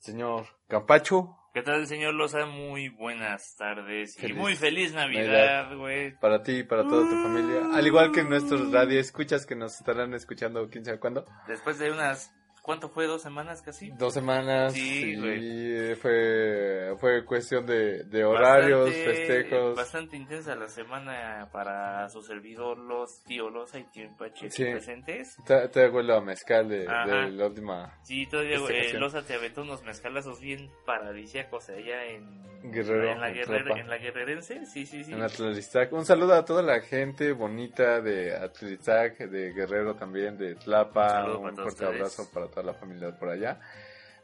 Señor 0.00 0.46
Campacho. 0.66 1.36
¿Qué 1.52 1.62
tal, 1.62 1.86
señor 1.86 2.14
Loza? 2.14 2.46
Muy 2.46 2.88
buenas 2.88 3.54
tardes 3.56 4.16
y 4.22 4.32
muy 4.32 4.56
feliz 4.56 4.94
Navidad. 4.94 5.26
Navidad, 5.26 5.76
güey. 5.76 6.18
Para 6.18 6.42
ti 6.42 6.58
y 6.58 6.62
para 6.62 6.84
toda 6.84 7.02
tu 7.02 7.22
familia. 7.22 7.74
Al 7.74 7.86
igual 7.86 8.10
que 8.10 8.22
nuestros 8.22 8.72
radioescuchas 8.72 9.44
que 9.44 9.56
nos 9.56 9.74
estarán 9.78 10.14
escuchando 10.14 10.68
quién 10.70 10.86
sabe 10.86 10.98
cuándo. 10.98 11.26
Después 11.48 11.78
de 11.78 11.90
unas, 11.90 12.32
¿cuánto 12.70 12.88
fue? 12.88 13.06
¿Dos 13.08 13.20
semanas 13.22 13.62
casi? 13.62 13.90
Dos 13.90 14.14
semanas. 14.14 14.72
Sí, 14.74 15.10
y 15.14 15.16
güey. 15.18 15.94
fue, 15.96 16.94
fue 17.00 17.24
cuestión 17.24 17.66
de, 17.66 18.04
de 18.04 18.24
horarios, 18.24 18.86
Bastante- 18.86 19.04
festejos. 19.26 19.76
Bastante 19.76 20.16
intensa 20.16 20.54
la 20.54 20.68
semana 20.68 21.48
para 21.52 22.08
su 22.10 22.22
servidor, 22.22 22.78
los 22.78 23.24
tío 23.24 23.50
Loza 23.50 23.80
y 23.80 23.84
tío 23.90 24.04
Empache 24.04 24.48
Sí. 24.50 24.64
presentes. 24.66 25.36
Te, 25.44 25.66
te 25.68 25.84
a 26.16 26.20
mezcal 26.20 26.68
de, 26.68 26.78
de 26.86 27.30
la 27.32 27.46
última 27.46 27.98
Sí, 28.04 28.24
todavía 28.26 28.58
Festejación. 28.68 29.00
Loza 29.02 29.22
te 29.26 29.34
aventó 29.34 29.62
unos 29.62 29.82
mezcalazos 29.82 30.40
bien 30.40 30.70
paradisíacos 30.86 31.68
allá 31.70 32.04
en 32.04 32.48
Guerrero, 32.62 33.12
en 33.12 33.20
la, 33.20 33.30
Tlapa. 33.32 33.80
en 33.80 33.88
la 33.88 33.96
guerrerense. 33.98 34.66
Sí, 34.66 34.86
sí, 34.86 35.02
sí. 35.02 35.12
en 35.12 35.22
Atlalistac. 35.22 35.92
Un 35.92 36.04
saludo 36.04 36.34
a 36.34 36.44
toda 36.44 36.62
la 36.62 36.80
gente 36.82 37.32
bonita 37.32 38.00
de 38.00 38.36
Atlalistac, 38.36 39.18
de 39.18 39.52
Guerrero 39.54 39.96
también, 39.96 40.36
de 40.36 40.52
Un 40.52 40.58
Tlapa. 40.60 41.24
Un, 41.24 41.32
todos 41.54 41.54
fuerte 41.54 41.70
ustedes. 41.84 41.94
abrazo 41.94 42.30
para 42.32 42.48
toda 42.60 42.72
la 42.72 42.78
familia 42.78 43.10
por 43.18 43.28
allá. 43.30 43.58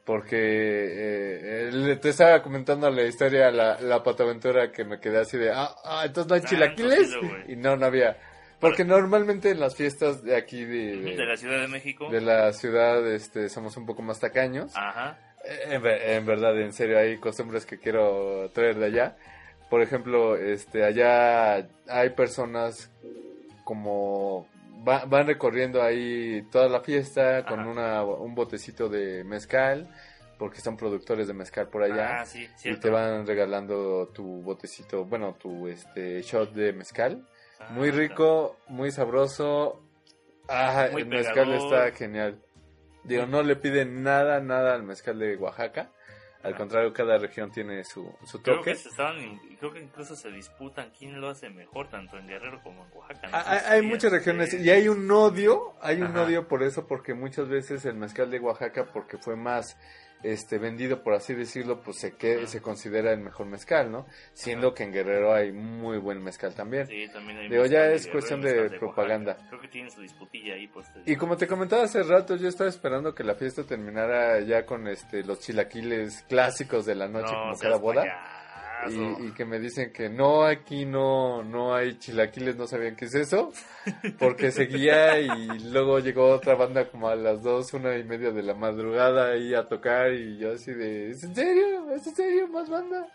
Porque 0.05 0.37
eh, 0.39 1.98
te 2.01 2.11
estaba 2.11 2.41
comentando 2.42 2.89
la 2.91 3.03
historia, 3.03 3.51
la, 3.51 3.81
la 3.81 4.03
pataventura 4.05 4.70
que 4.70 4.84
me 4.84 5.01
quedé 5.01 5.19
así 5.19 5.37
de, 5.37 5.51
ah, 5.51 5.75
ah, 5.84 6.03
entonces 6.06 6.29
no 6.29 6.34
hay 6.37 6.42
Ah, 6.45 6.48
chilaquiles. 6.48 7.11
y 7.48 7.57
no, 7.57 7.77
no 7.77 7.87
había. 7.87 8.17
Porque 8.61 8.84
normalmente 8.84 9.51
en 9.51 9.61
las 9.61 9.75
fiestas 9.75 10.23
de 10.23 10.37
aquí 10.37 10.64
de, 10.64 10.97
de, 10.98 11.17
de, 11.17 11.27
la 11.27 11.37
Ciudad 11.37 11.61
de 11.61 11.69
México. 11.69 12.09
de 12.11 12.20
la 12.20 12.53
ciudad 12.53 13.07
este, 13.12 13.48
somos 13.48 13.77
un 13.77 13.84
poco 13.84 14.03
más 14.03 14.20
tacaños. 14.20 14.73
Ajá. 14.77 15.19
Eh, 15.45 15.75
En, 15.75 15.84
en 15.84 16.25
verdad, 16.27 16.59
en 16.61 16.73
serio, 16.73 16.98
hay 16.98 17.19
costumbres 17.19 17.67
que 17.67 17.79
quiero 17.79 18.48
traer 18.55 18.77
de 18.77 18.87
allá. 18.87 19.17
Por 19.69 19.83
ejemplo, 19.83 20.37
este, 20.37 20.84
allá 20.84 21.67
hay 21.89 22.11
personas 22.11 22.91
como 23.64 24.47
va- 24.87 25.05
van 25.06 25.27
recorriendo 25.27 25.83
ahí 25.83 26.42
toda 26.51 26.69
la 26.69 26.81
fiesta 26.81 27.45
con 27.45 27.61
Ajá. 27.61 27.69
una, 27.70 28.05
un 28.05 28.34
botecito 28.34 28.89
de 28.89 29.25
mezcal, 29.25 29.89
porque 30.39 30.61
son 30.61 30.77
productores 30.77 31.27
de 31.27 31.34
mezcal 31.34 31.69
por 31.69 31.83
allá. 31.83 32.20
Ah, 32.20 32.27
sí, 32.27 32.48
y 32.65 32.77
te 32.77 32.91
van 32.91 33.27
regalando 33.27 34.09
tu 34.09 34.42
botecito, 34.42 35.05
bueno, 35.05 35.34
tu 35.34 35.67
este 35.69 36.20
shot 36.23 36.53
de 36.53 36.73
mezcal. 36.73 37.27
Ah, 37.59 37.69
Muy 37.70 37.91
rico, 37.91 38.57
muy 38.69 38.91
sabroso. 38.91 39.83
Ah, 40.48 40.89
Muy 40.92 41.03
el 41.03 41.09
mezcal 41.09 41.53
está 41.53 41.91
genial. 41.92 42.41
Digo, 43.03 43.27
no 43.27 43.42
le 43.42 43.57
piden 43.57 44.03
nada, 44.03 44.41
nada 44.41 44.75
al 44.75 44.83
mezcal 44.83 45.19
de 45.19 45.37
Oaxaca. 45.37 45.91
Al 46.47 46.56
contrario, 46.56 46.92
cada 46.92 47.19
región 47.19 47.50
tiene 47.50 47.83
su, 47.84 48.11
su 48.25 48.41
Creo 48.41 48.58
toque. 48.58 48.70
que 48.72 48.77
se 48.77 48.89
estaban, 48.89 49.19
in- 49.20 49.56
creo 49.58 49.72
que 49.72 49.80
incluso 49.80 50.14
se 50.14 50.30
disputan 50.30 50.91
quién 50.97 51.20
lo 51.20 51.28
hace 51.28 51.50
mejor, 51.50 51.89
tanto 51.89 52.16
en 52.19 52.28
Guerrero 52.28 52.62
como 52.62 52.84
en 52.86 52.91
Oaxaca. 52.96 53.29
¿no? 53.29 53.36
Ah, 53.36 53.45
Hay, 53.46 53.58
hay 53.67 53.80
si 53.80 53.86
muchas 53.86 54.12
este, 54.12 54.18
regiones 54.18 54.55
y 54.55 54.70
hay 54.70 54.89
un 54.89 55.11
odio, 55.11 55.74
hay 55.80 55.96
un 56.01 56.08
Ajá. 56.08 56.23
odio 56.23 56.46
por 56.46 56.62
eso, 56.62 56.86
porque 56.86 57.14
muchas 57.14 57.48
veces 57.48 57.84
el 57.84 57.96
mezcal 57.96 58.30
de 58.30 58.39
Oaxaca, 58.39 58.86
porque 58.92 59.18
fue 59.18 59.34
más 59.36 59.77
este 60.22 60.58
vendido, 60.58 61.02
por 61.02 61.14
así 61.14 61.34
decirlo, 61.34 61.80
pues 61.82 61.98
se, 61.98 62.16
que, 62.16 62.46
se 62.46 62.60
considera 62.60 63.12
el 63.12 63.20
mejor 63.20 63.46
mezcal, 63.46 63.90
¿no? 63.92 64.06
Siendo 64.32 64.68
Ajá. 64.68 64.77
que 64.77 64.82
en 64.84 64.92
Guerrero 64.92 65.34
hay 65.34 65.52
muy 65.52 65.98
buen 65.98 66.22
mezcal 66.22 66.54
también. 66.54 66.86
Sí, 66.86 67.06
también 67.12 67.38
hay 67.38 67.48
Digo, 67.48 67.62
mezcal 67.62 67.70
ya 67.80 67.86
es 67.92 68.02
Guerrero, 68.06 68.12
cuestión 68.12 68.40
de 68.42 68.60
Oaxaca. 68.60 68.78
propaganda. 68.78 69.36
Creo 69.48 69.60
que 69.60 69.68
tienen 69.68 69.90
su 69.90 70.00
disputilla 70.00 70.54
ahí, 70.54 70.66
pues. 70.68 70.86
Y 71.04 71.16
como 71.16 71.36
te 71.36 71.46
comentaba 71.46 71.84
hace 71.84 72.02
rato, 72.02 72.36
yo 72.36 72.48
estaba 72.48 72.68
esperando 72.70 73.14
que 73.14 73.24
la 73.24 73.34
fiesta 73.34 73.64
terminara 73.64 74.40
ya 74.40 74.64
con 74.66 74.88
este 74.88 75.22
los 75.24 75.40
chilaquiles 75.40 76.22
clásicos 76.28 76.86
de 76.86 76.94
la 76.94 77.08
noche 77.08 77.33
No 77.33 77.40
como 77.40 77.58
cada 77.58 77.77
boda. 77.77 78.02
Y, 78.89 79.27
y 79.27 79.33
que 79.33 79.45
me 79.45 79.59
dicen 79.59 79.92
que 79.92 80.09
no, 80.09 80.45
aquí 80.45 80.85
no, 80.85 81.42
no 81.42 81.75
hay 81.75 81.98
chilaquiles, 81.98 82.57
no 82.57 82.67
sabían 82.67 82.95
qué 82.95 83.07
es 83.07 83.14
eso, 83.14 83.53
porque 84.19 84.53
seguía 84.53 85.19
y 85.19 85.59
luego 85.70 85.98
llegó 85.98 86.31
otra 86.31 86.55
banda 86.55 86.89
como 86.89 87.09
a 87.09 87.17
las 87.17 87.42
dos, 87.42 87.73
una 87.75 87.97
y 87.97 88.05
media 88.05 88.31
de 88.31 88.42
la 88.42 88.55
madrugada 88.55 89.33
ahí 89.33 89.55
a 89.55 89.67
tocar 89.67 90.13
y 90.13 90.39
yo 90.39 90.53
así 90.53 90.73
de, 90.73 91.11
¿es 91.11 91.25
en 91.25 91.35
serio? 91.35 91.91
¿Es 91.91 92.07
en 92.07 92.14
serio? 92.14 92.48
¿Más 92.48 92.69
banda? 92.69 93.07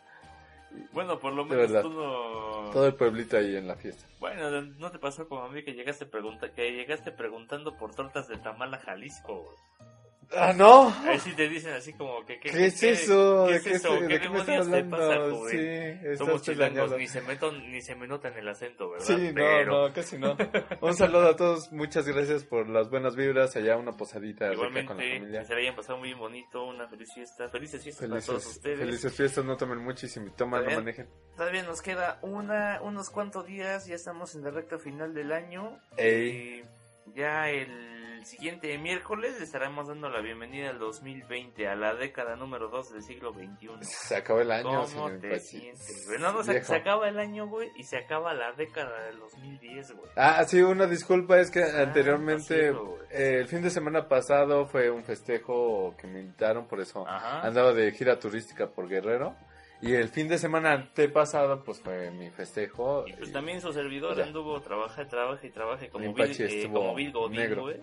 Bueno, 0.93 1.19
por 1.19 1.33
lo 1.33 1.45
menos 1.45 1.69
verdad. 1.69 1.81
tú 1.83 1.89
no... 1.89 2.71
Todo 2.71 2.87
el 2.87 2.95
pueblito 2.95 3.37
ahí 3.37 3.55
en 3.55 3.67
la 3.67 3.75
fiesta. 3.75 4.05
Bueno, 4.19 4.49
¿no 4.61 4.91
te 4.91 4.99
pasó 4.99 5.27
como 5.27 5.43
a 5.43 5.49
mí 5.49 5.63
que 5.63 5.73
llegaste, 5.73 6.05
pregunta... 6.05 6.53
que 6.53 6.71
llegaste 6.71 7.11
preguntando 7.11 7.77
por 7.77 7.93
tortas 7.93 8.27
de 8.27 8.37
tamal 8.37 8.73
a 8.73 8.79
Jalisco? 8.79 9.43
güey? 9.43 9.90
¡Ah, 10.33 10.53
no! 10.53 10.93
Ahí 11.03 11.19
sí 11.19 11.33
te 11.35 11.49
dicen 11.49 11.73
así 11.73 11.93
como 11.93 12.25
que... 12.25 12.39
¿Qué 12.39 12.65
es 12.67 12.81
eso? 12.83 13.45
¿Qué 13.47 13.51
¿De 13.53 13.57
es 13.57 13.63
qué, 13.63 13.71
eso? 13.73 13.99
¿Qué 13.99 14.07
de 14.07 14.19
qué 14.21 14.29
me 14.29 14.39
estás 14.39 14.65
demonios 14.67 14.71
te 14.71 14.83
pasa, 14.89 15.03
hablando? 15.13 15.35
joven? 15.37 15.99
Sí, 16.01 16.17
Somos 16.17 16.41
chilangos, 16.41 16.97
ni 16.97 17.07
se, 17.07 17.21
meto, 17.21 17.51
ni 17.51 17.81
se 17.81 17.95
me 17.95 18.07
nota 18.07 18.27
en 18.29 18.37
el 18.37 18.47
acento, 18.47 18.89
¿verdad? 18.91 19.05
Sí, 19.05 19.31
Pero 19.33 19.65
no, 19.65 19.87
no, 19.87 19.93
casi 19.93 20.17
no. 20.17 20.37
Un 20.81 20.93
saludo 20.95 21.27
a 21.29 21.35
todos, 21.35 21.71
muchas 21.73 22.07
gracias 22.07 22.43
por 22.45 22.69
las 22.69 22.89
buenas 22.89 23.15
vibras, 23.15 23.55
allá 23.57 23.75
una 23.77 23.91
posadita 23.91 24.49
rica 24.49 24.55
con 24.55 24.73
la 24.73 24.79
igualmente, 24.81 25.17
familia. 25.17 25.39
que 25.41 25.45
se 25.47 25.53
la 25.53 25.59
hayan 25.59 25.75
pasado 25.75 25.97
muy 25.99 26.13
bonito, 26.13 26.63
una 26.65 26.87
feliz 26.87 27.13
fiesta, 27.13 27.49
felices 27.49 27.83
fiestas 27.83 28.07
para 28.09 28.21
todos 28.21 28.41
Felices, 28.43 28.55
ustedes. 28.57 28.79
felices 28.79 29.13
fiestas, 29.15 29.45
no 29.45 29.57
tomen 29.57 29.79
mucho 29.79 30.05
y 30.05 30.09
si 30.09 30.19
toman, 30.31 30.63
no 30.65 30.71
manejen. 30.71 31.09
Todavía 31.35 31.63
nos 31.63 31.81
queda 31.81 32.19
una, 32.21 32.79
unos 32.81 33.09
cuantos 33.09 33.45
días, 33.45 33.85
ya 33.85 33.95
estamos 33.95 34.33
en 34.35 34.43
la 34.43 34.51
recta 34.51 34.77
final 34.77 35.13
del 35.13 35.31
año. 35.33 35.77
Ey. 35.97 36.59
Eh, 36.61 36.65
ya 37.15 37.49
el 37.49 38.00
siguiente 38.25 38.77
miércoles 38.77 39.37
le 39.37 39.43
estaremos 39.45 39.87
dando 39.87 40.09
la 40.09 40.21
bienvenida 40.21 40.69
al 40.69 40.79
2020, 40.79 41.67
a 41.67 41.75
la 41.75 41.95
década 41.95 42.35
número 42.35 42.69
2 42.69 42.93
del 42.93 43.03
siglo 43.03 43.33
XXI. 43.33 43.69
Se 43.81 44.15
acabó 44.15 44.41
el 44.41 44.51
año, 44.51 44.63
¿Cómo 44.63 44.87
señor 44.87 45.19
te 45.19 45.39
sientes? 45.39 46.05
güey? 46.07 46.19
No, 46.19 46.31
no, 46.33 46.43
se, 46.43 46.63
se 46.63 46.75
acaba 46.75 47.07
el 47.09 47.19
año, 47.19 47.47
güey, 47.47 47.69
y 47.75 47.83
se 47.83 47.97
acaba 47.97 48.33
la 48.33 48.51
década 48.53 49.05
del 49.05 49.19
2010, 49.19 49.91
güey. 49.95 50.11
Ah, 50.15 50.43
sí, 50.45 50.61
una 50.61 50.87
disculpa, 50.87 51.39
es 51.39 51.51
que 51.51 51.61
Ah, 51.63 51.81
anteriormente, 51.83 52.69
eh, 53.11 53.37
el 53.39 53.47
fin 53.47 53.61
de 53.61 53.69
semana 53.69 54.07
pasado 54.07 54.65
fue 54.65 54.89
un 54.89 55.03
festejo 55.03 55.95
que 55.97 56.07
me 56.07 56.19
invitaron, 56.21 56.67
por 56.67 56.79
eso 56.81 57.07
Ajá. 57.07 57.41
andaba 57.41 57.73
de 57.73 57.91
gira 57.91 58.19
turística 58.19 58.67
por 58.67 58.87
Guerrero. 58.87 59.35
Y 59.81 59.93
el 59.93 60.09
fin 60.09 60.27
de 60.27 60.37
semana 60.37 60.73
antepasado, 60.73 61.63
pues 61.63 61.79
fue 61.81 62.11
mi 62.11 62.29
festejo. 62.29 63.05
Y 63.07 63.13
pues 63.13 63.29
y 63.29 63.33
también 63.33 63.61
su 63.61 63.73
servidor 63.73 64.15
Ya. 64.15 64.23
anduvo, 64.25 64.61
trabaja, 64.61 65.07
trabaja 65.07 65.45
y 65.45 65.49
trabaja 65.49 65.89
como 65.89 66.13
Bill, 66.13 66.35
eh, 66.39 66.69
como 66.71 66.93
Bill 66.95 67.11
Godín, 67.11 67.37
negro. 67.37 67.61
güey. 67.63 67.77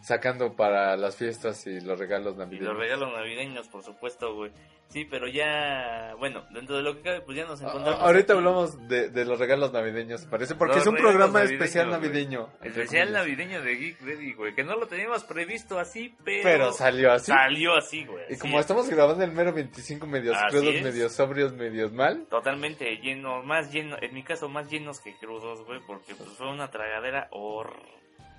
Sacando 0.00 0.54
para 0.54 0.96
las 0.96 1.16
fiestas 1.16 1.66
y 1.66 1.80
los 1.80 1.98
regalos 1.98 2.34
Y 2.34 2.38
navideños. 2.38 2.68
los 2.68 2.78
regalos 2.78 3.12
navideños, 3.12 3.68
por 3.68 3.82
supuesto, 3.82 4.34
güey. 4.34 4.52
Sí, 4.88 5.04
pero 5.04 5.28
ya, 5.28 6.14
bueno, 6.18 6.46
dentro 6.50 6.76
de 6.78 6.82
lo 6.82 6.94
que 6.96 7.02
cabe, 7.02 7.20
pues 7.20 7.36
ya 7.36 7.44
nos 7.44 7.60
encontramos. 7.60 8.00
a- 8.00 8.04
Ahorita 8.06 8.32
aquí. 8.32 8.38
hablamos 8.38 8.88
de, 8.88 9.10
de 9.10 9.24
los 9.26 9.38
regalos 9.38 9.70
navideños, 9.72 10.24
parece, 10.24 10.54
porque 10.54 10.76
Los 10.76 10.82
es 10.82 10.88
un 10.88 10.96
programa 10.96 11.40
navideños, 11.40 11.52
especial 11.60 11.90
navideño. 11.90 12.48
Especial 12.62 13.12
navideño 13.12 13.60
de 13.62 13.74
Geek 13.74 14.00
Ready, 14.00 14.32
güey. 14.32 14.54
Que 14.54 14.64
no 14.64 14.76
lo 14.76 14.86
teníamos 14.86 15.24
previsto 15.24 15.78
así, 15.78 16.16
pero. 16.24 16.42
Pero 16.42 16.72
salió 16.72 17.12
así. 17.12 17.26
Salió 17.26 17.74
así, 17.76 18.06
güey. 18.06 18.24
Y 18.30 18.32
así 18.32 18.40
como 18.40 18.54
es. 18.56 18.60
estamos 18.62 18.88
grabando 18.88 19.24
el 19.24 19.32
mero 19.32 19.52
25 19.52 20.06
medios 20.06 20.36
Así 20.36 20.56
crudos, 20.56 20.74
es. 20.76 20.82
medios 20.82 21.12
sobrios, 21.12 21.52
medios 21.52 21.92
mal. 21.92 22.24
Totalmente 22.30 22.96
lleno, 23.02 23.42
más 23.42 23.70
lleno, 23.70 23.96
en 24.00 24.14
mi 24.14 24.22
caso, 24.22 24.48
más 24.48 24.70
llenos 24.70 25.00
que 25.00 25.14
crudos, 25.18 25.66
güey. 25.66 25.80
Porque 25.86 26.14
pues 26.14 26.30
fue 26.30 26.48
una 26.50 26.70
tragadera 26.70 27.28
hor... 27.32 27.74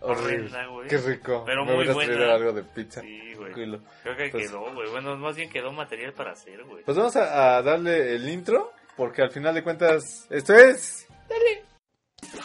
Horrible. 0.02 0.50
Qué 0.90 0.98
rico. 0.98 1.44
Pero 1.46 1.66
Me 1.66 1.76
muy 1.76 1.88
buena. 1.88 2.14
traído 2.16 2.34
algo 2.34 2.54
de 2.54 2.64
pizza. 2.64 3.02
Sí, 3.02 3.34
güey. 3.36 3.52
Creo 3.54 3.82
que 4.18 4.30
Pues- 4.30 4.50
quedó, 4.50 4.74
güey. 4.74 4.90
Bueno, 4.92 5.16
más 5.18 5.36
bien 5.36 5.50
quedó 5.50 5.72
material 5.72 6.14
para 6.14 6.32
hacer, 6.32 6.64
güey. 6.64 6.84
Pues 6.84 6.96
vamos 6.98 7.16
a, 7.16 7.58
a 7.58 7.62
darle 7.62 8.16
el 8.16 8.28
intro, 8.30 8.72
porque 8.96 9.22
al 9.22 9.32
final 9.32 9.54
de 9.56 9.64
cuentas, 9.64 10.28
esto 10.30 10.54
es... 10.56 11.06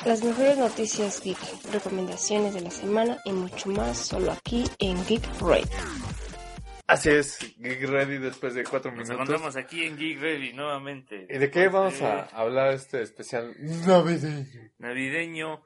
Las 0.04 0.22
mejores 0.22 0.58
noticias 0.58 1.20
geek, 1.22 1.38
recomendaciones 1.72 2.54
de 2.54 2.60
la 2.60 2.70
semana 2.70 3.18
y 3.24 3.32
mucho 3.32 3.68
más 3.70 3.96
solo 3.98 4.32
aquí 4.32 4.64
en 4.78 5.04
Geek 5.06 5.22
Radio. 5.40 5.66
Así 6.86 7.08
es, 7.10 7.38
Geek 7.58 7.82
Ready 7.88 8.18
después 8.18 8.54
de 8.54 8.62
cuatro 8.64 8.90
Nos 8.90 9.08
minutos. 9.08 9.14
encontramos 9.28 9.56
aquí 9.56 9.84
en 9.84 9.96
Geek 9.96 10.20
Ready 10.20 10.52
nuevamente. 10.52 11.26
¿Y 11.30 11.38
de 11.38 11.50
qué 11.50 11.68
vamos 11.68 12.00
a 12.02 12.24
hablar 12.34 12.74
este 12.74 13.00
especial 13.02 13.54
navideño? 13.58 14.46
Navideño. 14.78 15.64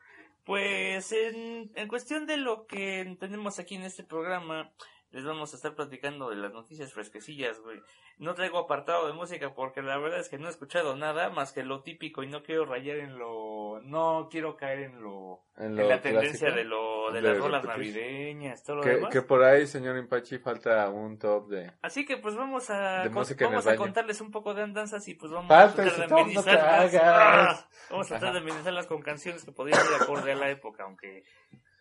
Pues 0.48 1.12
en, 1.12 1.70
en 1.74 1.88
cuestión 1.88 2.24
de 2.24 2.38
lo 2.38 2.66
que 2.66 3.18
tenemos 3.20 3.58
aquí 3.58 3.74
en 3.74 3.82
este 3.82 4.02
programa, 4.02 4.72
les 5.10 5.24
vamos 5.24 5.52
a 5.52 5.56
estar 5.56 5.74
platicando 5.74 6.28
de 6.28 6.36
las 6.36 6.52
noticias 6.52 6.92
fresquecillas, 6.92 7.58
güey. 7.60 7.80
No 8.18 8.34
traigo 8.34 8.58
apartado 8.58 9.06
de 9.06 9.12
música 9.12 9.54
porque 9.54 9.80
la 9.80 9.96
verdad 9.96 10.18
es 10.20 10.28
que 10.28 10.38
no 10.38 10.48
he 10.48 10.50
escuchado 10.50 10.96
nada 10.96 11.30
más 11.30 11.52
que 11.52 11.62
lo 11.62 11.82
típico 11.82 12.22
y 12.22 12.26
no 12.26 12.42
quiero 12.42 12.66
rayar 12.66 12.96
en 12.98 13.18
lo... 13.18 13.80
No 13.84 14.28
quiero 14.30 14.56
caer 14.56 14.80
en 14.80 15.00
lo... 15.02 15.44
En, 15.56 15.66
En, 15.66 15.76
lo 15.76 15.88
la 15.88 16.00
tendencia 16.00 16.50
de 16.50 16.64
lo 16.64 17.10
de 17.12 17.20
De 17.22 17.28
las 17.28 17.38
rolas 17.38 17.64
navideñas, 17.64 18.62
todo 18.64 18.76
lo 18.76 18.82
Que, 18.82 18.90
demás. 18.90 19.12
que 19.12 19.22
por 19.22 19.42
ahí, 19.44 19.66
señor 19.66 19.96
Impachi, 19.96 20.38
falta 20.38 20.88
un 20.90 21.18
top 21.18 21.48
de... 21.48 21.72
Así 21.80 22.04
que 22.04 22.16
pues 22.18 22.34
vamos 22.36 22.68
a 22.70 23.04
De 23.04 23.10
con- 23.10 23.24
en 23.30 23.36
vamos 23.38 23.66
a 23.66 23.76
contarles 23.76 24.20
un 24.20 24.30
poco 24.30 24.52
de 24.52 24.62
andanzas 24.62 25.06
y 25.08 25.14
pues 25.14 25.32
vamos 25.32 25.48
Falta 25.48 25.82
a 25.82 25.84
tratar 25.86 26.00
de 26.00 26.06
no 26.08 26.18
amenizarlas. 26.20 26.94
Ah, 27.02 27.68
Vamos 27.90 28.06
a 28.12 28.18
tratar 28.18 28.32
de 28.34 28.40
amenizarlas 28.40 28.86
con 28.86 29.00
canciones 29.00 29.44
que 29.44 29.52
podrían 29.52 29.80
ser 29.80 30.02
acorde 30.02 30.32
a 30.32 30.36
la 30.36 30.50
época, 30.50 30.82
aunque 30.84 31.24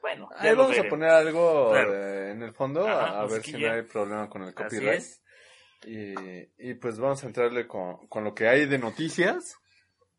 bueno, 0.01 0.29
ya 0.31 0.41
Ahí 0.41 0.55
lo 0.55 0.63
vamos 0.63 0.79
a 0.79 0.83
poner 0.83 1.09
algo 1.09 1.71
Claro. 1.71 1.93
eh, 1.93 2.31
en 2.31 2.41
el 2.43 2.53
fondo, 2.53 2.87
Ajá, 2.87 3.21
a, 3.21 3.25
ver 3.25 3.41
si 3.43 3.53
no 3.53 3.71
hay 3.71 3.81
problema 3.83 4.29
con 4.29 4.43
el 4.43 4.49
Así 4.49 4.55
copyright. 4.55 4.99
es. 4.99 5.23
Y, 5.85 6.13
y 6.69 6.73
pues 6.75 6.99
vamos 6.99 7.23
a 7.23 7.27
entrarle 7.27 7.67
con, 7.67 8.07
con 8.07 8.23
lo 8.23 8.33
que 8.33 8.47
hay 8.47 8.65
de 8.65 8.77
noticias. 8.79 9.55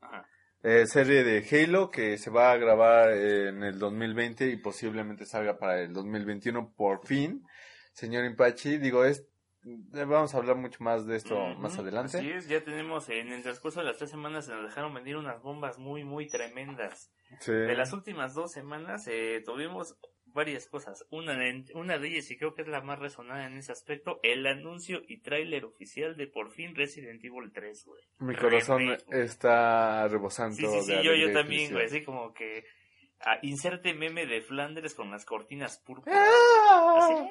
Ajá. 0.01 0.27
Eh, 0.63 0.87
serie 0.87 1.23
de 1.23 1.47
Halo 1.51 1.89
que 1.91 2.19
se 2.19 2.31
va 2.31 2.51
a 2.51 2.57
grabar 2.57 3.11
eh, 3.13 3.49
en 3.51 3.63
el 3.63 3.79
2020 3.79 4.49
y 4.49 4.57
posiblemente 4.57 5.25
salga 5.25 5.57
para 5.59 5.81
el 5.81 5.93
2021 5.93 6.73
por 6.77 7.07
fin. 7.07 7.45
Señor 7.93 8.25
Impachi, 8.25 8.79
digo, 8.79 9.05
es, 9.05 9.21
eh, 9.65 10.05
vamos 10.05 10.35
a 10.35 10.39
hablar 10.39 10.57
mucho 10.57 10.83
más 10.83 11.07
de 11.07 11.17
esto 11.17 11.39
más 11.59 11.79
adelante. 11.79 12.19
Así 12.19 12.31
es, 12.31 12.49
ya 12.49 12.63
tenemos 12.65 13.09
en 13.09 13.29
el 13.33 13.43
transcurso 13.43 13.81
de 13.81 13.87
las 13.87 13.99
tres 13.99 14.11
semanas 14.11 14.47
se 14.47 14.53
nos 14.53 14.65
dejaron 14.65 14.93
venir 14.95 15.17
unas 15.17 15.41
bombas 15.43 15.79
muy, 15.79 16.03
muy 16.03 16.27
tremendas. 16.27 17.13
Sí. 17.41 17.53
De 17.53 17.75
las 17.75 17.93
últimas 17.93 18.35
dos 18.35 18.53
semanas 18.53 19.07
eh, 19.07 19.43
tuvimos 19.45 19.97
varias 20.33 20.67
cosas. 20.67 21.05
Una 21.11 21.37
de, 21.37 21.65
una 21.75 21.99
de 21.99 22.09
ellas, 22.09 22.31
y 22.31 22.39
creo 22.39 22.55
que 22.55 22.63
es 22.63 22.69
la 22.69 22.81
más 22.81 22.99
resonada 22.99 23.47
en 23.47 23.57
ese 23.57 23.73
aspecto, 23.73 24.21
el 24.23 24.47
anuncio 24.47 25.03
y 25.07 25.21
tráiler 25.21 25.65
oficial 25.65 26.17
de 26.17 26.27
por 26.27 26.51
fin 26.51 26.75
Resident 26.75 27.23
Evil 27.25 27.51
3, 27.53 27.85
güey. 27.85 28.03
Mi 28.19 28.37
corazón 28.37 28.79
Remake, 28.79 29.05
está 29.11 30.07
rebosando. 30.09 30.57
Sí, 30.57 30.67
sí, 30.67 30.81
sí, 30.83 30.93
de 30.93 31.05
yo, 31.05 31.15
yo 31.15 31.33
también, 31.33 31.73
güey, 31.73 31.87
así 31.87 32.03
como 32.05 32.33
que... 32.33 32.65
ah, 33.21 33.39
inserte 33.43 33.95
meme 33.95 34.27
de 34.27 34.41
Flanders 34.41 34.95
con 34.95 35.11
las 35.11 35.25
cortinas 35.25 35.79
púrpuras. 35.79 36.19
¡Ah! 36.21 37.29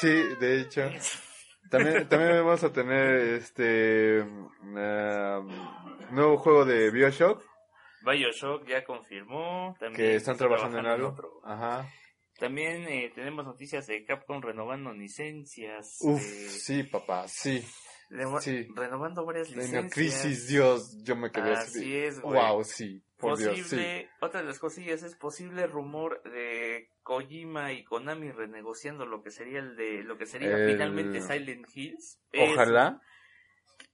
Sí, 0.00 0.12
de 0.40 0.60
hecho. 0.60 0.90
También, 1.70 2.08
también 2.08 2.44
vamos 2.44 2.64
a 2.64 2.72
tener 2.72 3.34
este 3.34 4.22
um, 4.22 5.48
nuevo 6.10 6.38
juego 6.38 6.64
de 6.64 6.90
Bioshock 6.90 7.42
Bioshock 8.04 8.66
ya 8.66 8.84
confirmó. 8.84 9.76
También 9.78 9.96
que 9.96 10.14
están 10.16 10.34
está 10.34 10.46
trabajando 10.46 10.78
en 10.78 10.86
algo. 10.86 11.14
Ajá. 11.44 11.88
También 12.38 12.86
eh, 12.88 13.10
tenemos 13.14 13.44
noticias 13.44 13.86
de 13.88 14.04
Capcom 14.04 14.40
renovando 14.40 14.92
licencias. 14.92 15.96
Uf, 16.02 16.20
eh, 16.22 16.48
sí, 16.48 16.82
papá, 16.84 17.26
sí. 17.26 17.64
sí. 18.40 18.68
Renovando 18.76 19.24
varias 19.26 19.50
En 19.50 19.56
licencias. 19.58 19.92
crisis, 19.92 20.46
Dios, 20.48 20.96
yo 21.02 21.16
me 21.16 21.32
quedé 21.32 21.50
así. 21.52 21.78
Así 21.80 21.96
es, 21.96 22.20
güey. 22.20 22.40
Wow, 22.40 22.62
sí, 22.62 23.02
por 23.18 23.32
Posible, 23.32 23.54
Dios, 23.54 23.66
sí. 23.68 24.06
otra 24.20 24.40
de 24.40 24.46
las 24.46 24.60
cosillas 24.60 25.02
es 25.02 25.16
posible 25.16 25.66
rumor 25.66 26.22
de 26.22 26.88
Kojima 27.02 27.72
y 27.72 27.82
Konami 27.82 28.30
renegociando 28.30 29.04
lo 29.04 29.20
que 29.24 29.32
sería 29.32 29.58
el 29.58 29.74
de 29.74 30.04
lo 30.04 30.16
que 30.16 30.26
sería 30.26 30.50
El- 30.56 30.70
finalmente 30.70 31.20
Silent 31.20 31.66
Hills. 31.74 32.20
Es 32.30 32.52
Ojalá. 32.52 33.00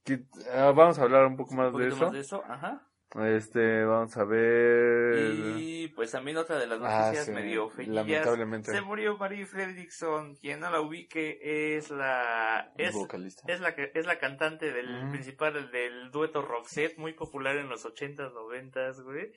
Que- 0.04 0.24
ah, 0.52 0.72
vamos 0.76 0.98
a 0.98 1.02
hablar 1.02 1.24
un 1.24 1.36
poco 1.38 1.52
un 1.52 1.56
más 1.56 1.72
de 1.74 1.88
eso. 1.88 1.96
más 2.04 2.12
de 2.12 2.20
eso, 2.20 2.44
ajá. 2.46 2.86
Este, 3.14 3.84
vamos 3.84 4.16
a 4.16 4.24
ver. 4.24 5.34
Y 5.56 5.88
pues 5.94 6.10
también 6.10 6.36
otra 6.36 6.58
de 6.58 6.66
las 6.66 6.80
Ah, 6.82 7.02
noticias 7.04 7.26
sí, 7.26 7.30
medio 7.32 7.68
feillas. 7.70 7.94
lamentablemente. 7.94 8.72
Se 8.72 8.80
murió 8.80 9.16
Marie 9.16 9.46
Fredrickson, 9.46 10.34
quien 10.36 10.58
no 10.60 10.70
la 10.70 10.80
ubique 10.80 11.38
es 11.76 11.90
la 11.90 12.72
es, 12.76 12.92
vocalista. 12.92 13.44
es 13.46 13.60
la 13.60 13.74
que- 13.74 13.92
es 13.94 14.06
la 14.06 14.18
cantante 14.18 14.72
del 14.72 15.02
Ujú. 15.04 15.12
principal 15.12 15.70
del 15.70 16.10
dueto 16.10 16.42
Roxette, 16.42 16.98
muy 16.98 17.12
popular 17.12 17.56
en 17.56 17.68
los 17.68 17.84
80s, 17.84 18.32
90s, 18.32 19.00
güey. 19.02 19.32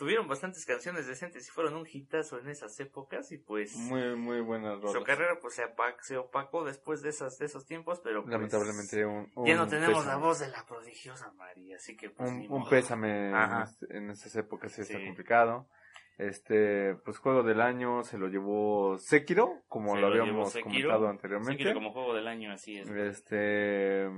Tuvieron 0.00 0.26
bastantes 0.26 0.64
canciones 0.64 1.06
decentes 1.06 1.46
y 1.46 1.50
fueron 1.50 1.74
un 1.76 1.86
hitazo 1.86 2.38
en 2.38 2.48
esas 2.48 2.80
épocas 2.80 3.30
y 3.32 3.36
pues 3.36 3.76
Muy, 3.76 4.16
muy 4.16 4.40
buena 4.40 4.76
su 4.80 4.94
rola. 4.94 5.04
carrera 5.04 5.38
pues 5.42 5.54
se, 5.56 5.62
se 6.00 6.16
opacó 6.16 6.64
después 6.64 7.02
de 7.02 7.10
esas 7.10 7.36
de 7.36 7.44
esos 7.44 7.66
tiempos, 7.66 8.00
pero 8.02 8.22
pues, 8.22 8.32
Lamentablemente 8.32 9.04
un, 9.04 9.30
un 9.34 9.46
ya 9.46 9.56
no 9.56 9.68
tenemos 9.68 10.06
la 10.06 10.16
voz 10.16 10.40
de 10.40 10.48
la 10.48 10.64
prodigiosa 10.66 11.30
María, 11.34 11.76
así 11.76 11.98
que 11.98 12.08
pues 12.08 12.30
un, 12.30 12.46
un 12.50 12.66
pésame 12.66 13.28
en, 13.28 13.34
Ajá. 13.34 13.70
en 13.90 14.08
esas 14.08 14.34
épocas 14.36 14.72
sí 14.72 14.80
está 14.80 14.98
complicado. 15.04 15.68
Este, 16.16 16.94
pues 17.04 17.18
juego 17.18 17.42
del 17.42 17.60
año 17.60 18.02
se 18.02 18.16
lo 18.16 18.28
llevó 18.28 18.96
Sekiro, 18.98 19.62
como 19.68 19.94
Se 19.96 20.00
lo 20.00 20.06
habíamos 20.06 20.50
Sekiro. 20.52 20.88
comentado 20.88 21.08
anteriormente. 21.08 21.62
que 21.64 21.74
como 21.74 21.92
juego 21.92 22.14
del 22.14 22.26
año 22.26 22.52
así 22.52 22.78
es. 22.78 22.88
Este, 22.88 24.08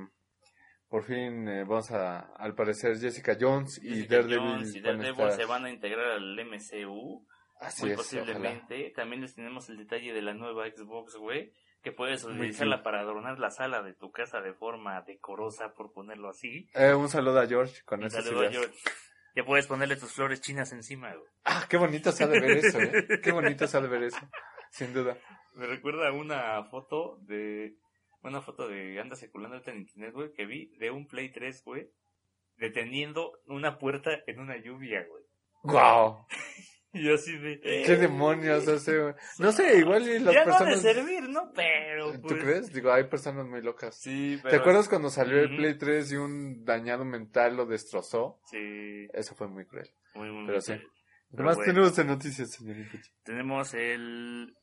por 0.92 1.04
fin 1.04 1.48
eh, 1.48 1.64
vamos 1.64 1.90
a, 1.90 2.20
al 2.36 2.54
parecer 2.54 2.98
Jessica 3.00 3.34
Jones 3.40 3.78
y 3.82 3.88
Jessica 3.88 4.16
Daredevil, 4.16 4.38
Jones 4.50 4.74
y 4.76 4.80
van 4.82 4.98
Daredevil 4.98 5.20
estar- 5.24 5.36
se 5.40 5.44
van 5.46 5.64
a 5.64 5.70
integrar 5.70 6.10
al 6.10 6.36
MCU. 6.46 7.26
Así 7.58 7.84
muy 7.84 7.92
es, 7.92 7.98
ojalá. 7.98 8.22
posiblemente. 8.26 8.92
También 8.94 9.22
les 9.22 9.34
tenemos 9.34 9.68
el 9.70 9.78
detalle 9.78 10.12
de 10.12 10.20
la 10.20 10.34
nueva 10.34 10.66
Xbox, 10.68 11.16
güey. 11.16 11.52
Que 11.82 11.92
puedes 11.92 12.22
utilizarla 12.24 12.82
para 12.82 13.00
adornar 13.00 13.38
la 13.38 13.50
sala 13.50 13.82
de 13.82 13.94
tu 13.94 14.12
casa 14.12 14.40
de 14.42 14.52
forma 14.52 15.00
decorosa, 15.02 15.72
por 15.74 15.92
ponerlo 15.92 16.28
así. 16.28 16.68
Eh, 16.74 16.92
un 16.94 17.08
saludo 17.08 17.40
a 17.40 17.46
George 17.46 17.82
con 17.84 18.04
esas 18.04 18.24
saludo 18.24 18.46
a. 18.46 18.50
George. 18.52 18.74
Ya 19.34 19.44
puedes 19.44 19.66
ponerle 19.66 19.96
tus 19.96 20.12
flores 20.12 20.40
chinas 20.42 20.72
encima, 20.72 21.08
güey. 21.14 21.28
Ah, 21.44 21.64
qué 21.70 21.78
bonito 21.78 22.12
de 22.12 22.26
ver 22.26 22.50
eso, 22.52 22.78
eh. 22.80 23.06
Qué 23.22 23.32
bonito 23.32 23.66
de 23.66 23.88
ver 23.88 24.02
eso, 24.02 24.20
sin 24.70 24.92
duda. 24.92 25.16
Me 25.54 25.66
recuerda 25.66 26.08
a 26.08 26.12
una 26.12 26.62
foto 26.64 27.16
de. 27.22 27.76
Una 28.22 28.40
foto 28.40 28.68
de. 28.68 29.00
Anda 29.00 29.16
circulando 29.16 29.60
en 29.66 29.78
internet, 29.78 30.12
güey. 30.14 30.32
Que 30.32 30.46
vi 30.46 30.66
de 30.78 30.90
un 30.90 31.06
Play 31.06 31.30
3, 31.30 31.62
güey. 31.64 31.90
Deteniendo 32.56 33.40
una 33.46 33.78
puerta 33.78 34.10
en 34.26 34.38
una 34.38 34.56
lluvia, 34.56 35.04
güey. 35.08 35.24
Wow. 35.64 36.26
Y 36.94 37.04
yo 37.04 37.14
así 37.14 37.36
de. 37.38 37.58
¿Qué 37.60 37.96
demonios 37.96 38.68
hace? 38.68 38.98
güey? 38.98 39.14
No 39.38 39.50
sé, 39.50 39.78
igual 39.78 40.02
y 40.02 40.18
las 40.18 40.34
ya 40.34 40.44
personas... 40.44 40.60
no 40.60 40.66
ha 40.66 40.76
de 40.76 40.94
servir, 40.94 41.28
¿no? 41.28 41.50
Pero. 41.54 42.12
¿Tú 42.12 42.20
pues, 42.20 42.44
crees? 42.44 42.72
Digo, 42.72 42.92
hay 42.92 43.04
personas 43.04 43.46
muy 43.46 43.62
locas. 43.62 43.98
Sí, 43.98 44.38
pero. 44.42 44.50
¿Te 44.50 44.56
acuerdas 44.60 44.90
cuando 44.90 45.08
salió 45.08 45.40
el. 45.40 45.56
Play 45.56 45.78
3 45.78 46.12
y 46.12 46.16
un 46.16 46.64
dañado 46.64 47.06
mental 47.06 47.56
lo 47.56 47.64
destrozó? 47.64 48.40
Sí. 48.44 49.08
Eso 49.14 49.34
fue 49.34 49.48
muy 49.48 49.64
cruel. 49.64 49.88
Muy, 50.14 50.30
muy 50.30 50.44
Pero 50.44 50.58
muy 50.58 50.60
sí. 50.60 50.72
bien. 50.72 50.82
¿Qué 50.82 51.36
Pero 51.36 51.44
más 51.44 51.56
bueno. 51.56 51.72
tenemos 51.72 51.96
de 51.96 52.04
noticias, 52.04 52.50
señorita? 52.50 52.98
Tenemos 53.22 53.72
el, 53.72 54.54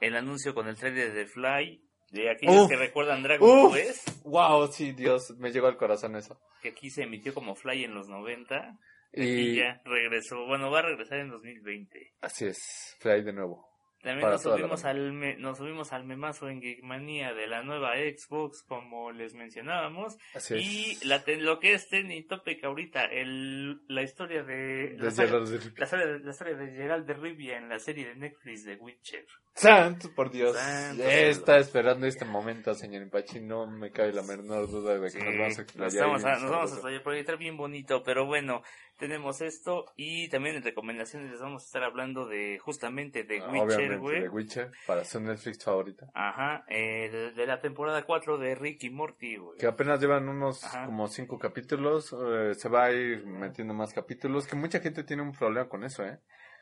el 0.00 0.16
anuncio 0.16 0.54
con 0.54 0.66
el 0.66 0.76
trailer 0.76 1.12
de 1.12 1.26
Fly. 1.26 1.88
De 2.10 2.28
aquellos 2.30 2.64
Uf. 2.64 2.68
que 2.68 2.76
recuerdan 2.76 3.22
Dragon 3.22 3.66
Uf. 3.66 3.74
Quest. 3.74 4.08
Wow, 4.24 4.66
sí, 4.72 4.92
Dios, 4.92 5.30
me 5.38 5.50
llegó 5.52 5.68
al 5.68 5.76
corazón 5.76 6.16
eso. 6.16 6.40
Que 6.62 6.70
aquí 6.70 6.90
se 6.90 7.02
emitió 7.04 7.32
como 7.32 7.54
Fly 7.54 7.84
en 7.84 7.94
los 7.94 8.08
90. 8.08 8.76
Y 9.12 9.22
Y 9.22 9.56
ya 9.56 9.80
regresó. 9.84 10.44
Bueno, 10.46 10.70
va 10.70 10.80
a 10.80 10.82
regresar 10.82 11.18
en 11.18 11.30
2020. 11.30 12.12
así 12.20 12.46
es, 12.46 12.96
Fly 13.00 13.22
de 13.22 13.32
nuevo. 13.32 13.68
También 14.02 14.30
nos 14.30 14.42
la 14.46 14.52
subimos, 14.56 14.84
al 14.86 15.12
me- 15.12 15.36
nos 15.36 15.58
subimos 15.58 15.92
al 15.92 16.04
memazo 16.04 16.48
en 16.48 16.62
Geekmania 16.62 17.34
de 17.34 17.46
la 17.46 17.62
nueva 17.62 17.96
Xbox, 17.96 18.62
como 18.66 19.12
les 19.12 19.34
mencionábamos. 19.34 20.16
Así 20.34 20.54
Y 20.54 20.90
es. 20.92 21.04
la, 21.04 21.22
lo 21.38 21.58
que 21.60 21.74
es 21.74 21.86
Tenny 21.90 22.22
Topic 22.22 22.64
ahorita, 22.64 23.04
el, 23.04 23.78
la 23.88 24.02
historia 24.02 24.42
de... 24.42 24.94
La, 24.96 25.04
Desde 25.04 25.26
saga- 25.26 25.40
de- 25.40 25.58
la 25.76 25.84
historia, 25.84 26.06
de- 26.06 26.18
la 26.20 26.30
historia 26.30 26.54
de 26.56 26.70
Geralt 26.72 27.06
de 27.06 27.12
Rivia 27.14 27.58
en 27.58 27.68
la 27.68 27.78
serie 27.78 28.06
de 28.08 28.14
Netflix 28.16 28.64
de 28.64 28.76
Witcher. 28.76 29.26
Santo, 29.60 30.14
por 30.14 30.30
Dios. 30.30 30.56
Santo 30.56 31.02
Está 31.04 31.44
cielo. 31.52 31.60
esperando 31.60 32.06
este 32.06 32.24
momento, 32.24 32.74
señor 32.74 33.02
Impachi. 33.02 33.40
No 33.40 33.66
me 33.66 33.90
cabe 33.90 34.12
la 34.12 34.22
menor 34.22 34.68
duda 34.70 34.94
de 34.98 35.00
que 35.02 35.10
Sí, 35.10 35.18
nos 35.18 35.26
vamos 35.26 35.40
a 35.40 35.46
nos, 35.48 35.58
explayar. 35.58 36.04
a, 36.04 36.38
nos 36.40 36.50
vamos 36.50 36.70
a 36.70 36.74
explayar 36.74 37.02
por 37.02 37.12
ahí, 37.14 37.20
está 37.20 37.36
bien 37.36 37.56
bonito, 37.56 38.02
pero 38.02 38.26
bueno, 38.26 38.62
tenemos 38.98 39.40
esto 39.40 39.86
y 39.96 40.28
también 40.28 40.56
en 40.56 40.62
recomendaciones 40.62 41.30
les 41.30 41.40
vamos 41.40 41.62
a 41.62 41.66
estar 41.66 41.82
hablando 41.84 42.26
de 42.26 42.58
justamente 42.58 43.24
de 43.24 43.40
Witcher, 43.40 43.60
Obviamente, 43.62 43.96
güey. 43.96 44.20
de 44.22 44.28
Witcher, 44.28 44.70
para 44.86 45.04
su 45.04 45.20
Netflix 45.20 45.64
favorita. 45.64 46.06
Ajá, 46.14 46.64
eh, 46.68 47.08
de, 47.10 47.30
de 47.32 47.46
la 47.46 47.60
temporada 47.60 48.04
4 48.04 48.38
de 48.38 48.54
Rick 48.54 48.84
y 48.84 48.90
Morty, 48.90 49.36
güey. 49.36 49.58
Que 49.58 49.66
apenas 49.66 50.00
llevan 50.00 50.28
unos 50.28 50.64
Ajá. 50.64 50.86
como 50.86 51.06
cinco 51.08 51.38
capítulos. 51.38 52.12
eh, 52.12 52.54
se 52.54 52.68
va 52.68 52.84
a 52.86 52.92
ir 52.92 53.26
metiendo 53.26 53.72
más 53.74 53.92
capítulos. 53.92 54.46
Que 54.46 54.56
mucha 54.56 54.80
gente 54.80 55.04
tiene 55.04 55.22
un 55.22 55.32
problema 55.32 55.68
con 55.68 55.84
eso, 55.84 56.04
¿eh? 56.04 56.18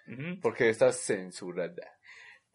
Ujú. 0.06 0.40
Porque 0.40 0.68
está 0.70 0.92
censurada. 0.92 1.97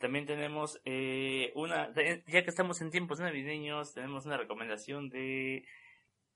También 0.04 0.26
tenemos 0.26 0.82
eh, 0.84 1.54
una, 1.56 1.94
ya 1.96 2.44
que 2.44 2.50
estamos 2.50 2.82
en 2.82 2.92
tiempos 2.92 3.22
navideños, 3.22 3.94
tenemos 3.94 4.26
una 4.26 4.36
recomendación 4.36 5.08
de, 5.08 5.66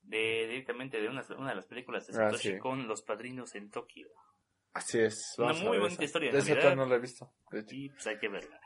de 0.04 0.48
directamente 0.48 1.02
de 1.02 1.10
una, 1.10 1.26
una 1.38 1.50
de 1.50 1.56
las 1.58 1.66
películas 1.66 2.08
de 2.08 2.14
Ah, 2.14 2.32
Satoshi 2.32 2.54
sí. 2.54 2.58
con 2.60 2.88
Los 2.88 3.02
Padrinos 3.02 3.56
en 3.56 3.70
Tokio. 3.70 4.08
Así 4.72 5.00
es. 5.00 5.36
Una 5.38 5.52
muy 5.52 5.80
bonita 5.80 5.96
esa. 5.96 6.04
historia 6.06 6.32
de 6.32 6.40
Esa 6.40 6.76
no 6.76 6.86
la 6.86 6.96
he 6.96 7.00
visto. 7.00 7.34
de 7.52 7.60
hecho. 7.60 7.76
Y 7.76 7.90
pues 7.90 8.08
hay 8.08 8.18
que 8.20 8.30
verla. 8.30 8.58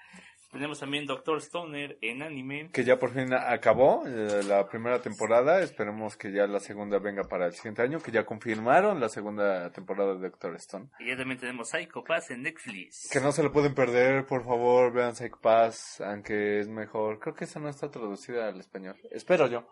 Tenemos 0.52 0.80
también 0.80 1.06
Doctor 1.06 1.38
Stoner 1.38 1.98
en 2.02 2.22
anime. 2.22 2.70
Que 2.74 2.84
ya 2.84 3.00
por 3.00 3.14
fin 3.14 3.34
acabó 3.34 4.04
eh, 4.06 4.42
la 4.44 4.68
primera 4.68 5.02
temporada. 5.02 5.62
Esperemos 5.62 6.18
que 6.18 6.32
ya 6.34 6.46
la 6.46 6.60
segunda 6.60 7.00
venga 7.00 7.24
para 7.24 7.46
el 7.46 7.54
siguiente 7.54 7.82
año. 7.82 8.00
Que 8.00 8.12
ya 8.12 8.26
confirmaron 8.26 9.00
la 9.00 9.08
segunda 9.08 9.72
temporada 9.72 10.14
de 10.16 10.30
Doctor 10.30 10.56
Stone. 10.56 10.90
Y 11.00 11.08
ya 11.08 11.18
también 11.18 11.40
tenemos 11.40 11.70
Psycho 11.70 12.04
Pass 12.04 12.32
en 12.32 12.44
Netflix. 12.44 13.10
Que 13.10 13.22
no 13.22 13.32
se 13.32 13.44
lo 13.44 13.52
pueden 13.54 13.74
perder, 13.74 14.26
por 14.26 14.44
favor, 14.44 14.92
vean 14.92 15.16
Psycho 15.16 15.40
Pass, 15.42 16.02
aunque 16.02 16.60
es 16.60 16.68
mejor. 16.68 17.20
Creo 17.20 17.34
que 17.34 17.46
esa 17.46 17.62
no 17.62 17.70
está 17.70 17.90
traducida 17.90 18.50
al 18.50 18.60
español. 18.60 18.98
Espero 19.10 19.48
yo. 19.48 19.66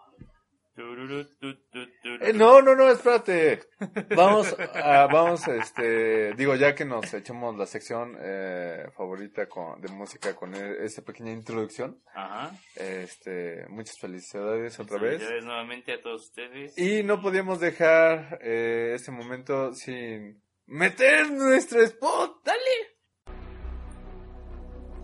Eh, 2.21 2.33
no, 2.33 2.61
no, 2.61 2.75
no, 2.75 2.89
espérate. 2.89 3.59
Vamos, 4.15 4.55
a, 4.73 5.07
vamos, 5.07 5.47
este, 5.47 6.33
digo, 6.35 6.55
ya 6.55 6.73
que 6.73 6.85
nos 6.85 7.13
echamos 7.13 7.57
la 7.57 7.65
sección 7.65 8.17
eh, 8.19 8.85
favorita 8.95 9.47
con, 9.47 9.81
de 9.81 9.89
música 9.89 10.35
con 10.35 10.55
e, 10.55 10.85
esa 10.85 11.01
pequeña 11.01 11.31
introducción. 11.31 12.01
Ajá. 12.13 12.51
Este, 12.75 13.67
muchas 13.69 13.97
felicidades 13.99 14.79
otra 14.79 14.99
vez. 14.99 15.17
Felicidades 15.17 15.45
nuevamente 15.45 15.93
a 15.93 16.01
todos 16.01 16.23
ustedes. 16.25 16.77
Y 16.77 17.03
no 17.03 17.21
podíamos 17.21 17.59
dejar 17.59 18.39
eh, 18.41 18.93
este 18.95 19.11
momento 19.11 19.73
sin 19.73 20.41
meter 20.65 21.29
nuestro 21.31 21.81
spot. 21.83 22.43
Dale. 22.45 22.88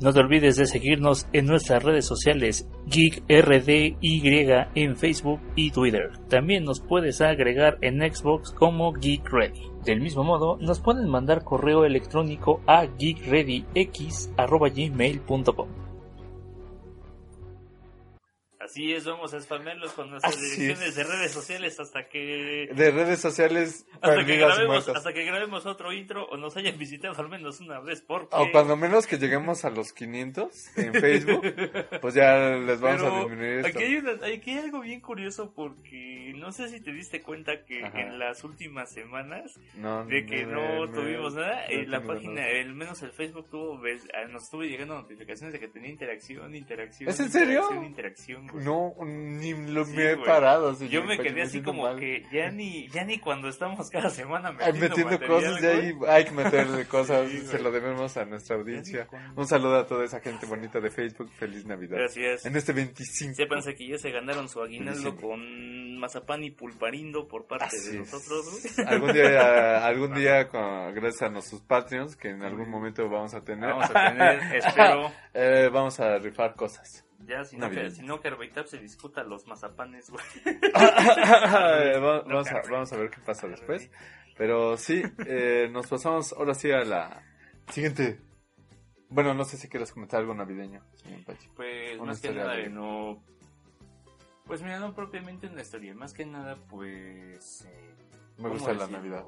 No 0.02 0.12
te 0.12 0.20
olvides 0.20 0.58
de 0.58 0.66
seguirnos 0.66 1.26
en 1.32 1.46
nuestras 1.46 1.82
redes 1.84 2.06
sociales 2.06 2.68
GeekRDY 2.90 3.96
en 4.76 4.98
Facebook 4.98 5.40
y 5.56 5.72
Twitter. 5.72 6.12
También 6.28 6.66
nos 6.66 6.82
puedes 6.82 7.22
agregar 7.22 7.78
en 7.82 8.02
Xbox 8.02 8.52
como 8.52 8.94
GeekReady. 8.94 9.62
Del 9.86 10.02
mismo 10.02 10.24
modo, 10.24 10.58
nos 10.58 10.82
pueden 10.82 11.08
mandar 11.10 11.44
correo 11.44 11.86
electrónico 11.86 12.62
a 12.68 12.88
geekreadyx.gmail.com. 12.88 15.85
Así 18.66 18.94
es, 18.94 19.06
vamos 19.06 19.32
a 19.32 19.40
spamearlos 19.40 19.94
con 19.94 20.10
nuestras 20.10 20.42
direcciones 20.42 20.96
de 20.96 21.04
redes 21.04 21.32
sociales 21.32 21.80
hasta 21.80 22.08
que... 22.08 22.68
De 22.74 22.90
redes 22.90 23.20
sociales 23.20 23.86
hasta 24.02 24.26
que, 24.26 24.38
grabemos, 24.38 24.90
hasta 24.90 25.14
que 25.14 25.24
grabemos 25.24 25.68
otro 25.68 25.94
intro 25.94 26.26
o 26.26 26.38
nos 26.38 26.58
hayan 26.58 26.76
visitado 26.78 27.14
al 27.16 27.30
menos 27.30 27.60
una 27.60 27.80
vez 27.80 28.02
porque... 28.02 28.36
O 28.36 28.52
cuando 28.52 28.76
menos 28.76 29.06
que 29.06 29.20
lleguemos 29.20 29.66
a 29.66 29.70
los 29.70 29.94
500 29.94 30.78
en 30.78 30.94
Facebook, 30.96 31.42
pues 32.02 32.16
ya 32.16 32.56
les 32.56 32.82
vamos 32.82 33.04
a 33.04 33.20
disminuir 33.20 33.66
esto. 33.66 33.68
Aquí 33.68 33.84
hay, 33.84 34.36
aquí 34.36 34.52
hay 34.52 34.58
algo 34.58 34.80
bien 34.82 35.00
curioso 35.00 35.54
porque 35.54 36.34
no 36.36 36.52
sé 36.52 36.70
si 36.70 36.82
te 36.82 36.92
diste 36.92 37.22
cuenta 37.22 37.64
que 37.66 37.80
en 37.80 38.18
las 38.18 38.44
últimas 38.44 38.92
semanas 38.92 39.60
de 40.08 40.26
que 40.26 40.46
no, 40.46 40.90
tuvimos 40.92 41.36
nada, 41.36 41.66
en 41.68 41.92
la 41.92 42.02
página, 42.02 42.44
al 42.46 42.74
menos 42.74 43.02
el 43.04 43.12
Facebook 43.12 43.48
tuvo, 43.50 43.80
ah, 44.14 44.28
nos 44.30 44.44
estuvo 44.44 44.64
llegando 44.64 44.96
notificaciones 44.96 45.54
de 45.54 45.60
que 45.60 45.68
tenía 45.68 45.90
interacción, 45.90 46.56
interacción. 46.56 47.10
¿Es 47.10 47.20
en 47.20 47.32
serio? 47.32 47.62
Interacción, 47.84 47.86
interacción, 47.86 48.48
no, 48.56 48.96
ni 49.04 49.54
lo 49.54 49.86
me 49.86 50.12
he 50.12 50.18
parado. 50.18 50.78
Yo 50.88 51.04
me 51.04 51.18
quedé 51.18 51.44
así 51.44 51.62
como 51.62 51.96
que 51.96 52.24
ya 52.32 52.50
ni, 52.52 52.88
ya 52.90 53.04
ni 53.04 53.20
cuando 53.20 53.48
estamos 53.48 53.90
cada 53.90 54.10
semana 54.10 54.52
metiendo, 54.52 54.90
metiendo 54.90 55.28
cosas, 55.28 55.62
ya 55.62 55.70
hay, 55.70 55.94
hay 56.08 56.26
que 56.26 56.32
meterle 56.32 56.86
cosas, 56.88 57.30
se 57.30 57.60
lo 57.60 57.72
debemos 57.72 58.16
a 58.18 58.26
nuestra 58.26 58.56
audiencia. 58.56 59.08
Un 59.36 59.48
saludo 59.48 59.78
a 59.78 59.86
toda 59.86 60.06
esa 60.06 60.20
gente 60.20 60.46
bonita 60.46 60.80
de 60.80 60.90
Facebook, 60.90 61.30
feliz 61.32 61.66
Navidad. 61.66 61.98
Gracias. 61.98 62.46
En 62.46 62.56
este 62.56 62.74
25. 62.74 63.36
Sépanse 63.36 63.76
que 63.76 63.88
ya 63.88 63.98
se 63.98 64.12
ganaron 64.12 64.50
su 64.50 64.62
aguinaldo 64.62 65.16
con 65.16 65.98
mazapán 65.98 66.44
y 66.44 66.52
pulparindo 66.52 67.28
por 67.28 67.48
parte 67.48 67.80
de 67.80 68.00
nosotros. 68.00 68.46
Algún 68.86 69.14
día, 69.14 69.86
algún 69.86 70.14
día 70.14 70.48
con, 70.48 70.94
gracias 70.94 71.24
a 71.24 71.30
nuestros 71.30 71.62
Patreons, 71.62 72.16
que 72.16 72.30
en 72.30 72.44
algún 72.44 72.70
momento 72.70 73.08
vamos 73.10 73.34
a 73.34 73.42
tener. 73.42 73.70
Vamos 73.70 73.90
a 73.90 74.10
tener, 74.10 74.56
espero. 74.56 75.12
Eh, 75.34 75.70
vamos 75.72 76.00
a 76.00 76.18
rifar 76.18 76.56
cosas. 76.56 77.05
Ya, 77.20 77.44
si 77.44 77.58
no, 77.58 77.70
que, 77.70 77.90
si 77.92 78.04
no 78.04 78.20
que 78.20 78.32
se 78.66 78.78
discuta 78.78 79.24
los 79.24 79.48
mazapanes, 79.48 80.10
güey. 80.10 80.24
vamos, 80.74 82.48
a, 82.52 82.62
vamos 82.70 82.94
a 82.94 82.98
ver 82.98 83.10
qué 83.10 83.20
pasa 83.22 83.48
después. 83.48 83.90
Pero 84.38 84.78
sí, 84.78 85.02
eh, 85.26 85.70
nos 85.72 85.88
pasamos 85.88 86.34
ahora 86.34 86.54
sí 86.54 86.72
a 86.72 86.84
la 86.84 87.24
siguiente. 87.70 88.20
Bueno, 89.10 89.34
no 89.34 89.46
sé 89.46 89.58
si 89.58 89.70
quieres 89.70 89.92
comentar 89.92 90.20
algo 90.20 90.34
navideño, 90.34 90.82
Pues 91.56 92.00
más 92.00 92.20
que 92.22 92.34
nada, 92.34 92.58
no. 92.68 93.24
Pues 94.46 94.62
mira, 94.62 94.80
no 94.80 94.94
propiamente 94.94 95.48
una 95.48 95.62
historia, 95.62 95.96
más 95.96 96.14
que 96.14 96.26
nada, 96.26 96.58
pues. 96.70 97.66
Eh, 97.66 97.96
Me 98.38 98.50
gusta 98.50 98.74
la 98.74 98.88
Navidad. 98.88 99.26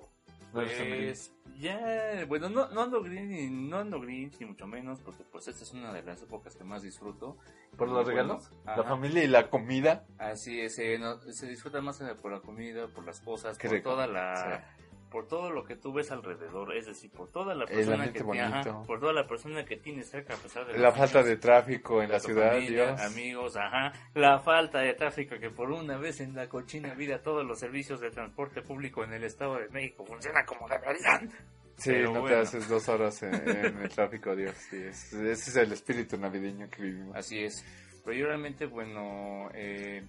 Pues 0.54 1.34
ya, 1.60 2.26
bueno, 2.28 2.50
no, 2.50 2.70
no 2.70 2.84
ando 2.84 3.02
green, 3.02 3.70
no 3.70 3.78
ando 3.80 4.00
green, 4.00 4.32
ni 4.40 4.46
mucho 4.46 4.68
menos, 4.68 5.02
porque 5.02 5.24
pues 5.24 5.48
esta 5.48 5.64
es 5.64 5.72
una 5.74 5.92
de 5.92 6.04
las 6.04 6.22
épocas 6.22 6.56
que 6.56 6.64
más 6.64 6.84
disfruto. 6.84 7.38
¿Por 7.76 7.90
los 7.90 8.06
regalos? 8.06 8.52
¿La 8.66 8.84
familia 8.84 9.24
y 9.24 9.28
la 9.28 9.50
comida? 9.50 10.06
Así 10.18 10.60
es, 10.60 10.76
se, 10.76 11.00
se 11.32 11.48
disfruta 11.48 11.82
más 11.82 12.02
por 12.22 12.32
la 12.32 12.42
comida, 12.42 12.88
por 12.88 13.06
las 13.06 13.22
cosas, 13.22 13.58
por 13.58 13.82
toda 13.82 14.08
la 14.08 14.66
por 15.10 15.28
todo 15.28 15.52
lo 15.52 15.64
que 15.64 15.76
tú 15.76 15.94
ves 15.94 16.12
alrededor, 16.12 16.76
es 16.76 16.86
decir, 16.86 17.12
por 17.12 17.30
toda 17.30 17.56
la 17.56 17.66
persona 17.66 18.12
que 18.12 18.24
por 18.86 19.00
toda 19.00 19.14
la 19.14 19.28
persona 19.28 19.66
que 19.66 19.78
tienes 19.78 20.10
cerca 20.10 20.34
a 20.34 20.38
pesar 20.38 20.66
de 20.66 20.78
la, 20.78 20.92
falta 20.92 21.24
de 21.24 21.38
tráfico 21.38 22.02
en 22.02 22.12
la 22.12 22.20
ciudad, 22.20 22.56
amigos, 23.02 23.56
ajá, 23.56 23.94
la 24.14 24.40
falta 24.40 24.80
de 24.80 24.94
tráfico 24.94 25.38
que 25.40 25.50
por 25.50 25.72
una 25.72 25.98
vez 25.98 26.20
en 26.20 26.36
la 26.36 26.48
cochina 26.50 26.94
vida 26.94 27.22
todos 27.22 27.46
los 27.46 27.60
servicios 27.60 28.02
de 28.02 28.12
transporte 28.12 28.62
público 28.62 29.04
en 29.04 29.14
el 29.14 29.24
Estado 29.24 29.58
de 29.60 29.70
México 29.70 30.06
funcionan 30.06 30.46
como 30.46 30.68
deberían. 30.68 31.32
Sí, 31.78 31.92
no 32.02 32.26
te 32.26 32.36
haces 32.36 32.68
dos 32.68 32.90
horas 32.90 33.22
en, 33.22 33.36
el 33.36 33.90
tráfico, 33.90 34.36
Dios. 34.36 34.56
Sí, 34.56 34.78
ese 34.78 35.32
es 35.32 35.56
el 35.56 35.72
espíritu 35.72 36.18
navideño 36.18 36.68
que 36.72 36.82
vivimos. 36.82 37.16
Así 37.16 37.44
es. 37.44 37.64
Pero 38.04 38.18
yo 38.18 38.26
realmente, 38.26 38.66
bueno, 38.66 39.50
eh, 39.54 40.04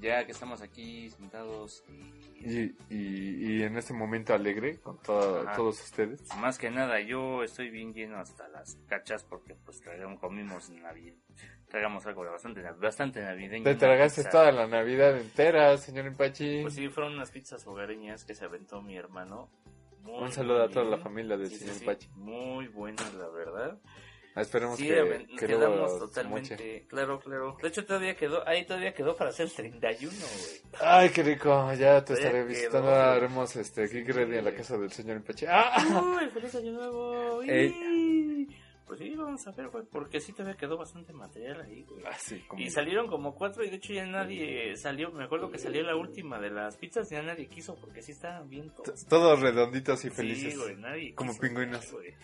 ya 0.00 0.24
que 0.24 0.32
estamos 0.32 0.62
aquí 0.62 1.10
sentados 1.10 1.84
y, 2.40 2.74
y, 2.90 3.62
en 3.62 3.76
este 3.76 3.92
momento 3.92 4.34
alegre 4.34 4.80
con 4.80 4.98
todos 4.98 5.80
ustedes. 5.80 6.22
Más 6.38 6.58
que 6.58 6.70
nada, 6.70 7.00
yo 7.00 7.44
estoy 7.44 7.70
bien 7.70 7.92
lleno 7.92 8.18
hasta 8.18 8.48
las 8.48 8.76
cachas 8.88 9.24
porque 9.24 9.54
pues 9.54 9.80
traigamos, 9.80 10.18
comimos 10.18 10.70
Navidad, 10.70 11.14
tragamos 11.68 12.04
algo 12.06 12.24
bastante, 12.24 12.62
bastante 12.62 13.22
navideño. 13.22 13.64
Te 13.64 13.74
tragaste 13.76 14.24
toda 14.24 14.50
la 14.50 14.66
Navidad 14.66 15.16
entera, 15.16 15.76
señor 15.78 16.06
Empachi. 16.06 16.62
Pues 16.62 16.74
sí, 16.74 16.88
fueron 16.88 17.14
unas 17.14 17.30
pizzas 17.30 17.66
hogareñas 17.66 18.24
que 18.24 18.34
se 18.34 18.44
aventó 18.44 18.82
mi 18.82 18.96
hermano. 18.96 19.50
Un 20.04 20.32
saludo 20.32 20.64
a 20.64 20.68
toda 20.68 20.84
la 20.84 20.98
familia 20.98 21.36
del 21.36 21.50
señor 21.50 21.76
Empachi. 21.76 22.08
muy 22.16 22.66
buenas, 22.66 23.14
la 23.14 23.28
verdad. 23.28 23.78
Ah, 24.34 24.40
esperemos 24.40 24.78
que, 24.78 25.26
quedamos 25.38 25.98
totalmente. 25.98 26.86
Claro, 26.88 27.20
claro. 27.20 27.56
De 27.60 27.68
hecho, 27.68 27.84
todavía 27.84 28.16
quedó, 28.16 28.46
ahí 28.48 28.64
todavía 28.64 28.94
quedó 28.94 29.14
para 29.14 29.30
hacer 29.30 29.46
el 29.46 29.52
31, 29.52 30.12
güey. 30.16 30.80
Ay, 30.80 31.10
qué 31.10 31.22
rico. 31.22 31.72
Ya 31.74 32.02
te 32.02 32.14
estaré 32.14 32.44
visitando. 32.44 32.88
Haremos 32.88 33.54
este 33.56 33.88
Geek 33.88 34.08
Ready 34.08 34.38
en 34.38 34.44
la 34.44 34.54
casa 34.54 34.78
del 34.78 34.90
señor 34.90 35.16
Empache. 35.18 35.46
¡Ah! 35.48 35.76
¡Uy, 36.18 36.28
feliz 36.30 36.54
año 36.54 36.72
nuevo! 36.72 37.42
Pues 38.86 39.00
sí, 39.00 39.14
vamos 39.16 39.46
a 39.46 39.52
ver, 39.52 39.68
güey, 39.68 39.84
porque 39.90 40.20
sí 40.20 40.32
todavía 40.32 40.54
quedó 40.54 40.76
bastante 40.76 41.14
material 41.14 41.62
ahí, 41.62 41.82
güey. 41.88 42.04
Ah, 42.04 42.14
sí, 42.18 42.44
y 42.58 42.68
salieron 42.68 43.06
como 43.06 43.34
cuatro 43.34 43.64
y 43.64 43.70
de 43.70 43.76
hecho 43.76 43.94
ya 43.94 44.04
nadie 44.04 44.76
salió, 44.76 45.10
me 45.12 45.24
acuerdo 45.24 45.50
que 45.50 45.56
salió 45.56 45.82
la 45.82 45.96
última 45.96 46.38
de 46.38 46.50
las 46.50 46.76
pizzas 46.76 47.10
y 47.10 47.14
ya 47.14 47.22
nadie 47.22 47.46
quiso 47.46 47.74
porque 47.76 48.02
sí 48.02 48.12
estaban 48.12 48.50
bien 48.50 48.68
todos. 48.68 49.06
Todos 49.06 49.40
redonditos 49.40 50.04
y 50.04 50.10
felices. 50.10 50.52
Sí, 50.52 50.58
güey, 50.58 50.76
nadie 50.76 51.14
Como 51.14 51.34
pingüinos. 51.38 51.90
Güey. 51.90 52.14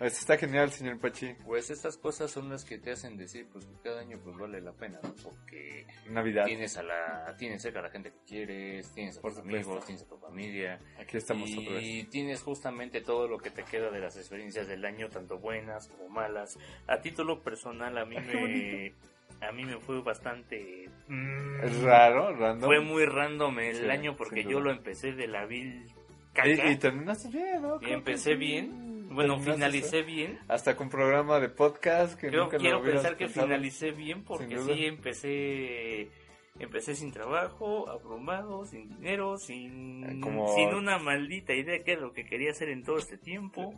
Está 0.00 0.36
genial, 0.36 0.70
señor 0.70 0.98
Pachi. 0.98 1.34
Pues 1.44 1.70
estas 1.70 1.96
cosas 1.96 2.30
son 2.30 2.48
las 2.48 2.64
que 2.64 2.78
te 2.78 2.90
hacen 2.90 3.16
decir, 3.16 3.46
pues 3.52 3.64
que 3.64 3.74
cada 3.82 4.00
año 4.00 4.18
pues 4.22 4.36
vale 4.36 4.60
la 4.60 4.72
pena, 4.72 5.00
Porque 5.22 5.86
Navidad. 6.10 6.46
Tienes 6.46 6.76
a 6.76 6.82
la, 6.82 7.34
tienes 7.38 7.62
cerca 7.62 7.78
a 7.78 7.82
la 7.82 7.90
gente 7.90 8.10
que 8.10 8.18
quieres, 8.26 8.92
tienes 8.92 9.18
a 9.18 9.20
tus 9.20 9.38
amigos, 9.38 9.84
tienes 9.84 10.02
a 10.04 10.08
tu 10.08 10.18
familia. 10.18 10.78
Aquí 11.00 11.16
estamos 11.16 11.48
y, 11.48 11.58
otra 11.58 11.74
vez. 11.74 11.84
Y 11.84 12.04
tienes 12.04 12.42
justamente 12.42 13.00
todo 13.00 13.28
lo 13.28 13.38
que 13.38 13.50
te 13.50 13.62
queda 13.62 13.90
de 13.90 14.00
las 14.00 14.16
experiencias 14.16 14.66
del 14.66 14.84
año, 14.84 15.08
tanto 15.08 15.38
buenas 15.38 15.88
como 15.88 16.08
malas. 16.08 16.58
A 16.86 17.00
título 17.00 17.42
personal, 17.42 17.96
a 17.96 18.04
mí 18.04 18.16
me, 18.20 18.94
a 19.40 19.52
mí 19.52 19.64
me 19.64 19.78
fue 19.78 20.02
bastante 20.02 20.88
mm, 21.08 21.84
raro, 21.84 22.34
random. 22.34 22.68
Fue 22.68 22.80
muy 22.80 23.06
random 23.06 23.58
el 23.60 23.90
año 23.90 24.16
porque 24.16 24.44
yo 24.44 24.60
lo 24.60 24.70
empecé 24.70 25.12
de 25.12 25.28
la 25.28 25.46
vil 25.46 25.86
caca. 26.32 26.70
Y, 26.70 26.76
terminaste 26.76 27.28
bien, 27.28 27.62
¿no? 27.62 27.80
Y 27.80 27.92
empecé 27.92 28.34
bien 28.34 28.93
bueno, 29.14 29.38
finalicé 29.40 30.02
bien. 30.02 30.38
Hasta 30.48 30.76
con 30.76 30.88
programa 30.88 31.40
de 31.40 31.48
podcast 31.48 32.18
que 32.18 32.28
Creo, 32.28 32.48
Quiero 32.48 32.82
pensar 32.82 33.16
que 33.16 33.28
finalicé 33.28 33.92
bien 33.92 34.24
porque 34.24 34.58
sí 34.58 34.84
empecé 34.84 36.10
empecé 36.58 36.94
sin 36.94 37.10
trabajo, 37.10 37.88
abrumado, 37.88 38.64
sin 38.64 38.88
dinero, 38.88 39.38
sin, 39.38 40.04
eh, 40.04 40.54
sin 40.54 40.74
una 40.74 40.98
maldita 40.98 41.52
idea 41.52 41.74
de 41.74 41.82
qué 41.82 41.94
es 41.94 42.00
lo 42.00 42.12
que 42.12 42.24
quería 42.24 42.50
hacer 42.50 42.68
en 42.68 42.84
todo 42.84 42.98
este 42.98 43.18
tiempo. 43.18 43.74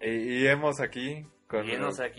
Y, 0.00 0.46
hemos 0.46 0.80
aquí 0.80 1.26
con, 1.46 1.66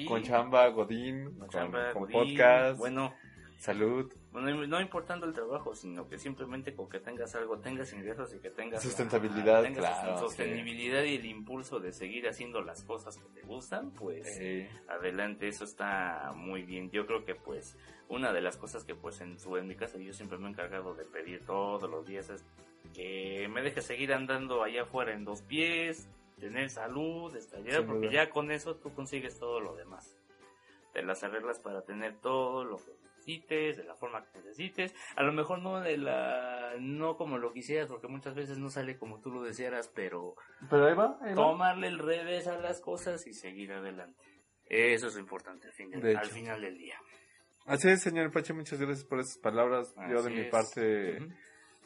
con 0.07 0.23
Chamba, 0.23 0.67
Godín, 0.67 1.39
con, 1.39 2.09
podcast. 2.11 2.77
Bueno, 2.77 3.13
salud. 3.57 4.11
No, 4.31 4.81
importando 4.81 5.25
el 5.25 5.33
trabajo, 5.33 5.73
sino 5.73 6.07
que 6.07 6.17
simplemente 6.17 6.75
con 6.75 6.87
que 6.87 6.99
tengas 6.99 7.33
algo, 7.35 7.59
tengas 7.59 7.91
ingresos 7.93 8.33
y 8.33 8.39
que 8.39 8.49
tengas 8.49 8.83
sustentabilidad, 8.83 9.63
sostenibilidad 10.19 11.03
y 11.03 11.15
el 11.15 11.25
impulso 11.25 11.79
de 11.79 11.91
seguir 11.91 12.27
haciendo 12.27 12.61
las 12.61 12.83
cosas 12.83 13.17
que 13.17 13.27
te 13.29 13.41
gustan, 13.41 13.91
pues 13.91 14.39
adelante, 14.87 15.47
eso 15.47 15.63
está 15.63 16.33
muy 16.35 16.63
bien. 16.63 16.91
Yo 16.91 17.05
creo 17.07 17.25
que 17.25 17.35
pues 17.35 17.77
una 18.07 18.31
de 18.31 18.41
las 18.41 18.57
cosas 18.57 18.83
que 18.83 18.95
pues 18.95 19.19
en 19.21 19.39
su 19.39 19.57
en 19.57 19.67
mi 19.67 19.75
casa 19.75 19.97
yo 19.97 20.13
siempre 20.13 20.37
me 20.37 20.47
he 20.47 20.51
encargado 20.51 20.93
de 20.93 21.05
pedir 21.05 21.45
todos 21.45 21.89
los 21.89 22.05
días 22.05 22.29
es 22.29 22.45
que 22.93 23.47
me 23.49 23.61
deje 23.61 23.81
seguir 23.81 24.13
andando 24.13 24.63
allá 24.63 24.83
afuera 24.83 25.13
en 25.13 25.25
dos 25.25 25.41
pies, 25.41 26.07
tener 26.39 26.69
salud, 26.69 27.35
estallar, 27.35 27.85
porque 27.85 28.09
ya 28.11 28.29
con 28.29 28.51
eso 28.51 28.75
tú 28.75 28.93
consigues 28.93 29.37
todo 29.39 29.59
lo 29.59 29.75
demás. 29.75 30.15
Te 30.93 31.03
las 31.03 31.23
arreglas 31.23 31.59
para 31.59 31.81
tener 31.83 32.19
todo 32.19 32.63
lo 32.63 32.77
que 32.77 32.91
necesites, 33.29 33.77
de 33.77 33.83
la 33.83 33.95
forma 33.95 34.25
que 34.31 34.39
necesites. 34.39 34.93
A 35.15 35.23
lo 35.23 35.33
mejor 35.33 35.61
no 35.61 35.79
de 35.79 35.97
la, 35.97 36.73
no 36.79 37.15
como 37.17 37.37
lo 37.37 37.53
quisieras, 37.53 37.87
porque 37.87 38.07
muchas 38.07 38.35
veces 38.35 38.57
no 38.57 38.69
sale 38.69 38.97
como 38.97 39.19
tú 39.19 39.31
lo 39.31 39.43
desearas, 39.43 39.89
pero, 39.93 40.35
pero 40.69 40.87
ahí 40.87 40.95
va, 40.95 41.19
tomarle 41.35 41.87
el 41.87 41.99
revés 41.99 42.47
a 42.47 42.57
las 42.57 42.81
cosas 42.81 43.25
y 43.27 43.33
seguir 43.33 43.71
adelante. 43.71 44.23
Eso 44.65 45.07
es 45.07 45.17
importante 45.17 45.67
al, 45.67 45.73
final 46.27 46.61
del 46.61 46.77
día. 46.77 46.95
Así 47.65 47.89
es, 47.89 48.01
señor 48.01 48.31
Pache, 48.31 48.53
muchas 48.53 48.79
gracias 48.79 49.05
por 49.05 49.19
esas 49.19 49.37
palabras. 49.39 49.93
Yo 50.09 50.21
de 50.21 50.29
mi 50.29 50.43
parte... 50.49 51.19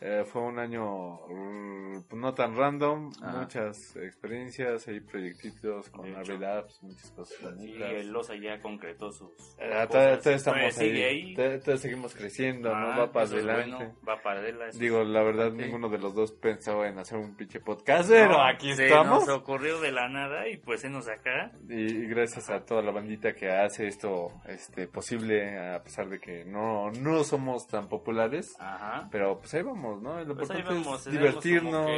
Eh, 0.05 0.25
fue 0.25 0.41
un 0.41 0.59
año 0.59 1.15
mm, 1.29 2.19
no 2.19 2.33
tan 2.33 2.57
random, 2.57 3.09
muchas 3.39 3.95
experiencias, 3.95 4.85
hay 4.89 4.99
proyectitos 4.99 5.89
con 5.91 6.11
Navidad, 6.11 6.63
pues, 6.63 6.83
muchas 6.83 7.11
cosas 7.11 7.41
bonitas. 7.41 7.89
Sí, 7.89 7.95
el 7.95 8.11
Loza 8.11 8.33
ya 8.35 8.61
concretó 8.61 9.13
sus. 9.13 9.29
Eh, 9.57 9.87
todos 9.89 10.27
estamos 10.27 10.77
ahí, 10.77 11.33
todos 11.35 11.79
seguimos 11.79 12.13
creciendo, 12.15 12.75
¿no? 12.75 12.99
Va 12.99 13.11
para 13.13 13.27
adelante. 13.27 13.93
va 14.05 14.21
para 14.21 14.41
adelante. 14.41 14.77
Digo, 14.77 15.05
la 15.05 15.23
verdad, 15.23 15.53
ninguno 15.53 15.87
de 15.87 15.99
los 15.99 16.13
dos 16.13 16.33
pensaba 16.33 16.89
en 16.89 16.99
hacer 16.99 17.17
un 17.17 17.37
pinche 17.37 17.61
podcast, 17.61 18.09
pero 18.09 18.41
aquí 18.41 18.71
estamos. 18.71 19.23
Se 19.23 19.29
nos 19.29 19.39
ocurrió 19.39 19.79
de 19.79 19.93
la 19.93 20.09
nada 20.09 20.49
y 20.49 20.57
pues 20.57 20.81
se 20.81 20.89
nos 20.89 21.07
acá. 21.07 21.53
Y, 21.69 22.07
gracias 22.07 22.49
a 22.49 22.65
toda 22.65 22.81
la 22.81 22.91
bandita 22.91 23.33
que 23.33 23.49
hace 23.49 23.87
esto 23.87 24.33
este 24.47 24.85
posible, 24.89 25.57
a 25.57 25.81
pesar 25.81 26.09
de 26.09 26.19
que 26.19 26.43
no, 26.43 26.91
no 26.91 27.23
somos 27.23 27.67
tan 27.67 27.87
populares. 27.87 28.53
Ajá. 28.59 29.07
Pero 29.09 29.39
pues 29.39 29.53
ahí 29.53 29.61
vamos 29.61 29.92
¿no? 30.01 30.23
Lo 30.23 30.35
pues 30.35 30.49
importante 30.49 30.89
es 30.95 31.11
divertirnos, 31.11 31.89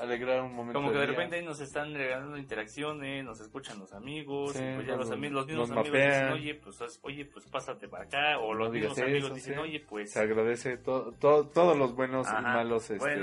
alegrar 0.00 0.42
un 0.42 0.54
momento. 0.54 0.78
Como 0.78 0.92
que 0.92 0.98
de, 0.98 1.06
repente 1.06 1.36
ahí 1.36 1.44
nos 1.44 1.60
están 1.60 1.94
regalando 1.94 2.36
interacciones, 2.36 3.24
nos 3.24 3.40
escuchan 3.40 3.78
los 3.78 3.92
amigos, 3.92 4.52
pues 4.52 4.86
ya 4.86 4.96
los, 4.96 5.10
amigos, 5.10 5.34
los 5.34 5.46
mismos 5.46 5.70
amigos 5.70 5.92
dicen, 5.92 6.32
oye, 6.32 6.54
pues, 6.54 7.00
oye, 7.02 7.24
pues 7.26 7.46
pásate 7.46 7.88
para 7.88 8.04
acá, 8.04 8.38
o 8.38 8.54
los 8.54 8.70
mismos 8.70 8.98
amigos 8.98 9.34
dicen, 9.34 9.58
oye, 9.58 9.80
pues... 9.80 10.12
Se 10.12 10.20
agradece 10.20 10.76
todo, 10.78 11.12
todo, 11.12 11.48
todos 11.48 11.76
los 11.76 11.94
buenos 11.94 12.26
y 12.28 12.42
malos 12.42 12.90
este, 12.90 13.20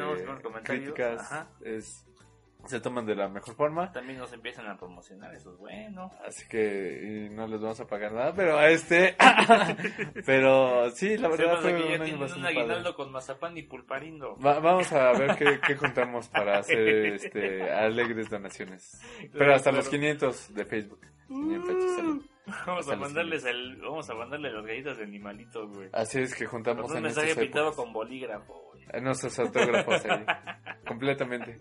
críticas, 0.63 1.47
es 1.61 2.05
se 2.65 2.79
toman 2.79 3.05
de 3.05 3.15
la 3.15 3.27
mejor 3.27 3.55
forma. 3.55 3.91
También 3.91 4.19
nos 4.19 4.31
empiezan 4.33 4.67
a 4.67 4.77
promocionar, 4.77 5.33
eso 5.33 5.51
es 5.51 5.57
bueno. 5.57 6.11
Así 6.25 6.47
que 6.47 7.29
no 7.31 7.47
les 7.47 7.61
vamos 7.61 7.79
a 7.79 7.87
pagar 7.87 8.13
nada, 8.13 8.33
pero 8.33 8.57
a 8.57 8.69
este... 8.69 9.15
pero 10.25 10.89
sí, 10.91 11.17
la 11.17 11.29
verdad 11.29 11.61
fue 11.61 11.75
que 11.75 11.97
ya 11.97 12.15
un, 12.15 12.23
un 12.23 12.45
aguinaldo 12.45 12.95
con 12.95 13.11
mazapán 13.11 13.57
y 13.57 13.63
pulparindo. 13.63 14.35
vamos 14.37 14.91
a 14.91 15.11
ver 15.13 15.35
qué, 15.35 15.59
qué 15.65 15.75
juntamos 15.75 16.27
para 16.29 16.59
hacer 16.59 17.13
este 17.13 17.71
alegres 17.71 18.29
donaciones. 18.29 19.01
Pero 19.33 19.53
hasta 19.53 19.71
los 19.71 19.89
500 19.89 20.53
de 20.53 20.65
Facebook. 20.65 21.01
Uh. 21.29 22.21
Vamos 22.65 22.89
a 22.89 22.95
mandarles 22.95 23.45
el, 23.45 23.77
vamos 23.77 24.09
a 24.09 24.15
mandarle 24.15 24.51
las 24.51 24.65
galletas 24.65 24.97
de 24.97 25.03
animalitos, 25.03 25.71
güey. 25.73 25.89
Así 25.93 26.19
es 26.19 26.35
que 26.35 26.45
juntamos 26.45 26.87
con 26.87 26.97
un 26.97 27.03
mensaje 27.03 27.35
pintado 27.35 27.73
con 27.73 27.93
bolígrafo, 27.93 28.71
güey. 28.71 29.01
Nuestros 29.01 29.37
autógrafos 29.39 30.03
ahí. 30.05 30.25
completamente. 30.87 31.59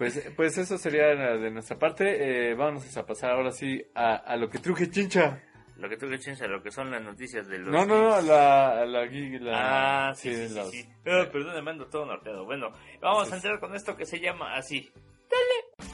Pues, 0.00 0.32
pues 0.34 0.56
eso 0.56 0.78
sería 0.78 1.08
de 1.08 1.50
nuestra 1.50 1.78
parte. 1.78 2.48
Eh, 2.50 2.54
vamos 2.54 2.96
a 2.96 3.04
pasar 3.04 3.32
ahora 3.32 3.50
sí 3.52 3.84
a, 3.94 4.14
a 4.14 4.34
lo 4.38 4.48
que 4.48 4.58
truje 4.58 4.90
chincha. 4.90 5.42
Lo 5.76 5.90
que 5.90 5.98
truje 5.98 6.18
chincha, 6.18 6.46
lo 6.46 6.62
que 6.62 6.70
son 6.70 6.90
las 6.90 7.02
noticias 7.02 7.46
de 7.46 7.58
los. 7.58 7.70
No, 7.70 7.84
no, 7.84 8.08
no, 8.08 8.20
la, 8.22 8.86
la, 8.86 9.04
la, 9.04 10.08
Ah, 10.08 10.14
sí, 10.14 10.34
sí, 10.34 10.58
sí. 10.70 10.88
Oh, 11.00 11.30
perdón, 11.30 11.54
me 11.54 11.60
mando 11.60 11.86
todo 11.88 12.06
norteado. 12.06 12.46
Bueno, 12.46 12.72
vamos 13.02 13.30
a 13.30 13.36
entrar 13.36 13.60
con 13.60 13.74
esto 13.74 13.94
que 13.94 14.06
se 14.06 14.18
llama 14.18 14.54
así. 14.56 14.90
Dale. 15.28 15.90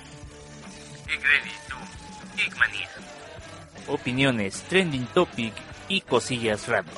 Opiniones, 3.88 4.62
trending 4.68 5.06
topic 5.06 5.52
y 5.88 6.00
cosillas 6.02 6.68
random. 6.68 6.94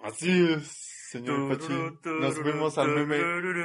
Así 0.00 0.54
es 0.54 0.81
señor 1.12 1.48
Pachi. 1.48 1.72
Nos 2.04 2.42
vemos 2.42 2.78
al 2.78 2.88
meme 2.88 3.18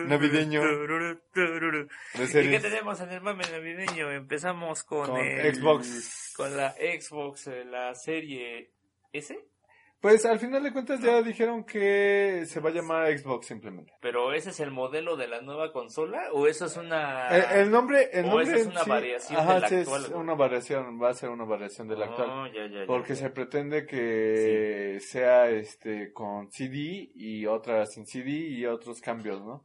navideño. 0.07 0.61
¿Y 0.63 2.49
qué 2.51 2.59
tenemos 2.61 2.99
en 2.99 3.11
el 3.11 3.21
meme 3.21 3.43
navideño? 3.49 4.11
Empezamos 4.11 4.83
con, 4.83 5.07
Xbox. 5.07 6.33
Con 6.35 6.57
la 6.57 6.73
Xbox, 6.73 7.47
eh, 7.47 7.65
la 7.65 7.95
serie 7.95 8.71
S. 9.13 9.37
Pues 9.99 10.25
al 10.27 10.37
final 10.37 10.61
de 10.61 10.71
cuentas 10.71 11.01
ya 11.01 11.23
dijeron 11.23 11.63
que 11.63 12.43
se 12.45 12.59
va 12.59 12.69
a 12.69 12.73
llamar 12.73 13.17
Xbox 13.17 13.47
simplemente. 13.47 13.93
¿Pero 13.99 14.31
ese 14.31 14.51
es 14.51 14.59
el 14.59 14.69
modelo 14.69 15.17
de 15.17 15.27
la 15.27 15.41
nueva 15.41 15.71
consola 15.71 16.29
o 16.33 16.45
eso 16.45 16.67
es 16.67 16.77
una 16.77 17.29
el, 17.29 17.71
nombre 17.71 18.09
el 18.13 18.27
nombre 18.27 18.59
es 18.59 18.67
una 18.67 18.83
variación 18.83 19.39
de 19.39 19.45
la 19.45 19.57
actual? 19.57 20.03
es 20.03 20.09
una 20.09 20.35
variación, 20.35 21.01
va 21.01 21.09
a 21.09 21.13
ser 21.15 21.29
una 21.29 21.45
variación 21.45 21.87
de 21.87 21.97
la 21.97 22.05
actual. 22.05 22.29
Oh, 22.29 22.47
ya, 22.47 22.67
ya, 22.67 22.85
porque 22.85 23.15
se 23.15 23.31
pretende 23.31 23.87
que 23.87 24.99
sea 25.01 25.49
este 25.49 26.13
con 26.13 26.51
CD 26.51 27.09
y 27.15 27.47
otra 27.47 27.87
sin 27.87 28.05
CD 28.05 28.29
y 28.29 28.67
otros 28.67 29.01
cambios, 29.01 29.43
¿no? 29.43 29.63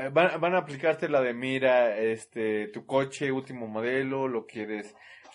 Eh, 0.00 0.08
van, 0.10 0.40
van 0.40 0.54
a 0.54 0.58
aplicarte 0.58 1.10
la 1.10 1.20
de 1.20 1.34
mira, 1.34 1.98
este 1.98 2.68
tu 2.68 2.86
coche 2.86 3.30
último 3.30 3.66
modelo, 3.66 4.28
lo 4.28 4.46
quieres 4.46 4.94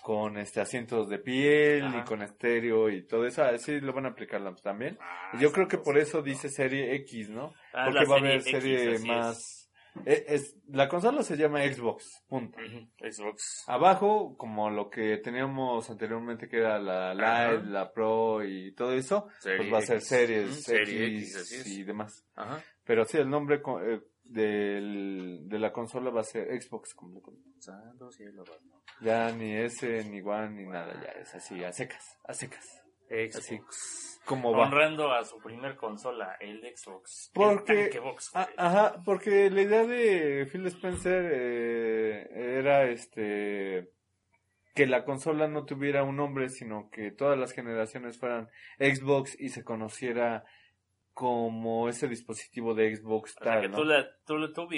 con 0.10 0.40
este 0.40 0.60
asientos 0.60 1.08
de 1.08 1.20
piel 1.20 1.94
y 1.96 2.04
con 2.04 2.24
estéreo 2.24 2.90
y 2.90 3.06
todo 3.06 3.28
eso, 3.28 3.44
así 3.44 3.80
lo 3.80 3.94
van 3.94 4.08
a 4.08 4.10
aplicar 4.10 4.42
también. 4.56 4.98
Ah, 5.00 5.38
yo 5.40 5.52
creo 5.52 5.68
que 5.68 5.78
por 5.78 6.00
eso 6.00 6.24
dice 6.24 6.50
serie 6.50 6.96
X, 6.96 7.30
¿no? 7.30 7.54
Ah, 7.76 7.86
Porque 7.86 8.08
va 8.10 8.16
a 8.16 8.18
haber 8.18 8.42
serie 8.42 8.98
más... 9.06 9.70
E, 10.08 10.26
es. 10.30 10.58
la 10.70 10.90
consola 10.90 11.22
se 11.22 11.38
llama 11.38 11.62
Xbox, 11.62 12.24
punto. 12.28 12.58
Xbox. 12.98 13.66
Abajo, 13.68 14.36
como 14.36 14.72
lo 14.72 14.90
que 14.90 15.18
teníamos 15.18 15.88
anteriormente 15.92 16.50
que 16.50 16.58
era 16.58 16.80
la 16.80 17.14
Live, 17.14 17.68
la 17.68 17.92
Pro 17.92 18.44
y 18.44 18.74
todo 18.74 18.94
eso, 18.94 19.28
pues 19.44 19.72
va 19.72 19.78
a 19.78 19.82
ser 19.82 20.02
series 20.02 20.68
X, 20.68 21.68
y 21.68 21.84
demás. 21.84 22.26
Pero 22.84 23.06
sí, 23.06 23.20
el 23.20 23.30
nombre 23.30 23.62
eh, 23.84 24.00
del, 24.30 25.50
de 25.50 25.60
la 25.60 25.72
consola 25.72 26.12
va 26.12 26.22
a 26.22 26.24
ser 26.24 26.50
Xbox 26.62 26.94
completamente. 26.94 27.50
Ya 29.02 29.32
ni 29.32 29.56
S, 29.56 30.04
ni 30.06 30.22
One, 30.22 30.50
ni 30.52 30.66
nada, 30.66 30.94
ya 31.02 31.20
es 31.20 31.34
así, 31.34 31.64
a 31.64 31.72
secas, 31.72 32.20
a 32.26 32.34
secas. 32.34 32.84
Xbox. 33.10 34.22
como 34.24 34.52
Honrando 34.52 35.12
a 35.12 35.24
su 35.26 35.40
primer 35.40 35.76
consola, 35.76 36.38
el 36.40 36.62
Xbox. 36.76 37.32
Porque, 37.34 37.90
ajá, 38.58 39.02
porque 39.04 39.50
la 39.50 39.62
idea 39.62 39.86
de 39.86 40.46
Phil 40.46 40.68
Spencer 40.68 41.32
eh, 41.34 42.60
era 42.60 42.86
este 42.86 43.90
que 44.76 44.86
la 44.86 45.04
consola 45.04 45.48
no 45.48 45.66
tuviera 45.66 46.04
un 46.04 46.18
nombre, 46.18 46.50
sino 46.50 46.90
que 46.92 47.12
todas 47.12 47.38
las 47.38 47.52
generaciones 47.52 48.20
fueran 48.20 48.48
Xbox 48.78 49.36
y 49.40 49.50
se 49.50 49.64
conociera 49.64 50.46
como 51.20 51.90
ese 51.90 52.08
dispositivo 52.08 52.74
de 52.74 52.96
Xbox 52.96 53.36
tal, 53.36 53.60
que 53.60 53.68
tú, 53.68 53.84
la, 53.84 54.10
tú, 54.26 54.54
tú, 54.54 54.70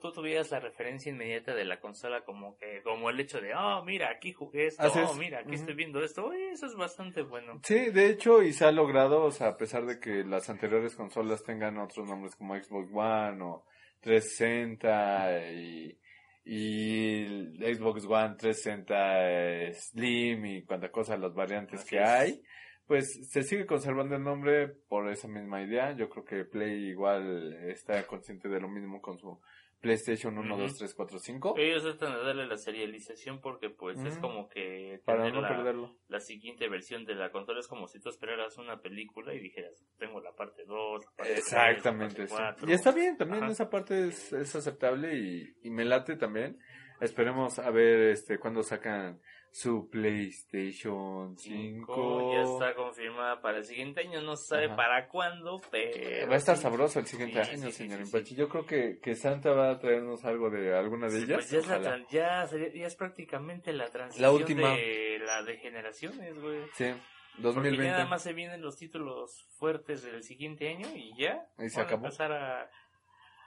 tú, 0.00 0.12
tuvieras 0.12 0.48
la 0.52 0.60
referencia 0.60 1.10
inmediata 1.10 1.56
de 1.56 1.64
la 1.64 1.80
consola 1.80 2.24
como 2.24 2.56
que 2.56 2.82
como 2.84 3.10
el 3.10 3.18
hecho 3.18 3.40
de, 3.40 3.52
oh, 3.52 3.82
mira, 3.84 4.08
aquí 4.08 4.32
jugué 4.32 4.66
esto, 4.66 4.86
oh, 4.86 5.14
mira, 5.14 5.40
aquí 5.40 5.56
estoy 5.56 5.74
viendo 5.74 6.00
esto, 6.00 6.32
eso 6.32 6.66
es 6.66 6.76
bastante 6.76 7.22
bueno. 7.22 7.60
Sí, 7.64 7.90
de 7.90 8.10
hecho, 8.10 8.44
y 8.44 8.52
se 8.52 8.64
ha 8.64 8.70
logrado, 8.70 9.24
o 9.24 9.32
sea, 9.32 9.48
a 9.48 9.56
pesar 9.56 9.86
de 9.86 9.98
que 9.98 10.22
las 10.22 10.48
anteriores 10.48 10.94
consolas 10.94 11.42
tengan 11.42 11.78
otros 11.78 12.08
nombres 12.08 12.36
como 12.36 12.54
Xbox 12.54 12.92
One 12.94 13.42
o 13.42 13.64
360 13.98 15.50
y, 15.50 15.98
y 16.44 17.74
Xbox 17.74 18.04
One 18.04 18.36
360 18.38 19.72
Slim 19.72 20.46
y 20.46 20.62
cuánta 20.62 20.92
cosa, 20.92 21.16
las 21.16 21.34
variantes 21.34 21.84
que 21.84 21.98
hay 21.98 22.40
pues 22.88 23.30
se 23.30 23.42
sigue 23.42 23.66
conservando 23.66 24.16
el 24.16 24.24
nombre 24.24 24.66
por 24.88 25.10
esa 25.10 25.28
misma 25.28 25.62
idea. 25.62 25.92
Yo 25.92 26.08
creo 26.08 26.24
que 26.24 26.44
Play 26.46 26.88
igual 26.88 27.52
está 27.68 28.04
consciente 28.06 28.48
de 28.48 28.60
lo 28.60 28.68
mismo 28.68 29.02
con 29.02 29.18
su 29.18 29.38
PlayStation 29.80 30.36
1, 30.36 30.56
2, 30.56 30.78
3, 30.78 30.94
4, 30.94 31.18
5. 31.18 31.54
Ellos 31.58 31.82
tratan 31.82 32.16
de 32.16 32.24
darle 32.24 32.46
la 32.46 32.56
serialización 32.56 33.40
porque 33.40 33.68
pues 33.68 33.98
es 34.00 34.18
como 34.18 34.48
que 34.48 35.00
para 35.04 35.30
no 35.30 35.42
la, 35.42 35.48
perderlo. 35.48 35.96
la 36.08 36.18
siguiente 36.18 36.68
versión 36.68 37.04
de 37.04 37.14
la 37.14 37.30
consola 37.30 37.60
es 37.60 37.68
como 37.68 37.86
si 37.86 38.00
tú 38.00 38.08
esperaras 38.08 38.56
una 38.56 38.80
película 38.80 39.34
y 39.34 39.38
dijeras, 39.38 39.84
tengo 39.98 40.20
la 40.20 40.32
parte 40.32 40.64
2, 40.66 41.04
la 41.04 41.10
parte 41.12 41.32
Exactamente. 41.34 42.14
3, 42.14 42.30
la 42.32 42.36
parte 42.38 42.64
Y 42.66 42.72
está 42.72 42.90
bien, 42.90 43.18
también 43.18 43.44
esa 43.44 43.68
parte 43.68 44.08
es, 44.08 44.32
es 44.32 44.56
aceptable 44.56 45.14
y, 45.14 45.54
y 45.62 45.70
me 45.70 45.84
late 45.84 46.16
también. 46.16 46.58
Esperemos 47.00 47.58
a 47.58 47.70
ver 47.70 48.10
este 48.10 48.38
cuando 48.38 48.62
sacan 48.62 49.20
su 49.50 49.88
PlayStation 49.90 51.36
5. 51.36 52.32
Ya 52.32 52.42
está 52.42 52.74
confirmada 52.74 53.40
para 53.40 53.58
el 53.58 53.64
siguiente 53.64 54.00
año, 54.00 54.20
no 54.22 54.36
se 54.36 54.46
sabe 54.46 54.68
para 54.68 55.08
cuándo, 55.08 55.60
pero... 55.70 56.28
Va 56.28 56.34
a 56.34 56.38
estar 56.38 56.56
sabroso 56.56 57.00
el 57.00 57.06
siguiente 57.06 57.40
año, 57.40 57.70
señor 57.70 58.00
Impachi. 58.00 58.34
Yo 58.34 58.48
creo 58.48 58.64
que, 58.64 58.98
que 59.00 59.14
Santa 59.14 59.52
va 59.52 59.70
a 59.70 59.78
traernos 59.78 60.24
algo 60.24 60.50
de 60.50 60.76
alguna 60.76 61.08
de 61.08 61.18
ellas. 61.18 61.36
Pues 61.38 61.50
ya 61.50 61.58
es, 61.58 62.08
ya, 62.10 62.44
ya, 62.46 62.86
es 62.86 62.96
prácticamente 62.96 63.72
la 63.72 63.88
transición 63.90 64.22
la 64.22 64.32
última. 64.32 64.70
de 64.70 65.18
la 65.24 65.42
de 65.42 65.56
generaciones, 65.56 66.38
güey. 66.40 66.62
Sí. 66.74 66.92
2020. 67.38 67.76
Porque 67.76 67.90
nada 67.90 68.06
más 68.06 68.22
se 68.22 68.32
vienen 68.32 68.62
los 68.62 68.76
títulos 68.76 69.46
fuertes 69.58 70.02
del 70.02 70.22
siguiente 70.22 70.68
año 70.68 70.88
y 70.94 71.16
ya. 71.16 71.46
Y 71.58 71.68
se 71.68 71.80
acabó. 71.80 72.06
A 72.06 72.08
empezar 72.08 72.32
a, 72.32 72.70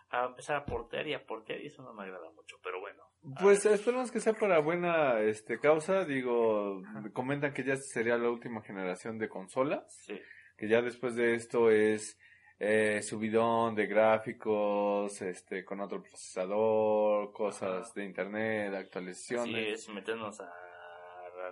a 0.10 0.26
empezar 0.26 0.58
a 0.58 0.66
portear 0.66 1.08
y 1.08 1.14
a 1.14 1.26
portear 1.26 1.62
y 1.62 1.68
eso 1.68 1.84
no 1.84 1.94
me 1.94 2.04
agrada 2.04 2.30
mucho, 2.32 2.58
pero 2.64 2.80
bueno. 2.80 3.04
Pues 3.39 3.65
esperamos 3.65 4.12
que 4.12 4.19
sea 4.19 4.34
para 4.34 4.60
buena 4.60 5.19
este 5.19 5.60
causa, 5.60 6.05
digo, 6.05 6.81
comentan 7.13 7.53
que 7.53 7.63
ya 7.63 7.75
sería 7.77 8.17
la 8.17 8.29
última 8.29 8.62
generación 8.62 9.19
de 9.19 9.29
consolas, 9.29 9.95
sí. 10.05 10.19
que 10.57 10.67
ya 10.67 10.81
después 10.81 11.15
de 11.15 11.36
esto 11.36 11.69
es 11.69 12.17
eh, 12.60 13.01
subidón 13.03 13.75
de 13.75 13.86
gráficos, 13.86 15.21
este, 15.21 15.63
con 15.63 15.81
otro 15.81 16.01
procesador, 16.01 17.31
cosas 17.31 17.93
de 17.93 18.05
internet, 18.05 18.73
actualizaciones. 18.73 19.65
Sí, 19.65 19.71
es 19.71 19.89
meternos 19.89 20.39
a 20.41 20.51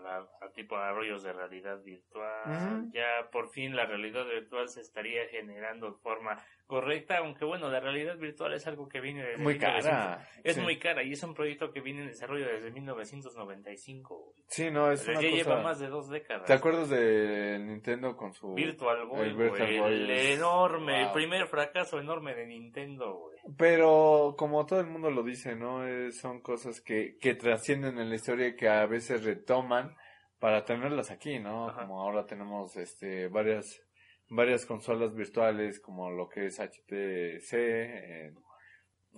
a, 0.06 0.50
tipo 0.54 0.76
a 0.78 0.92
rollos 0.92 1.24
de 1.24 1.34
realidad 1.34 1.82
virtual. 1.84 2.90
Ya 2.92 3.30
por 3.32 3.50
fin 3.50 3.76
la 3.76 3.86
realidad 3.86 4.26
virtual 4.26 4.70
se 4.70 4.82
estaría 4.82 5.28
generando 5.28 5.92
de 5.92 5.98
forma 5.98 6.38
correcta, 6.70 7.18
aunque 7.18 7.46
bueno, 7.46 7.68
la 7.68 7.80
realidad 7.80 8.16
virtual 8.16 8.54
es 8.54 8.68
algo 8.68 8.88
que 8.88 9.02
viene 9.02 9.26
desde 9.26 9.42
muy 9.42 9.58
cara. 9.58 10.24
Es 10.44 10.56
muy 10.60 10.78
cara 10.78 11.02
y 11.02 11.14
es 11.14 11.24
un 11.24 11.34
proyecto 11.34 11.72
que 11.72 11.82
viene 11.82 12.02
en 12.02 12.10
desarrollo 12.10 12.46
desde 12.46 12.70
1995. 12.70 14.36
Sí, 14.46 14.70
no, 14.70 14.92
es 14.92 15.04
ya 15.04 15.20
lleva 15.20 15.64
más 15.64 15.80
de 15.80 15.88
dos 15.88 16.10
décadas. 16.10 16.46
¿Te 16.46 16.54
acuerdas 16.54 16.92
de 16.92 17.58
Nintendo 17.60 18.16
con 18.16 18.34
su 18.34 18.54
Virtual 18.54 19.04
Boy? 19.08 19.30
El, 19.30 20.12
enorme, 20.12 21.08
el 21.08 21.12
primer 21.12 21.48
fracaso 21.48 22.00
enorme 22.00 22.36
de 22.36 22.46
Nintendo, 22.46 23.32
Pero 23.58 24.36
como 24.38 24.68
todo 24.68 24.80
el 24.80 24.88
mundo 24.88 25.10
lo 25.10 25.24
dice, 25.24 25.56
¿no? 25.56 25.82
son 26.12 26.40
cosas 26.42 26.82
que, 26.82 27.18
que 27.20 27.34
trascienden 27.34 27.98
en 27.98 28.10
la 28.10 28.16
historia 28.16 28.50
y 28.50 28.56
que 28.56 28.70
a 28.70 28.86
veces 28.86 29.24
retoman 29.24 29.96
para 30.38 30.64
tenerlas 30.66 31.10
aquí, 31.10 31.40
¿no? 31.40 31.74
Como 31.76 32.00
ahora 32.00 32.28
tenemos 32.28 32.78
este 32.78 33.28
varias 33.28 33.82
varias 34.30 34.66
consolas 34.66 35.14
virtuales 35.16 35.80
como 35.80 36.10
lo 36.12 36.30
que 36.30 36.46
es 36.46 36.60
HTC, 36.60 37.54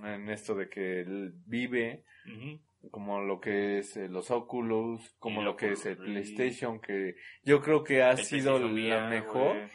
en, 0.03 0.29
esto 0.29 0.55
de 0.55 0.69
que 0.69 1.01
él 1.01 1.33
vive, 1.45 2.03
como 2.89 3.21
lo 3.21 3.39
que 3.39 3.79
es 3.79 3.97
eh, 3.97 4.07
los 4.07 4.31
Oculus, 4.31 5.15
como 5.19 5.43
lo 5.43 5.55
que 5.55 5.73
es 5.73 5.85
el 5.85 5.97
PlayStation, 5.97 6.79
que 6.79 7.15
yo 7.43 7.61
creo 7.61 7.83
que 7.83 8.01
ha 8.01 8.17
sido 8.17 8.57
la 8.57 9.07
mejor 9.07 9.69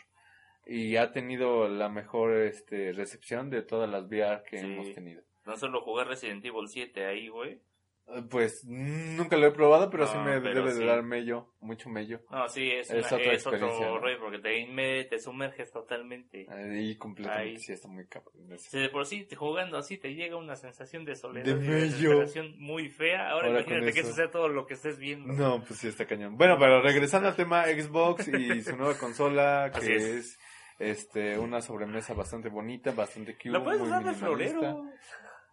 y 0.67 0.97
ha 0.97 1.13
tenido 1.13 1.69
la 1.69 1.89
mejor 1.89 2.37
este, 2.39 2.93
recepción 2.93 3.51
de 3.51 3.63
todas 3.63 3.89
las 3.89 4.07
VR 4.09 4.43
que 4.43 4.59
hemos 4.59 4.93
tenido. 4.93 5.23
No 5.45 5.57
solo 5.57 5.81
jugar 5.83 6.09
Resident 6.09 6.45
Evil 6.45 6.67
7 6.67 7.07
ahí, 7.07 7.29
güey. 7.29 7.61
Eh, 8.09 8.23
pues 8.31 8.65
nunca 8.65 9.37
lo 9.37 9.49
he 9.49 9.51
probado, 9.51 9.91
pero 9.91 10.07
sí 10.07 10.17
me 10.19 10.39
debe 10.41 10.73
de 10.73 10.87
dar 10.87 11.03
mello, 11.03 11.49
mucho 11.61 11.89
mello. 11.91 12.21
No, 12.31 12.49
sí, 12.49 12.71
es, 12.71 12.89
es, 12.91 13.13
otro 13.13 13.99
rollo 13.99 14.19
porque 14.21 14.39
te, 14.39 15.05
te 15.05 15.19
sumerges 15.19 15.73
totalmente. 15.73 16.47
Ahí 16.49 16.97
completamente, 16.97 17.59
sí, 17.59 17.73
está 17.73 17.89
muy 17.89 18.07
cabrón. 18.07 18.33
Si 18.59 18.79
de 18.79 18.89
por 18.91 19.07
sí 19.07 19.27
jugando 19.35 19.77
así 19.77 19.99
te 19.99 20.15
llega 20.15 20.37
una 20.37 20.55
sensación 20.55 21.05
de 21.05 21.17
soledad, 21.17 21.47
de 21.47 21.55
mello. 21.57 22.25
muy 22.59 22.89
fea. 22.89 23.31
Ahora, 23.31 23.51
imagínate 23.51 23.93
que 23.93 24.01
eso 24.01 24.13
sea 24.13 24.31
todo 24.31 24.49
lo 24.49 24.67
que 24.67 24.75
estés 24.75 24.99
viendo. 24.99 25.33
No, 25.33 25.65
pues 25.65 25.81
sí, 25.81 25.89
está 25.89 26.07
cañón. 26.07 26.37
Bueno, 26.37 26.57
pero 26.61 26.81
regresando 26.83 27.29
al 27.29 27.35
tema 27.35 27.65
Xbox 27.65 28.29
y 28.29 28.63
su 28.63 28.77
nueva 28.77 28.97
consola, 28.97 29.73
que 29.79 29.97
es. 29.97 30.39
este 30.79 31.39
una 31.39 31.61
sobremesa 31.61 32.15
bastante 32.15 32.51
bonita, 32.51 32.93
bastante 32.93 33.35
cute. 33.35 33.51
Lo 33.51 33.65
puedes 33.65 33.83
usar 33.83 34.05
de 34.05 34.15
florero. 34.15 34.85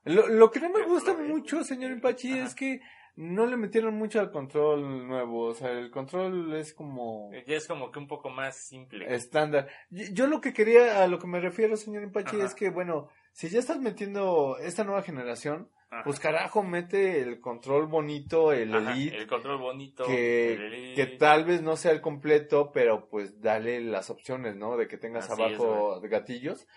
Lo, 0.05 0.27
lo 0.27 0.51
que 0.51 0.59
no 0.59 0.69
me 0.69 0.83
gusta 0.85 1.13
mucho, 1.13 1.63
señor 1.63 1.91
Impachi, 1.93 2.37
es 2.39 2.55
que 2.55 2.81
no 3.15 3.45
le 3.45 3.57
metieron 3.57 3.95
mucho 3.95 4.19
al 4.19 4.31
control 4.31 5.07
nuevo. 5.07 5.45
O 5.45 5.53
sea, 5.53 5.71
el 5.71 5.91
control 5.91 6.53
es 6.55 6.73
como. 6.73 7.31
Ya 7.45 7.57
es 7.57 7.67
como 7.67 7.91
que 7.91 7.99
un 7.99 8.07
poco 8.07 8.29
más 8.29 8.57
simple. 8.57 9.13
Estándar. 9.13 9.67
Yo, 9.89 10.27
lo 10.27 10.41
que 10.41 10.53
quería, 10.53 11.03
a 11.03 11.07
lo 11.07 11.19
que 11.19 11.27
me 11.27 11.39
refiero, 11.39 11.77
señor 11.77 12.03
Impachi, 12.03 12.39
es 12.39 12.55
que, 12.55 12.69
bueno, 12.69 13.09
si 13.31 13.49
ya 13.49 13.59
estás 13.59 13.79
metiendo 13.79 14.57
esta 14.57 14.83
nueva 14.83 15.03
generación, 15.03 15.69
pues 16.03 16.19
carajo, 16.19 16.63
mete 16.63 17.21
el 17.21 17.39
control 17.39 17.85
bonito, 17.85 18.51
el 18.51 18.73
Elite. 18.73 19.15
El 19.15 19.27
control 19.27 19.59
bonito. 19.59 20.05
Que, 20.05 20.93
que 20.95 21.05
tal 21.05 21.45
vez 21.45 21.61
no 21.61 21.77
sea 21.77 21.91
el 21.91 22.01
completo, 22.01 22.71
pero 22.73 23.07
pues 23.09 23.39
dale 23.41 23.79
las 23.79 24.09
opciones, 24.09 24.55
¿no? 24.55 24.75
De 24.75 24.87
que 24.87 24.97
tengas 24.97 25.29
abajo 25.29 26.01
gatillos. 26.01 26.67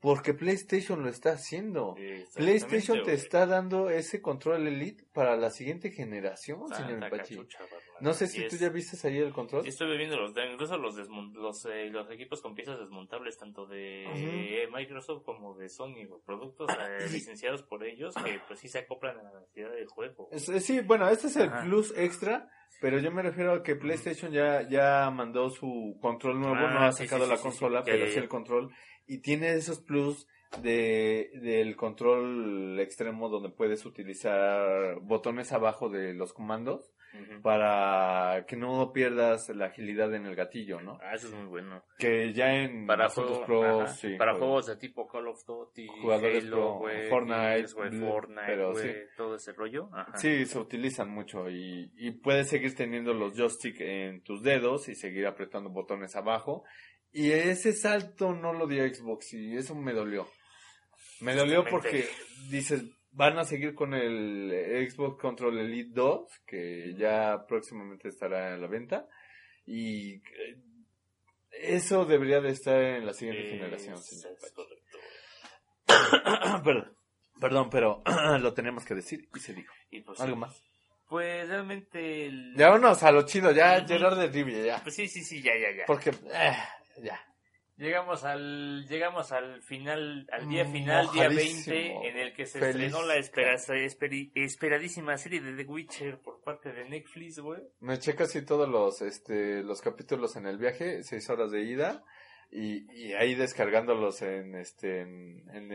Porque 0.00 0.32
PlayStation 0.32 1.02
lo 1.02 1.08
está 1.08 1.32
haciendo. 1.32 1.96
PlayStation 2.36 3.02
te 3.02 3.14
está 3.14 3.46
dando 3.46 3.90
ese 3.90 4.22
control 4.22 4.68
Elite 4.68 5.04
para 5.12 5.36
la 5.36 5.50
siguiente 5.50 5.90
generación, 5.90 6.68
señor 6.68 7.10
Pachi. 7.10 7.40
no 8.00 8.12
sé 8.14 8.28
si 8.28 8.46
tú 8.46 8.56
ya 8.56 8.68
viste 8.68 8.96
ahí 9.08 9.18
el 9.18 9.32
control. 9.32 9.66
estoy 9.66 9.96
viendo 9.96 10.16
los, 10.16 10.32
incluso 10.52 10.78
los, 10.78 10.94
los, 11.34 11.64
eh, 11.66 11.90
los 11.90 12.08
equipos 12.12 12.40
con 12.40 12.54
piezas 12.54 12.78
desmontables, 12.78 13.36
tanto 13.38 13.66
de 13.66 14.68
Microsoft 14.72 15.24
como 15.24 15.56
de 15.56 15.68
Sony, 15.68 16.06
productos 16.24 16.70
eh, 16.70 17.08
licenciados 17.10 17.64
por 17.64 17.84
ellos, 17.84 18.14
que 18.14 18.40
pues 18.46 18.60
sí 18.60 18.68
se 18.68 18.78
acoplan 18.78 19.18
a 19.18 19.22
la 19.24 19.40
necesidad 19.40 19.72
del 19.72 19.88
juego. 19.88 20.28
sí, 20.60 20.80
bueno, 20.80 21.08
este 21.08 21.26
es 21.26 21.36
el 21.36 21.50
plus 21.64 21.92
extra. 21.96 22.48
Pero 22.80 23.00
yo 23.00 23.10
me 23.10 23.22
refiero 23.22 23.54
a 23.54 23.62
que 23.62 23.74
PlayStation 23.74 24.30
ya, 24.30 24.62
ya 24.68 25.10
mandó 25.10 25.50
su 25.50 25.96
control 26.00 26.38
nuevo, 26.38 26.54
no 26.54 26.78
ah, 26.78 26.88
ha 26.88 26.92
sacado 26.92 27.26
la 27.26 27.36
consola, 27.36 27.82
pero 27.82 28.06
sí 28.06 28.18
el 28.18 28.28
control 28.28 28.70
y 29.08 29.18
tiene 29.18 29.54
esos 29.54 29.80
plus 29.80 30.26
de 30.62 31.30
del 31.34 31.76
control 31.76 32.78
extremo 32.80 33.28
donde 33.28 33.50
puedes 33.50 33.84
utilizar 33.84 34.98
botones 35.00 35.52
abajo 35.52 35.88
de 35.88 36.14
los 36.14 36.32
comandos 36.32 36.92
para 37.42 38.44
que 38.46 38.56
no 38.56 38.92
pierdas 38.92 39.48
la 39.48 39.66
agilidad 39.66 40.14
en 40.14 40.26
el 40.26 40.36
gatillo, 40.36 40.80
¿no? 40.80 40.98
Ah, 41.02 41.14
eso 41.14 41.28
es 41.28 41.34
muy 41.34 41.46
bueno. 41.46 41.82
Que 41.98 42.32
ya 42.32 42.54
en 42.54 42.86
para 42.86 43.08
juegos 43.08 43.40
pro, 43.46 43.86
para 44.18 44.34
juegos 44.34 44.66
de 44.66 44.76
tipo 44.76 45.08
Call 45.08 45.28
of 45.28 45.44
Duty, 45.44 45.86
jugadores 45.86 46.44
Halo, 46.44 46.80
Fortnite, 47.08 47.68
Fortnite, 47.68 48.46
pero 48.46 48.74
sí. 48.74 48.88
todo 49.16 49.36
ese 49.36 49.52
rollo. 49.52 49.88
Sí, 50.14 50.44
se 50.44 50.58
utilizan 50.58 51.08
mucho 51.10 51.48
y, 51.48 51.90
y 51.96 52.10
puedes 52.12 52.48
seguir 52.48 52.74
teniendo 52.74 53.14
los 53.14 53.36
joystick 53.36 53.80
en 53.80 54.22
tus 54.22 54.42
dedos 54.42 54.88
y 54.88 54.94
seguir 54.94 55.26
apretando 55.26 55.70
botones 55.70 56.14
abajo 56.14 56.64
y 57.12 57.32
ese 57.32 57.72
salto 57.72 58.32
no 58.32 58.52
lo 58.52 58.66
dio 58.66 58.86
Xbox 58.86 59.34
y 59.34 59.56
eso 59.56 59.74
me 59.74 59.92
dolió. 59.92 60.28
Me 61.20 61.34
dolió 61.34 61.64
porque 61.64 62.08
dices, 62.48 62.84
van 63.12 63.38
a 63.38 63.44
seguir 63.44 63.74
con 63.74 63.94
el 63.94 64.88
Xbox 64.88 65.20
Control 65.20 65.58
Elite 65.58 65.90
2, 65.92 66.28
que 66.46 66.94
ya 66.96 67.44
próximamente 67.46 68.08
estará 68.08 68.54
en 68.54 68.60
la 68.60 68.68
venta. 68.68 69.08
Y 69.66 70.14
eh, 70.14 70.62
eso 71.50 72.04
debería 72.04 72.40
de 72.40 72.50
estar 72.50 72.80
en 72.80 73.04
la 73.04 73.12
siguiente 73.12 73.48
generación. 73.48 73.96
perdón, 76.64 76.96
perdón, 77.40 77.70
pero 77.70 78.02
lo 78.40 78.54
tenemos 78.54 78.84
que 78.84 78.94
decir 78.94 79.28
y 79.34 79.40
se 79.40 79.54
dijo. 79.54 79.74
Pues 80.04 80.20
¿Algo 80.20 80.36
más? 80.36 80.62
Pues 81.08 81.48
realmente... 81.48 82.30
Ya 82.54 82.68
vámonos 82.68 83.02
a 83.02 83.10
lo 83.10 83.22
chido, 83.22 83.50
ya 83.50 83.82
Gerard 83.86 84.18
de 84.18 84.28
Rivia, 84.28 84.64
ya. 84.64 84.82
Pues 84.82 84.94
sí, 84.94 85.08
sí, 85.08 85.24
sí, 85.24 85.42
ya, 85.42 85.52
ya, 85.54 85.74
ya. 85.74 85.84
Porque... 85.86 86.10
Eh, 86.10 86.56
ya. 87.02 87.20
Llegamos 87.78 88.24
al, 88.24 88.86
llegamos 88.88 89.30
al 89.30 89.62
final, 89.62 90.28
al 90.32 90.48
día 90.48 90.64
final, 90.64 91.08
día 91.12 91.28
20, 91.28 92.08
en 92.08 92.16
el 92.16 92.32
que 92.32 92.44
se 92.44 92.58
estrenó 92.58 93.02
la 93.02 93.14
esperadísima 93.14 95.16
serie 95.16 95.40
de 95.40 95.54
The 95.54 95.70
Witcher 95.70 96.18
por 96.18 96.40
parte 96.40 96.72
de 96.72 96.88
Netflix, 96.88 97.38
güey. 97.38 97.62
Me 97.78 97.94
eché 97.94 98.16
casi 98.16 98.44
todos 98.44 98.68
los, 98.68 99.00
este, 99.00 99.62
los 99.62 99.80
capítulos 99.80 100.34
en 100.34 100.46
el 100.46 100.58
viaje, 100.58 101.04
seis 101.04 101.30
horas 101.30 101.52
de 101.52 101.62
ida, 101.62 102.04
y, 102.50 102.90
y 102.92 103.12
ahí 103.12 103.34
descargándolos 103.34 104.22
en, 104.22 104.54
este, 104.54 105.02
en, 105.02 105.68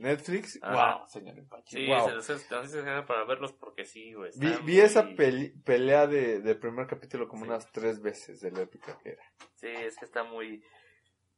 Netflix. 0.00 0.58
Wow, 0.60 1.06
señor. 1.08 1.36
Sí, 1.66 1.86
wow. 1.86 2.20
se 2.20 2.82
para 3.06 3.24
verlos 3.24 3.52
porque 3.52 3.84
sí, 3.84 4.12
güey. 4.12 4.30
Vi, 4.64 4.80
esa 4.80 5.08
pelea 5.64 6.06
de, 6.06 6.40
de 6.40 6.54
primer 6.54 6.86
capítulo 6.86 7.28
como 7.28 7.44
unas 7.44 7.70
tres 7.72 8.00
veces 8.00 8.40
de 8.40 8.50
la 8.50 8.62
épica 8.62 8.98
que 9.02 9.10
era. 9.10 9.22
Sí, 9.54 9.68
es 9.68 9.96
que 9.96 10.04
está 10.04 10.24
muy 10.24 10.62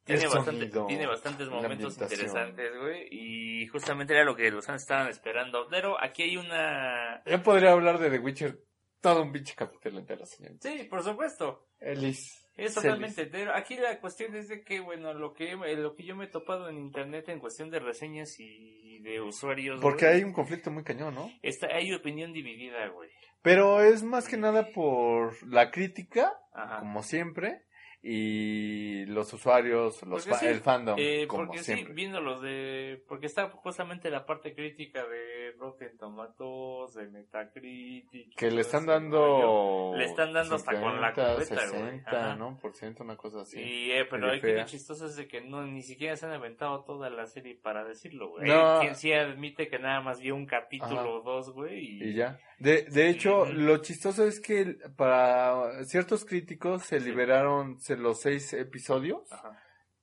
tiene, 0.09 0.27
bastante, 0.27 0.71
tiene 0.87 1.07
bastantes 1.07 1.49
momentos 1.49 1.99
interesantes, 2.01 2.71
güey. 2.81 3.09
Y 3.11 3.67
justamente 3.67 4.15
era 4.15 4.25
lo 4.25 4.35
que 4.35 4.51
los 4.51 4.65
fans 4.65 4.83
estaban 4.83 5.09
esperando. 5.09 5.67
Pero 5.69 6.03
aquí 6.03 6.23
hay 6.23 6.37
una. 6.39 7.23
Yo 7.27 7.43
podría 7.43 7.73
hablar 7.73 7.99
de 7.99 8.11
The 8.11 8.19
Witcher 8.19 8.59
todo 9.01 9.23
un 9.23 9.33
pinche 9.33 9.55
capítulo 9.55 9.99
entero, 9.99 10.25
señor. 10.25 10.55
Sí, 10.61 10.85
por 10.85 11.03
supuesto. 11.03 11.69
Ellis. 11.79 12.48
Es 12.59 12.75
totalmente 12.75 13.23
entero. 13.23 13.55
Aquí 13.55 13.77
la 13.77 14.01
cuestión 14.01 14.35
es 14.35 14.49
de 14.49 14.63
que, 14.63 14.81
bueno, 14.81 15.15
lo 15.15 15.33
que, 15.33 15.55
lo 15.55 15.95
que 15.95 16.05
yo 16.05 16.17
me 16.17 16.25
he 16.25 16.29
topado 16.29 16.69
en 16.69 16.77
internet 16.77 17.29
en 17.29 17.39
cuestión 17.39 17.71
de 17.71 17.79
reseñas 17.79 18.35
y 18.41 18.99
de 18.99 19.21
usuarios. 19.21 19.81
Porque 19.81 20.07
hay 20.07 20.25
un 20.25 20.33
conflicto 20.33 20.71
muy 20.73 20.83
cañón, 20.83 21.15
¿no? 21.15 21.31
Está, 21.41 21.69
hay 21.69 21.95
opinión 21.95 22.33
dividida, 22.33 22.89
güey. 22.89 23.11
Pero 23.43 23.81
es 23.81 24.03
más 24.03 24.29
que 24.29 24.37
nada 24.37 24.73
por 24.75 25.35
la 25.47 25.71
crítica, 25.71 26.33
como 26.81 27.05
siempre, 27.05 27.63
y 28.01 29.07
los 29.07 29.33
usuarios, 29.33 30.03
los 30.05 30.25
el 30.43 30.61
fandom, 30.61 30.97
eh, 30.99 31.27
porque 31.29 31.59
sí, 31.59 31.85
viendo 31.91 32.21
los 32.21 32.41
de, 32.41 33.03
porque 33.09 33.27
está 33.27 33.51
justamente 33.51 34.09
la 34.09 34.25
parte 34.25 34.55
crítica 34.55 35.05
de 35.05 35.53
Rotten 35.59 35.99
Tomatoes, 35.99 36.95
de 36.95 37.09
Metacritic, 37.09 38.37
que 38.37 38.53
le 38.53 38.61
están 38.61 38.87
dando, 38.87 39.95
le 39.97 40.05
están 40.05 40.33
dando 40.33 40.55
hasta 40.55 40.81
con 40.81 41.01
la 41.01 41.13
completa, 41.13 41.67
60, 41.67 42.37
¿no? 42.37 42.57
Por 42.59 42.75
ciento, 42.75 43.03
una 43.03 43.17
cosa 43.17 43.41
así. 43.41 43.59
Y, 43.59 43.91
eh, 43.91 44.05
pero 44.05 44.31
hay 44.31 44.41
que 44.41 44.55
lo 44.55 44.65
chistoso 44.65 45.07
es 45.07 45.17
de 45.17 45.27
que 45.27 45.41
no, 45.41 45.67
ni 45.67 45.83
siquiera 45.83 46.15
se 46.15 46.27
han 46.27 46.35
inventado 46.35 46.85
toda 46.85 47.11
la 47.11 47.27
serie 47.27 47.57
para 47.57 47.85
decirlo, 47.85 48.31
güey. 48.31 48.49
No. 48.49 48.79
quien 48.81 48.95
sí 48.95 49.13
admite 49.13 49.69
que 49.69 49.81
nada 49.81 50.01
más 50.01 50.21
vio 50.21 50.37
un 50.37 50.47
capítulo 50.47 51.17
o 51.17 51.23
dos, 51.23 51.51
güey. 51.51 51.79
Y... 51.79 52.05
y 52.11 52.15
ya. 52.15 52.39
De, 52.59 52.83
de 52.83 53.09
hecho, 53.09 53.45
lo 53.47 53.79
chistoso 53.79 54.27
es 54.27 54.41
que 54.41 54.77
para 54.97 55.85
ciertos 55.85 56.25
críticos 56.25 56.83
se 56.83 56.99
liberaron 56.99 57.79
los 57.99 58.21
seis 58.21 58.53
episodios. 58.53 59.23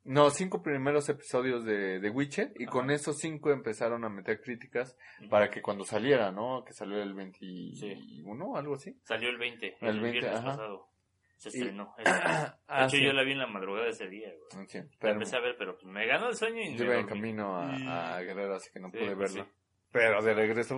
No, 0.05 0.29
cinco 0.29 0.61
primeros 0.61 1.09
episodios 1.09 1.65
de, 1.65 1.99
de 1.99 2.09
Witcher 2.11 2.53
y 2.59 2.67
con 2.67 2.91
esos 2.91 3.17
cinco 3.17 3.51
empezaron 3.51 4.05
a 4.05 4.09
meter 4.09 4.39
críticas 4.39 4.95
para 5.29 5.49
que 5.49 5.63
cuando 5.63 5.83
saliera, 5.83 6.31
¿no? 6.31 6.63
Que 6.63 6.73
salió 6.73 7.01
el 7.01 7.15
21, 7.15 8.55
algo 8.55 8.75
así. 8.75 8.95
Salió 9.03 9.29
el 9.29 9.37
20, 9.37 9.77
el, 9.81 9.99
20, 9.99 10.27
pasado. 10.27 10.89
Se 11.37 11.49
estrenó. 11.49 11.95
de 11.97 12.03
ah, 12.05 12.85
hecho, 12.85 12.97
yo 12.97 13.13
la 13.13 13.23
vi 13.23 13.31
en 13.31 13.39
la 13.39 13.47
madrugada 13.47 13.85
de 13.85 13.91
ese 13.91 14.07
día, 14.07 14.31
pero, 14.99 15.13
empecé 15.13 15.35
a 15.35 15.39
ver, 15.39 15.55
pero 15.57 15.75
me 15.85 16.05
ganó 16.05 16.29
el 16.29 16.35
sueño 16.35 16.61
y 16.61 16.77
Yo 16.77 16.85
iba 16.85 16.99
en 16.99 17.07
camino 17.07 17.57
a, 17.57 18.15
a 18.15 18.21
Guerrero, 18.21 18.55
así 18.55 18.69
que 18.71 18.79
no 18.79 18.91
pude 18.91 19.15
pues 19.15 19.33
verla. 19.33 19.51
Pero 19.91 20.21
de 20.21 20.33
regreso, 20.33 20.77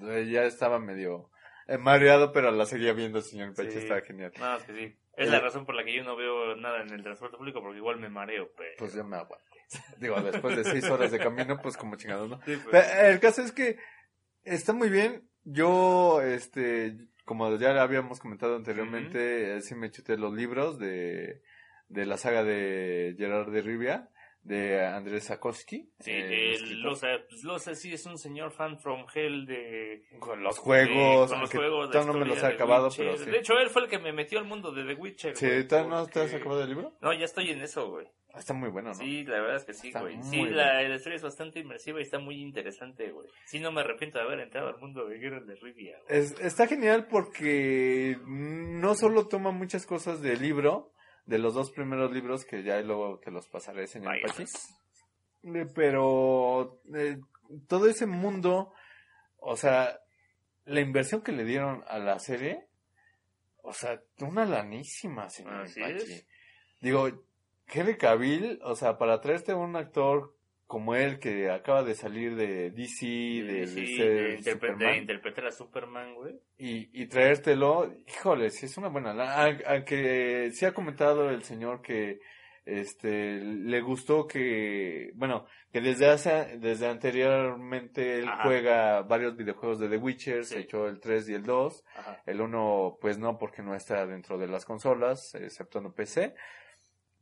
ya 0.00 0.44
estaba 0.44 0.78
medio 0.78 1.30
mareado, 1.78 2.32
pero 2.32 2.50
la 2.50 2.66
seguía 2.66 2.92
viendo 2.92 3.18
el 3.18 3.24
señor 3.24 3.54
Peche, 3.54 3.78
estaba 3.78 4.00
genial. 4.00 4.32
No, 4.38 4.56
es 4.56 4.64
que 4.64 4.72
sí. 4.72 4.96
Es 5.16 5.28
la 5.28 5.40
razón 5.40 5.66
por 5.66 5.74
la 5.74 5.84
que 5.84 5.94
yo 5.94 6.04
no 6.04 6.14
veo 6.16 6.54
nada 6.56 6.80
en 6.80 6.90
el 6.90 7.02
transporte 7.02 7.36
público, 7.36 7.60
porque 7.60 7.78
igual 7.78 7.98
me 7.98 8.08
mareo, 8.08 8.52
pero... 8.56 8.70
Pues 8.78 8.94
ya 8.94 9.02
me 9.02 9.16
aguanté. 9.16 9.44
Digo, 9.98 10.20
después 10.20 10.56
de 10.56 10.64
seis 10.64 10.84
horas 10.88 11.10
de 11.10 11.18
camino, 11.18 11.60
pues 11.60 11.76
como 11.76 11.96
chingados, 11.96 12.30
¿no? 12.30 12.40
Pues. 12.40 12.86
el 13.00 13.18
caso 13.18 13.42
es 13.42 13.52
que 13.52 13.78
está 14.44 14.72
muy 14.72 14.88
bien. 14.88 15.28
Yo, 15.42 16.22
este, 16.22 16.96
como 17.24 17.54
ya 17.56 17.82
habíamos 17.82 18.20
comentado 18.20 18.56
anteriormente, 18.56 19.56
eh, 19.56 19.60
sí 19.60 19.74
me 19.74 19.90
chuté 19.90 20.16
los 20.16 20.32
libros 20.32 20.78
de, 20.78 21.42
de 21.88 22.06
la 22.06 22.16
saga 22.16 22.44
de 22.44 23.16
Gerard 23.18 23.50
de 23.50 23.62
Rivia 23.62 24.08
de 24.48 24.84
Andrés 24.84 25.24
Sakowski. 25.24 25.90
Sí, 26.00 26.10
eh, 26.10 26.56
pues, 26.82 27.78
sí 27.78 27.92
es 27.92 28.06
un 28.06 28.16
señor 28.16 28.50
fan 28.50 28.78
from 28.78 29.04
hell 29.14 29.46
de... 29.46 30.06
Con 30.18 30.42
los 30.42 30.58
juegos, 30.58 31.30
con 31.30 31.40
los 31.40 31.50
juegos 31.50 32.06
no 32.06 32.14
me 32.14 32.24
los 32.24 32.42
he 32.42 32.46
acabado, 32.46 32.88
pero 32.96 33.16
sí. 33.18 33.30
De 33.30 33.38
hecho, 33.38 33.58
él 33.58 33.68
fue 33.68 33.82
el 33.82 33.88
que 33.88 33.98
me 33.98 34.12
metió 34.12 34.38
al 34.38 34.46
mundo 34.46 34.72
de 34.72 34.84
The 34.84 34.94
Witcher. 34.94 35.36
Sí, 35.36 35.46
no 35.70 36.06
te 36.06 36.20
has 36.20 36.34
acabado 36.34 36.62
el 36.62 36.70
libro? 36.70 36.96
No, 37.02 37.12
ya 37.12 37.26
estoy 37.26 37.50
en 37.50 37.60
eso, 37.60 37.90
güey. 37.90 38.06
Ah, 38.32 38.38
está 38.40 38.54
muy 38.54 38.70
bueno, 38.70 38.88
¿no? 38.88 38.94
Sí, 38.94 39.24
la 39.24 39.40
verdad 39.40 39.56
es 39.56 39.64
que 39.64 39.74
sí, 39.74 39.92
güey. 39.92 40.22
Sí, 40.22 40.44
la, 40.46 40.82
la, 40.82 40.94
historia 40.94 41.16
es 41.16 41.22
bastante 41.22 41.60
inmersiva 41.60 41.98
y 41.98 42.02
está 42.02 42.18
muy 42.18 42.40
interesante, 42.40 43.10
güey. 43.10 43.28
Sí, 43.46 43.58
no 43.60 43.72
me 43.72 43.80
arrepiento 43.80 44.18
de 44.18 44.24
haber 44.24 44.40
entrado 44.40 44.68
al 44.68 44.78
mundo 44.78 45.06
de 45.06 45.18
Guerra 45.18 45.40
de 45.40 45.54
Rivia. 45.56 45.98
Es, 46.08 46.38
está 46.40 46.66
genial 46.66 47.06
porque 47.10 48.18
no 48.26 48.94
solo 48.94 49.28
toma 49.28 49.50
muchas 49.50 49.86
cosas 49.86 50.20
del 50.22 50.40
libro, 50.40 50.92
de 51.28 51.38
los 51.38 51.52
dos 51.52 51.70
primeros 51.70 52.10
libros 52.10 52.46
que 52.46 52.62
ya 52.62 52.80
luego 52.80 53.18
te 53.18 53.30
los 53.30 53.46
pasaré, 53.48 53.86
señor 53.86 54.16
Pachi. 54.22 54.44
Pero 55.74 56.80
eh, 56.94 57.20
todo 57.66 57.86
ese 57.86 58.06
mundo, 58.06 58.72
o 59.36 59.54
sea, 59.54 60.00
la 60.64 60.80
inversión 60.80 61.20
que 61.20 61.32
le 61.32 61.44
dieron 61.44 61.84
a 61.86 61.98
la 61.98 62.18
serie, 62.18 62.66
o 63.62 63.74
sea, 63.74 64.00
una 64.20 64.46
lanísima, 64.46 65.28
señor 65.28 65.66
Pachi. 65.66 66.24
Digo, 66.80 67.10
Henry 67.66 67.98
Cavill, 67.98 68.58
o 68.64 68.74
sea, 68.74 68.96
para 68.96 69.20
traerte 69.20 69.52
un 69.52 69.76
actor 69.76 70.34
como 70.68 70.94
él 70.94 71.18
que 71.18 71.50
acaba 71.50 71.82
de 71.82 71.94
salir 71.94 72.36
de 72.36 72.70
DC, 72.70 73.06
de, 73.06 73.66
de, 73.66 74.96
interpretar 74.98 75.46
a 75.46 75.50
Superman, 75.50 76.14
güey. 76.14 76.38
Y, 76.58 76.90
y 76.92 77.06
traértelo, 77.06 77.90
híjole, 78.06 78.50
sí 78.50 78.66
es 78.66 78.76
una 78.76 78.88
buena. 78.88 79.16
Aunque 79.66 80.50
sí 80.52 80.66
ha 80.66 80.74
comentado 80.74 81.30
el 81.30 81.42
señor 81.42 81.80
que 81.80 82.20
este 82.66 83.40
le 83.40 83.80
gustó 83.80 84.26
que, 84.26 85.10
bueno, 85.14 85.46
que 85.72 85.80
desde 85.80 86.10
hace, 86.10 86.58
desde 86.58 86.86
anteriormente 86.86 88.18
él 88.18 88.28
juega 88.42 89.00
varios 89.00 89.38
videojuegos 89.38 89.78
de 89.78 89.88
The 89.88 89.96
Witcher, 89.96 90.44
se 90.44 90.60
echó 90.60 90.86
el 90.86 91.00
3 91.00 91.30
y 91.30 91.34
el 91.34 91.44
2. 91.44 91.84
El 92.26 92.42
1, 92.42 92.98
pues 93.00 93.18
no, 93.18 93.38
porque 93.38 93.62
no 93.62 93.74
está 93.74 94.04
dentro 94.04 94.36
de 94.36 94.48
las 94.48 94.66
consolas, 94.66 95.34
excepto 95.34 95.78
en 95.78 95.94
PC 95.94 96.34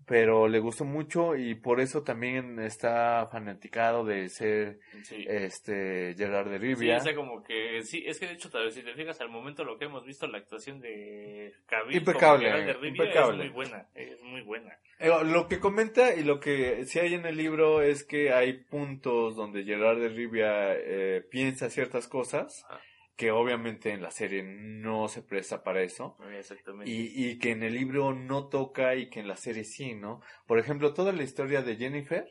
pero 0.07 0.47
le 0.47 0.61
gustó 0.61 0.85
mucho 0.85 1.35
y 1.35 1.57
por 1.57 1.81
eso 1.81 2.03
también 2.03 2.61
está 2.61 3.29
fanaticado 3.31 4.05
de 4.05 4.29
ser 4.29 4.79
este 5.11 6.14
Gerard 6.16 6.49
de 6.49 6.59
Rivia. 6.59 7.01
Sí, 7.01 7.14
como 7.14 7.42
que 7.42 7.83
sí, 7.83 8.05
es 8.07 8.21
que 8.21 8.27
de 8.27 8.35
hecho 8.35 8.49
si 8.71 8.83
te 8.83 8.95
fijas 8.95 9.21
al 9.21 9.29
momento 9.29 9.64
lo 9.64 9.77
que 9.77 9.87
hemos 9.87 10.05
visto 10.07 10.29
la 10.29 10.38
actuación 10.38 10.81
de 10.81 11.53
Cavill 11.66 11.97
impecable, 11.97 12.49
de 12.51 12.73
Rivia 12.75 13.05
es 13.05 13.37
muy 13.37 13.49
buena, 13.49 13.87
es 13.95 14.23
muy 14.23 14.42
buena. 14.42 14.79
Eh, 15.01 15.11
lo 15.25 15.49
que 15.49 15.59
comenta 15.59 16.14
y 16.14 16.23
lo 16.23 16.38
que 16.38 16.87
sí 16.87 17.01
hay 17.01 17.14
en 17.14 17.27
el 17.27 17.37
libro 17.37 17.83
es 17.83 18.05
que 18.05 18.33
hay 18.33 18.53
puntos 18.53 19.35
donde 19.35 19.64
Gerard 19.64 19.99
de 19.99 20.09
Rivia 20.09 20.75
eh, 20.75 21.23
piensa 21.29 21.69
ciertas 21.69 22.07
cosas 22.07 22.64
que 23.17 23.31
obviamente 23.31 23.93
en 23.93 24.03
la 24.03 24.11
serie 24.11 24.43
no 24.43 25.09
se 25.09 25.23
presta 25.23 25.63
para 25.63 25.83
eso. 25.83 26.17
Exactamente. 26.33 26.91
Y, 26.91 27.31
y 27.31 27.39
que 27.39 27.51
en 27.51 27.63
el 27.63 27.75
libro 27.75 28.15
no 28.15 28.49
toca 28.49 28.95
y 28.95 29.09
que 29.09 29.21
en 29.21 29.29
la 29.29 29.37
serie 29.37 29.65
sí, 29.65 29.95
¿no? 29.95 30.21
Por 30.47 30.59
ejemplo, 30.59 30.93
toda 30.93 31.13
la 31.13 31.23
historia 31.23 31.63
de 31.63 31.77
Jennifer 31.77 32.29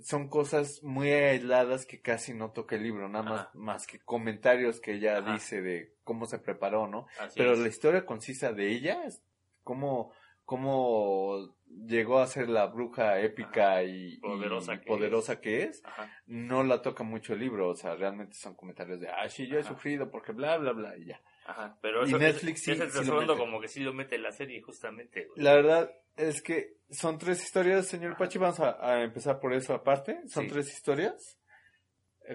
son 0.00 0.28
cosas 0.28 0.82
muy 0.82 1.10
aisladas 1.10 1.86
que 1.86 2.00
casi 2.00 2.34
no 2.34 2.50
toca 2.50 2.76
el 2.76 2.82
libro, 2.82 3.08
nada 3.08 3.24
más, 3.24 3.54
más 3.54 3.86
que 3.86 3.98
comentarios 4.00 4.80
que 4.80 4.94
ella 4.94 5.20
dice 5.20 5.60
de 5.60 5.94
cómo 6.04 6.26
se 6.26 6.38
preparó, 6.38 6.86
¿no? 6.86 7.06
Pero 7.36 7.54
la 7.54 7.68
historia 7.68 8.06
concisa 8.06 8.52
de 8.52 8.68
ella, 8.72 9.04
es 9.04 9.22
cómo, 9.62 10.12
cómo 10.52 11.56
llegó 11.86 12.18
a 12.18 12.26
ser 12.26 12.50
la 12.50 12.66
bruja 12.66 13.18
épica 13.20 13.82
y 13.82 14.18
poderosa, 14.18 15.40
que, 15.40 15.62
es, 15.62 15.82
no 16.26 16.62
la 16.62 16.82
toca 16.82 17.04
mucho 17.04 17.32
el 17.32 17.40
libro, 17.40 17.70
o 17.70 17.74
sea, 17.74 17.94
realmente 17.94 18.36
son 18.36 18.54
comentarios 18.54 19.00
de, 19.00 19.08
ah, 19.08 19.26
sí, 19.30 19.46
yo 19.46 19.58
he 19.58 19.62
sufrido 19.62 20.10
porque 20.10 20.32
bla, 20.32 20.58
bla, 20.58 20.72
bla, 20.72 20.98
y 20.98 21.06
ya. 21.06 21.22
Ajá, 21.46 21.78
pero 21.80 22.04
eso, 22.04 22.18
Netflix 22.18 22.68
es, 22.68 22.80
el 22.80 22.90
segundo 22.90 23.38
como 23.38 23.62
que 23.62 23.68
sí 23.68 23.80
lo 23.80 23.94
mete 23.94 24.18
la 24.18 24.30
serie, 24.30 24.60
justamente. 24.60 25.26
La 25.36 25.54
verdad 25.54 25.90
es 26.18 26.42
que 26.42 26.76
son 26.90 27.16
tres 27.16 27.42
historias, 27.42 27.86
señor 27.86 28.18
Pachi, 28.18 28.36
vamos 28.36 28.60
a, 28.60 29.02
empezar 29.02 29.40
por 29.40 29.54
eso 29.54 29.72
aparte, 29.72 30.20
son 30.28 30.48
tres 30.48 30.70
historias 30.70 31.38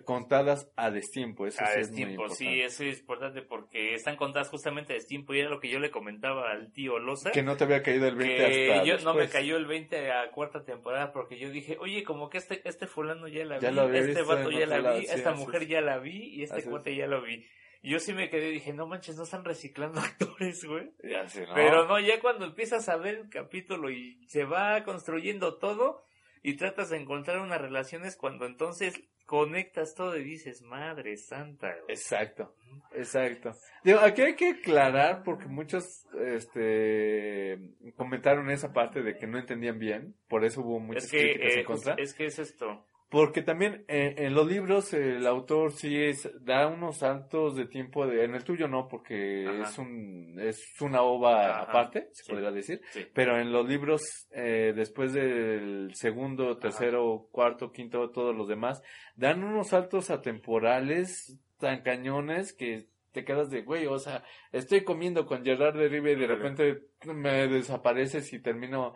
contadas 0.03 0.71
a 0.75 0.91
destiempo, 0.91 1.47
eso 1.47 1.63
a 1.63 1.67
sí 1.67 1.79
destiempo, 1.79 2.25
es 2.25 2.37
sí, 2.37 2.61
eso 2.61 2.83
es 2.83 2.99
importante 2.99 3.41
porque 3.41 3.93
están 3.93 4.17
contadas 4.17 4.49
justamente 4.49 4.93
a 4.93 4.95
destiempo 4.95 5.33
y 5.33 5.39
era 5.39 5.49
lo 5.49 5.59
que 5.59 5.69
yo 5.69 5.79
le 5.79 5.91
comentaba 5.91 6.51
al 6.51 6.71
tío 6.73 6.99
Loza. 6.99 7.31
Que 7.31 7.43
no 7.43 7.55
te 7.55 7.63
había 7.63 7.81
caído 7.83 8.07
el 8.07 8.15
20 8.15 8.45
hasta 8.45 8.83
yo, 8.83 8.97
No 8.99 9.13
me 9.13 9.29
cayó 9.29 9.57
el 9.57 9.65
20 9.65 10.11
a 10.11 10.31
cuarta 10.31 10.63
temporada 10.63 11.11
porque 11.11 11.39
yo 11.39 11.49
dije, 11.49 11.77
oye, 11.79 12.03
como 12.03 12.29
que 12.29 12.37
este, 12.37 12.61
este 12.67 12.87
fulano 12.87 13.27
ya 13.27 13.45
la 13.45 13.59
vi, 13.59 13.97
este 13.97 14.21
vato 14.23 14.51
ya 14.51 14.65
la 14.65 14.93
vi, 14.93 15.05
esta 15.05 15.33
mujer 15.33 15.67
ya 15.67 15.81
la 15.81 15.97
vi 15.99 16.35
y 16.35 16.43
este 16.43 16.63
cuate 16.63 16.95
ya 16.95 17.07
lo 17.07 17.21
vi. 17.21 17.45
Y 17.81 17.91
yo 17.91 17.99
sí 17.99 18.13
me 18.13 18.29
quedé 18.29 18.49
y 18.49 18.53
dije, 18.53 18.73
no 18.73 18.87
manches, 18.87 19.15
no 19.15 19.23
están 19.23 19.45
reciclando 19.45 20.01
actores, 20.01 20.63
güey. 20.65 20.91
Ya 21.03 21.27
sé, 21.27 21.45
¿no? 21.45 21.53
Pero 21.53 21.87
no, 21.87 21.99
ya 21.99 22.19
cuando 22.19 22.45
empiezas 22.45 22.89
a 22.89 22.97
ver 22.97 23.15
el 23.15 23.29
capítulo 23.29 23.89
y 23.89 24.25
se 24.27 24.43
va 24.43 24.83
construyendo 24.83 25.57
todo 25.57 26.03
y 26.43 26.55
tratas 26.55 26.89
de 26.89 26.97
encontrar 26.97 27.39
unas 27.39 27.61
relaciones 27.61 28.15
cuando 28.15 28.45
entonces 28.45 29.01
conectas 29.27 29.93
todo 29.93 30.17
y 30.17 30.23
dices, 30.23 30.63
madre 30.63 31.17
santa. 31.17 31.75
Exacto, 31.87 32.55
exacto. 32.93 33.51
Digo, 33.83 33.99
aquí 33.99 34.21
hay 34.23 34.35
que 34.35 34.49
aclarar 34.51 35.21
porque 35.23 35.45
muchos 35.45 36.07
este, 36.25 37.59
comentaron 37.95 38.49
esa 38.49 38.73
parte 38.73 39.03
de 39.03 39.17
que 39.17 39.27
no 39.27 39.37
entendían 39.37 39.77
bien, 39.77 40.15
por 40.27 40.45
eso 40.45 40.61
hubo 40.61 40.79
muchas 40.79 41.11
críticas 41.11 41.53
en 41.53 41.59
eh, 41.59 41.63
contra. 41.65 41.93
Es 41.95 42.13
que 42.15 42.25
es 42.25 42.39
esto. 42.39 42.83
Porque 43.09 43.41
también 43.41 43.85
eh, 43.87 44.15
en 44.17 44.33
los 44.33 44.45
libros 44.47 44.93
el 44.93 45.25
autor 45.25 45.71
sí 45.71 45.95
es, 45.95 46.29
da 46.41 46.67
unos 46.67 46.97
saltos 46.97 47.55
de 47.55 47.65
tiempo, 47.65 48.05
de, 48.05 48.25
en 48.25 48.35
el 48.35 48.43
tuyo 48.43 48.67
no, 48.67 48.89
porque 48.89 49.61
es 49.61 49.77
un 49.77 50.37
es 50.37 50.61
una 50.81 51.01
ova 51.03 51.61
aparte, 51.61 52.09
se 52.11 52.29
podría 52.29 52.51
decir, 52.51 52.81
pero 53.13 53.39
en 53.39 53.53
los 53.53 53.65
libros 53.65 54.27
eh, 54.31 54.73
después 54.75 55.13
del 55.13 55.91
segundo, 55.95 56.57
tercero, 56.57 57.29
cuarto, 57.31 57.71
quinto, 57.71 58.09
todos 58.09 58.35
los 58.35 58.49
demás, 58.49 58.83
dan 59.15 59.41
unos 59.41 59.69
saltos 59.69 60.09
atemporales 60.09 61.39
tan 61.59 61.83
cañones 61.83 62.51
que 62.51 62.87
te 63.13 63.23
quedas 63.23 63.49
de, 63.49 63.63
güey, 63.63 63.87
o 63.87 63.97
sea, 63.99 64.23
estoy 64.51 64.83
comiendo 64.83 65.25
con 65.25 65.45
Gerard 65.45 65.77
de 65.77 65.87
Rive 65.87 66.11
y 66.11 66.15
de 66.15 66.27
repente 66.27 66.83
me 67.05 67.47
desapareces 67.47 68.31
y 68.33 68.39
termino 68.39 68.93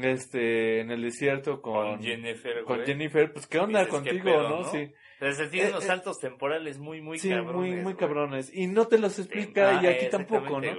este, 0.00 0.80
en 0.80 0.90
el 0.90 1.02
desierto 1.02 1.60
con, 1.60 1.96
con 1.96 2.02
Jennifer, 2.02 2.64
Con 2.64 2.84
Jennifer, 2.84 3.32
pues 3.32 3.46
qué 3.46 3.58
onda 3.58 3.86
contigo, 3.86 4.42
¿no? 4.42 4.64
Sí. 4.64 4.92
Pero 5.18 5.50
tiene 5.50 5.70
unos 5.70 5.84
saltos 5.84 6.18
temporales 6.18 6.78
muy, 6.78 7.00
muy 7.00 7.18
sí, 7.18 7.28
cabrones. 7.30 7.54
muy, 7.54 7.82
muy 7.82 7.94
cabrones. 7.94 8.52
Y 8.52 8.66
no 8.66 8.88
te 8.88 8.98
los 8.98 9.18
explica 9.18 9.80
y 9.82 9.86
aquí 9.86 10.08
tampoco, 10.10 10.60
¿no? 10.60 10.72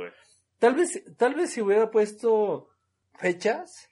Tal 0.60 0.76
vez, 0.76 1.04
tal 1.18 1.36
vez 1.36 1.52
si 1.52 1.62
hubiera 1.62 1.90
puesto 1.90 2.70
fechas, 3.20 3.90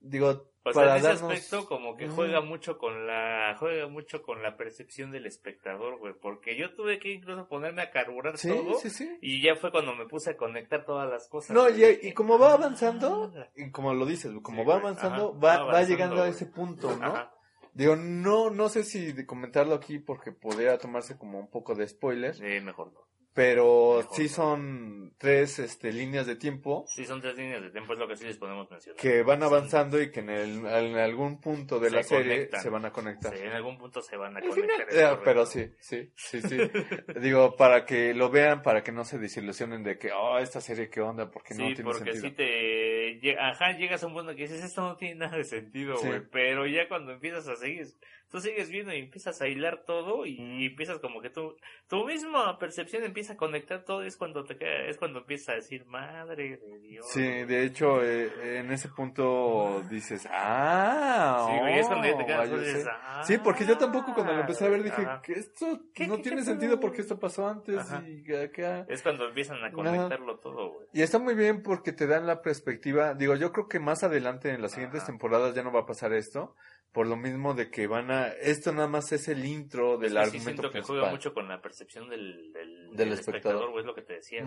digo, 0.00 0.47
o 0.70 0.72
para 0.72 0.92
en 0.92 0.98
ese 0.98 1.08
aspecto 1.08 1.66
como 1.66 1.96
que 1.96 2.08
juega 2.08 2.40
mucho 2.40 2.78
con 2.78 3.06
la 3.06 3.56
juega 3.58 3.88
mucho 3.88 4.22
con 4.22 4.42
la 4.42 4.56
percepción 4.56 5.10
del 5.10 5.26
espectador, 5.26 5.98
güey, 5.98 6.14
porque 6.14 6.56
yo 6.56 6.74
tuve 6.74 6.98
que 6.98 7.12
incluso 7.12 7.48
ponerme 7.48 7.82
a 7.82 7.90
carburar 7.90 8.38
todo 8.38 8.78
y 9.20 9.42
ya 9.42 9.56
fue 9.56 9.70
cuando 9.70 9.94
me 9.94 10.06
puse 10.06 10.30
a 10.30 10.36
conectar 10.36 10.84
todas 10.84 11.08
las 11.08 11.28
cosas. 11.28 11.54
No, 11.54 11.68
y, 11.68 11.84
y, 12.02 12.12
como 12.12 12.38
va 12.38 12.52
avanzando, 12.52 13.32
y 13.56 13.70
como 13.70 13.94
lo 13.94 14.06
dices, 14.06 14.32
como 14.42 14.64
va 14.64 14.76
avanzando, 14.76 15.38
va, 15.38 15.64
va, 15.64 15.82
llegando 15.82 16.22
a 16.22 16.28
ese 16.28 16.46
punto, 16.46 16.96
¿no? 16.96 17.30
Digo, 17.74 17.94
no, 17.94 18.50
no 18.50 18.68
sé 18.68 18.82
si 18.82 19.12
de 19.12 19.24
comentarlo 19.24 19.74
aquí 19.74 19.98
porque 19.98 20.32
podría 20.32 20.78
tomarse 20.78 21.16
como 21.16 21.38
un 21.38 21.48
poco 21.48 21.74
de 21.74 21.86
spoiler. 21.86 22.34
Sí, 22.34 22.60
mejor 22.60 22.92
no. 22.92 23.08
Pero 23.38 24.02
sí 24.10 24.28
son 24.28 25.14
tres 25.16 25.60
este, 25.60 25.92
líneas 25.92 26.26
de 26.26 26.34
tiempo. 26.34 26.84
Sí, 26.88 27.04
son 27.04 27.20
tres 27.20 27.36
líneas 27.36 27.62
de 27.62 27.70
tiempo, 27.70 27.92
es 27.92 27.98
lo 28.00 28.08
que 28.08 28.16
sí 28.16 28.24
les 28.24 28.36
podemos 28.36 28.68
mencionar. 28.68 29.00
Que 29.00 29.22
van 29.22 29.44
avanzando 29.44 30.02
y 30.02 30.10
que 30.10 30.18
en, 30.18 30.30
el, 30.30 30.66
en 30.66 30.96
algún 30.96 31.40
punto 31.40 31.78
de 31.78 31.88
la 31.88 32.02
serie 32.02 32.50
se 32.60 32.68
van 32.68 32.84
a 32.86 32.90
conectar. 32.90 33.36
Sí, 33.36 33.44
en 33.44 33.52
algún 33.52 33.78
punto 33.78 34.02
se 34.02 34.16
van 34.16 34.36
a 34.36 34.40
conectar. 34.40 34.88
Eh, 34.90 35.18
pero 35.22 35.46
sí, 35.46 35.70
sí, 35.78 36.10
sí, 36.16 36.42
sí. 36.42 36.58
Digo, 37.20 37.54
para 37.54 37.84
que 37.84 38.12
lo 38.12 38.28
vean, 38.28 38.60
para 38.62 38.82
que 38.82 38.90
no 38.90 39.04
se 39.04 39.18
desilusionen 39.18 39.84
de 39.84 39.98
que, 39.98 40.10
oh, 40.10 40.38
esta 40.38 40.60
serie 40.60 40.90
qué 40.90 41.00
onda, 41.00 41.30
porque 41.30 41.54
no 41.54 41.66
tiene 41.66 41.84
porque 41.84 42.12
sentido. 42.12 42.14
Sí, 42.14 42.34
porque 42.34 43.20
si 43.20 43.22
te... 43.22 43.38
Ajá, 43.38 43.70
llegas 43.78 44.02
a 44.02 44.08
un 44.08 44.14
punto 44.14 44.34
que 44.34 44.42
dices, 44.42 44.64
esto 44.64 44.82
no 44.82 44.96
tiene 44.96 45.14
nada 45.14 45.36
de 45.36 45.44
sentido, 45.44 45.96
güey. 46.00 46.22
Pero 46.32 46.66
ya 46.66 46.88
cuando 46.88 47.12
empiezas 47.12 47.46
a 47.46 47.54
seguir 47.54 47.86
tú 48.30 48.40
sigues 48.40 48.70
viendo 48.70 48.92
y 48.92 48.98
empiezas 48.98 49.40
a 49.40 49.48
hilar 49.48 49.84
todo 49.84 50.26
y, 50.26 50.66
empiezas 50.66 50.98
como 50.98 51.20
que 51.20 51.30
tú, 51.30 51.56
tu 51.88 52.04
misma 52.04 52.58
percepción 52.58 53.04
empieza 53.04 53.34
a 53.34 53.36
conectar 53.36 53.84
todo 53.84 54.04
y 54.04 54.08
es 54.08 54.16
cuando 54.16 54.44
te 54.44 54.56
es 54.88 54.98
cuando 54.98 55.20
empiezas 55.20 55.48
a 55.48 55.54
decir, 55.54 55.86
madre 55.86 56.58
de 56.58 56.78
Dios. 56.80 57.06
Sí, 57.08 57.22
de 57.22 57.64
hecho, 57.64 58.02
eh, 58.02 58.58
en 58.58 58.70
ese 58.70 58.88
punto 58.88 59.82
dices, 59.88 60.26
ah, 60.30 61.46
sí, 61.48 61.78
es 61.78 61.86
cuando 61.86 62.18
te 62.18 62.26
quedas, 62.26 62.50
dices, 62.50 62.86
ah, 62.90 63.22
sí, 63.24 63.38
porque 63.38 63.64
yo 63.64 63.78
tampoco 63.78 64.12
cuando 64.14 64.32
lo 64.32 64.40
empecé 64.40 64.66
a 64.66 64.68
ver 64.68 64.82
dije, 64.82 65.06
que 65.22 65.32
esto 65.32 65.80
no 66.06 66.20
tiene 66.20 66.42
sentido 66.42 66.78
porque 66.78 67.02
esto 67.02 67.18
pasó 67.18 67.46
antes 67.46 67.84
y 68.06 68.34
acá. 68.34 68.84
Es 68.88 69.02
cuando 69.02 69.28
empiezan 69.28 69.62
a 69.64 69.72
conectarlo 69.72 70.38
todo, 70.38 70.72
güey. 70.72 70.86
Y 70.92 71.02
está 71.02 71.18
muy 71.18 71.34
bien 71.34 71.62
porque 71.62 71.92
te 71.92 72.06
dan 72.06 72.26
la 72.26 72.42
perspectiva, 72.42 73.14
digo, 73.14 73.34
yo 73.36 73.52
creo 73.52 73.68
que 73.68 73.80
más 73.80 74.02
adelante 74.02 74.50
en 74.50 74.62
las 74.62 74.72
siguientes 74.72 75.04
temporadas 75.04 75.54
ya 75.54 75.62
no 75.62 75.72
va 75.72 75.80
a 75.80 75.86
pasar 75.86 76.12
esto, 76.12 76.54
por 76.92 77.06
lo 77.06 77.16
mismo 77.16 77.54
de 77.54 77.70
que 77.70 77.86
van 77.86 78.10
a 78.10 78.28
esto 78.28 78.72
nada 78.72 78.88
más 78.88 79.12
es 79.12 79.28
el 79.28 79.44
intro 79.44 79.98
del 79.98 80.16
argumento 80.16 80.62
siento 80.62 80.70
que 80.70 80.82
juega 80.82 81.10
mucho 81.10 81.34
con 81.34 81.48
la 81.48 81.60
percepción 81.60 82.08
del, 82.08 82.52
del, 82.92 83.12
espectador, 83.12 83.78
es 83.78 83.84
lo 83.84 83.94
que 83.94 84.02
te 84.02 84.14
decía 84.14 84.44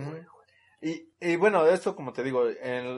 y, 0.84 1.10
y 1.20 1.36
bueno 1.36 1.68
esto 1.68 1.96
como 1.96 2.12
te 2.12 2.24
digo 2.24 2.50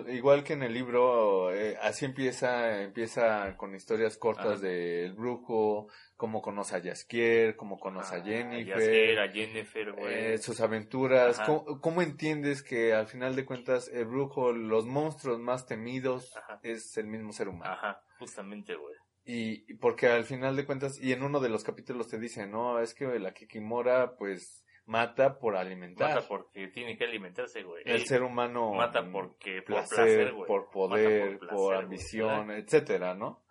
igual 0.07 0.43
que 0.43 0.53
en 0.53 0.63
el 0.63 0.73
libro 0.73 1.53
eh, 1.53 1.77
así 1.81 2.05
empieza 2.05 2.81
empieza 2.81 3.57
con 3.57 3.75
historias 3.75 4.17
cortas 4.17 4.61
del 4.61 5.13
brujo 5.13 5.89
cómo 6.23 6.41
conoce 6.41 6.77
a 6.77 6.81
Jaskier, 6.81 7.57
cómo 7.57 7.77
conoce 7.77 8.15
a 8.15 8.19
ah, 8.19 8.23
Jennifer, 8.23 9.19
a 9.19 9.29
Jennifer 9.29 9.93
eh, 9.97 10.37
sus 10.37 10.61
aventuras, 10.61 11.41
¿Cómo, 11.81 12.01
entiendes 12.01 12.63
que 12.63 12.93
al 12.93 13.07
final 13.07 13.35
de 13.35 13.43
cuentas 13.43 13.89
el 13.89 14.05
brujo, 14.05 14.53
los 14.53 14.85
monstruos 14.85 15.39
más 15.39 15.65
temidos 15.65 16.33
es 16.61 16.95
el 16.97 17.07
mismo 17.07 17.33
ser 17.33 17.49
humano. 17.49 17.73
Ajá, 17.73 18.01
justamente, 18.19 18.73
güey. 18.73 18.95
Y 19.25 19.73
porque 19.75 20.07
al 20.07 20.25
final 20.25 20.55
de 20.55 20.65
cuentas, 20.65 20.99
y 21.01 21.13
en 21.13 21.23
uno 21.23 21.39
de 21.39 21.49
los 21.49 21.63
capítulos 21.63 22.09
te 22.09 22.19
dice, 22.19 22.45
no, 22.45 22.79
es 22.79 22.93
que 22.93 23.19
la 23.19 23.33
Kikimora 23.33 24.15
pues 24.17 24.63
mata 24.85 25.39
por 25.39 25.55
alimentar. 25.55 26.15
Mata 26.15 26.27
porque 26.27 26.67
tiene 26.67 26.97
que 26.97 27.05
alimentarse, 27.05 27.63
güey. 27.63 27.83
El 27.85 28.05
ser 28.05 28.23
humano 28.23 28.73
mata 28.73 29.09
porque 29.09 29.61
por 29.61 29.77
placer, 29.77 30.33
por 30.45 30.69
poder, 30.69 31.39
por, 31.39 31.75
ambición, 31.75 32.51
etcétera, 32.51 33.13
¿no? 33.13 33.45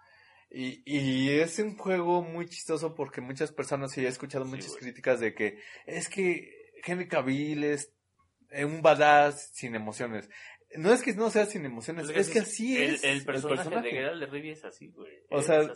Y, 0.50 0.82
y 0.85 1.30
es 1.30 1.58
un 1.58 1.78
juego 1.78 2.20
muy 2.20 2.46
chistoso 2.46 2.94
porque 2.94 3.22
muchas 3.22 3.52
personas, 3.52 3.96
y 3.96 4.04
he 4.04 4.08
escuchado 4.08 4.44
muchas 4.44 4.76
críticas 4.76 5.20
de 5.20 5.35
que 5.35 5.58
es 5.87 6.11
que 6.11 6.50
Henry 6.85 7.08
Cavill 7.08 7.64
es 7.64 7.94
un 8.62 8.82
badass 8.82 9.50
sin 9.54 9.74
emociones. 9.74 10.28
No 10.76 10.92
es 10.92 11.02
que 11.02 11.12
no 11.14 11.30
sea 11.30 11.46
sin 11.46 11.64
emociones, 11.64 12.08
es, 12.11 12.30
que 12.30 12.40
así 12.40 12.80
es. 12.82 13.04
El, 13.04 13.24
personaje, 13.24 13.68
de 13.82 13.90
Geralt 13.90 14.20
de 14.20 14.26
Rivia 14.26 14.52
es 14.52 14.64
así, 14.64 14.88
güey. 14.88 15.12
O 15.30 15.42
sea, 15.42 15.70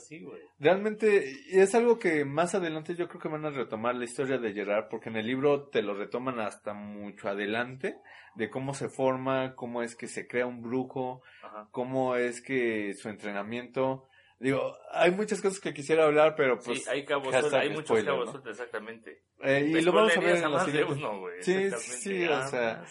realmente 0.58 1.32
es 1.50 1.74
algo 1.74 1.98
que 1.98 2.24
más 2.24 2.54
adelante 2.54 2.94
yo 2.94 3.08
creo 3.08 3.20
que 3.20 3.28
van 3.28 3.44
a 3.44 3.50
retomar 3.50 3.94
la 3.94 4.04
historia 4.04 4.38
de 4.38 4.52
Gerard, 4.52 4.88
porque 4.88 5.10
en 5.10 5.16
el 5.16 5.26
libro 5.26 5.68
te 5.68 5.82
lo 5.82 5.94
retoman 5.94 6.40
hasta 6.40 6.72
mucho 6.72 7.28
adelante, 7.28 7.98
de 8.34 8.48
cómo 8.48 8.74
se 8.74 8.88
forma, 8.88 9.54
cómo 9.54 9.82
es 9.82 9.96
que 9.96 10.08
se 10.08 10.26
crea 10.26 10.46
un 10.46 10.62
brujo, 10.62 11.22
cómo 11.70 12.16
es 12.16 12.40
que 12.40 12.94
su 12.94 13.08
entrenamiento... 13.08 14.08
Digo, 14.38 14.76
hay 14.92 15.12
muchas 15.12 15.40
cosas 15.40 15.60
que 15.60 15.72
quisiera 15.72 16.04
hablar, 16.04 16.34
pero 16.36 16.58
pues... 16.58 16.84
Sí, 16.84 16.90
hay 16.90 17.06
cabos 17.06 17.34
hay 17.34 17.70
muchos 17.70 18.04
cabos 18.04 18.38
exactamente. 18.46 19.22
Eh, 19.40 19.66
y 19.66 19.80
lo 19.80 19.92
vamos 19.92 20.14
a 20.14 20.20
ver 20.20 20.36
en 20.36 20.52
la 20.52 20.64
siguiente. 20.64 21.42
Sí, 21.42 21.70
sí, 21.70 22.24
o 22.26 22.46
sea... 22.46 22.84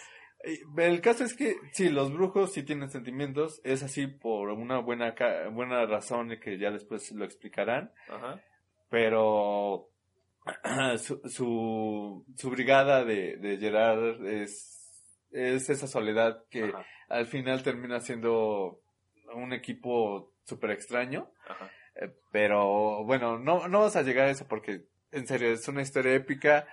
El 0.76 1.00
caso 1.00 1.24
es 1.24 1.34
que 1.34 1.56
sí, 1.72 1.88
los 1.88 2.12
brujos 2.12 2.52
sí 2.52 2.62
tienen 2.62 2.88
sentimientos, 2.88 3.60
es 3.64 3.82
así 3.82 4.06
por 4.06 4.50
una 4.50 4.78
buena 4.78 5.14
buena 5.50 5.86
razón 5.86 6.38
que 6.40 6.56
ya 6.56 6.70
después 6.70 7.10
lo 7.12 7.24
explicarán. 7.24 7.90
Pero 8.88 9.88
su, 10.98 12.24
su, 12.36 12.50
brigada 12.50 13.04
de, 13.04 13.38
de 13.38 13.58
Gerard 13.58 14.24
es, 14.24 15.26
es 15.32 15.68
esa 15.68 15.88
soledad 15.88 16.44
que 16.48 16.72
al 17.08 17.26
final 17.26 17.64
termina 17.64 18.00
siendo 18.00 18.80
un 19.34 19.52
equipo 19.52 20.32
súper 20.44 20.70
extraño. 20.70 21.28
Eh, 21.96 22.14
pero 22.30 23.04
bueno, 23.04 23.38
no, 23.38 23.66
no 23.66 23.80
vas 23.80 23.96
a 23.96 24.02
llegar 24.02 24.28
a 24.28 24.30
eso 24.30 24.46
porque 24.46 24.84
en 25.10 25.26
serio 25.26 25.50
es 25.50 25.66
una 25.66 25.82
historia 25.82 26.14
épica 26.14 26.68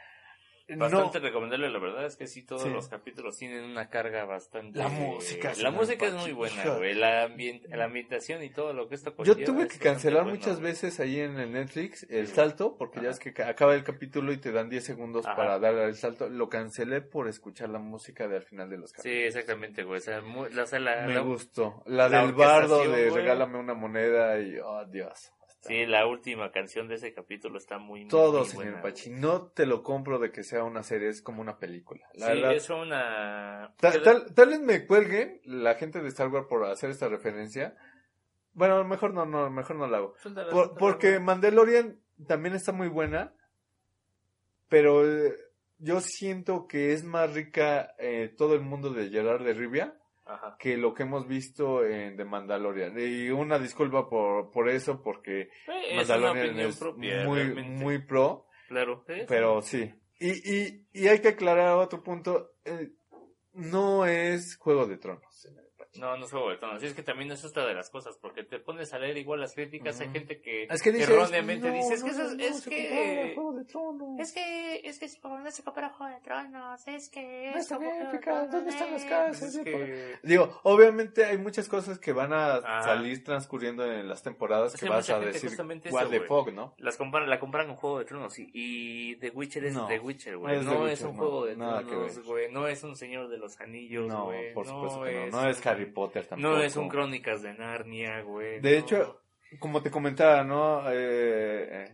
Bastante 0.67 1.19
recomendable, 1.19 1.69
la 1.69 1.79
verdad 1.79 2.05
es 2.05 2.15
que 2.15 2.27
sí, 2.27 2.43
todos 2.43 2.65
los 2.67 2.87
capítulos 2.87 3.37
tienen 3.37 3.65
una 3.65 3.89
carga 3.89 4.23
bastante... 4.23 4.79
La 4.79 4.87
música. 4.87 5.51
La 5.61 5.71
música 5.71 6.07
es 6.07 6.13
muy 6.13 6.31
buena, 6.31 6.77
güey. 6.77 6.93
La, 6.93 7.27
la 7.27 7.85
ambientación 7.85 8.41
y 8.43 8.49
todo 8.49 8.71
lo 8.73 8.87
que 8.87 8.95
está 8.95 9.13
Yo 9.23 9.35
tuve 9.35 9.67
que 9.67 9.77
cancelar 9.77 10.25
muchas 10.25 10.61
veces 10.61 10.99
ahí 10.99 11.19
en 11.19 11.37
el 11.37 11.51
Netflix 11.51 12.07
el 12.09 12.27
salto, 12.27 12.77
porque 12.77 13.01
ya 13.01 13.09
es 13.09 13.19
que 13.19 13.33
acaba 13.43 13.75
el 13.75 13.83
capítulo 13.83 14.31
y 14.31 14.37
te 14.37 14.51
dan 14.51 14.69
10 14.69 14.83
segundos 14.83 15.25
para 15.25 15.59
dar 15.59 15.75
el 15.75 15.95
salto. 15.95 16.29
Lo 16.29 16.47
cancelé 16.49 17.01
por 17.01 17.27
escuchar 17.27 17.69
la 17.69 17.79
música 17.79 18.27
de 18.27 18.37
al 18.37 18.43
final 18.43 18.69
de 18.69 18.77
los 18.77 18.93
capítulos. 18.93 19.17
Sí, 19.17 19.23
exactamente, 19.23 19.83
güey. 19.83 19.99
O 19.99 20.01
sea, 20.01 20.21
Me 20.21 21.19
gustó. 21.19 21.83
La, 21.85 22.09
del 22.09 22.33
bardo 22.33 22.87
de 22.89 23.09
regálame 23.09 23.57
una 23.57 23.73
moneda 23.73 24.39
y, 24.39 24.57
oh, 24.59 24.85
Dios. 24.85 25.33
Sí, 25.65 25.85
la 25.85 26.05
última 26.05 26.51
canción 26.51 26.89
de 26.89 26.95
ese 26.95 27.13
capítulo 27.13 27.57
está 27.57 27.77
muy 27.77 28.05
Todo, 28.09 28.43
señor 28.43 28.81
Pachi. 28.81 29.11
No 29.11 29.47
te 29.47 29.65
lo 29.65 29.81
compro 29.81 30.19
de 30.19 30.29
que 30.29 30.43
sea 30.43 30.65
una 30.65 30.83
serie, 30.83 31.07
es 31.07 31.21
como 31.21 31.41
una 31.41 31.57
película. 31.57 32.05
sí, 32.13 32.43
es 32.51 32.69
una... 32.69 33.73
Tal, 33.79 34.49
vez 34.49 34.59
me 34.59 34.85
cuelguen 34.85 35.39
la 35.45 35.75
gente 35.75 36.01
de 36.01 36.09
Star 36.09 36.27
Wars 36.27 36.47
por 36.49 36.65
hacer 36.65 36.89
esta 36.89 37.07
referencia. 37.07 37.77
Bueno, 38.51 38.83
mejor 38.83 39.13
no, 39.13 39.25
no, 39.25 39.49
mejor 39.49 39.77
no 39.77 39.87
la 39.87 39.99
hago. 39.99 40.15
porque 40.77 41.19
Mandalorian 41.19 41.97
también 42.27 42.55
está 42.55 42.73
muy 42.73 42.89
buena, 42.89 43.33
pero 44.67 45.07
eh, 45.07 45.33
yo 45.77 46.01
siento 46.01 46.67
que 46.67 46.91
es 46.91 47.05
más 47.05 47.33
rica 47.33 47.95
eh, 47.99 48.33
todo 48.37 48.53
el 48.55 48.61
mundo 48.61 48.89
de 48.89 49.09
Gerard 49.09 49.45
de 49.45 49.53
Rivia 49.53 49.97
que 50.59 50.77
lo 50.77 50.93
que 50.93 51.03
hemos 51.03 51.27
visto 51.27 51.85
en 51.85 52.15
The 52.15 52.25
Mandalorian. 52.25 52.93
Y 52.97 53.29
una 53.29 53.59
disculpa 53.59 54.09
por, 54.09 54.51
por 54.51 54.69
eso, 54.69 55.01
porque 55.01 55.49
Mandalorian 55.95 56.59
es 56.59 56.81
muy, 56.97 57.53
muy 57.53 57.99
pro. 57.99 58.47
Claro. 58.67 59.03
Pero 59.27 59.61
sí. 59.61 59.93
Y, 60.19 60.29
y, 60.29 60.87
y 60.93 61.07
hay 61.07 61.19
que 61.19 61.29
aclarar 61.29 61.77
otro 61.77 62.01
punto. 62.01 62.53
Eh, 62.65 62.91
no 63.53 64.05
es 64.05 64.55
Juego 64.57 64.85
de 64.87 64.97
Tronos. 64.97 65.47
No, 65.95 66.17
no 66.17 66.25
es 66.25 66.31
juego 66.31 66.49
de 66.49 66.57
tronos. 66.57 66.81
es 66.81 66.93
que 66.93 67.03
también 67.03 67.31
es 67.31 67.45
otra 67.45 67.67
de 67.67 67.75
las 67.75 67.89
cosas, 67.89 68.17
porque 68.17 68.43
te 68.43 68.59
pones 68.59 68.93
a 68.93 68.99
leer 68.99 69.17
igual 69.17 69.41
las 69.41 69.53
críticas. 69.53 69.99
Hay 70.01 70.09
gente 70.09 70.41
que, 70.41 70.63
es 70.63 70.81
que 70.81 70.89
erróneamente 70.89 71.69
dice: 71.71 71.93
Es 71.93 72.03
que 72.03 72.09
eso, 72.09 72.23
es, 72.23 72.35
que. 72.35 73.35
Es 74.19 74.33
que. 74.33 74.81
Es 74.83 74.99
que 74.99 75.19
no 75.23 75.51
se 75.51 75.63
compara 75.63 75.89
Juego 75.89 76.13
de 76.13 76.21
Tronos. 76.21 76.87
Es 76.87 77.09
que. 77.09 77.51
No 77.53 77.59
está 77.59 77.75
épica. 77.75 78.47
¿Dónde 78.47 78.71
están 78.71 78.91
las 78.91 79.05
casas? 79.05 79.59
Digo, 80.23 80.59
obviamente 80.63 81.25
hay 81.25 81.37
muchas 81.37 81.69
cosas 81.69 81.99
que 81.99 82.11
van 82.11 82.33
a 82.33 82.83
salir 82.83 83.23
transcurriendo 83.23 83.85
en 83.85 84.07
las 84.07 84.23
temporadas 84.23 84.75
que, 84.75 84.89
vas 84.89 85.09
a 85.09 85.19
decir. 85.19 85.51
What 85.91 86.09
the 86.09 86.21
fuck, 86.21 86.51
¿no? 86.51 86.73
Las 86.79 86.97
comparan, 86.97 87.29
la 87.29 87.39
comparan 87.39 87.67
con 87.67 87.75
Juego 87.75 87.99
de 87.99 88.05
Tronos. 88.05 88.39
Y, 88.39 88.49
y 88.53 89.15
The 89.17 89.29
Witcher 89.29 89.65
es 89.65 89.77
The 89.87 89.99
Witcher, 89.99 90.37
güey. 90.37 90.63
No, 90.63 90.87
es 90.87 91.01
un 91.01 91.15
Juego 91.15 91.45
de 91.45 91.55
Tronos, 91.55 92.25
güey. 92.25 92.51
No 92.51 92.67
es 92.67 92.83
un 92.83 92.95
Señor 92.95 93.29
de 93.29 93.37
los 93.37 93.59
Anillos, 93.59 94.11
güey. 94.11 94.49
No, 94.49 94.53
por 94.55 94.65
supuesto 94.65 95.03
que 95.03 95.29
no. 95.29 95.43
No 95.43 95.49
es 95.49 95.65
Harry 95.65 95.82
Harry 95.83 95.91
Potter 95.91 96.25
tampoco. 96.25 96.55
No 96.55 96.61
es 96.61 96.75
un 96.75 96.89
Crónicas 96.89 97.41
de 97.41 97.53
Narnia, 97.53 98.21
güey. 98.21 98.59
De 98.59 98.77
hecho, 98.77 99.21
como 99.59 99.81
te 99.81 99.91
comentaba, 99.91 100.43
¿no? 100.43 100.83
Eh, 100.91 101.91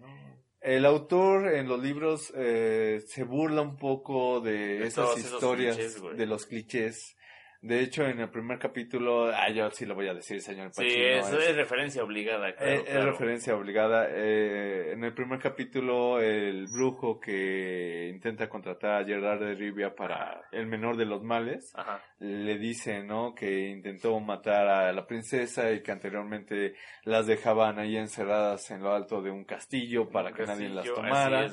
el 0.62 0.86
autor 0.86 1.54
en 1.54 1.68
los 1.68 1.82
libros 1.82 2.34
eh, 2.36 3.02
se 3.08 3.24
burla 3.24 3.62
un 3.62 3.78
poco 3.78 4.42
de, 4.42 4.86
esas 4.86 5.18
historias, 5.18 5.78
de 6.16 6.26
los 6.26 6.46
clichés 6.46 7.16
de 7.62 7.82
hecho, 7.82 8.06
en 8.06 8.22
el 8.22 8.30
primer 8.30 8.58
capítulo, 8.58 9.26
ah, 9.26 9.50
yo 9.50 9.70
sí 9.72 9.86
lo 9.86 9.94
voy 9.94 10.08
a 10.08 10.14
decir, 10.14 10.42
señor 10.42 10.72
Pachino. 10.72 10.94
Sí, 10.94 11.02
eso 11.02 11.40
es, 11.40 11.58
referencia 11.58 12.02
obligada. 12.02 12.56
Claro, 12.56 12.72
es, 12.88 13.04
referencia 13.04 13.54
obligada. 13.54 14.08
Eh, 14.10 14.94
en 14.94 15.04
el 15.04 15.14
primer 15.14 15.40
capítulo, 15.40 16.22
el 16.22 16.68
brujo 16.68 17.20
que 17.20 18.10
intenta 18.14 18.48
contratar 18.48 19.02
a 19.02 19.06
Gerard 19.06 19.42
de 19.42 19.56
Rivia 19.56 19.94
para 19.94 20.42
el 20.54 20.68
menor 20.68 20.96
de 20.96 21.06
los 21.06 21.22
males, 21.22 21.74
le 22.20 22.58
dice, 22.58 23.04
¿no? 23.04 23.36
Que 23.36 23.68
intentó 23.68 24.18
matar 24.22 24.66
a 24.70 24.94
la 24.94 25.06
princesa 25.06 25.70
y 25.74 25.84
que 25.84 25.92
anteriormente 25.92 26.76
las 27.04 27.28
dejaban 27.28 27.78
ahí 27.78 27.98
encerradas 27.98 28.72
en 28.72 28.84
lo 28.84 28.94
alto 28.94 29.22
de 29.22 29.32
un 29.32 29.44
castillo 29.44 30.10
para 30.10 30.32
que 30.32 30.46
nadie 30.46 30.70
las 30.70 30.86
tomara. 30.86 31.48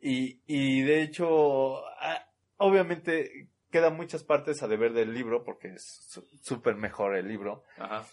y, 0.00 0.40
y 0.46 0.80
de 0.80 1.02
hecho, 1.02 1.84
ah, 2.00 2.24
obviamente 2.56 3.50
quedan 3.70 3.96
muchas 3.96 4.24
partes 4.24 4.62
a 4.62 4.68
deber 4.68 4.92
del 4.92 5.14
libro, 5.14 5.44
porque 5.44 5.68
es 5.68 6.18
súper 6.42 6.76
mejor 6.76 7.16
el 7.16 7.28
libro. 7.28 7.64
Ajá. 7.78 8.04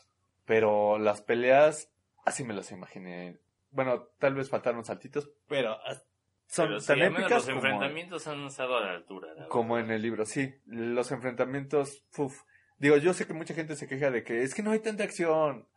Pero 0.46 0.98
las 0.98 1.22
peleas, 1.22 1.92
así 2.26 2.44
me 2.44 2.54
las 2.54 2.72
imaginé. 2.72 3.38
Bueno, 3.72 4.08
tal 4.20 4.36
vez 4.36 4.50
faltaron 4.50 4.86
saltitos, 4.86 5.30
pero 5.48 5.78
son 6.48 6.78
tan 6.86 7.02
épicas 7.02 7.32
los 7.32 7.50
enfrentamientos 7.50 8.26
han 8.28 8.46
estado 8.46 8.78
a 8.78 8.82
la 8.82 8.92
altura. 8.92 9.28
como 9.50 9.78
en 9.78 9.92
el 9.92 10.02
libro, 10.02 10.26
sí. 10.26 10.56
Los 10.66 11.12
enfrentamientos, 11.12 12.06
uf. 12.18 12.42
Digo, 12.78 12.98
yo 12.98 13.14
sé 13.14 13.26
que 13.26 13.34
mucha 13.34 13.54
gente 13.54 13.76
se 13.76 13.88
queja 13.88 14.12
de 14.12 14.24
que 14.24 14.44
es 14.44 14.54
que 14.54 14.64
no 14.64 14.72
hay 14.72 14.80
tanta 14.80 15.04
acción. 15.04 15.68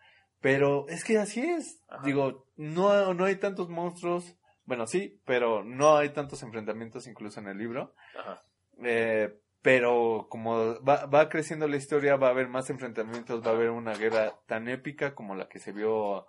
Pero 0.40 0.86
es 0.88 1.04
que 1.04 1.18
así 1.18 1.40
es. 1.40 1.82
Digo, 2.04 2.46
no, 2.56 3.12
no 3.14 3.24
hay 3.24 3.36
tantos 3.36 3.68
monstruos. 3.68 4.36
Bueno, 4.64 4.86
sí, 4.86 5.20
pero 5.26 5.64
no 5.64 5.96
hay 5.96 6.10
tantos 6.10 6.42
enfrentamientos 6.42 7.06
incluso 7.06 7.40
en 7.40 7.48
el 7.48 7.58
libro. 7.58 7.94
Ajá. 8.18 8.42
Eh, 8.82 9.38
pero 9.62 10.26
como 10.30 10.82
va, 10.82 11.06
va 11.06 11.28
creciendo 11.28 11.68
la 11.68 11.76
historia, 11.76 12.16
va 12.16 12.28
a 12.28 12.30
haber 12.30 12.48
más 12.48 12.70
enfrentamientos, 12.70 13.44
va 13.44 13.50
a 13.50 13.54
haber 13.54 13.70
una 13.70 13.94
guerra 13.94 14.38
tan 14.46 14.68
épica 14.68 15.14
como 15.14 15.34
la 15.34 15.48
que 15.48 15.58
se 15.58 15.72
vio 15.72 16.26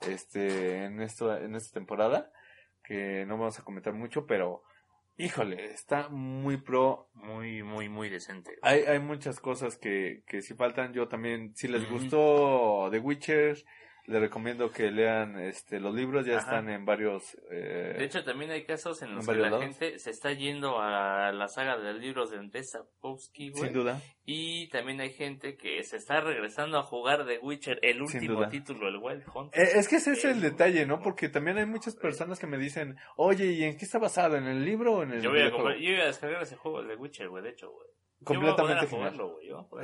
este 0.00 0.84
en 0.84 1.00
esto 1.00 1.36
en 1.36 1.54
esta 1.56 1.74
temporada, 1.74 2.30
que 2.84 3.24
no 3.26 3.36
vamos 3.36 3.58
a 3.58 3.64
comentar 3.64 3.94
mucho, 3.94 4.26
pero 4.26 4.62
híjole, 5.16 5.72
está 5.72 6.08
muy 6.08 6.56
pro, 6.58 7.10
muy 7.14 7.64
muy 7.64 7.88
muy 7.88 8.08
decente. 8.08 8.58
Hay 8.62 8.82
hay 8.82 9.00
muchas 9.00 9.40
cosas 9.40 9.76
que 9.76 10.22
que 10.26 10.42
si 10.42 10.54
faltan, 10.54 10.92
yo 10.92 11.08
también 11.08 11.54
si 11.56 11.66
les 11.66 11.90
gustó 11.90 12.88
The 12.92 13.00
Witcher 13.00 13.64
les 14.08 14.22
recomiendo 14.22 14.70
que 14.70 14.90
lean 14.90 15.38
este 15.38 15.80
los 15.80 15.94
libros 15.94 16.24
ya 16.24 16.38
están 16.38 16.70
en 16.70 16.86
varios 16.86 17.36
eh, 17.50 17.94
de 17.98 18.04
hecho 18.04 18.24
también 18.24 18.50
hay 18.50 18.64
casos 18.64 19.02
en 19.02 19.14
los 19.14 19.26
que 19.26 19.34
la 19.34 19.60
gente 19.60 19.98
se 19.98 20.10
está 20.10 20.32
yendo 20.32 20.80
a 20.80 21.30
la 21.30 21.46
saga 21.48 21.76
de 21.76 21.92
libros 21.92 22.30
de 22.30 22.38
Andrés 22.38 22.70
Sapkowski 22.70 23.52
sin 23.52 23.72
duda. 23.72 24.00
Y 24.24 24.68
también 24.68 25.00
hay 25.00 25.10
gente 25.10 25.56
que 25.56 25.82
se 25.84 25.96
está 25.96 26.20
regresando 26.20 26.78
a 26.78 26.82
jugar 26.82 27.26
The 27.26 27.38
Witcher 27.38 27.78
el 27.82 28.00
último 28.00 28.48
título 28.48 28.88
el 28.88 28.96
Wild 28.96 29.24
Hunt 29.34 29.54
eh, 29.54 29.72
es 29.74 29.88
que 29.88 29.96
ese 29.96 30.12
es 30.12 30.24
el 30.24 30.40
detalle 30.40 30.86
no 30.86 31.00
porque 31.00 31.28
también 31.28 31.58
hay 31.58 31.66
muchas 31.66 31.94
personas 31.94 32.38
que 32.38 32.46
me 32.46 32.56
dicen 32.56 32.96
oye 33.16 33.52
y 33.52 33.64
en 33.64 33.76
qué 33.76 33.84
está 33.84 33.98
basado 33.98 34.36
en 34.36 34.46
el 34.46 34.64
libro 34.64 34.96
o 34.96 35.02
en 35.02 35.12
el 35.12 35.22
yo 35.22 35.30
voy 35.30 35.42
a, 35.42 35.50
yo 35.50 35.58
voy 35.58 36.00
a 36.00 36.06
descargar 36.06 36.42
ese 36.42 36.56
juego 36.56 36.82
de 36.82 36.96
Witcher 36.96 37.28
güey 37.28 37.42
de 37.42 37.50
hecho 37.50 37.70
güey. 37.70 37.88
Completamente 38.24 38.86
genial. 38.88 39.16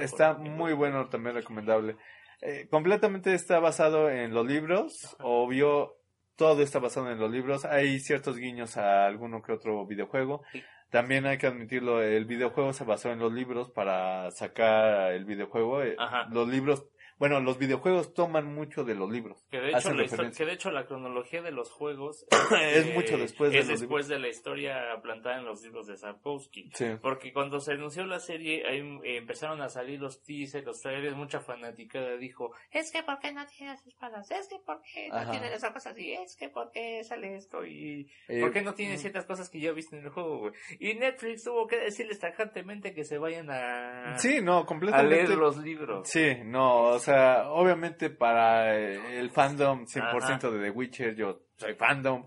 está 0.01 0.35
muy 0.35 0.73
bueno 0.73 1.09
también 1.09 1.37
recomendable 1.37 1.97
eh, 2.41 2.67
completamente 2.71 3.35
está 3.35 3.59
basado 3.61 4.11
en 4.11 4.35
los 4.35 4.47
libros, 4.47 5.17
obvio, 5.21 5.97
todo 6.37 6.63
está 6.63 6.79
basado 6.79 7.11
en 7.11 7.19
los 7.19 7.31
libros, 7.31 7.65
hay 7.65 8.01
ciertos 8.01 8.37
guiños 8.37 8.77
a 8.77 9.07
alguno 9.07 9.43
que 9.43 9.53
otro 9.53 9.87
videojuego. 9.87 10.43
También 10.91 11.27
hay 11.27 11.39
que 11.39 11.49
admitirlo, 11.49 12.03
el 12.03 12.25
videojuego 12.25 12.73
se 12.73 12.85
basó 12.85 13.11
en 13.11 13.19
los 13.19 13.33
libros 13.33 13.71
para 13.71 14.31
sacar 14.31 15.13
el 15.13 15.25
videojuego. 15.25 15.83
Eh, 15.83 15.97
los 16.31 16.49
libros 16.49 16.87
bueno, 17.19 17.41
los 17.41 17.59
videojuegos 17.59 18.15
toman 18.15 18.53
mucho 18.55 18.85
de 18.85 18.95
los 18.95 19.11
libros. 19.11 19.45
Que 19.51 19.61
de 19.61 19.71
hecho, 19.71 19.93
la, 19.95 20.31
que 20.31 20.45
de 20.45 20.53
hecho 20.53 20.71
la 20.71 20.87
cronología 20.87 21.43
de 21.43 21.53
los 21.53 21.71
juegos 21.71 22.27
es 22.61 22.93
mucho 22.95 23.17
después 23.17 23.53
de, 23.53 23.59
es 23.61 23.69
después 23.69 24.09
de 24.09 24.19
la 24.19 24.29
historia 24.29 24.77
plantada 25.03 25.39
en 25.39 25.45
los 25.45 25.63
libros 25.63 25.87
de 25.87 25.97
Sapkowski. 25.97 26.71
Porque 27.01 27.33
cuando 27.33 27.61
se 27.61 27.73
anunció 27.73 28.05
la 28.05 28.19
serie, 28.19 28.67
ahí 28.67 28.81
eh, 29.05 29.17
empezaron 29.17 29.61
a 29.63 29.69
salir 29.69 30.01
los 30.01 30.23
teasers, 30.23 30.65
los 30.65 30.81
trailers, 30.81 31.17
mucha 31.17 31.41
fanaticada 31.41 32.17
dijo, 32.17 32.53
es 32.71 32.91
que 32.91 33.03
¿por 33.03 33.19
qué 33.21 33.33
no 33.33 33.47
tienes 33.47 33.87
espadas? 33.87 34.31
Es 34.31 34.49
que 34.49 34.59
¿por 34.65 34.83
qué 34.83 35.09
no 35.09 35.31
tiene 35.31 35.53
esas 35.55 35.73
cosas 35.73 35.93
así? 35.93 36.13
Es 36.13 36.37
que 36.37 36.49
¿por 36.49 36.71
qué 36.71 37.05
sale 37.05 37.37
esto? 37.37 37.65
Y 37.65 38.11
eh, 38.29 38.41
¿por 38.41 38.53
qué 38.53 38.63
no 38.63 38.75
tiene 38.75 38.95
mm. 38.95 38.99
ciertas 38.99 39.27
cosas 39.27 39.49
que 39.49 39.61
ya 39.61 39.73
viste 39.73 39.97
en 39.97 40.05
el 40.05 40.11
juego? 40.11 40.51
Y 40.79 40.95
Netflix 40.95 41.45
tuvo 41.45 41.67
que 41.67 41.79
decirles 41.79 42.19
tajantemente 42.19 42.93
que 42.93 43.05
se 43.05 43.19
vayan 43.19 43.51
a... 43.51 44.19
Sí, 44.19 44.41
no, 44.43 44.67
completamente. 44.67 45.15
A 45.15 45.25
leer 45.25 45.39
los 45.39 45.57
libros. 45.59 46.09
Sí, 46.09 46.35
no, 46.45 46.83
o 46.85 46.99
sea, 46.99 47.14
obviamente 47.49 48.11
para 48.11 48.77
el 48.77 49.31
fandom 49.31 49.87
100% 49.87 50.51
de 50.51 50.65
The 50.65 50.71
Witcher, 50.71 51.15
yo 51.15 51.43
soy 51.57 51.75
fandom. 51.75 52.27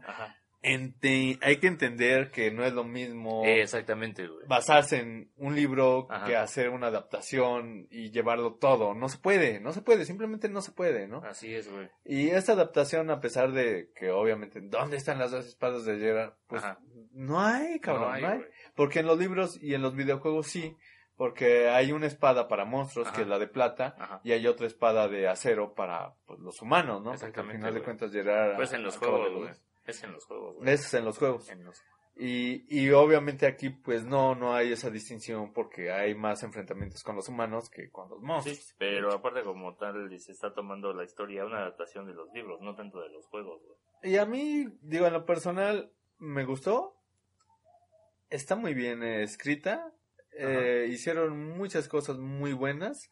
hay 0.64 1.58
que 1.58 1.68
entender 1.68 2.32
que 2.32 2.52
no 2.52 2.66
es 2.66 2.74
lo 2.74 2.84
mismo 2.84 3.44
exactamente 3.46 4.28
basarse 4.48 4.98
en 5.00 5.32
un 5.38 5.56
libro 5.56 6.08
que 6.26 6.36
hacer 6.36 6.70
una 6.70 6.88
adaptación 6.88 7.88
y 7.90 8.12
llevarlo 8.12 8.56
todo. 8.56 8.94
No 8.94 9.08
se 9.08 9.18
puede 9.18 9.60
no 9.60 9.72
se 9.72 9.82
puede 9.82 10.06
simplemente 10.06 10.50
no 10.50 10.62
se 10.62 10.72
puede 10.72 11.08
no 11.08 11.24
así 11.24 11.54
es 11.54 11.72
güey. 11.72 11.90
Y 12.04 12.30
esta 12.30 12.54
adaptación 12.54 13.10
a 13.12 13.22
pesar 13.22 13.52
de 13.52 13.92
que 13.96 14.12
obviamente 14.12 14.60
dónde 14.62 14.98
están 14.98 15.20
las 15.20 15.32
dos 15.32 15.46
espadas 15.46 15.86
de 15.86 16.00
Gerard 16.00 16.34
pues 16.48 16.64
no 17.14 17.40
hay 17.40 17.80
cabrón 17.80 18.22
no 18.22 18.28
hay, 18.28 18.42
porque 18.76 19.00
en 19.00 19.06
los 19.06 19.18
libros 19.18 19.62
y 19.62 19.74
en 19.74 19.82
los 19.82 19.96
videojuegos 19.96 20.48
sí 20.48 20.76
porque 21.18 21.68
hay 21.68 21.92
una 21.92 22.06
espada 22.06 22.48
para 22.48 22.64
monstruos, 22.64 23.12
que 23.12 23.24
es 23.24 23.28
la 23.28 23.40
de 23.40 23.48
plata, 23.48 24.22
y 24.24 24.32
hay 24.32 24.46
otra 24.46 24.68
espada 24.68 25.08
de 25.08 25.28
acero 25.28 25.74
para 25.74 26.14
pues, 26.26 26.40
los 26.40 26.62
humanos, 26.62 27.04
¿no? 27.04 27.14
Porque 27.20 27.40
al 27.40 27.52
final 27.52 27.74
de 27.74 27.82
cuentas 27.82 28.12
llegar 28.14 28.56
Pues 28.56 28.72
en 28.74 28.84
los 28.84 28.98
juegos, 28.98 29.34
güey. 29.34 29.50
Es 29.86 30.04
en 30.04 30.12
los 30.14 30.26
juegos, 30.26 30.56
güey. 30.56 30.70
Es 30.70 30.94
en 30.94 31.06
los 31.06 31.18
juegos. 31.18 31.52
Y, 32.20 32.66
y 32.68 32.90
obviamente 32.92 33.46
aquí 33.46 33.70
pues 33.70 34.04
no, 34.04 34.34
no 34.34 34.56
hay 34.56 34.72
esa 34.72 34.90
distinción 34.90 35.54
porque 35.54 35.92
hay 35.92 36.16
más 36.16 36.42
enfrentamientos 36.42 37.04
con 37.04 37.16
los 37.16 37.30
humanos 37.30 37.70
que 37.70 37.92
con 37.92 38.10
los 38.10 38.20
monstruos. 38.22 38.58
Sí, 38.58 38.74
pero 38.78 39.14
aparte 39.14 39.44
como 39.44 39.76
tal 39.76 40.10
se 40.20 40.32
está 40.32 40.52
tomando 40.52 40.94
la 40.94 41.04
historia, 41.04 41.46
una 41.46 41.60
adaptación 41.60 42.08
de 42.08 42.14
los 42.14 42.32
libros, 42.34 42.60
no 42.62 42.76
tanto 42.76 43.00
de 43.02 43.10
los 43.10 43.28
juegos, 43.28 43.62
güey. 43.64 44.14
Y 44.14 44.18
a 44.18 44.26
mí, 44.26 44.68
digo, 44.82 45.06
en 45.06 45.14
lo 45.14 45.26
personal, 45.26 45.92
me 46.18 46.44
gustó. 46.44 46.96
Está 48.30 48.56
muy 48.56 48.74
bien 48.74 49.04
escrita 49.04 49.94
eh, 50.38 50.88
hicieron 50.90 51.58
muchas 51.58 51.88
cosas 51.88 52.18
muy 52.18 52.54
buenas. 52.54 53.10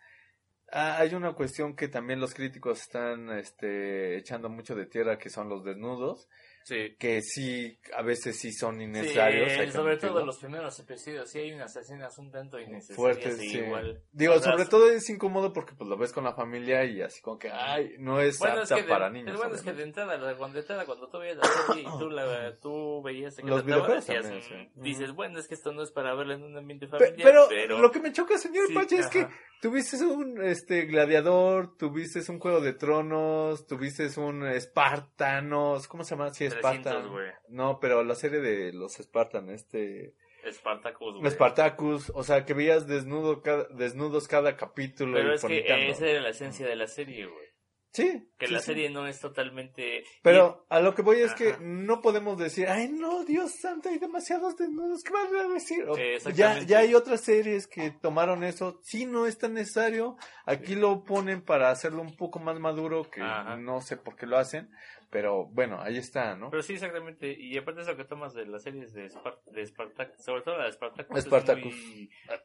Ah, 0.71 0.97
hay 0.99 1.13
una 1.13 1.33
cuestión 1.33 1.75
que 1.75 1.87
también 1.87 2.19
los 2.19 2.33
críticos 2.33 2.81
están 2.81 3.29
este, 3.31 4.17
echando 4.17 4.49
mucho 4.49 4.75
de 4.75 4.85
tierra, 4.85 5.17
que 5.17 5.29
son 5.29 5.49
los 5.49 5.63
desnudos. 5.63 6.27
Sí. 6.65 6.95
Que 6.97 7.21
sí, 7.21 7.79
a 7.95 8.01
veces 8.01 8.39
sí 8.39 8.51
son 8.51 8.81
innecesarios. 8.81 9.51
Sí, 9.51 9.71
sobre 9.71 9.97
todo 9.97 10.25
los 10.25 10.39
primeros 10.39 10.79
episodios, 10.79 11.29
sí 11.29 11.37
hay 11.37 11.53
unas 11.53 11.75
escenas 11.75 12.17
un 12.17 12.31
tanto 12.31 12.59
innecesarias. 12.59 12.95
Fuertes, 12.95 13.37
sí. 13.37 13.59
Igual, 13.59 14.01
Digo, 14.11 14.39
sobre 14.39 14.65
todo 14.65 14.89
es 14.89 15.07
incómodo 15.11 15.53
porque 15.53 15.75
pues 15.75 15.87
lo 15.87 15.95
ves 15.95 16.11
con 16.11 16.23
la 16.23 16.33
familia 16.33 16.83
y 16.83 17.03
así 17.03 17.21
como 17.21 17.37
que, 17.37 17.51
ay, 17.51 17.93
no 17.99 18.19
es 18.19 18.41
apta 18.41 18.77
para 18.87 19.11
niños. 19.11 19.29
El 19.29 19.37
bueno 19.37 19.53
es 19.53 19.61
que 19.61 19.73
de 19.73 19.83
entrada, 19.83 20.17
cuando, 20.37 20.59
cuando 20.87 21.07
tú 21.07 21.19
veías 21.19 21.37
la 21.37 21.43
serie 21.67 21.83
y 21.83 21.99
tú, 21.99 22.09
la, 22.09 22.55
tú 22.59 23.03
veías 23.03 23.35
que 23.35 23.43
los 23.43 23.63
videojuegos 23.63 24.07
también, 24.07 24.71
dices, 24.73 25.11
bueno, 25.11 25.37
es 25.37 25.47
que 25.47 25.53
esto 25.53 25.71
no 25.71 25.83
es 25.83 25.91
para 25.91 26.15
verlo 26.15 26.33
en 26.33 26.41
un 26.41 26.57
ambiente 26.57 26.87
familiar. 26.87 27.15
Pero, 27.21 27.45
pero... 27.47 27.79
lo 27.79 27.91
que 27.91 27.99
me 27.99 28.11
choca, 28.11 28.39
señor 28.39 28.73
Pache, 28.73 28.97
es 28.97 29.07
que 29.07 29.27
tuviste 29.61 30.03
un 30.03 30.43
este 30.43 30.85
gladiador, 30.85 31.77
tuviste 31.77 32.19
un 32.31 32.39
juego 32.39 32.59
de 32.61 32.73
tronos, 32.73 33.67
tuviste 33.67 34.07
un 34.19 34.47
espartanos, 34.47 35.87
¿cómo 35.87 36.03
se 36.03 36.15
llama? 36.15 36.33
Sí, 36.33 36.45
Spartan. 36.59 37.11
No, 37.49 37.79
pero 37.79 38.03
la 38.03 38.15
serie 38.15 38.39
de 38.39 38.73
los 38.73 38.93
Spartan, 38.93 39.49
este 39.49 40.15
Spartacus, 40.51 41.17
güey. 41.17 41.31
Spartacus, 41.31 42.11
o 42.13 42.23
sea, 42.23 42.45
que 42.45 42.53
veías 42.53 42.87
desnudo 42.87 43.41
cada, 43.41 43.67
desnudos 43.69 44.27
cada 44.27 44.55
capítulo. 44.55 45.13
Pero 45.13 45.33
es 45.33 45.43
que 45.43 45.89
esa 45.89 46.07
era 46.07 46.21
la 46.21 46.29
esencia 46.29 46.67
de 46.67 46.75
la 46.75 46.87
serie, 46.87 47.25
güey. 47.25 47.55
Sí. 47.95 48.29
Que 48.37 48.49
la 48.49 48.59
serie 48.59 48.89
no 48.89 49.07
es 49.07 49.21
totalmente. 49.21 50.03
Pero 50.21 50.65
a 50.67 50.81
lo 50.81 50.93
que 50.93 51.01
voy 51.01 51.21
es 51.21 51.33
que 51.33 51.55
no 51.61 52.01
podemos 52.01 52.37
decir, 52.37 52.67
ay 52.67 52.89
no, 52.89 53.23
Dios 53.23 53.53
santo, 53.61 53.87
hay 53.87 53.99
demasiados 53.99 54.57
desnudos, 54.57 55.01
¿qué 55.01 55.13
van 55.13 55.33
a 55.33 55.53
decir? 55.53 55.85
ya, 56.33 56.59
ya 56.59 56.79
hay 56.79 56.93
otras 56.93 57.21
series 57.21 57.67
que 57.67 57.91
tomaron 57.91 58.43
eso, 58.43 58.81
sí, 58.83 59.05
no 59.05 59.25
es 59.25 59.37
tan 59.37 59.53
necesario, 59.53 60.17
aquí 60.45 60.75
lo 60.75 61.05
ponen 61.05 61.41
para 61.41 61.69
hacerlo 61.69 62.01
un 62.01 62.17
poco 62.17 62.39
más 62.39 62.59
maduro, 62.59 63.09
que 63.09 63.21
no 63.21 63.79
sé 63.79 63.95
por 63.95 64.17
qué 64.17 64.25
lo 64.25 64.37
hacen, 64.37 64.69
Pero 65.15 65.45
bueno, 65.45 65.79
ahí 65.81 65.97
está, 65.97 66.35
¿no? 66.35 66.49
Pero 66.49 66.61
sí, 66.61 66.73
exactamente. 66.73 67.31
Y 67.39 67.57
aparte 67.57 67.79
es 67.79 67.87
lo 67.87 67.95
que 67.95 68.03
tomas 68.03 68.33
de 68.33 68.45
las 68.45 68.63
series 68.63 68.91
de, 68.91 69.09
de 69.45 69.65
Spartacus, 69.65 70.21
sobre 70.21 70.41
todo 70.41 70.57
la 70.57 70.65
de 70.65 70.73
Spartacus. 70.73 71.21
Spartacus. 71.21 71.73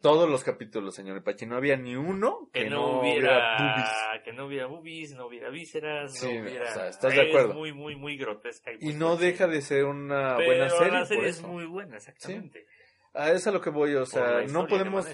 Todos 0.00 0.30
los 0.30 0.44
capítulos, 0.44 0.94
señor 0.94 1.20
Pachi, 1.24 1.46
no 1.46 1.56
había 1.56 1.76
ni 1.76 1.96
uno 1.96 2.48
que, 2.52 2.70
no, 2.70 3.00
hubiera, 3.00 3.56
boobies. 3.58 4.22
Que 4.22 4.32
no 4.32 4.46
hubiera 4.46 4.66
boobies, 4.66 5.16
no 5.16 5.26
hubiera 5.26 5.50
vísceras, 5.50 6.22
no 6.22 6.30
hubiera... 6.30 6.70
O 6.70 6.74
sea, 6.74 6.88
estás 6.90 7.12
de 7.12 7.28
acuerdo. 7.28 7.54
Muy, 7.54 7.72
muy, 7.72 7.96
muy 7.96 8.16
grotesca. 8.16 8.70
Y, 8.78 8.92
no 8.92 9.16
deja 9.16 9.48
de 9.48 9.62
ser 9.62 9.86
una 9.86 10.36
buena 10.36 10.70
serie. 10.70 10.92
la 10.92 11.06
serie 11.06 11.28
es 11.28 11.42
muy 11.42 11.66
buena, 11.66 11.96
exactamente. 11.96 12.66
A 13.14 13.30
eso 13.30 13.36
es 13.36 13.46
a 13.48 13.50
lo 13.50 13.60
que 13.60 13.70
voy, 13.70 13.96
o 13.96 14.06
sea, 14.06 14.42
no 14.42 14.68
podemos 14.68 15.08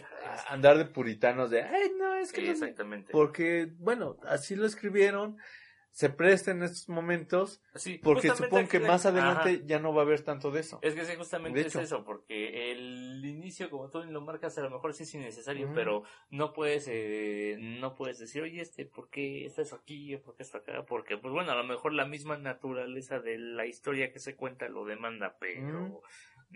andar 0.48 0.76
de 0.76 0.84
puritanos 0.84 1.48
de, 1.48 1.62
ay, 1.62 1.90
no, 1.98 2.16
es 2.16 2.34
que... 2.34 2.50
exactamente. 2.50 3.12
Porque, 3.12 3.70
bueno, 3.78 4.18
así 4.26 4.56
lo 4.56 4.66
escribieron 4.66 5.38
se 5.96 6.10
presta 6.10 6.50
en 6.50 6.62
estos 6.62 6.90
momentos 6.90 7.62
porque 8.02 8.28
supongo 8.28 8.68
que 8.68 8.80
más 8.80 9.06
adelante 9.06 9.62
ya 9.64 9.78
no 9.78 9.94
va 9.94 10.02
a 10.02 10.04
haber 10.04 10.20
tanto 10.20 10.50
de 10.50 10.60
eso. 10.60 10.78
Es 10.82 10.94
que 10.94 11.06
sí, 11.06 11.14
justamente 11.16 11.58
es 11.58 11.74
eso, 11.74 12.04
porque 12.04 12.70
el 12.70 13.24
inicio, 13.24 13.70
como 13.70 13.88
tú 13.88 14.02
lo 14.04 14.20
marcas, 14.20 14.58
a 14.58 14.60
lo 14.60 14.68
mejor 14.68 14.92
sí 14.92 15.04
es 15.04 15.14
innecesario, 15.14 15.72
pero 15.74 16.02
no 16.28 16.52
puedes 16.52 16.86
eh, 16.86 17.56
no 17.58 17.94
puedes 17.94 18.18
decir, 18.18 18.42
oye, 18.42 18.60
este, 18.60 18.84
¿por 18.84 19.08
qué 19.08 19.46
está 19.46 19.62
eso 19.62 19.76
aquí 19.76 20.14
por 20.18 20.36
qué 20.36 20.42
está 20.42 20.58
acá? 20.58 20.84
Porque, 20.84 21.16
pues 21.16 21.32
bueno, 21.32 21.52
a 21.52 21.56
lo 21.56 21.64
mejor 21.64 21.94
la 21.94 22.04
misma 22.04 22.36
naturaleza 22.36 23.18
de 23.18 23.38
la 23.38 23.64
historia 23.64 24.12
que 24.12 24.18
se 24.18 24.36
cuenta 24.36 24.68
lo 24.68 24.84
demanda, 24.84 25.38
pero 25.40 26.02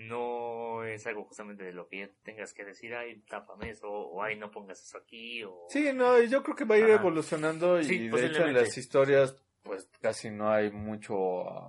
no 0.08 0.84
es 0.84 1.06
algo 1.06 1.24
justamente 1.24 1.64
de 1.64 1.72
lo 1.72 1.88
que 1.88 1.98
ya 1.98 2.10
tengas 2.22 2.52
que 2.52 2.64
decir, 2.64 2.94
ay, 2.94 3.20
tápame 3.28 3.70
eso, 3.70 3.88
o 3.88 4.22
ay, 4.22 4.36
no 4.36 4.50
pongas 4.50 4.82
eso 4.82 4.98
aquí, 4.98 5.42
o... 5.44 5.66
Sí, 5.68 5.90
no, 5.94 6.20
yo 6.22 6.42
creo 6.42 6.56
que 6.56 6.64
va 6.64 6.76
a 6.76 6.78
ir 6.78 6.90
evolucionando 6.90 7.80
y 7.80 8.08
de 8.08 8.26
hecho 8.26 8.44
en 8.46 8.54
las 8.54 8.76
historias 8.76 9.36
pues 9.62 9.88
casi 10.00 10.30
no 10.30 10.50
hay 10.50 10.70
mucho 10.70 11.14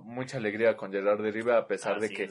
mucha 0.04 0.38
alegría 0.38 0.76
con 0.76 0.90
Gerard 0.90 1.22
de 1.22 1.30
Riva 1.30 1.58
a 1.58 1.66
pesar 1.66 2.00
de 2.00 2.08
que 2.08 2.30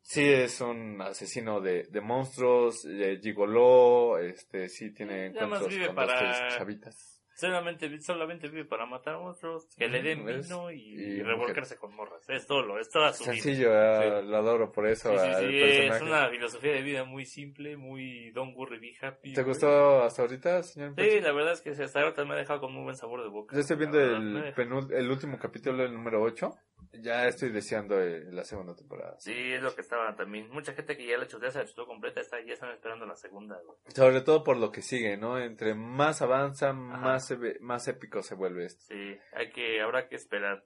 sí 0.00 0.22
es 0.22 0.60
un 0.60 1.00
asesino 1.02 1.60
de, 1.60 1.84
de 1.84 2.00
monstruos, 2.00 2.82
de 2.84 3.18
gigoló, 3.22 4.18
este 4.18 4.68
sí 4.68 4.92
tiene 4.92 5.26
encuentros 5.26 5.74
con 5.86 5.94
para... 5.94 6.48
chavitas. 6.56 7.13
Solamente, 7.34 8.00
solamente 8.00 8.48
vive 8.48 8.64
para 8.64 8.86
matar 8.86 9.18
monstruos, 9.18 9.66
que 9.76 9.88
le 9.88 10.02
den 10.02 10.24
vino 10.24 10.70
y, 10.70 11.22
revolcarse 11.22 11.76
con 11.76 11.94
morras. 11.94 12.24
Es 12.28 12.46
todo, 12.46 12.78
es 12.78 12.88
toda 12.88 13.12
su 13.12 13.24
Sencillo, 13.24 13.70
vida. 13.70 14.22
lo 14.22 14.36
adoro 14.36 14.70
por 14.70 14.86
eso. 14.86 15.12
es 15.12 16.02
una 16.02 16.28
filosofía 16.28 16.72
de 16.72 16.82
vida 16.82 17.04
muy 17.04 17.24
simple, 17.24 17.76
muy 17.76 18.30
don't 18.30 18.56
worry, 18.56 18.78
be 18.78 18.94
happy. 19.00 19.32
¿Te 19.32 19.42
gustó 19.42 20.02
hasta 20.02 20.22
ahorita, 20.22 20.62
señor? 20.62 20.94
Sí, 20.96 21.20
la 21.20 21.32
verdad 21.32 21.52
es 21.54 21.60
que 21.60 21.70
hasta 21.70 22.00
ahorita 22.00 22.24
me 22.24 22.34
ha 22.34 22.38
dejado 22.38 22.60
con 22.60 22.72
muy 22.72 22.84
buen 22.84 22.96
sabor 22.96 23.22
de 23.22 23.28
boca. 23.28 23.54
Yo 23.54 23.60
estoy 23.60 23.76
viendo 23.76 24.00
el, 24.00 24.54
el 24.92 25.10
último 25.10 25.38
capítulo, 25.38 25.84
el 25.84 25.92
número 25.92 26.22
8. 26.22 26.52
Ya 27.00 27.26
estoy 27.26 27.50
deseando 27.50 28.00
eh, 28.00 28.24
la 28.30 28.44
segunda 28.44 28.74
temporada. 28.74 29.16
Sí, 29.18 29.32
es 29.32 29.62
lo 29.62 29.74
que 29.74 29.80
estaba 29.80 30.14
también. 30.14 30.48
Mucha 30.50 30.72
gente 30.72 30.96
que 30.96 31.06
ya 31.06 31.18
la 31.18 31.26
chutea, 31.26 31.50
se 31.50 31.58
la 31.58 31.66
chutó 31.66 31.86
completa, 31.86 32.20
está, 32.20 32.40
ya 32.40 32.54
están 32.54 32.70
esperando 32.70 33.06
la 33.06 33.16
segunda. 33.16 33.58
Sobre 33.94 34.20
todo 34.20 34.44
por 34.44 34.56
lo 34.56 34.70
que 34.70 34.82
sigue, 34.82 35.16
¿no? 35.16 35.38
Entre 35.38 35.74
más 35.74 36.22
avanza, 36.22 36.72
más, 36.72 37.34
más 37.60 37.88
épico 37.88 38.22
se 38.22 38.34
vuelve 38.34 38.66
esto. 38.66 38.84
Sí, 38.88 39.18
hay 39.32 39.50
que, 39.50 39.80
habrá 39.80 40.08
que 40.08 40.16
esperar. 40.16 40.64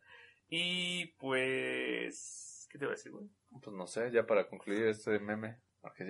Y 0.48 1.06
pues, 1.18 2.68
¿qué 2.70 2.78
te 2.78 2.86
voy 2.86 2.92
a 2.92 2.96
decir, 2.96 3.12
güey? 3.12 3.26
Pues 3.62 3.74
no 3.74 3.86
sé, 3.86 4.10
ya 4.10 4.24
para 4.26 4.48
concluir 4.48 4.88
este 4.88 5.18
meme 5.18 5.58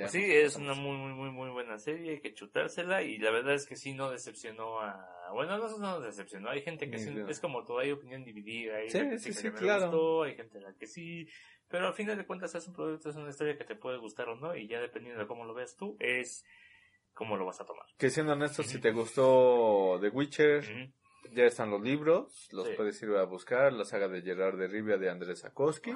sí, 0.08 0.24
es 0.24 0.56
una 0.56 0.74
muy, 0.74 0.96
muy, 0.96 1.12
muy, 1.12 1.30
muy 1.30 1.50
buena 1.50 1.78
serie, 1.78 2.12
hay 2.12 2.20
que 2.20 2.34
chutársela 2.34 3.02
y 3.02 3.18
la 3.18 3.30
verdad 3.30 3.54
es 3.54 3.66
que 3.66 3.76
sí 3.76 3.94
no 3.94 4.10
decepcionó 4.10 4.80
a... 4.80 5.30
Bueno, 5.32 5.58
no, 5.58 5.78
no 5.78 6.00
decepcionó, 6.00 6.50
hay 6.50 6.62
gente 6.62 6.90
que 6.90 6.96
es, 6.96 7.40
como 7.40 7.64
todo, 7.64 7.78
hay 7.80 7.92
opinión 7.92 8.24
dividida, 8.24 8.76
hay 8.76 8.90
gente 8.90 9.16
que 9.16 9.32
sí, 9.32 9.50
claro. 9.50 10.22
hay 10.22 10.34
gente 10.34 10.60
la 10.60 10.72
que 10.74 10.86
sí, 10.86 11.28
pero 11.68 11.86
al 11.86 11.94
final 11.94 12.16
de 12.16 12.26
cuentas 12.26 12.54
es 12.54 12.66
un 12.66 12.74
producto, 12.74 13.10
es 13.10 13.16
una 13.16 13.30
historia 13.30 13.56
que 13.58 13.64
te 13.64 13.76
puede 13.76 13.98
gustar 13.98 14.28
o 14.28 14.36
no 14.36 14.56
y 14.56 14.66
ya 14.66 14.80
dependiendo 14.80 15.20
de 15.20 15.26
cómo 15.26 15.44
lo 15.44 15.54
veas 15.54 15.76
tú, 15.76 15.96
es 16.00 16.44
cómo 17.12 17.36
lo 17.36 17.44
vas 17.44 17.60
a 17.60 17.66
tomar. 17.66 17.86
Que 17.98 18.10
siendo 18.10 18.32
honesto, 18.32 18.62
si 18.62 18.80
te 18.80 18.92
gustó 18.92 19.98
The 20.00 20.08
Witcher... 20.08 20.92
Ya 21.32 21.44
están 21.44 21.70
los 21.70 21.82
libros, 21.82 22.48
los 22.52 22.70
puedes 22.70 23.02
ir 23.02 23.10
a 23.10 23.24
buscar, 23.24 23.72
la 23.72 23.84
saga 23.84 24.08
de 24.08 24.22
Gerard 24.22 24.58
de 24.58 24.66
Rivia 24.66 24.96
de 24.96 25.10
Andrés 25.10 25.40
Sakowski. 25.40 25.92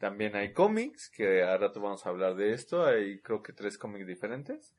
También 0.00 0.34
hay 0.34 0.54
cómics, 0.54 1.10
que 1.10 1.42
a 1.42 1.58
rato 1.58 1.78
vamos 1.78 2.06
a 2.06 2.08
hablar 2.08 2.34
de 2.34 2.54
esto. 2.54 2.86
Hay 2.86 3.20
creo 3.20 3.42
que 3.42 3.52
tres 3.52 3.76
cómics 3.76 4.06
diferentes. 4.06 4.74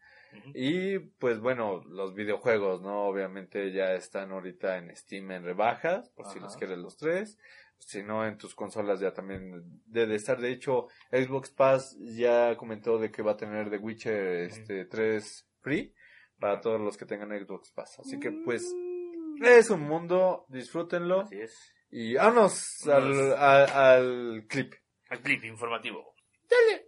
Y 0.56 0.98
pues 0.98 1.40
bueno, 1.40 1.84
los 1.88 2.16
videojuegos, 2.16 2.82
¿no? 2.82 3.04
Obviamente 3.04 3.72
ya 3.72 3.94
están 3.94 4.32
ahorita 4.32 4.80
en 4.80 4.96
Steam 4.96 5.30
en 5.30 5.44
rebajas, 5.44 6.10
por 6.10 6.26
si 6.26 6.40
los 6.40 6.58
quieres 6.58 6.80
los 6.80 6.98
tres. 6.98 7.38
Si 7.78 8.02
no, 8.02 8.26
en 8.26 8.40
tus 8.40 8.56
consolas 8.56 9.00
ya 9.00 9.14
también 9.14 9.62
debe 9.86 10.16
estar. 10.16 10.42
De 10.42 10.52
hecho, 10.52 10.88
Xbox 11.12 11.52
Pass 11.52 11.96
ya 12.00 12.58
comentó 12.58 12.98
de 12.98 13.12
que 13.12 13.22
va 13.22 13.34
a 13.34 13.38
tener 13.38 13.70
The 13.70 13.78
Witcher 13.78 14.46
este, 14.46 14.86
3 14.86 15.48
free 15.60 15.94
para 16.40 16.62
todos 16.62 16.82
los 16.82 16.98
que 16.98 17.06
tengan 17.06 17.30
Xbox 17.30 17.70
Pass. 17.72 18.00
Así 18.00 18.20
que 18.20 18.32
pues 18.32 18.74
mm. 18.74 19.44
es 19.44 19.70
un 19.70 19.82
mundo, 19.82 20.46
disfrútenlo. 20.50 21.22
Así 21.22 21.42
es. 21.42 21.74
Y 21.92 22.16
vámonos 22.16 22.88
al, 22.88 23.34
al 23.34 24.46
clip. 24.48 24.74
Al 25.12 25.20
clip 25.20 25.44
informativo. 25.44 26.16
Dale. 26.50 26.86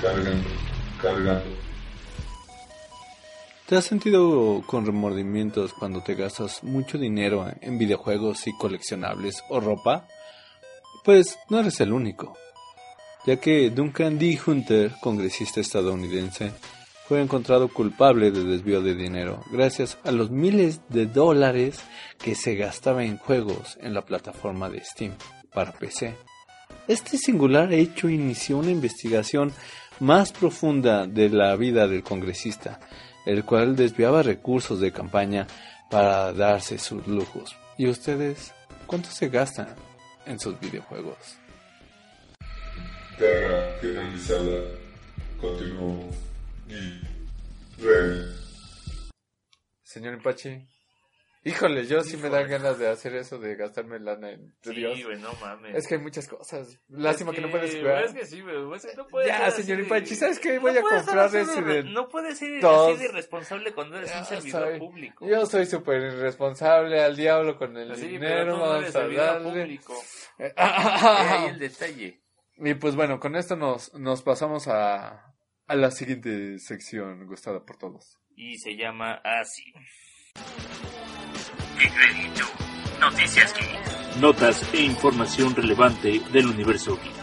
Cargando, 0.00 0.48
cargando. 1.02 1.56
¿Te 3.66 3.76
has 3.76 3.84
sentido 3.84 4.62
con 4.64 4.86
remordimientos 4.86 5.72
cuando 5.72 6.04
te 6.04 6.14
gastas 6.14 6.62
mucho 6.62 6.98
dinero 6.98 7.50
en 7.60 7.78
videojuegos 7.78 8.46
y 8.46 8.56
coleccionables 8.56 9.42
o 9.48 9.58
ropa? 9.58 10.06
Pues 11.04 11.36
no 11.50 11.58
eres 11.58 11.80
el 11.80 11.92
único, 11.92 12.36
ya 13.26 13.40
que 13.40 13.70
Duncan 13.70 14.20
D. 14.20 14.38
Hunter, 14.46 14.92
congresista 15.00 15.60
estadounidense, 15.60 16.52
fue 17.08 17.20
encontrado 17.20 17.66
culpable 17.66 18.30
de 18.30 18.44
desvío 18.44 18.82
de 18.82 18.94
dinero 18.94 19.42
gracias 19.50 19.98
a 20.04 20.12
los 20.12 20.30
miles 20.30 20.80
de 20.90 21.06
dólares 21.06 21.80
que 22.18 22.36
se 22.36 22.54
gastaba 22.54 23.02
en 23.02 23.18
juegos 23.18 23.78
en 23.80 23.94
la 23.94 24.02
plataforma 24.02 24.70
de 24.70 24.84
Steam 24.84 25.16
para 25.52 25.72
PC. 25.72 26.14
Este 26.92 27.16
singular 27.16 27.72
hecho 27.72 28.10
inició 28.10 28.58
una 28.58 28.70
investigación 28.70 29.50
más 29.98 30.30
profunda 30.30 31.06
de 31.06 31.30
la 31.30 31.56
vida 31.56 31.88
del 31.88 32.02
congresista, 32.02 32.80
el 33.24 33.46
cual 33.46 33.76
desviaba 33.76 34.22
recursos 34.22 34.78
de 34.78 34.92
campaña 34.92 35.46
para 35.90 36.34
darse 36.34 36.76
sus 36.76 37.06
lujos. 37.06 37.56
¿Y 37.78 37.88
ustedes 37.88 38.52
cuánto 38.86 39.08
se 39.08 39.30
gastan 39.30 39.68
en 40.26 40.38
sus 40.38 40.60
videojuegos? 40.60 41.16
finalizada. 43.80 44.60
Señor 49.82 50.12
Impachi, 50.12 50.68
Híjole, 51.44 51.86
yo 51.86 52.02
sí 52.04 52.16
me 52.18 52.28
dan 52.28 52.48
ganas 52.48 52.78
de 52.78 52.88
hacer 52.88 53.16
eso, 53.16 53.36
de 53.36 53.56
gastarme 53.56 53.98
lana 53.98 54.30
en 54.30 54.54
sí, 54.62 54.74
Dios. 54.74 55.02
güey, 55.04 55.18
no 55.18 55.32
mames. 55.40 55.74
Es 55.74 55.88
que 55.88 55.96
hay 55.96 56.00
muchas 56.00 56.28
cosas. 56.28 56.78
Lástima 56.88 57.32
que, 57.32 57.40
no 57.40 57.50
puedes 57.50 57.74
jugar. 57.74 58.04
Es 58.04 58.12
que 58.12 58.24
sí, 58.26 58.40
güey. 58.42 58.76
Es 58.76 58.86
que 58.86 58.94
no 58.94 59.08
puedes 59.08 59.26
ya, 59.26 59.50
señor 59.50 59.80
Ipachi, 59.80 60.14
¿sabes 60.14 60.38
qué? 60.38 60.60
Voy 60.60 60.78
a 60.78 60.82
comprar 60.82 61.34
ese 61.34 61.82
No 61.82 62.08
puedes 62.08 62.38
ser 62.38 62.64
así 62.64 62.96
de 62.96 63.04
irresponsable 63.06 63.72
cuando 63.72 63.98
eres 63.98 64.14
un 64.14 64.24
servidor 64.24 64.78
público. 64.78 65.26
Yo 65.28 65.44
soy 65.46 65.66
súper 65.66 66.02
irresponsable 66.02 67.02
al 67.02 67.16
diablo 67.16 67.58
con 67.58 67.76
el 67.76 67.96
dinero. 67.96 68.54
Pero 68.54 68.58
vamos 68.60 68.94
a 68.94 69.08
darle. 69.08 69.50
Público. 69.50 69.94
ahí 70.56 71.48
el 71.48 71.58
detalle. 71.58 72.20
Y 72.56 72.74
pues 72.74 72.94
bueno, 72.94 73.18
con 73.18 73.34
esto 73.34 73.56
nos, 73.56 73.92
nos 73.94 74.22
pasamos 74.22 74.68
a, 74.68 75.34
a 75.66 75.74
la 75.74 75.90
siguiente 75.90 76.60
sección 76.60 77.26
gustada 77.26 77.64
por 77.64 77.78
todos. 77.78 78.20
Y 78.36 78.58
se 78.58 78.76
llama 78.76 79.20
así. 79.24 79.72
Noticias 83.02 83.52
Geek. 83.54 84.20
Notas 84.20 84.74
e 84.74 84.82
información 84.82 85.56
relevante 85.56 86.20
del 86.32 86.46
universo 86.46 86.96
geek. 86.96 87.22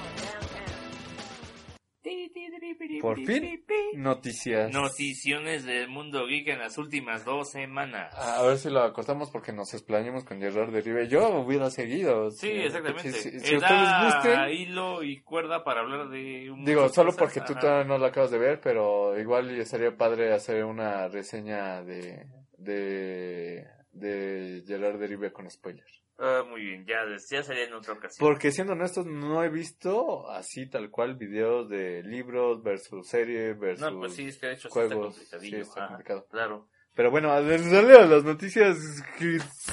Por 3.02 3.18
fin, 3.24 3.64
noticias. 3.96 4.74
Noticiones 4.74 5.64
del 5.64 5.88
mundo 5.88 6.26
geek 6.28 6.50
en 6.50 6.60
las 6.60 6.78
últimas 6.78 7.24
dos 7.24 7.52
semanas. 7.52 8.14
A 8.14 8.44
ver 8.44 8.58
si 8.58 8.70
lo 8.70 8.84
acostamos 8.84 9.32
porque 9.32 9.54
nos 9.54 9.74
explayamos 9.74 10.26
con 10.26 10.40
Gerard 10.42 10.74
de 10.74 10.82
Rive. 10.82 11.08
Yo 11.08 11.30
hubiera 11.40 11.70
seguido. 11.70 12.30
Sí, 12.32 12.50
exactamente. 12.50 13.14
Si, 13.14 13.30
ustedes 13.30 13.90
gusten. 14.04 14.50
hilo 14.50 15.02
y 15.02 15.22
cuerda 15.22 15.64
para 15.64 15.80
hablar 15.80 16.10
de 16.10 16.52
un 16.52 16.66
Digo, 16.66 16.90
solo 16.90 17.14
porque 17.16 17.40
tú 17.40 17.54
todavía 17.56 17.86
no 17.86 17.98
lo 17.98 18.06
acabas 18.06 18.32
de 18.32 18.38
ver, 18.38 18.60
pero 18.60 19.18
igual 19.18 19.66
sería 19.66 19.96
padre 19.96 20.34
hacer 20.34 20.66
una 20.66 21.08
reseña 21.08 21.82
de, 21.84 22.26
de 22.60 23.68
de 23.92 24.64
Gerard 24.66 25.00
Derive 25.00 25.32
con 25.32 25.50
spoiler. 25.50 25.86
Ah, 26.22 26.44
muy 26.48 26.62
bien, 26.62 26.86
ya, 26.86 27.06
ya 27.30 27.44
sería 27.44 27.64
en 27.64 27.74
otra 27.74 27.94
ocasión. 27.94 28.28
Porque 28.28 28.52
siendo 28.52 28.74
honestos, 28.74 29.06
no 29.06 29.42
he 29.42 29.50
visto 29.50 30.30
así 30.30 30.70
tal 30.70 30.92
cual 30.92 31.16
videos 31.16 31.70
de 31.70 32.04
libros 32.04 32.62
versus 32.62 33.08
serie 33.08 33.54
versus 33.54 33.90
no, 33.90 34.00
pues 34.00 34.16
sí, 34.16 34.28
es 34.28 34.38
que 34.38 34.48
de 34.48 34.54
hecho 34.54 34.70
juegos. 34.70 35.16
Sí, 35.40 35.56
está 35.56 35.88
complicado. 35.88 36.28
Claro. 36.30 36.68
Pero 36.94 37.12
bueno, 37.12 37.32
a 37.32 37.40
ver, 37.40 37.62
dale 37.70 37.94
a 37.98 38.06
las 38.06 38.26
noticias 38.26 38.78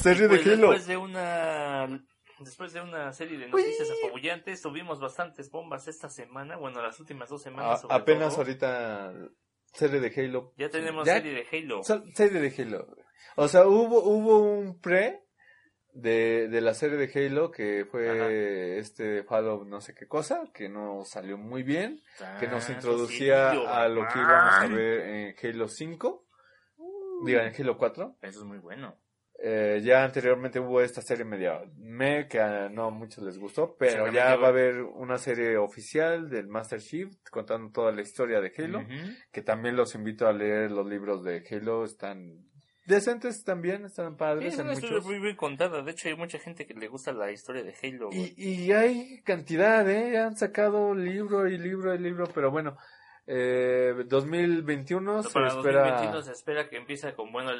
serie 0.01 0.29
de 0.29 0.37
pues 0.37 0.47
Halo. 0.47 0.71
Después 0.71 0.87
de 0.87 0.97
una 0.97 2.07
después 2.39 2.73
de 2.73 2.81
una 2.83 3.13
serie 3.13 3.39
de 3.39 3.49
noticias 3.49 3.89
apabullantes, 3.99 4.63
tuvimos 4.63 5.01
bastantes 5.01 5.51
bombas 5.51 5.89
esta 5.89 6.09
semana, 6.09 6.57
bueno, 6.57 6.81
las 6.81 7.01
últimas 7.01 7.29
dos 7.29 7.43
semanas. 7.43 7.85
apenas 7.91 8.39
ahorita 8.39 9.13
serie 9.73 10.01
de 10.01 10.13
Halo. 10.17 10.53
Ya 10.57 10.69
tenemos 10.69 11.07
serie 11.07 11.33
de 11.33 11.47
Halo. 11.51 11.83
Serie 12.15 12.41
de 12.41 12.63
Halo. 12.63 12.87
O 13.37 13.49
sea, 13.49 13.67
hubo, 13.67 14.03
hubo 14.03 14.39
un 14.39 14.81
pre 14.81 15.21
de, 15.93 16.49
de 16.49 16.61
la 16.61 16.75
serie 16.75 16.97
de 16.97 17.11
Halo 17.15 17.51
que 17.51 17.87
fue 17.91 18.79
este 18.79 19.25
Fallout 19.25 19.67
no 19.67 19.81
sé 19.81 19.95
qué 19.95 20.07
cosa, 20.07 20.43
que 20.53 20.69
no 20.69 21.05
salió 21.05 21.39
muy 21.39 21.63
bien, 21.63 22.03
que 22.39 22.49
nos 22.49 22.69
introducía 22.69 23.51
a 23.51 23.89
lo 23.89 24.07
que 24.09 24.19
íbamos 24.19 24.55
a 24.55 24.67
ver 24.67 25.01
en 25.01 25.35
Halo 25.43 25.69
5, 25.69 26.27
diga 27.25 27.47
en 27.47 27.55
Halo 27.59 27.79
4. 27.79 28.17
Eso 28.23 28.41
es 28.41 28.45
muy 28.45 28.59
bueno. 28.59 28.99
Eh, 29.39 29.83
ya 29.85 30.03
anteriormente 30.03 30.59
hubo 30.59 30.81
esta 30.81 31.03
serie 31.03 31.25
media 31.27 31.61
me 31.77 32.27
que 32.27 32.41
a 32.41 32.71
no 32.71 32.91
muchos 32.91 33.23
les 33.23 33.39
gustó, 33.39 33.77
pero 33.79 34.11
ya 34.11 34.35
va 34.37 34.47
a 34.47 34.51
haber 34.51 34.81
una 34.81 35.19
serie 35.19 35.59
oficial 35.59 36.31
del 36.31 36.49
Master 36.49 36.81
Chief 36.81 37.11
contando 37.31 37.71
toda 37.71 37.93
la 37.93 38.01
historia 38.01 38.41
de 38.41 38.51
Halo, 38.57 38.87
que 39.31 39.43
también 39.43 39.77
los 39.77 39.95
invito 39.95 40.27
a 40.27 40.33
leer 40.33 40.71
los 40.71 40.87
libros 40.87 41.23
de 41.23 41.45
Halo, 41.51 41.85
están 41.85 42.47
decentes 42.87 43.45
también, 43.45 43.85
están 43.85 44.17
padres. 44.17 44.55
Sí, 44.55 44.61
es 44.61 44.65
una 44.65 44.73
historia 44.73 45.01
muy 45.01 45.19
bien 45.19 45.37
contada. 45.37 45.83
De 45.83 45.91
hecho, 45.91 46.09
hay 46.09 46.17
mucha 46.17 46.39
gente 46.39 46.67
que 46.67 46.75
le 46.75 46.89
gusta 46.89 47.13
la 47.13 47.31
historia 47.31 47.63
de 47.63 47.75
Halo. 47.83 48.09
Y, 48.13 48.33
y, 48.37 48.73
hay 48.73 49.21
cantidad, 49.23 49.89
¿eh? 49.91 50.19
Han 50.19 50.37
sacado 50.37 50.95
libro 50.95 51.47
y 51.47 51.59
libro 51.59 51.95
y 51.95 51.99
libro, 51.99 52.27
pero 52.33 52.51
bueno, 52.51 52.79
eh, 53.29 54.05
2021 54.07 55.23
se 55.25 55.31
para 55.31 55.49
espera... 55.49 55.81
2021 55.81 56.23
se 56.23 56.33
espera 56.33 56.69
que 56.69 56.77
empiece 56.77 57.13
con, 57.15 57.33
bueno, 57.33 57.51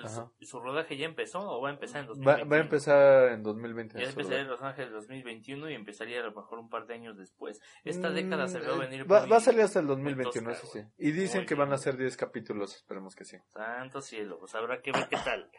¿su 0.41 0.61
rodaje 0.61 0.97
ya 0.97 1.07
empezó 1.07 1.41
o 1.41 1.61
va 1.61 1.71
a 1.71 1.73
empezar 1.73 2.03
en 2.03 2.07
2021? 2.09 2.51
Va, 2.51 2.57
a 2.57 2.61
empezar 2.61 3.29
en 3.33 3.43
2021. 3.43 4.05
Ya 4.05 4.11
empezaría 4.11 4.41
en 4.41 4.49
Los 4.49 4.63
Ángeles 4.63 4.93
2021 4.93 5.71
y 5.71 5.75
empezaría 5.75 6.21
a 6.21 6.25
lo 6.25 6.33
mejor 6.33 6.59
un 6.61 6.69
par 6.69 6.87
de 6.87 6.95
años 6.95 7.17
después. 7.17 7.61
Esta 7.85 8.11
década 8.11 8.47
se 8.47 8.61
va 8.61 8.75
a 8.75 8.77
mm, 8.77 8.81
venir... 8.81 9.11
Va, 9.11 9.27
va 9.27 9.39
a 9.39 9.41
salir 9.41 9.63
hasta 9.63 9.81
el 9.81 9.89
2021, 9.89 10.51
eso 10.53 10.67
sí. 10.67 10.81
Y 10.99 11.11
dicen 11.11 11.45
que 11.47 11.55
van 11.55 11.73
a 11.73 11.79
ser 11.79 11.97
10 11.97 12.17
capítulos, 12.17 12.77
esperemos 12.77 13.17
que 13.17 13.25
sí. 13.25 13.37
Santo 13.49 14.01
cielo, 14.01 14.39
pues 14.39 14.55
habrá 14.55 14.81
que 14.81 14.93
ver 14.93 15.09
qué 15.09 15.17
tal. 15.25 15.51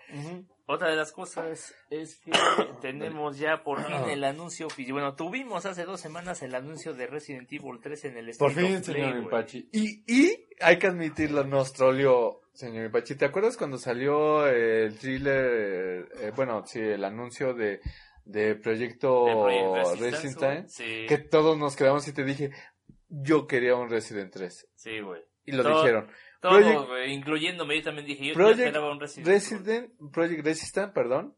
Otra 0.70 0.90
de 0.90 0.98
las 0.98 1.14
cosas 1.14 1.74
es 1.90 2.18
que 2.18 2.32
tenemos 2.82 3.40
ya 3.40 3.64
por 3.64 3.82
fin 3.86 4.10
el 4.10 4.26
anuncio 4.26 4.68
Bueno, 4.92 5.16
tuvimos 5.16 5.66
hace 5.66 5.86
dos 5.86 6.02
semanas 6.02 6.44
el 6.44 6.54
anuncio 6.54 6.94
de 6.94 7.08
Resident 7.08 7.50
Evil 7.54 7.80
3 7.82 8.06
en 8.06 8.18
el 8.18 8.36
Por 8.38 8.52
fin, 8.52 8.84
señor 8.84 9.16
Impachi. 9.16 9.70
Y, 9.72 10.04
y 10.06 10.50
hay 10.60 10.78
que 10.78 10.88
admitirlo, 10.88 11.46
nos 11.46 11.72
troleó, 11.72 12.42
señor 12.52 12.84
Impachi. 12.86 13.16
¿Te 13.16 13.24
acuerdas 13.24 13.56
cuando 13.56 13.78
salió 13.78 14.46
el 14.46 14.98
thriller, 15.00 16.10
eh, 16.20 16.32
bueno, 16.36 16.66
sí, 16.66 16.80
el 16.80 17.06
anuncio 17.06 17.54
de, 17.54 17.80
de 18.26 18.56
Proyecto 18.56 19.48
Resident 19.96 20.44
Evil? 20.80 21.08
Que 21.08 21.18
todos 21.18 21.58
nos 21.58 21.78
quedamos 21.78 22.06
y 22.10 22.12
te 22.12 22.26
dije, 22.26 22.52
yo 23.08 23.48
quería 23.48 23.76
un 23.76 23.90
Resident 23.90 24.34
3. 24.34 24.68
Sí, 24.76 25.00
güey. 25.00 25.22
Y 25.46 25.54
lo 25.54 25.64
dijeron. 25.64 26.10
Todo, 26.42 27.06
incluyéndome, 27.06 27.78
yo 27.78 27.84
también 27.84 28.08
dije, 28.08 28.28
yo 28.28 28.34
Project 28.34 28.60
esperaba 28.60 28.92
un 28.92 29.00
Resident. 29.00 29.28
Resident 29.28 29.92
Project 30.12 30.46
Resistance, 30.46 30.94
perdón, 30.94 31.36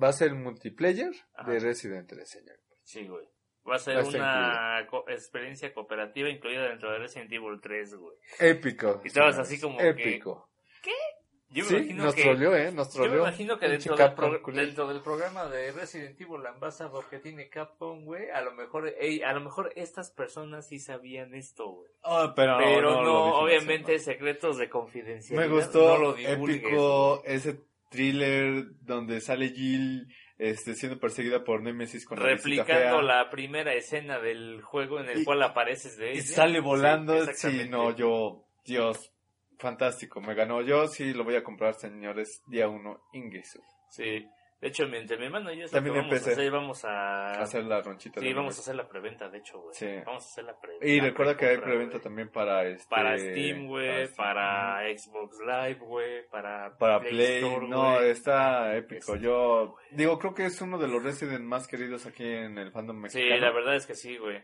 va 0.00 0.08
a 0.08 0.12
ser 0.12 0.28
el 0.28 0.36
multiplayer 0.36 1.12
de 1.46 1.60
Resident 1.60 2.08
3, 2.08 2.28
señor. 2.28 2.56
Sí, 2.82 3.06
güey. 3.06 3.26
Va 3.68 3.76
a 3.76 3.78
ser 3.78 4.02
una 4.02 4.80
experiencia 5.08 5.72
cooperativa 5.72 6.28
incluida 6.28 6.68
dentro 6.68 6.90
de 6.90 6.98
Resident 6.98 7.30
Evil 7.32 7.60
3, 7.62 7.94
güey. 7.94 8.16
Épico. 8.38 9.00
Y 9.04 9.08
estabas 9.08 9.38
así 9.38 9.60
como 9.60 9.80
Épico. 9.80 10.50
¿Qué? 10.82 10.90
Yo 11.52 11.64
me 11.68 11.78
imagino 11.78 12.04
nos 12.04 12.14
que, 12.14 12.22
troleó, 12.22 12.56
¿eh? 12.56 12.70
Nos 12.72 12.90
troleó. 12.90 13.10
Yo 13.10 13.22
me 13.22 13.28
imagino 13.28 13.58
que 13.58 13.68
dentro 13.68 13.96
del, 13.96 14.54
dentro 14.54 14.88
del, 14.88 15.02
programa 15.02 15.46
de 15.46 15.72
Resident 15.72 16.20
Evil 16.20 16.46
Ambassador 16.46 17.04
que 17.10 17.18
tiene 17.18 17.48
Capcom, 17.48 18.04
güey, 18.04 18.30
a 18.30 18.40
lo 18.40 18.52
mejor, 18.52 18.94
a 19.24 19.32
lo 19.32 19.40
mejor 19.40 19.72
estas 19.74 20.10
personas 20.12 20.68
sí 20.68 20.78
sabían 20.78 21.34
esto, 21.34 21.68
güey. 21.70 21.90
Oh, 22.02 22.32
pero, 22.36 22.56
pero 22.58 23.02
no, 23.02 23.40
obviamente 23.40 23.98
secretos 23.98 24.58
de 24.58 24.68
confidencialidad. 24.68 25.48
Me 25.48 25.52
gustó, 25.52 25.98
no 25.98 25.98
lo 25.98 26.16
épico, 26.16 27.22
ese 27.24 27.60
thriller 27.90 28.66
donde 28.82 29.20
sale 29.20 29.48
Jill 29.48 30.06
este, 30.40 30.74
siendo 30.74 30.98
perseguida 30.98 31.44
por 31.44 31.62
Nemesis 31.62 32.06
con 32.06 32.16
replicando 32.16 33.02
la, 33.02 33.28
primera 33.28 33.74
escena 33.74 34.18
del 34.18 34.62
juego 34.62 34.98
en 34.98 35.10
el 35.10 35.22
cual 35.22 35.42
apareces 35.42 35.98
de 35.98 36.12
ella. 36.12 36.18
Y 36.18 36.22
sale 36.22 36.60
volando, 36.60 37.26
sí, 37.34 37.68
no, 37.68 37.94
yo, 37.94 38.46
Dios, 38.64 39.12
fantástico, 39.60 40.20
me 40.20 40.34
ganó. 40.34 40.62
Yo 40.62 40.86
sí 40.86 41.12
lo 41.12 41.24
voy 41.24 41.36
a 41.36 41.44
comprar, 41.44 41.74
señores, 41.74 42.42
día 42.46 42.68
uno, 42.68 43.02
Ingesu. 43.12 43.62
Sí. 43.90 44.26
De 44.60 44.68
hecho, 44.68 44.86
mientras 44.86 45.18
mi 45.18 45.24
hermano 45.24 45.50
y 45.50 45.58
yo 45.58 45.68
También 45.70 45.96
vamos 45.96 46.12
empecé 46.12 46.30
a 46.30 46.32
hacer, 46.34 46.50
vamos 46.50 46.84
a... 46.84 47.30
hacer 47.40 47.64
la 47.64 47.80
ronchita. 47.80 48.20
Sí, 48.20 48.30
vamos 48.34 48.58
a 48.58 48.60
hacer 48.60 48.74
la 48.76 48.86
preventa, 48.86 49.30
de 49.30 49.38
hecho, 49.38 49.58
güey. 49.58 49.74
Sí. 49.74 49.86
Vamos 50.04 50.22
a 50.22 50.28
hacer 50.28 50.44
la 50.44 50.60
preventa. 50.60 50.86
Y 50.86 51.00
recuerda 51.00 51.34
que 51.34 51.46
hay 51.46 51.56
preventa 51.56 51.98
también 51.98 52.28
para 52.28 52.66
este... 52.66 52.86
Para 52.90 53.16
Steam, 53.16 53.68
güey, 53.68 54.12
para, 54.14 54.82
Xbox 54.94 55.38
Live, 55.40 55.78
güey, 55.80 56.28
para... 56.28 56.76
Para 56.76 57.00
Play, 57.00 57.42
no, 57.70 58.00
está 58.00 58.76
épico. 58.76 59.16
yo 59.16 59.76
digo, 59.92 60.18
creo 60.18 60.34
que 60.34 60.44
es 60.44 60.60
uno 60.60 60.76
de 60.76 60.88
los 60.88 61.02
Resident 61.02 61.44
más 61.44 61.66
queridos 61.66 62.04
aquí 62.04 62.26
en 62.26 62.58
el 62.58 62.70
fandom 62.70 63.00
mexicano. 63.00 63.34
Sí, 63.34 63.40
la 63.40 63.52
verdad 63.52 63.76
es 63.76 63.86
que 63.86 63.94
sí, 63.94 64.18
güey. 64.18 64.42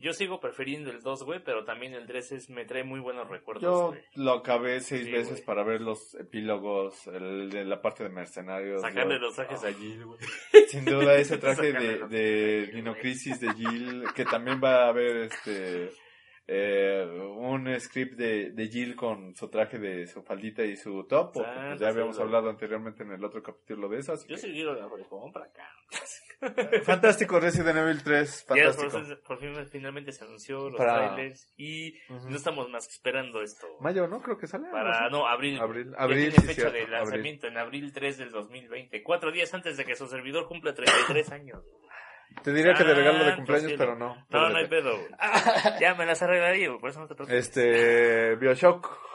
Yo 0.00 0.12
sigo 0.12 0.40
prefiriendo 0.40 0.90
el 0.90 1.02
2, 1.02 1.24
güey, 1.24 1.40
pero 1.44 1.64
también 1.64 1.94
el 1.94 2.06
3 2.06 2.32
es, 2.32 2.50
me 2.50 2.64
trae 2.64 2.84
muy 2.84 3.00
buenos 3.00 3.28
recuerdos. 3.28 3.62
Yo 3.62 3.94
lo 4.14 4.32
acabé 4.32 4.80
seis 4.80 5.10
veces 5.10 5.40
para 5.40 5.64
ver 5.64 5.80
los 5.80 6.14
epílogos, 6.14 7.06
el 7.08 7.50
de 7.50 7.64
la 7.64 7.82
parte 7.82 8.04
de 8.04 8.10
mercenarios. 8.10 8.80
Sacarle 8.80 9.18
los 9.18 9.34
trajes 9.34 9.64
a 9.64 9.72
Jill, 9.72 10.04
güey. 10.04 10.18
Sin 10.68 10.84
duda, 10.84 11.16
ese 11.16 11.38
traje 11.38 11.72
de, 11.72 12.06
de 12.06 12.66
Dinocrisis 12.68 13.40
de 13.40 13.52
Jill, 13.54 14.04
que 14.14 14.24
también 14.24 14.60
va 14.62 14.84
a 14.84 14.88
haber 14.88 15.16
este 15.16 15.90
eh, 16.50 17.06
un 17.36 17.78
script 17.78 18.16
de, 18.16 18.50
de 18.52 18.68
Jill 18.68 18.96
con 18.96 19.36
su 19.36 19.48
traje 19.48 19.78
de 19.78 20.06
su 20.06 20.22
faldita 20.22 20.64
y 20.64 20.76
su 20.76 21.04
top, 21.04 21.34
porque 21.34 21.50
pues, 21.54 21.80
ya 21.80 21.88
habíamos 21.88 22.18
hablado 22.18 22.48
anteriormente 22.48 23.02
en 23.02 23.12
el 23.12 23.22
otro 23.22 23.42
capítulo 23.42 23.86
de 23.90 23.98
esas. 23.98 24.26
Yo 24.26 24.38
sí 24.38 24.50
quiero 24.50 24.74
la 24.74 24.88
compra 25.08 25.44
acá. 25.44 25.68
Fantástico 26.84 27.38
Resident 27.38 27.76
Evil 27.76 28.02
3, 28.02 28.44
fantástico. 28.44 28.90
por, 29.26 29.38
fin 29.38 29.54
finalmente 29.70 30.12
se 30.12 30.24
anunció 30.24 30.70
los 30.70 30.80
trailers 30.80 31.52
y 31.56 31.94
no 32.08 32.36
estamos 32.36 32.70
más 32.70 32.88
esperando 32.88 33.42
esto. 33.42 33.66
Mayo, 33.80 34.06
¿no? 34.06 34.22
Creo 34.22 34.38
que 34.38 34.46
sale. 34.46 34.68
Para, 34.70 35.10
no, 35.10 35.26
abril. 35.26 35.58
Abril, 35.60 35.92
abril 35.98 36.32
tiene 36.32 36.54
fecha 36.54 36.70
de 36.70 36.86
lanzamiento 36.86 37.46
en 37.48 37.58
abril 37.58 37.92
3 37.92 38.18
del 38.18 38.30
2020, 38.30 39.02
cuatro 39.02 39.32
días 39.32 39.52
antes 39.52 39.76
de 39.76 39.84
que 39.84 39.96
su 39.96 40.06
servidor 40.06 40.46
cumpla 40.46 40.72
33 40.72 41.32
años. 41.32 41.62
Te 42.42 42.52
diría 42.52 42.74
que 42.74 42.84
de 42.84 42.94
regalo 42.94 43.24
de 43.24 43.36
cumpleaños, 43.36 43.72
pero 43.76 43.96
no. 43.96 44.26
No, 44.30 44.48
no 44.48 44.56
hay 44.56 44.68
pedo. 44.68 44.92
ya 45.80 45.94
me 45.94 46.06
las 46.06 46.22
arreglaría, 46.22 46.70
por 46.78 46.90
eso 46.90 47.00
no 47.00 47.06
te 47.06 47.14
preocupes. 47.14 47.46
Este, 47.46 48.36
Bioshock. 48.36 49.08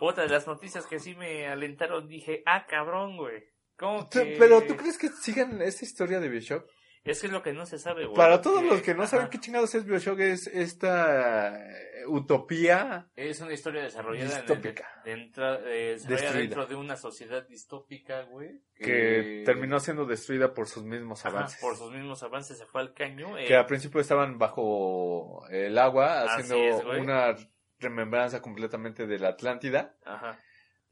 Otra 0.00 0.24
de 0.24 0.30
las 0.30 0.46
noticias 0.46 0.86
que 0.86 0.98
sí 0.98 1.14
me 1.14 1.46
alentaron, 1.46 2.08
dije, 2.08 2.42
ah, 2.46 2.66
cabrón, 2.66 3.16
güey. 3.16 3.44
¿Cómo 3.76 4.08
que... 4.08 4.36
Pero 4.38 4.62
¿tú 4.62 4.76
crees 4.76 4.98
que 4.98 5.08
sigan 5.08 5.62
esta 5.62 5.84
historia 5.84 6.18
de 6.18 6.28
Bioshock? 6.28 6.64
Es 7.04 7.20
que 7.20 7.26
es 7.26 7.32
lo 7.32 7.42
que 7.42 7.52
no 7.52 7.66
se 7.66 7.78
sabe, 7.78 8.04
güey. 8.04 8.16
Para 8.16 8.40
todos 8.40 8.62
los 8.62 8.80
que 8.80 8.94
no 8.94 9.06
saben 9.06 9.28
qué 9.28 9.40
chingados 9.40 9.74
es 9.74 9.84
Bioshock, 9.84 10.20
es 10.20 10.46
esta 10.46 11.58
eh, 11.58 12.06
utopía. 12.06 13.08
Es 13.16 13.40
una 13.40 13.52
historia 13.52 13.82
desarrollada 13.82 14.38
distópica. 14.38 14.86
dentro, 15.04 15.66
eh, 15.66 15.98
dentro 16.06 16.66
de 16.66 16.76
una 16.76 16.96
sociedad 16.96 17.46
distópica, 17.48 18.22
güey. 18.22 18.60
Que... 18.76 19.42
terminó 19.44 19.80
siendo 19.80 20.06
destruida 20.06 20.54
por 20.54 20.68
sus 20.68 20.84
mismos 20.84 21.26
avances. 21.26 21.60
por 21.60 21.76
sus 21.76 21.90
mismos 21.90 22.22
avances 22.22 22.58
se 22.58 22.66
fue 22.66 22.80
al 22.80 22.94
caño. 22.94 23.34
Que 23.34 23.56
al 23.56 23.66
principio 23.66 24.00
estaban 24.00 24.38
bajo 24.38 25.44
el 25.50 25.76
agua, 25.78 26.22
haciendo 26.22 26.56
una 27.00 27.34
remembranza 27.80 28.40
completamente 28.40 29.08
de 29.08 29.18
la 29.18 29.30
Atlántida. 29.30 29.96
Ajá 30.04 30.38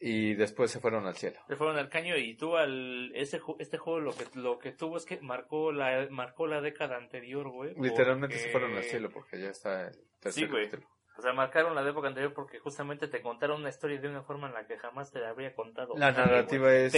y 0.01 0.35
después 0.35 0.71
se 0.71 0.81
fueron 0.81 1.07
al 1.07 1.15
cielo. 1.15 1.39
Se 1.47 1.57
fueron 1.57 1.77
al 1.77 1.91
caño 1.91 2.17
y 2.17 2.35
tú 2.35 2.57
al 2.57 3.13
este 3.15 3.41
este 3.59 3.77
juego 3.77 4.01
lo 4.01 4.13
que 4.13 4.25
lo 4.35 4.59
que 4.59 4.73
tuvo 4.73 4.97
es 4.97 5.05
que 5.05 5.21
marcó 5.21 5.73
la 5.73 6.09
marcó 6.11 6.47
la 6.47 6.63
década 6.63 6.97
anterior, 6.97 7.49
güey. 7.51 7.75
Literalmente 7.79 8.39
se 8.39 8.49
fueron 8.49 8.75
al 8.77 8.85
cielo 8.85 9.11
porque 9.11 9.39
ya 9.39 9.51
está 9.51 9.89
el 9.89 9.99
tercer 10.19 10.45
sí, 10.45 10.51
güey. 10.51 10.71
O 11.19 11.23
sea, 11.23 11.35
marcaron 11.35 11.75
la 11.75 11.87
época 11.87 12.09
anterior 12.09 12.33
porque 12.33 12.59
justamente 12.61 13.07
te 13.07 13.21
contaron 13.21 13.61
una 13.61 13.69
historia 13.69 14.01
de 14.01 14.09
una 14.09 14.23
forma 14.23 14.49
en 14.49 14.55
la 14.55 14.67
que 14.67 14.79
jamás 14.79 15.13
te 15.13 15.21
la 15.21 15.29
habría 15.29 15.55
contado. 15.55 15.95
La 15.99 16.13
narrativa 16.13 16.75
es... 16.75 16.95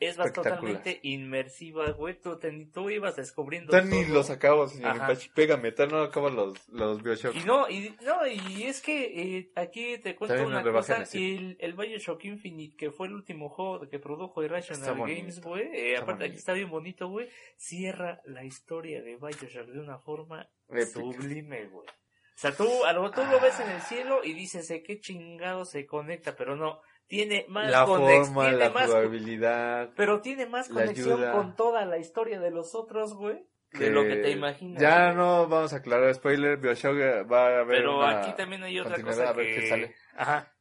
es 0.00 0.16
totalmente 0.32 1.00
inmersiva, 1.02 1.90
güey. 1.90 2.20
Tú, 2.20 2.38
tú 2.72 2.90
ibas 2.90 3.16
descubriendo. 3.16 3.70
Tan 3.70 3.90
ni 3.90 4.04
los 4.04 4.30
acabas, 4.30 4.72
señor 4.72 4.96
Impachi. 4.96 5.30
Pégame, 5.30 5.72
tan 5.72 5.88
no 5.88 6.02
acabas 6.02 6.32
los, 6.34 6.68
los 6.68 7.02
Bioshock. 7.02 7.34
Y 7.34 7.40
no, 7.40 7.68
y, 7.68 7.96
no, 8.02 8.26
y 8.26 8.64
es 8.64 8.80
que 8.80 9.38
eh, 9.38 9.52
aquí 9.56 9.98
te 9.98 10.14
cuento 10.14 10.46
una 10.46 10.62
cosa. 10.62 11.04
El, 11.12 11.56
el 11.60 11.72
Bioshock 11.74 12.24
Infinite, 12.24 12.76
que 12.76 12.90
fue 12.90 13.08
el 13.08 13.14
último 13.14 13.48
juego 13.48 13.88
que 13.88 13.98
produjo 13.98 14.42
Irrational 14.42 14.98
Games, 14.98 15.40
güey. 15.40 15.68
Eh, 15.72 15.96
aparte, 15.96 16.26
aquí 16.26 16.36
está 16.36 16.52
bien 16.52 16.70
bonito, 16.70 17.08
güey. 17.08 17.28
Cierra 17.56 18.20
la 18.24 18.44
historia 18.44 19.02
de 19.02 19.16
Bioshock 19.16 19.66
de 19.66 19.80
una 19.80 19.98
forma 19.98 20.48
sublime, 20.92 21.66
güey. 21.66 21.86
O 21.86 22.40
sea, 22.40 22.52
tú, 22.52 22.84
a 22.84 22.92
lo, 22.92 23.10
tú 23.10 23.20
lo 23.24 23.40
ves 23.40 23.58
en 23.58 23.68
el 23.68 23.82
cielo 23.82 24.20
y 24.22 24.32
dices, 24.32 24.68
¿de 24.68 24.80
qué 24.84 25.00
chingado 25.00 25.64
se 25.64 25.86
conecta? 25.86 26.36
Pero 26.36 26.54
no, 26.54 26.80
tiene 27.08 27.46
más 27.48 27.70
la 27.70 27.86
forma, 27.86 28.42
tiene 28.44 28.58
la 28.58 28.70
más, 28.70 28.86
jugabilidad, 28.86 29.90
pero 29.96 30.20
tiene 30.20 30.46
más 30.46 30.68
conexión 30.68 31.20
con 31.32 31.56
toda 31.56 31.84
la 31.86 31.98
historia 31.98 32.38
de 32.38 32.50
los 32.50 32.74
otros, 32.74 33.14
güey, 33.14 33.44
de 33.72 33.90
lo 33.90 34.04
que 34.04 34.16
te 34.16 34.30
imaginas. 34.30 34.80
Ya 34.80 35.12
no 35.12 35.48
vamos 35.48 35.72
a 35.72 35.76
aclarar 35.78 36.14
spoiler, 36.14 36.58
Bioshock 36.58 37.30
va 37.30 37.46
a 37.46 37.60
haber 37.60 37.78
Pero 37.78 38.04
aquí 38.04 38.32
también 38.36 38.62
hay 38.62 38.78
otra 38.78 39.02
cosa 39.02 39.34
que... 39.34 39.68
sale. 39.68 39.94
Ajá. 40.16 40.54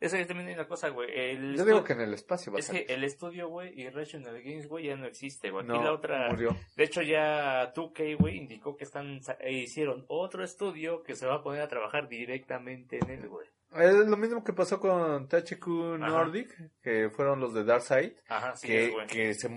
Eso 0.00 0.16
también 0.26 0.48
hay 0.48 0.54
una 0.54 0.66
cosa, 0.66 0.88
güey. 0.88 1.10
Yo 1.54 1.64
digo 1.66 1.84
que 1.84 1.92
en 1.92 2.00
el 2.00 2.14
espacio 2.14 2.50
va 2.50 2.56
a 2.56 2.60
Es 2.60 2.70
que 2.70 2.86
el 2.88 3.04
estudio, 3.04 3.48
güey, 3.48 3.78
y 3.78 3.90
Rational 3.90 4.40
Games, 4.42 4.66
güey, 4.66 4.86
ya 4.86 4.96
no 4.96 5.04
existe, 5.04 5.50
güey. 5.50 5.66
Aquí 5.66 5.78
la 5.78 5.92
otra... 5.92 6.30
Murió. 6.30 6.56
De 6.74 6.84
hecho, 6.84 7.02
ya 7.02 7.74
2K, 7.74 8.16
güey, 8.18 8.38
indicó 8.38 8.74
que 8.78 8.84
están... 8.84 9.20
E 9.40 9.52
hicieron 9.52 10.06
otro 10.08 10.42
estudio 10.42 11.02
que 11.02 11.16
se 11.16 11.26
va 11.26 11.34
a 11.34 11.42
poner 11.42 11.60
a 11.60 11.68
trabajar 11.68 12.08
directamente 12.08 12.98
en 12.98 13.10
él, 13.10 13.28
güey. 13.28 13.46
Es 13.76 13.94
lo 13.94 14.16
mismo 14.16 14.42
que 14.42 14.52
pasó 14.52 14.80
con 14.80 15.28
THQ 15.28 15.66
Nordic, 15.98 16.72
que 16.82 17.10
fueron 17.10 17.40
los 17.40 17.54
de 17.54 17.64
Darkseid, 17.64 18.12
Ajá, 18.28 18.56
sí, 18.56 18.66
que, 18.66 18.96
que 19.08 19.34
se 19.34 19.48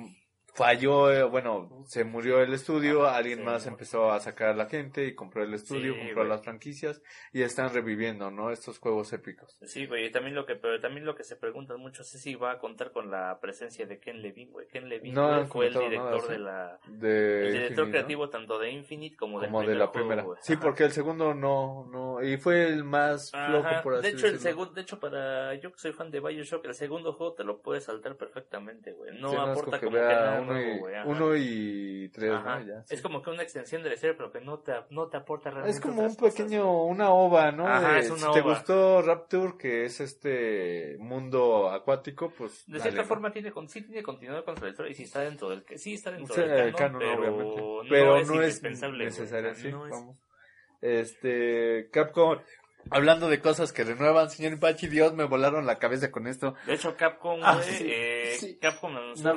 falló, 0.54 1.12
eh, 1.12 1.24
bueno, 1.24 1.84
se 1.86 2.04
murió 2.04 2.42
el 2.42 2.54
estudio, 2.54 3.08
alguien 3.08 3.44
más 3.44 3.66
empezó 3.66 4.12
a 4.12 4.20
sacar 4.20 4.50
a 4.50 4.54
la 4.54 4.68
gente 4.68 5.06
y 5.06 5.16
compró 5.16 5.44
el 5.44 5.54
estudio, 5.54 5.98
compró 5.98 6.24
las 6.24 6.44
franquicias 6.44 7.02
y 7.32 7.42
están 7.42 7.74
reviviendo, 7.74 8.30
¿no? 8.30 8.52
Estos 8.52 8.80
juegos 8.80 9.12
épicos. 9.14 9.58
Sí, 9.64 9.88
güey, 9.88 10.06
y 10.06 10.12
también 10.12 10.36
lo 10.36 10.46
que, 10.46 10.56
pero 10.56 10.80
también 10.80 11.06
lo 11.06 11.16
que 11.16 11.24
se 11.24 11.36
preguntan 11.36 11.80
mucho 11.80 12.04
es 12.04 12.10
si 12.10 12.36
va 12.36 12.52
a 12.52 12.60
contar 12.60 12.92
con 12.92 13.10
la 13.10 13.40
presencia 13.40 13.88
de 13.88 14.00
Ken 14.00 14.22
Levine, 14.22 14.52
güey. 14.52 14.68
Ken 14.68 14.88
Levine 14.88 15.46
fue 15.48 15.68
el 15.68 15.74
director 15.74 16.28
de 16.28 16.38
la, 16.38 16.80
el 16.86 17.52
director 17.52 17.90
creativo 17.90 18.30
tanto 18.30 18.60
de 18.60 18.72
Infinite 18.72 19.16
como, 19.16 19.40
como 19.40 19.64
de 19.64 19.76
la 19.76 19.92
primera. 19.92 20.24
sí, 20.42 20.56
porque 20.58 20.84
el 20.84 20.92
segundo 20.92 21.34
no, 21.34 21.88
no, 21.92 22.24
y 22.24 22.38
fue 22.38 22.68
el 22.68 22.84
más 22.84 23.32
flojo 23.32 23.70
por 23.82 23.96
así 23.96 24.04
De 24.04 24.10
hecho, 24.10 24.28
el 24.28 24.40
segundo, 24.40 24.74
de 24.74 24.82
hecho, 24.82 25.00
para 25.00 25.56
yo 25.56 25.72
que 25.72 25.80
soy 25.80 25.94
fan 25.94 26.12
de 26.12 26.20
Bioshock, 26.20 26.66
el 26.66 26.76
segundo 26.76 27.14
juego 27.14 27.34
te 27.34 27.44
lo 27.44 27.60
puedes 27.60 27.86
saltar 27.86 28.16
perfectamente, 28.18 28.92
güey. 28.92 29.20
No 29.20 29.42
aporta 29.42 29.80
como 29.80 29.92
que 29.92 30.00
nada 30.00 30.43
uno 31.06 31.36
y, 31.36 32.10
tres, 32.10 32.32
Es 32.90 33.02
como 33.02 33.22
que 33.22 33.30
una 33.30 33.44
extensión 33.44 33.84
de 33.84 33.90
la 33.90 33.98
serie, 33.98 34.16
pero 34.16 34.32
que 34.32 34.42
no 34.42 34.60
te, 34.60 34.74
no 34.90 35.08
te 35.08 35.18
aporta 35.18 35.50
realmente. 35.50 35.78
Es 35.78 35.82
como 35.84 36.04
un 36.04 36.16
pequeño, 36.16 36.86
una 36.86 37.12
ova, 37.12 37.52
¿no? 37.52 37.66
si 38.02 38.32
te 38.34 38.42
gustó 38.42 39.02
Rapture, 39.02 39.54
que 39.58 39.86
es 39.86 40.00
este 40.00 40.98
mundo 41.00 41.70
acuático, 41.70 42.32
pues. 42.38 42.64
De 42.68 42.80
cierta 42.80 43.04
forma 43.04 43.32
tiene, 43.32 43.52
sí 43.68 43.82
tiene 43.82 44.04
continuidad 44.04 44.44
con 44.44 44.58
su 44.58 44.68
historia 44.68 44.92
y 44.92 44.96
si 44.96 45.04
está 45.04 45.22
dentro 45.22 45.50
del 45.50 45.64
sí 45.76 45.94
está 45.94 46.12
dentro 46.12 46.36
del 46.36 46.76
canon, 46.76 47.00
pero, 47.00 47.20
obviamente. 47.20 47.90
pero 47.90 48.26
no, 48.26 48.42
es, 48.42 48.62
necesario, 48.62 49.56
sí, 49.56 49.72
vamos. 49.72 50.18
Este, 50.82 51.90
Capcom 51.92 52.40
Hablando 52.90 53.30
de 53.30 53.40
cosas 53.40 53.72
que 53.72 53.84
renuevan, 53.84 54.30
señor 54.30 54.60
Pachi, 54.60 54.88
Dios, 54.88 55.14
me 55.14 55.24
volaron 55.24 55.66
la 55.66 55.80
cabeza 55.80 56.12
con 56.12 56.28
esto. 56.28 56.56
De 56.66 56.74
hecho, 56.74 56.96
Capcom, 56.96 57.40
ah, 57.42 57.62
eh, 57.80 58.13
Capcom 58.60 58.96
anunció, 58.96 59.36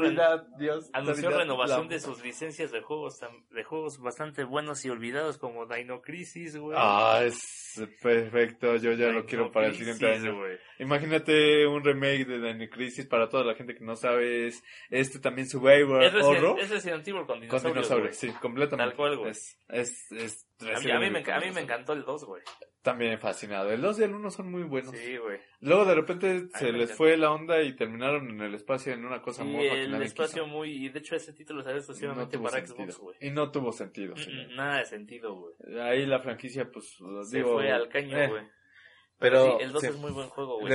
Dios, 0.58 0.90
anunció 0.92 1.30
renovación 1.30 1.88
de 1.88 2.00
sus 2.00 2.22
licencias 2.22 2.72
de 2.72 2.80
juegos 2.80 3.20
de 3.50 3.64
juegos 3.64 3.98
bastante 4.00 4.44
buenos 4.44 4.84
y 4.84 4.90
olvidados 4.90 5.38
como 5.38 5.66
Dino 5.66 6.02
Crisis, 6.02 6.56
güey. 6.56 6.76
Ah, 6.78 7.22
es 7.24 7.80
perfecto, 8.02 8.76
yo 8.76 8.92
ya 8.92 9.08
lo 9.08 9.24
quiero 9.26 9.50
para 9.50 9.68
el 9.68 9.74
siguiente 9.74 10.06
año. 10.06 10.34
Imagínate 10.78 11.66
un 11.66 11.82
remake 11.82 12.26
de 12.26 12.40
Dino 12.40 12.70
Crisis 12.70 13.06
para 13.06 13.28
toda 13.28 13.44
la 13.44 13.54
gente 13.54 13.74
que 13.74 13.84
no 13.84 13.96
sabe, 13.96 14.48
es 14.48 14.62
este 14.90 15.18
también 15.18 15.48
Survivor 15.48 16.02
es 16.02 16.14
Horror. 16.14 16.60
Es 16.60 16.70
Resident 16.70 17.06
Evil 17.06 17.26
con 17.26 17.40
dinosaurios. 17.40 18.16
sí, 18.16 18.30
completamente. 18.40 18.90
Tal 18.90 18.96
cual, 18.96 19.16
güey. 19.16 19.30
Es, 19.30 19.58
es, 19.68 20.10
es 20.10 20.46
a 20.60 20.80
mí, 20.80 20.90
a 20.90 20.98
mí, 20.98 21.10
me, 21.10 21.32
a 21.32 21.40
mí 21.40 21.50
me 21.52 21.60
encantó 21.60 21.92
el 21.92 22.04
2, 22.04 22.24
güey. 22.24 22.42
También 22.82 23.18
fascinado. 23.18 23.70
El 23.70 23.82
2 23.82 24.00
y 24.00 24.02
el 24.04 24.14
1 24.14 24.30
son 24.30 24.50
muy 24.50 24.62
buenos. 24.62 24.96
Sí, 24.96 25.16
güey. 25.16 25.40
Luego 25.60 25.84
de 25.84 25.94
repente 25.94 26.48
se 26.54 26.72
les 26.72 26.92
fue 26.92 27.16
la 27.16 27.32
onda 27.32 27.60
y 27.62 27.74
terminaron 27.74 28.30
en 28.30 28.40
el 28.40 28.54
espacio 28.54 28.85
en 28.92 29.04
una 29.04 29.20
cosa 29.20 29.44
muy... 29.44 29.62
Sí, 29.62 29.66
el 29.68 30.02
espacio 30.02 30.46
muy... 30.46 30.86
Y 30.86 30.88
de 30.88 30.98
hecho 30.98 31.16
ese 31.16 31.32
título 31.32 31.62
salió 31.62 31.78
exclusivamente 31.78 32.38
para 32.38 32.64
Xbox, 32.64 32.98
güey. 32.98 33.16
Y 33.20 33.30
no 33.30 33.50
tuvo 33.50 33.72
sentido, 33.72 34.14
Nada 34.54 34.78
de 34.78 34.86
sentido, 34.86 35.34
güey. 35.34 35.80
Ahí 35.80 36.06
la 36.06 36.20
franquicia, 36.20 36.70
pues... 36.70 36.96
Se 37.24 37.42
fue 37.42 37.70
al 37.70 37.88
caño, 37.88 38.18
eh, 38.18 38.28
güey. 38.28 38.42
Pero, 39.18 39.58
el 39.60 39.72
2 39.72 39.84
es 39.84 39.96
muy 39.96 40.12
buen 40.12 40.28
juego, 40.28 40.60
güey. 40.60 40.74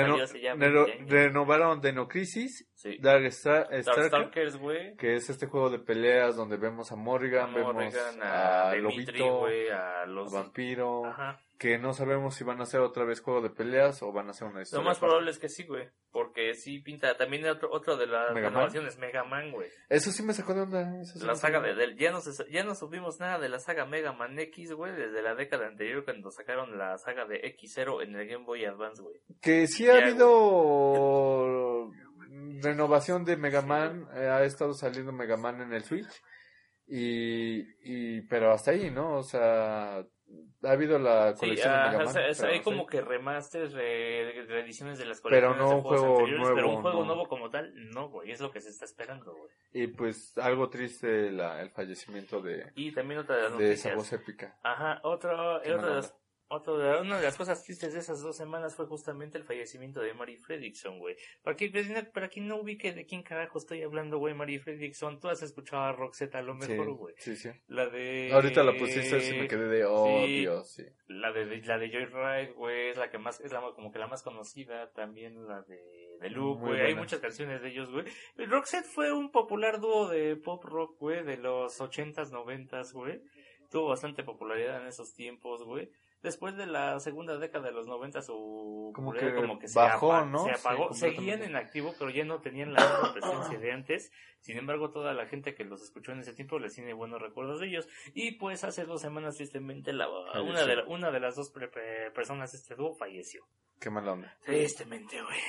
renovaron 1.07 1.79
Denocrisis, 1.79 2.67
sí. 2.73 2.97
Dark, 2.99 3.23
Star, 3.25 3.69
Darkstalkers, 3.69 4.57
güey. 4.57 4.95
Que 4.97 5.13
es 5.13 5.29
este 5.29 5.45
juego 5.45 5.69
de 5.69 5.77
peleas 5.77 6.35
donde 6.35 6.57
vemos 6.57 6.91
a 6.91 6.95
Morrigan, 6.95 7.53
vemos 7.53 7.95
a, 8.19 8.71
a 8.71 8.75
Lobito, 8.75 9.45
a, 9.45 10.05
los... 10.07 10.33
a 10.33 10.37
Vampiro. 10.41 11.05
Ajá 11.05 11.39
que 11.61 11.77
no 11.77 11.93
sabemos 11.93 12.33
si 12.33 12.43
van 12.43 12.59
a 12.59 12.65
ser 12.65 12.79
otra 12.79 13.05
vez 13.05 13.21
juego 13.21 13.39
de 13.39 13.51
peleas 13.51 14.01
o 14.01 14.11
van 14.11 14.27
a 14.27 14.33
ser 14.33 14.47
una 14.47 14.63
historia. 14.63 14.83
Lo 14.83 14.89
más 14.89 14.97
probable 14.97 15.29
es 15.29 15.37
que 15.37 15.47
sí, 15.47 15.63
güey. 15.63 15.87
Porque 16.11 16.55
sí 16.55 16.79
pinta. 16.79 17.15
También 17.15 17.47
otro, 17.47 17.69
otro 17.71 17.97
de 17.97 18.07
las 18.07 18.33
renovaciones, 18.33 18.97
Mega 18.97 19.23
Man, 19.25 19.51
güey. 19.51 19.69
Eso 19.87 20.11
sí 20.11 20.23
me 20.23 20.33
sacó 20.33 20.55
de 20.55 20.61
onda. 20.61 20.91
la 21.23 21.35
saga 21.35 21.61
de, 21.61 21.95
ya, 21.99 22.11
no 22.11 22.19
ya 22.49 22.63
no 22.63 22.73
subimos 22.73 23.19
nada 23.19 23.37
de 23.37 23.47
la 23.47 23.59
saga 23.59 23.85
Mega 23.85 24.11
Man 24.11 24.39
X, 24.39 24.73
güey. 24.73 24.91
Desde 24.93 25.21
la 25.21 25.35
década 25.35 25.67
anterior 25.67 26.03
cuando 26.03 26.31
sacaron 26.31 26.79
la 26.79 26.97
saga 26.97 27.25
de 27.25 27.39
X0 27.55 28.05
en 28.05 28.15
el 28.15 28.27
Game 28.27 28.43
Boy 28.43 28.65
Advance, 28.65 29.03
güey. 29.03 29.21
Que 29.39 29.67
sí 29.67 29.87
ha 29.87 29.97
habido 29.97 31.91
renovación 32.63 33.23
de 33.23 33.37
Mega 33.37 33.61
Man. 33.61 34.07
Eh, 34.15 34.27
ha 34.27 34.43
estado 34.45 34.73
saliendo 34.73 35.11
Mega 35.11 35.37
Man 35.37 35.61
en 35.61 35.73
el 35.73 35.83
Switch. 35.83 36.23
Y, 36.87 37.59
y, 37.83 38.21
pero 38.21 38.51
hasta 38.51 38.71
ahí, 38.71 38.89
¿no? 38.89 39.17
O 39.17 39.23
sea, 39.23 40.03
ha 40.63 40.71
habido 40.71 40.99
la 40.99 41.33
colección 41.33 41.73
de 41.73 41.97
Mega 41.97 42.05
Man, 42.05 42.45
hay 42.45 42.59
como 42.61 42.85
que 42.85 43.01
remasters, 43.01 43.73
reediciones 43.73 44.99
de 44.99 45.05
las 45.05 45.21
colecciones 45.21 45.57
pero 45.57 45.69
no 45.69 45.77
un 45.77 45.81
juego 45.81 46.27
nuevo, 46.27 46.55
pero 46.55 46.69
un 46.69 46.81
juego 46.81 47.05
nuevo 47.05 47.27
como 47.27 47.49
tal, 47.49 47.73
no, 47.91 48.09
güey, 48.09 48.31
es 48.31 48.39
lo 48.39 48.51
que 48.51 48.61
se 48.61 48.69
está 48.69 48.85
esperando, 48.85 49.33
güey. 49.33 49.51
Y 49.73 49.87
pues 49.87 50.37
algo 50.37 50.69
triste 50.69 51.31
la, 51.31 51.61
el 51.61 51.71
fallecimiento 51.71 52.41
de 52.41 52.71
y 52.75 52.93
también 52.93 53.21
otra 53.21 53.37
de, 53.37 53.41
las 53.43 53.57
de 53.57 53.71
esa 53.73 53.95
voz 53.95 54.13
épica. 54.13 54.57
Ajá, 54.63 54.99
otro, 55.03 55.57
otra 55.57 55.77
de 55.77 55.95
las 55.95 56.20
una 56.51 57.17
de 57.17 57.23
las 57.23 57.37
cosas 57.37 57.63
tristes 57.63 57.93
de 57.93 57.99
esas 57.99 58.21
dos 58.21 58.35
semanas 58.35 58.75
fue 58.75 58.85
justamente 58.85 59.37
el 59.37 59.45
fallecimiento 59.45 60.01
de 60.01 60.13
Mary 60.13 60.35
Fredrickson, 60.35 60.99
güey. 60.99 61.15
Para 61.43 61.55
quien, 61.55 61.71
para 62.13 62.27
quien 62.27 62.47
no 62.47 62.57
ubique 62.57 62.91
de 62.91 63.05
quién 63.05 63.23
carajo 63.23 63.57
estoy 63.57 63.81
hablando, 63.83 64.17
güey, 64.17 64.33
Mary 64.33 64.59
Fredrickson, 64.59 65.19
tú 65.19 65.29
has 65.29 65.41
escuchado 65.41 65.83
a 65.83 65.93
Roxette 65.93 66.35
a 66.35 66.41
lo 66.41 66.53
mejor, 66.53 66.91
güey. 66.91 67.15
Sí, 67.17 67.37
sí, 67.37 67.49
La 67.67 67.87
de... 67.87 68.31
Ahorita 68.33 68.63
la 68.63 68.73
pusiste 68.73 69.17
y 69.29 69.39
me 69.39 69.47
quedé 69.47 69.67
de, 69.67 69.85
oh, 69.85 70.25
Dios, 70.25 70.73
sí. 70.73 70.83
La 71.07 71.31
de, 71.31 71.45
la 71.61 71.77
de 71.77 71.89
Joyride, 71.89 72.53
güey, 72.53 72.89
es 72.89 72.97
la 72.97 73.09
que 73.09 73.17
más, 73.17 73.39
es 73.39 73.53
la, 73.53 73.61
como 73.73 73.91
que 73.91 73.99
la 73.99 74.07
más 74.07 74.21
conocida, 74.21 74.91
también 74.91 75.47
la 75.47 75.61
de, 75.61 75.79
de 76.19 76.29
Luke, 76.29 76.59
güey, 76.59 76.81
hay 76.81 76.95
muchas 76.95 77.21
canciones 77.21 77.61
de 77.61 77.69
ellos, 77.69 77.89
güey. 77.91 78.05
Roxette 78.35 78.85
fue 78.85 79.13
un 79.13 79.31
popular 79.31 79.79
dúo 79.79 80.09
de 80.09 80.35
pop 80.35 80.63
rock, 80.65 80.97
güey, 80.99 81.23
de 81.23 81.37
los 81.37 81.79
ochentas, 81.79 82.31
noventas, 82.31 82.91
güey. 82.91 83.21
Tuvo 83.69 83.87
bastante 83.87 84.21
popularidad 84.23 84.81
en 84.81 84.87
esos 84.87 85.13
tiempos, 85.13 85.63
güey 85.63 85.89
después 86.21 86.55
de 86.55 86.65
la 86.65 86.99
segunda 86.99 87.37
década 87.37 87.67
de 87.67 87.73
los 87.73 87.87
90 87.87 88.21
su 88.21 88.91
como 88.93 89.13
que, 89.13 89.33
como 89.33 89.59
que 89.59 89.67
bajó, 89.73 90.19
se, 90.19 90.25
¿no? 90.25 90.45
se 90.45 90.51
apagó, 90.51 90.93
seguían 90.93 91.43
en 91.43 91.55
activo 91.55 91.93
pero 91.97 92.11
ya 92.11 92.23
no 92.25 92.41
tenían 92.41 92.73
la 92.73 92.81
misma 92.81 93.13
presencia 93.13 93.59
de 93.59 93.71
antes, 93.71 94.11
sin 94.39 94.57
embargo 94.57 94.91
toda 94.91 95.13
la 95.13 95.27
gente 95.27 95.55
que 95.55 95.63
los 95.63 95.81
escuchó 95.81 96.11
en 96.11 96.19
ese 96.19 96.33
tiempo 96.33 96.59
les 96.59 96.73
tiene 96.73 96.93
buenos 96.93 97.21
recuerdos 97.21 97.59
de 97.59 97.67
ellos 97.67 97.87
y 98.13 98.31
pues 98.33 98.63
hace 98.63 98.85
dos 98.85 99.01
semanas 99.01 99.37
tristemente 99.37 99.93
la, 99.93 100.09
una, 100.09 100.65
de 100.65 100.83
una 100.87 101.11
de 101.11 101.19
las 101.19 101.35
dos 101.35 101.51
personas 102.13 102.51
de 102.51 102.57
este 102.57 102.75
dúo 102.75 102.93
falleció. 102.93 103.45
Qué 103.79 103.89
mala 103.89 104.13
onda. 104.13 104.37
Tristemente, 104.43 105.21
güey. 105.21 105.39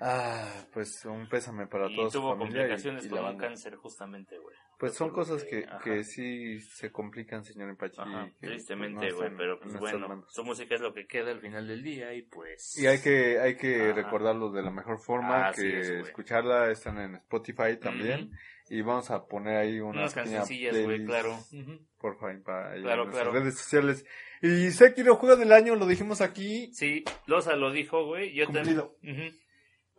Ah, 0.00 0.48
pues 0.72 1.04
un 1.04 1.28
pésame 1.28 1.66
para 1.66 1.88
todos. 1.88 2.14
Y 2.14 2.18
tuvo 2.18 2.38
complicaciones 2.38 3.08
con 3.08 3.24
un 3.24 3.36
cáncer 3.36 3.76
justamente, 3.76 4.38
güey. 4.38 4.56
Pues 4.78 4.94
son 4.94 5.10
cosas 5.10 5.42
que, 5.42 5.66
que 5.82 6.04
sí 6.04 6.60
se 6.60 6.92
complican, 6.92 7.44
señor 7.44 7.68
Empachi. 7.68 8.00
tristemente, 8.40 9.10
güey, 9.10 9.30
pero 9.36 9.58
pues 9.58 9.76
bueno, 9.78 10.24
su 10.28 10.44
música 10.44 10.76
es 10.76 10.80
lo 10.80 10.94
que 10.94 11.06
queda 11.06 11.32
al 11.32 11.40
final 11.40 11.66
del 11.66 11.82
día 11.82 12.14
y 12.14 12.22
pues... 12.22 12.78
Y 12.78 12.86
hay 12.86 13.00
que, 13.00 13.40
hay 13.40 13.56
que 13.56 13.92
recordarlo 13.92 14.52
de 14.52 14.62
la 14.62 14.70
mejor 14.70 15.00
forma, 15.00 15.50
que 15.52 16.00
escucharla, 16.00 16.70
están 16.70 16.98
en 16.98 17.16
Spotify 17.16 17.76
también. 17.80 18.30
Y 18.70 18.82
vamos 18.82 19.10
a 19.10 19.26
poner 19.26 19.56
ahí 19.56 19.80
unas, 19.80 20.14
cancioncillas, 20.14 20.78
güey, 20.84 21.04
claro. 21.04 21.36
Por 21.98 22.16
favor, 22.18 22.42
para 22.44 22.76
en 22.76 22.82
nuestras 22.82 23.32
redes 23.32 23.58
sociales. 23.58 24.04
Y 24.42 24.70
Sekiro 24.70 25.16
Juego 25.16 25.36
del 25.36 25.52
Año, 25.52 25.74
lo 25.74 25.86
dijimos 25.86 26.20
aquí. 26.20 26.70
Sí, 26.72 27.02
Loza 27.26 27.56
lo 27.56 27.72
dijo, 27.72 28.04
güey. 28.04 28.32
Yo 28.34 28.46
también. 28.46 28.80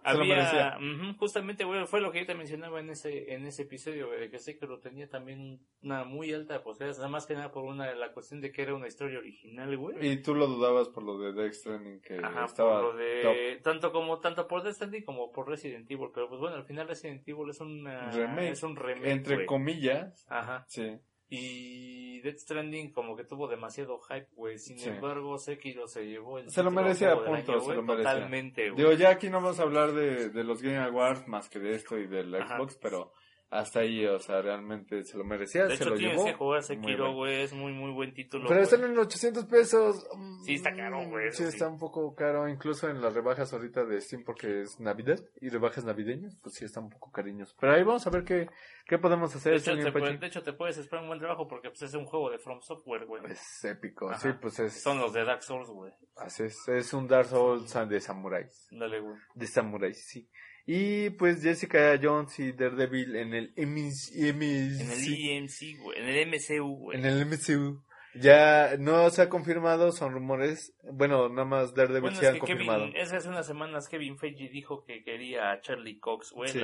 Había, 0.04 0.78
justamente, 1.18 1.64
güey, 1.64 1.86
fue 1.86 2.02
lo 2.02 2.12
que 2.12 2.20
yo 2.20 2.26
te 2.26 2.36
mencionaba 2.36 2.80
en 2.80 2.90
ese, 2.90 3.34
en 3.34 3.46
ese 3.46 3.64
episodio, 3.64 4.08
güey, 4.08 4.30
que 4.30 4.40
Sekiro 4.40 4.80
tenía 4.80 5.10
también 5.10 5.60
una 5.82 6.04
muy 6.04 6.34
alta 6.34 6.62
posibilidad, 6.64 6.98
nada 6.98 7.10
más 7.10 7.26
que 7.26 7.34
nada 7.34 7.52
por 7.52 7.64
una, 7.64 7.94
la 7.94 8.12
cuestión 8.12 8.42
de 8.42 8.52
que 8.52 8.62
era 8.62 8.74
una 8.74 8.88
historia 8.88 9.20
original, 9.20 9.76
güey. 9.78 10.08
Y 10.08 10.22
tú 10.22 10.36
lo 10.36 10.48
dudabas 10.48 10.90
por 10.90 11.04
lo 11.04 11.18
de 11.18 11.34
Death 11.34 11.54
Stranding, 11.54 12.02
que 12.02 12.16
estaba 12.16 12.82
por 12.82 12.94
lo 12.94 12.98
de, 12.98 13.60
tanto 13.64 13.92
como, 13.92 14.20
tanto 14.20 14.48
por 14.48 14.64
Death 14.64 14.76
Stranding 14.76 15.04
como 15.04 15.32
por 15.32 15.48
Resident 15.48 15.90
Evil, 15.90 16.10
pero 16.14 16.30
pues 16.30 16.40
bueno, 16.40 16.56
al 16.56 16.66
final 16.66 16.88
Resident 16.88 17.28
Evil 17.28 17.50
es 17.50 17.60
una, 17.60 18.12
remake, 18.12 18.52
es 18.52 18.64
un 18.64 18.76
remake, 18.76 19.12
entre 19.12 19.46
comillas. 19.46 20.26
Ajá. 20.30 20.66
Sí. 20.68 21.00
Y 21.30 22.22
Death 22.22 22.40
Stranding 22.40 22.92
como 22.92 23.16
que 23.16 23.24
tuvo 23.24 23.48
demasiado 23.48 24.00
hype, 24.00 24.28
güey. 24.36 24.58
Sin 24.58 24.80
embargo, 24.80 25.38
Sekiro 25.38 25.88
se 25.88 26.08
llevó 26.08 26.40
el 26.40 26.50
Se 26.50 26.64
lo 26.64 26.72
merecía 26.72 27.14
a 27.14 27.24
punto, 27.24 27.60
se 27.62 27.76
lo 27.76 27.84
merecía. 27.84 28.14
Totalmente, 28.14 28.70
güey. 28.72 28.84
Digo, 28.84 28.94
ya 28.94 29.10
aquí 29.12 29.30
no 29.30 29.42
vamos 29.42 29.60
a 29.60 29.64
hablar 29.64 29.94
de, 29.94 30.30
de 30.30 30.44
los 30.44 30.62
Game 30.62 30.78
Awards 30.78 31.28
más 31.28 31.50
que 31.50 31.60
de 31.60 31.76
esto 31.76 31.98
y 31.98 32.08
del 32.08 32.36
Xbox, 32.36 32.78
pero 32.82 33.14
hasta 33.52 33.80
ahí, 33.80 34.06
o 34.06 34.20
sea, 34.20 34.42
realmente 34.42 35.04
se 35.04 35.18
lo 35.18 35.24
merecía, 35.24 35.64
de 35.64 35.76
se 35.76 35.84
hecho, 35.84 35.90
lo 35.90 35.98
tienes 35.98 36.24
que 36.24 36.34
jugar 36.34 36.62
Sekiro, 36.62 37.14
güey, 37.14 37.42
es 37.42 37.54
muy, 37.54 37.74
muy 37.74 37.92
buen 37.92 38.14
título. 38.14 38.48
Pero 38.48 38.62
están 38.62 38.84
en 38.84 38.98
800 38.98 39.46
pesos. 39.46 40.08
Sí, 40.46 40.56
está 40.56 40.76
caro, 40.76 41.04
güey. 41.08 41.32
Sí, 41.32 41.44
está 41.44 41.68
un 41.68 41.80
poco 41.80 42.14
caro, 42.14 42.48
incluso 42.48 42.88
en 42.90 43.02
las 43.02 43.14
rebajas 43.14 43.52
ahorita 43.52 43.86
de 43.86 44.02
Steam 44.02 44.24
porque 44.24 44.62
es 44.62 44.80
Navidad 44.80 45.20
y 45.42 45.50
rebajas 45.50 45.84
navideñas, 45.84 46.38
pues 46.44 46.56
sí, 46.56 46.66
están 46.66 46.84
un 46.86 46.90
poco 46.92 47.12
cariños. 47.12 47.56
Pero 47.60 47.74
ahí 47.74 47.84
vamos 47.84 48.06
a 48.06 48.12
ver 48.12 48.24
qué, 48.24 48.48
qué 48.86 49.00
podemos 49.00 49.36
hacer. 49.36 49.54
De 49.54 49.58
hecho, 49.58 49.76
te, 49.76 50.18
de 50.18 50.28
hecho, 50.28 50.44
te 50.44 50.54
puedes 50.54 50.78
esperar 50.78 51.02
un 51.02 51.10
buen 51.10 51.20
trabajo 51.20 51.48
porque 51.48 51.70
pues, 51.70 51.82
es 51.82 51.96
un 51.96 52.06
juego 52.06 52.30
de 52.30 52.38
From 52.38 52.62
Software, 52.62 53.06
güey. 53.08 53.24
Es 53.32 53.64
épico, 53.64 54.14
sí, 54.14 54.30
pues 54.40 54.60
es... 54.60 54.80
Son 54.80 55.00
los 55.00 55.12
de 55.12 55.26
Dark 55.26 55.42
Souls, 55.42 55.70
güey. 55.70 55.92
Así 56.18 56.44
es, 56.44 56.68
es 56.68 56.94
un 56.94 57.08
Dark 57.08 57.28
Souls 57.28 57.74
de 57.90 58.00
samuráis. 58.00 58.68
Dale, 58.70 59.00
güey. 59.00 59.16
De 59.34 59.48
samuráis, 59.48 60.06
sí. 60.06 60.30
Y 60.72 61.10
pues 61.10 61.42
Jessica 61.42 62.00
Jones 62.00 62.38
y 62.38 62.52
Daredevil 62.52 63.16
en 63.16 63.34
el 63.34 63.54
MC, 63.58 64.12
en 64.14 64.40
el 64.44 64.80
EMC, 64.80 65.80
güey, 65.82 65.98
en 65.98 66.08
el 66.08 66.28
MCU, 66.28 66.76
güey. 66.76 67.00
En 67.00 67.06
el 67.08 67.26
MCU. 67.26 67.82
Ya 68.14 68.78
no 68.78 69.10
se 69.10 69.24
ha 69.24 69.30
confirmado, 69.30 69.92
son 69.92 70.14
rumores. 70.14 70.76
Bueno, 70.84 71.28
nada 71.28 71.46
más 71.46 71.74
Daredevil 71.74 72.02
bueno, 72.02 72.18
se 72.18 72.28
han 72.28 72.38
confirmado. 72.38 72.86
es 72.94 73.12
hace 73.12 73.30
unas 73.30 73.48
semanas 73.48 73.90
Kevin 73.90 74.20
Feige 74.20 74.48
dijo 74.50 74.84
que 74.86 75.04
quería 75.04 75.50
a 75.50 75.60
Charlie 75.62 75.98
Cox, 75.98 76.34
güey, 76.34 76.52
el, 76.52 76.64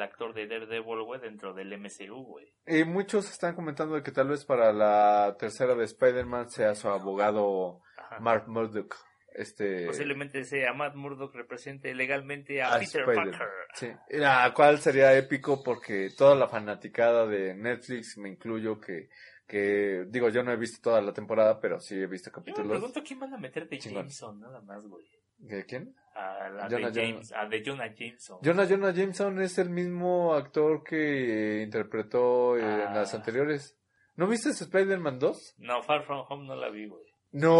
actor 0.00 0.32
de 0.32 0.46
Daredevil, 0.46 1.02
güey, 1.02 1.20
dentro 1.20 1.52
del 1.52 1.78
MCU, 1.78 2.24
güey. 2.24 2.50
Y 2.66 2.84
muchos 2.84 3.30
están 3.30 3.54
comentando 3.54 4.02
que 4.02 4.10
tal 4.10 4.28
vez 4.28 4.46
para 4.46 4.72
la 4.72 5.36
tercera 5.38 5.74
de 5.74 5.84
Spider-Man 5.84 6.48
sea 6.48 6.74
su 6.74 6.88
abogado 6.88 7.82
Mark 8.20 8.48
Murdock. 8.48 8.96
Este... 9.36 9.86
Posiblemente 9.86 10.44
sea 10.44 10.72
Matt 10.72 10.94
Murdock 10.94 11.34
represente 11.34 11.94
legalmente 11.94 12.62
a, 12.62 12.78
Peter 12.78 13.04
Parker. 13.04 13.48
Sí, 13.74 13.88
la 14.10 14.52
cual 14.54 14.78
sería 14.78 15.16
épico 15.16 15.62
porque 15.62 16.10
toda 16.16 16.34
la 16.34 16.48
fanaticada 16.48 17.26
de 17.26 17.54
Netflix, 17.54 18.16
me 18.16 18.30
incluyo, 18.30 18.80
que, 18.80 19.10
que 19.46 20.06
digo, 20.08 20.30
yo 20.30 20.42
no 20.42 20.52
he 20.52 20.56
visto 20.56 20.80
toda 20.82 21.02
la 21.02 21.12
temporada, 21.12 21.60
pero 21.60 21.78
sí 21.78 21.96
he 21.96 22.06
visto 22.06 22.30
capítulos. 22.30 22.66
Yo 22.66 22.74
me 22.74 22.78
pregunto 22.78 23.02
quién 23.06 23.20
van 23.20 23.34
a 23.34 23.38
meter 23.38 23.68
de 23.68 23.78
Jameson, 23.78 24.40
nada 24.40 24.60
más, 24.62 24.86
güey. 24.86 25.04
¿De 25.38 25.66
quién? 25.66 25.94
A 26.14 26.48
la 26.48 26.68
de, 26.68 26.82
James, 26.94 27.30
a 27.32 27.46
de 27.46 27.62
Jonah 27.62 27.94
Jameson. 27.94 28.38
Jonah, 28.42 28.66
Jonah 28.66 28.90
Jameson 28.90 29.42
es 29.42 29.58
el 29.58 29.68
mismo 29.68 30.32
actor 30.32 30.82
que 30.82 31.62
interpretó 31.62 32.56
en 32.56 32.94
las 32.94 33.12
ah. 33.12 33.18
anteriores. 33.18 33.76
¿No 34.14 34.26
viste 34.26 34.48
Spider-Man 34.48 35.18
2? 35.18 35.56
No, 35.58 35.82
Far 35.82 36.04
From 36.04 36.24
Home 36.26 36.46
no 36.46 36.56
la 36.56 36.70
vi, 36.70 36.86
güey. 36.86 37.04
No. 37.32 37.52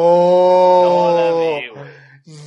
No 0.82 1.14
la. 1.14 1.96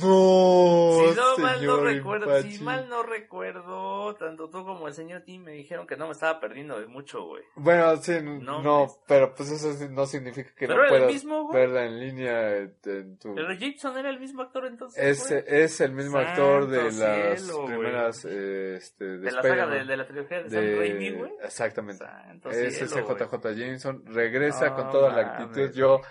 No. 0.02 1.08
Si 1.08 1.16
no 1.16 1.38
mal 1.38 1.64
no 1.64 1.76
recuerdo, 1.80 2.42
si 2.42 2.62
mal 2.62 2.86
no 2.90 3.02
recuerdo, 3.02 4.14
tanto 4.16 4.50
tú 4.50 4.62
como 4.62 4.88
el 4.88 4.92
señor 4.92 5.22
Tim 5.22 5.42
me 5.42 5.52
dijeron 5.52 5.86
que 5.86 5.96
no 5.96 6.04
me 6.04 6.12
estaba 6.12 6.38
perdiendo 6.38 6.78
de 6.78 6.86
mucho, 6.86 7.24
güey. 7.24 7.42
Bueno, 7.54 7.96
sí, 7.96 8.18
no, 8.22 8.88
pero 9.08 9.34
pues 9.34 9.50
eso 9.50 9.72
no 9.88 10.04
significa 10.04 10.50
que 10.54 10.68
no 10.68 10.76
puedas 10.86 11.24
verla 11.50 11.86
en 11.86 11.98
línea 11.98 12.58
en 12.58 13.16
tu... 13.18 13.34
Pero 13.34 13.56
Gibson 13.56 13.96
era 13.96 14.10
el 14.10 14.20
mismo 14.20 14.42
actor 14.42 14.66
entonces. 14.66 15.02
Es, 15.02 15.30
es 15.30 15.80
el 15.80 15.92
mismo 15.92 16.18
actor 16.18 16.68
de 16.68 16.92
las 16.92 17.42
primeras, 17.66 18.22
este, 18.26 19.04
de, 19.04 19.18
de 19.18 19.32
la 19.32 19.42
saga 19.42 19.66
de, 19.66 19.84
de, 19.86 19.96
la 19.96 20.06
trilogía 20.06 20.42
de, 20.42 20.50
Sam 20.50 20.78
Raimi, 20.78 21.10
güey. 21.12 21.32
Exactamente. 21.42 22.04
es 22.50 22.82
ese 22.82 23.00
JJ 23.00 23.54
Jameson, 23.56 24.04
regresa 24.04 24.74
con 24.74 24.90
toda 24.90 25.10
la 25.10 25.22
actitud. 25.22 25.72
Yo 25.72 26.02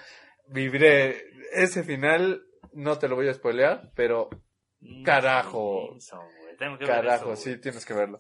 vibré 0.52 1.24
ese 1.54 1.84
final, 1.84 2.44
no 2.74 2.98
te 2.98 3.08
lo 3.08 3.16
voy 3.16 3.28
a 3.28 3.34
spoilear, 3.34 3.92
pero 3.96 4.30
carajo. 5.04 5.98
carajo, 6.86 7.36
sí, 7.36 7.58
tienes 7.58 7.86
que 7.86 7.94
verlo. 7.94 8.20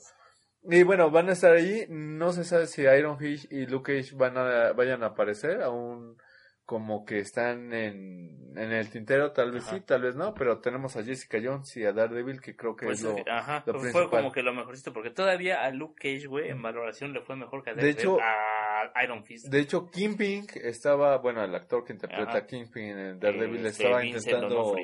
Y 0.63 0.83
bueno, 0.83 1.09
van 1.09 1.29
a 1.29 1.33
estar 1.33 1.53
ahí. 1.53 1.85
No 1.89 2.33
se 2.33 2.43
sabe 2.43 2.67
si 2.67 2.81
Iron 2.81 3.17
Fish 3.17 3.47
y 3.49 3.65
Luke 3.65 3.93
Cage 3.97 4.15
van 4.15 4.37
a, 4.37 4.73
vayan 4.73 5.03
a 5.03 5.07
aparecer. 5.07 5.61
Aún 5.61 6.17
como 6.69 7.03
que 7.03 7.17
están 7.17 7.73
en, 7.73 8.55
en 8.55 8.71
el 8.71 8.91
tintero, 8.91 9.31
tal 9.31 9.51
vez 9.51 9.63
sí, 9.63 9.81
tal 9.81 10.03
vez 10.03 10.15
no, 10.15 10.35
pero 10.35 10.59
tenemos 10.59 10.95
a 10.95 11.03
Jessica 11.03 11.39
Jones 11.43 11.75
y 11.77 11.83
a 11.83 11.93
Daredevil 11.93 12.39
que 12.39 12.55
creo 12.55 12.75
que 12.75 12.85
pues, 12.85 12.99
es 12.99 13.05
lo, 13.05 13.15
ajá, 13.27 13.63
pues 13.65 13.91
fue 13.91 14.07
como 14.07 14.31
que 14.31 14.43
lo 14.43 14.53
mejorcito, 14.53 14.93
porque 14.93 15.09
todavía 15.09 15.63
a 15.63 15.71
Luke 15.71 15.95
Cage, 15.97 16.27
güey, 16.27 16.49
en 16.49 16.61
valoración 16.61 17.11
le 17.11 17.21
fue 17.21 17.35
mejor 17.35 17.63
que 17.63 17.71
a 17.71 17.73
Daredevil. 17.73 17.95
De 17.95 18.01
hecho, 18.03 18.19
a 18.93 19.03
Iron 19.03 19.23
Fist. 19.23 19.47
De 19.47 19.59
hecho, 19.59 19.89
Kingpin 19.89 20.45
estaba, 20.55 21.17
bueno, 21.17 21.43
el 21.43 21.53
actor 21.53 21.83
que 21.83 21.93
interpreta 21.93 22.37
a 22.37 22.45
Kingpin 22.45 22.97
en 22.97 23.19
Daredevil 23.19 23.65
este, 23.65 23.83
estaba 23.83 24.05
intentando, 24.05 24.75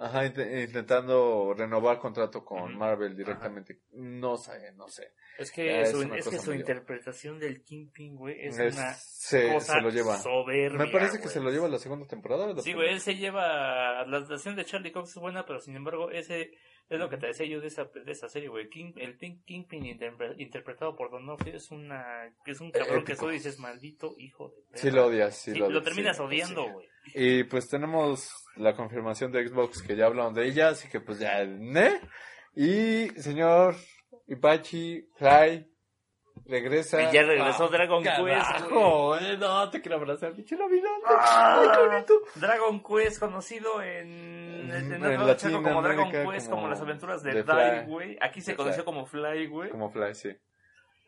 ajá, 0.00 0.26
intentando 0.26 1.54
renovar 1.56 1.98
contrato 1.98 2.44
con 2.44 2.76
Marvel 2.76 3.16
directamente. 3.16 3.80
No 3.92 4.36
sé, 4.36 4.72
no 4.76 4.88
sé. 4.88 5.12
Es 5.38 5.50
que, 5.50 5.86
su, 5.86 6.02
es 6.02 6.28
que 6.28 6.38
su 6.38 6.52
interpretación 6.52 7.38
del 7.38 7.62
Kingpin, 7.62 8.16
güey, 8.16 8.36
es, 8.46 8.56
una 8.56 8.92
se, 8.94 9.52
cosa 9.52 9.74
se 9.74 9.80
lo 9.80 9.90
lleva. 9.90 10.18
soberbia. 10.18 10.78
Me 10.78 10.92
parece 10.92 11.20
que 11.20 11.28
se 11.28 11.40
lo 11.40 11.50
lleva 11.50 11.68
la 11.68 11.78
segunda 11.78 12.06
temporada. 12.06 12.54
sí, 12.60 12.72
güey, 12.74 12.90
él 12.90 13.00
se 13.00 13.14
lleva. 13.14 14.04
La 14.06 14.18
adaptación 14.18 14.56
de 14.56 14.64
Charlie 14.64 14.92
Cox 14.92 15.10
es 15.10 15.20
buena, 15.20 15.44
pero 15.46 15.60
sin 15.60 15.74
embargo, 15.76 16.10
ese 16.10 16.50
es 16.88 16.98
lo 16.98 17.08
que 17.08 17.16
te 17.16 17.28
decía 17.28 17.46
yo 17.46 17.60
de 17.60 17.68
esa, 17.68 17.84
de 17.84 18.12
esa 18.12 18.28
serie, 18.28 18.48
güey. 18.48 18.68
King, 18.68 18.92
el 18.96 19.16
Kingpin 19.18 19.86
interpretado 20.36 20.94
por 20.94 21.10
Donofrio 21.10 21.56
es 21.56 21.70
una 21.70 22.30
es 22.44 22.60
un 22.60 22.70
cabrón 22.70 23.04
que 23.04 23.16
tú 23.16 23.28
dices 23.28 23.58
maldito 23.58 24.14
hijo 24.18 24.52
de 24.70 24.78
Sí 24.78 24.90
lo 24.90 25.06
odias, 25.06 25.36
sí, 25.36 25.54
lo 25.54 25.66
odias. 25.66 25.74
Lo 25.74 25.82
terminas 25.82 26.20
odiando, 26.20 26.70
güey. 26.70 26.86
Y 27.14 27.44
pues 27.44 27.68
tenemos 27.68 28.30
la 28.56 28.74
confirmación 28.74 29.32
de 29.32 29.48
Xbox 29.48 29.82
que 29.82 29.96
ya 29.96 30.06
hablaron 30.06 30.34
de 30.34 30.46
ella, 30.46 30.68
así 30.68 30.88
que 30.88 31.00
pues 31.00 31.18
ya, 31.18 31.44
¿ne? 31.44 32.00
Y 32.54 33.08
señor 33.20 33.76
Ipachi, 34.28 35.08
Fly, 35.16 35.66
regresa. 36.46 37.02
Y 37.02 37.12
ya 37.12 37.22
regresó 37.22 37.68
Dragon 37.68 38.02
Quest. 38.02 38.70
no, 38.70 39.70
te 39.70 39.80
quiero 39.80 39.96
abrazar, 39.96 40.34
pinche 40.34 40.56
la 40.56 40.66
vida. 40.68 40.88
Dragon 42.36 42.82
Quest, 42.82 43.18
conocido 43.18 43.82
en, 43.82 44.51
en, 44.72 44.92
en, 44.92 45.04
en 45.04 45.62
como 45.62 45.82
Dragon 45.82 46.10
Quest, 46.10 46.50
como, 46.50 46.68
las 46.68 46.80
aventuras 46.80 47.22
de, 47.22 47.32
de 47.32 47.42
Die, 47.42 47.86
güey. 47.86 48.18
Aquí 48.20 48.40
se 48.40 48.54
conoció 48.54 48.84
como 48.84 49.06
Fly, 49.06 49.46
güey. 49.46 49.70
Como 49.70 49.90
Fly, 49.90 50.14
sí. 50.14 50.30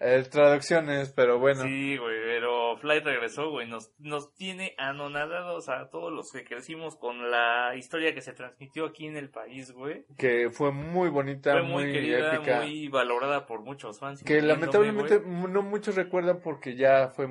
Eh, 0.01 0.25
traducciones, 0.29 1.13
pero 1.13 1.39
bueno. 1.39 1.63
Sí, 1.63 1.97
güey, 1.97 2.17
pero 2.25 2.77
Fly 2.79 3.01
regresó, 3.01 3.51
güey. 3.51 3.69
Nos, 3.69 3.93
nos 3.99 4.35
tiene 4.35 4.75
anonadados 4.77 5.69
a 5.69 5.89
todos 5.89 6.13
los 6.13 6.33
que 6.33 6.45
crecimos 6.45 6.97
con 6.97 7.31
la 7.31 7.77
historia 7.77 8.13
que 8.13 8.21
se 8.21 8.33
transmitió 8.33 8.87
aquí 8.87 9.07
en 9.07 9.17
el 9.17 9.31
país, 9.31 9.73
güey. 9.73 10.05
Que 10.19 10.51
fue 10.51 10.73
muy 10.73 11.11
bonita, 11.11 11.63
muy, 11.63 11.93
querida, 11.93 12.41
muy 12.61 12.89
valorada 12.89 13.47
por 13.47 13.61
muchos 13.63 14.01
fans. 14.01 14.23
Que 14.25 14.43
lamentablemente 14.43 15.23
no 15.25 15.63
muchos 15.63 15.95
recuerdan 15.95 16.41
porque 16.43 16.75
ya 16.77 17.09
fue 17.09 17.29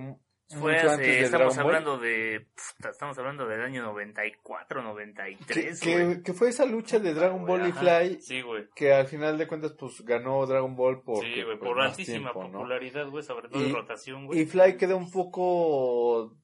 fue 0.49 0.75
estamos 1.21 1.57
hablando 1.57 1.97
de 1.97 2.47
estamos 2.89 3.17
hablando 3.17 3.47
del 3.47 3.61
año 3.61 3.83
94, 3.83 4.83
93, 4.83 5.79
que, 5.79 6.21
que, 6.23 6.33
fue 6.33 6.49
esa 6.49 6.65
lucha 6.65 6.99
de 6.99 7.13
Dragon 7.13 7.45
Ball 7.45 7.67
y 7.67 7.71
Fly. 7.71 8.19
Que 8.75 8.93
al 8.93 9.07
final 9.07 9.37
de 9.37 9.47
cuentas 9.47 9.73
pues 9.77 10.01
ganó 10.03 10.45
Dragon 10.45 10.75
Ball 10.75 11.01
por 11.01 11.23
Sí, 11.23 11.41
güey, 11.43 11.57
por 11.57 11.79
altísima 11.81 12.33
popularidad, 12.33 13.09
güey, 13.09 13.23
sobre 13.23 13.49
todo 13.49 13.63
y, 13.63 13.71
rotación, 13.71 14.27
güey. 14.27 14.41
Y 14.41 14.45
Fly 14.45 14.77
quedó 14.77 14.97
un 14.97 15.11
poco 15.11 16.35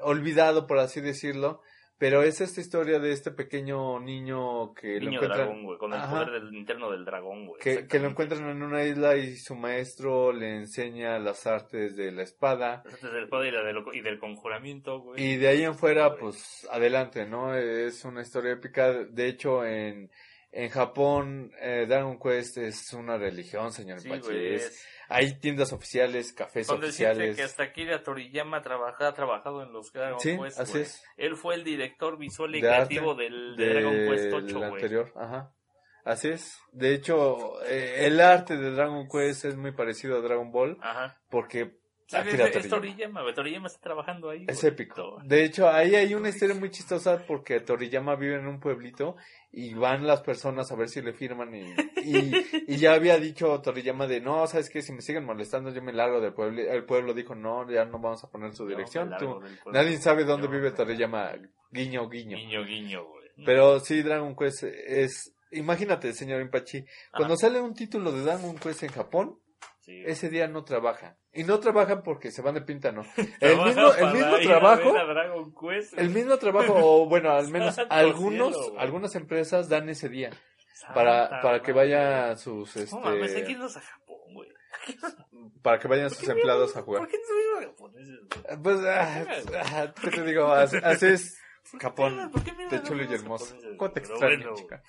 olvidado 0.00 0.66
por 0.66 0.78
así 0.78 1.00
decirlo 1.00 1.60
pero 1.96 2.22
es 2.22 2.40
esta 2.40 2.60
historia 2.60 2.98
de 2.98 3.12
este 3.12 3.30
pequeño 3.30 4.00
niño 4.00 4.74
que 4.74 5.00
lo 5.00 5.12
encuentran... 5.12 5.62
güey, 5.62 5.78
con 5.78 5.92
el 5.92 6.00
poder 6.02 6.30
del, 6.32 6.54
interno 6.54 6.90
del 6.90 7.04
dragón, 7.04 7.46
güey. 7.46 7.60
Que, 7.60 7.86
que, 7.86 7.98
lo 8.00 8.08
encuentran 8.08 8.48
en 8.48 8.62
una 8.62 8.84
isla 8.84 9.16
y 9.16 9.36
su 9.36 9.54
maestro 9.54 10.32
le 10.32 10.56
enseña 10.56 11.18
las 11.18 11.46
artes 11.46 11.96
de 11.96 12.10
la 12.10 12.22
espada. 12.22 12.82
Las 12.84 12.94
artes 12.94 13.12
de 13.12 13.18
la 13.18 13.24
espada 13.24 13.46
y, 13.46 13.50
la 13.52 13.84
y 13.92 14.00
del 14.00 14.18
conjuramiento, 14.18 15.00
güey. 15.00 15.22
Y 15.22 15.36
de 15.36 15.48
ahí 15.48 15.62
en 15.62 15.76
fuera, 15.76 16.16
pues, 16.16 16.66
adelante, 16.70 17.26
¿no? 17.26 17.54
Es 17.56 18.04
una 18.04 18.22
historia 18.22 18.52
épica. 18.52 18.92
De 18.92 19.28
hecho, 19.28 19.64
en, 19.64 20.10
en 20.50 20.68
Japón, 20.70 21.52
eh, 21.60 21.86
Dragon 21.88 22.18
Quest 22.18 22.58
es 22.58 22.92
una 22.92 23.16
religión, 23.18 23.72
señor 23.72 24.00
sí, 24.00 24.08
hay 25.08 25.38
tiendas 25.38 25.72
oficiales, 25.72 26.32
cafés 26.32 26.66
Con 26.66 26.82
oficiales. 26.82 27.36
que 27.36 27.42
hasta 27.42 27.72
de 27.72 27.98
Toriyama 27.98 28.62
trabaja, 28.62 29.08
ha 29.08 29.14
trabajado 29.14 29.62
en 29.62 29.72
los 29.72 29.92
Dragon 29.92 30.20
sí, 30.20 30.36
Así 30.58 30.78
es. 30.78 31.04
Él 31.16 31.36
fue 31.36 31.54
el 31.54 31.64
director 31.64 32.18
visual 32.18 32.54
y 32.54 32.60
creativo 32.60 33.14
del 33.14 33.56
de 33.56 33.68
Dragon 33.68 33.94
Quest 33.94 34.32
8, 34.32 34.58
güey. 34.58 34.72
anterior, 34.72 35.12
ajá. 35.16 35.52
Así 36.04 36.28
es. 36.28 36.58
De 36.72 36.92
hecho, 36.92 37.62
eh, 37.64 38.06
el 38.06 38.20
arte 38.20 38.56
de 38.56 38.70
Dragon 38.72 39.08
Quest 39.08 39.46
es 39.46 39.56
muy 39.56 39.72
parecido 39.72 40.18
a 40.18 40.20
Dragon 40.20 40.52
Ball. 40.52 40.76
Ajá. 40.82 41.18
Porque 41.30 41.78
es, 42.10 42.68
Toriyama, 42.68 43.34
Toriyama 43.34 43.66
está 43.66 43.80
trabajando 43.80 44.30
ahí. 44.30 44.44
Es 44.48 44.62
épico. 44.64 45.18
De 45.24 45.44
hecho, 45.44 45.68
ahí 45.68 45.94
hay 45.94 46.14
una 46.14 46.28
historia 46.28 46.54
muy 46.54 46.70
chistosa 46.70 47.24
porque 47.26 47.60
Toriyama 47.60 48.16
vive 48.16 48.36
en 48.36 48.46
un 48.46 48.60
pueblito 48.60 49.16
y 49.50 49.74
van 49.74 50.06
las 50.06 50.20
personas 50.20 50.70
a 50.70 50.76
ver 50.76 50.88
si 50.88 51.00
le 51.00 51.12
firman 51.12 51.54
y, 51.54 51.74
y, 52.04 52.76
ya 52.76 52.94
había 52.94 53.18
dicho 53.18 53.60
Toriyama 53.60 54.06
de 54.06 54.20
no, 54.20 54.46
sabes 54.46 54.68
que 54.68 54.82
si 54.82 54.92
me 54.92 55.00
siguen 55.00 55.24
molestando 55.24 55.70
yo 55.70 55.82
me 55.82 55.92
largo 55.92 56.20
del 56.20 56.32
pueblo. 56.32 56.60
El 56.60 56.84
pueblo 56.84 57.14
dijo 57.14 57.34
no, 57.34 57.70
ya 57.70 57.84
no 57.84 57.98
vamos 57.98 58.22
a 58.24 58.30
poner 58.30 58.54
su 58.54 58.66
dirección. 58.66 59.10
nadie 59.72 59.96
sabe 59.98 60.24
dónde 60.24 60.48
vive 60.48 60.72
Toriyama. 60.72 61.32
Guiño, 61.70 62.08
guiño. 62.08 62.36
Guiño, 62.36 62.64
guiño, 62.64 63.04
Pero 63.44 63.80
sí, 63.80 64.02
Dragon 64.02 64.36
Quest 64.36 64.62
es... 64.62 65.32
Imagínate, 65.50 66.12
señor 66.12 66.40
Impachi, 66.40 66.84
cuando 67.12 67.36
sale 67.36 67.60
un 67.60 67.74
título 67.74 68.10
de 68.10 68.22
Dragon 68.22 68.56
Quest 68.56 68.82
en 68.82 68.90
Japón, 68.90 69.38
ese 69.86 70.30
día 70.30 70.48
no 70.48 70.64
trabajan. 70.64 71.16
Y 71.32 71.44
no 71.44 71.58
trabajan 71.60 72.02
porque 72.02 72.30
se 72.30 72.42
van 72.42 72.54
de 72.54 72.62
pinta, 72.62 72.92
no. 72.92 73.02
El 73.40 73.60
mismo, 73.62 73.92
el 73.94 74.12
mismo 74.12 74.38
trabajo. 74.38 74.94
El 75.96 76.10
mismo 76.10 76.38
trabajo, 76.38 76.74
o 76.76 77.06
bueno, 77.08 77.30
al 77.32 77.48
menos 77.48 77.76
algunos, 77.90 78.56
algunas 78.78 79.14
empresas 79.14 79.68
dan 79.68 79.88
ese 79.88 80.08
día. 80.08 80.30
para, 80.94 81.40
para 81.40 81.62
que 81.62 81.72
vayan 81.72 82.36
sus, 82.38 82.76
este... 82.76 82.94
No 82.94 83.02
mames, 83.02 83.34
hay 83.34 83.44
que 83.44 83.52
irnos 83.52 83.76
a 83.76 83.80
Japón, 83.80 84.18
güey. 84.32 84.48
Para 85.62 85.78
que 85.78 85.88
vayan 85.88 86.10
sus 86.10 86.28
empleados 86.28 86.76
a 86.76 86.82
jugar. 86.82 87.02
¿Por 87.02 87.10
qué 87.10 87.18
no 87.18 87.60
se 87.60 87.66
japoneses? 87.66 88.20
Pues, 88.62 88.80
ah, 88.84 89.26
ah, 89.72 89.94
¿qué 90.02 90.10
te 90.10 90.24
digo? 90.24 90.52
Así, 90.52 90.76
es 91.06 91.38
Japón, 91.80 92.30
de 92.70 92.82
chulo 92.82 93.04
y 93.04 93.14
hermoso. 93.14 93.56
¿Cómo 93.78 93.90
te 93.90 94.00
extraño, 94.00 94.54
chica? 94.54 94.82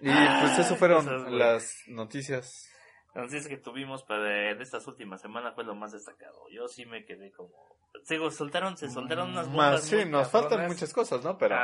Y 0.00 0.10
pues 0.10 0.58
eso 0.58 0.76
fueron 0.76 1.38
las 1.38 1.82
noticias 1.86 2.73
noticias 3.14 3.48
que 3.48 3.56
tuvimos 3.56 4.02
para 4.02 4.54
de 4.54 4.62
estas 4.62 4.86
últimas 4.86 5.20
semanas 5.20 5.54
fue 5.54 5.64
lo 5.64 5.74
más 5.74 5.92
destacado. 5.92 6.48
Yo 6.50 6.68
sí 6.68 6.84
me 6.86 7.04
quedé 7.04 7.32
como 7.32 7.74
se 8.02 8.30
soltaron 8.30 8.76
se 8.76 8.90
soltaron 8.90 9.30
unas 9.30 9.46
bombas 9.48 9.84
sí 9.84 10.04
nos 10.04 10.28
faltan 10.28 10.66
muchas 10.66 10.92
cosas 10.92 11.22
no 11.22 11.38
pero 11.38 11.56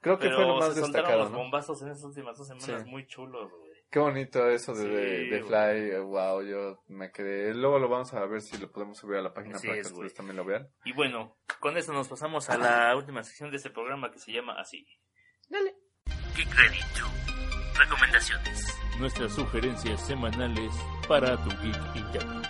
creo 0.00 0.18
que 0.18 0.30
fue 0.30 0.46
lo 0.46 0.56
más 0.56 0.74
se 0.74 0.80
destacado 0.80 1.18
los 1.20 1.32
bombazos 1.32 1.82
en 1.82 1.88
esas 1.88 2.04
últimas 2.04 2.36
dos 2.36 2.48
semanas 2.48 2.86
muy 2.86 3.06
chulos 3.06 3.50
güey. 3.50 3.84
qué 3.90 3.98
bonito 3.98 4.48
eso 4.48 4.74
de, 4.74 4.88
de, 5.28 5.42
Fly 5.42 6.00
wow 6.00 6.42
yo 6.42 6.82
me 6.88 7.12
quedé 7.12 7.54
luego 7.54 7.78
lo 7.78 7.88
vamos 7.88 8.12
a 8.14 8.24
ver 8.26 8.40
si 8.40 8.56
lo 8.58 8.70
podemos 8.70 8.98
subir 8.98 9.18
a 9.18 9.22
la 9.22 9.32
página 9.34 9.58
para 9.58 9.74
que 9.74 9.80
ustedes 9.82 10.14
también 10.14 10.36
lo 10.36 10.44
vean. 10.44 10.68
Y 10.84 10.92
bueno 10.92 11.36
con 11.60 11.76
eso 11.76 11.92
nos 11.92 12.08
pasamos 12.08 12.48
a 12.50 12.56
la 12.56 12.96
última 12.96 13.22
sección 13.22 13.50
de 13.50 13.58
este 13.58 13.70
programa 13.70 14.10
que 14.10 14.18
se 14.18 14.32
llama 14.32 14.54
así. 14.58 14.86
Dale. 15.48 15.76
Qué 16.34 16.44
crédito 16.46 17.06
recomendaciones 17.78 18.73
nuestras 18.98 19.32
sugerencias 19.32 20.06
semanales 20.06 20.72
para 21.08 21.36
tu 21.42 21.50
geek 21.50 21.96
interno. 21.96 22.42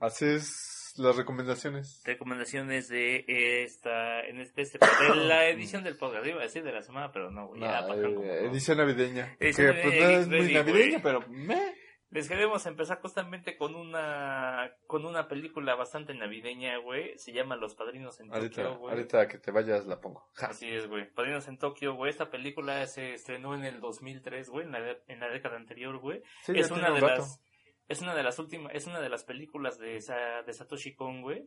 Haces 0.00 0.94
las 0.96 1.16
recomendaciones. 1.16 2.02
Recomendaciones 2.04 2.88
de 2.88 3.24
esta, 3.64 4.20
en 4.26 4.40
este, 4.40 4.62
este 4.62 4.78
de 4.78 5.16
la 5.26 5.48
edición 5.48 5.84
del 5.84 5.96
podcast, 5.96 6.26
iba 6.26 6.40
a 6.40 6.44
decir 6.44 6.64
de 6.64 6.72
la 6.72 6.82
semana, 6.82 7.12
pero 7.12 7.30
no, 7.30 7.54
ya, 7.56 7.80
eh, 7.80 8.46
edición 8.50 8.78
navideña. 8.78 9.36
Edición 9.38 9.74
que 9.74 9.82
pues 9.82 10.00
no 10.00 10.08
es 10.08 10.28
muy 10.28 10.52
navideña, 10.52 11.00
pero 11.02 11.20
me 11.28 11.77
les 12.10 12.26
queremos 12.26 12.64
empezar 12.64 13.00
justamente 13.00 13.56
con 13.56 13.74
una 13.74 14.72
con 14.86 15.04
una 15.04 15.28
película 15.28 15.74
bastante 15.74 16.14
navideña, 16.14 16.78
güey. 16.78 17.18
Se 17.18 17.32
llama 17.32 17.56
Los 17.56 17.74
Padrinos 17.74 18.18
en 18.20 18.30
Tokio, 18.30 18.78
güey. 18.78 18.94
Ahorita 18.94 19.28
que 19.28 19.38
te 19.38 19.50
vayas 19.50 19.86
la 19.86 20.00
pongo. 20.00 20.26
Así 20.36 20.68
es, 20.68 20.88
güey. 20.88 21.12
Padrinos 21.12 21.48
en 21.48 21.58
Tokio, 21.58 21.94
güey. 21.94 22.10
Esta 22.10 22.30
película 22.30 22.86
se 22.86 23.12
estrenó 23.12 23.54
en 23.54 23.64
el 23.64 23.80
2003, 23.80 24.48
güey, 24.48 24.64
en 24.66 24.72
la, 24.72 24.96
en 25.06 25.20
la 25.20 25.28
década 25.28 25.56
anterior, 25.56 25.98
güey. 25.98 26.22
es 26.46 26.70
una 26.70 26.90
de 26.90 27.00
las 27.00 27.40
es 27.88 28.02
una 28.02 28.14
de 28.14 28.22
las 28.22 28.38
últimas 28.38 28.74
es 28.74 28.86
una 28.86 29.00
de 29.00 29.08
las 29.08 29.24
películas 29.24 29.78
de 29.78 30.00
de 30.46 30.52
Satoshi 30.52 30.94
Kon, 30.94 31.20
güey. 31.20 31.46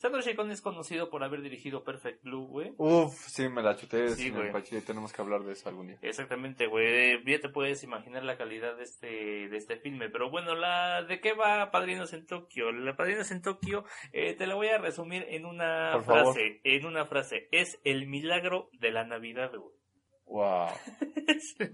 Satoshi 0.00 0.34
Kon 0.34 0.50
es 0.50 0.62
conocido 0.62 1.10
por 1.10 1.22
haber 1.22 1.42
dirigido 1.42 1.84
Perfect 1.84 2.24
Blue, 2.24 2.46
güey. 2.46 2.72
Uf, 2.78 3.14
sí, 3.28 3.50
me 3.50 3.62
la 3.62 3.76
chuté. 3.76 4.08
Sí, 4.08 4.30
güey. 4.30 4.50
Tenemos 4.80 5.12
que 5.12 5.20
hablar 5.20 5.42
de 5.42 5.52
eso 5.52 5.68
algún 5.68 5.88
día. 5.88 5.98
Exactamente, 6.00 6.68
güey. 6.68 7.22
Ya 7.26 7.38
te 7.38 7.50
puedes 7.50 7.84
imaginar 7.84 8.24
la 8.24 8.38
calidad 8.38 8.78
de 8.78 8.84
este, 8.84 9.06
de 9.06 9.56
este 9.58 9.76
filme. 9.76 10.08
Pero 10.08 10.30
bueno, 10.30 10.54
la 10.54 11.02
¿de 11.02 11.20
qué 11.20 11.34
va 11.34 11.70
Padrinos 11.70 12.14
en 12.14 12.26
Tokio? 12.26 12.72
La 12.72 12.96
Padrinos 12.96 13.30
en 13.30 13.42
Tokio 13.42 13.84
eh, 14.14 14.32
te 14.32 14.46
la 14.46 14.54
voy 14.54 14.68
a 14.68 14.78
resumir 14.78 15.26
en 15.28 15.44
una 15.44 16.00
frase. 16.00 16.62
En 16.64 16.86
una 16.86 17.04
frase. 17.04 17.48
Es 17.52 17.78
el 17.84 18.06
milagro 18.06 18.70
de 18.72 18.92
la 18.92 19.04
Navidad, 19.04 19.50
güey. 19.54 19.74
Wow. 20.24 20.68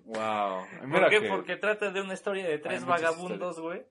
wow. 0.04 0.64
¿Por 0.90 1.10
qué? 1.10 1.20
Porque 1.28 1.56
trata 1.58 1.92
de 1.92 2.00
una 2.00 2.14
historia 2.14 2.48
de 2.48 2.58
tres 2.58 2.84
vagabundos, 2.84 3.60
güey 3.60 3.84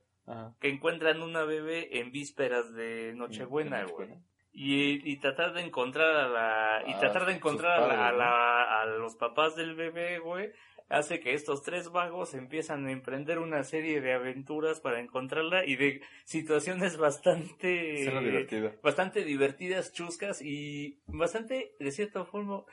que 0.59 0.69
encuentran 0.69 1.21
una 1.21 1.43
bebé 1.43 1.99
en 1.99 2.11
vísperas 2.11 2.73
de 2.73 3.13
Nochebuena, 3.15 3.86
güey. 3.86 4.09
Y, 4.57 5.11
y, 5.11 5.17
tratar 5.17 5.53
de 5.53 5.61
encontrar 5.61 6.15
a 6.15 6.30
la 6.30 6.84
y 6.88 6.93
ah, 6.93 6.99
tratar 6.99 7.26
de 7.26 7.34
encontrar 7.34 7.91
a, 7.91 8.13
la, 8.13 8.82
a, 8.82 8.86
los 8.86 9.17
papás 9.17 9.57
del 9.57 9.76
bebé, 9.76 10.19
güey, 10.19 10.53
hace 10.88 11.19
que 11.19 11.34
estos 11.34 11.61
tres 11.61 11.91
vagos 11.91 12.34
empiezan 12.34 12.86
a 12.86 12.91
emprender 12.93 13.39
una 13.39 13.63
serie 13.63 13.99
de 13.99 14.13
aventuras 14.13 14.80
para 14.80 15.01
encontrarla 15.01 15.65
y 15.65 15.76
de 15.76 16.01
situaciones 16.23 16.95
bastante 16.97 18.78
bastante 18.82 19.26
divertidas, 19.26 19.91
chuscas 19.91 20.41
y 20.41 20.99
bastante 21.07 21.76
de 21.78 21.91
cierta 21.91 22.23
forma 22.23 22.63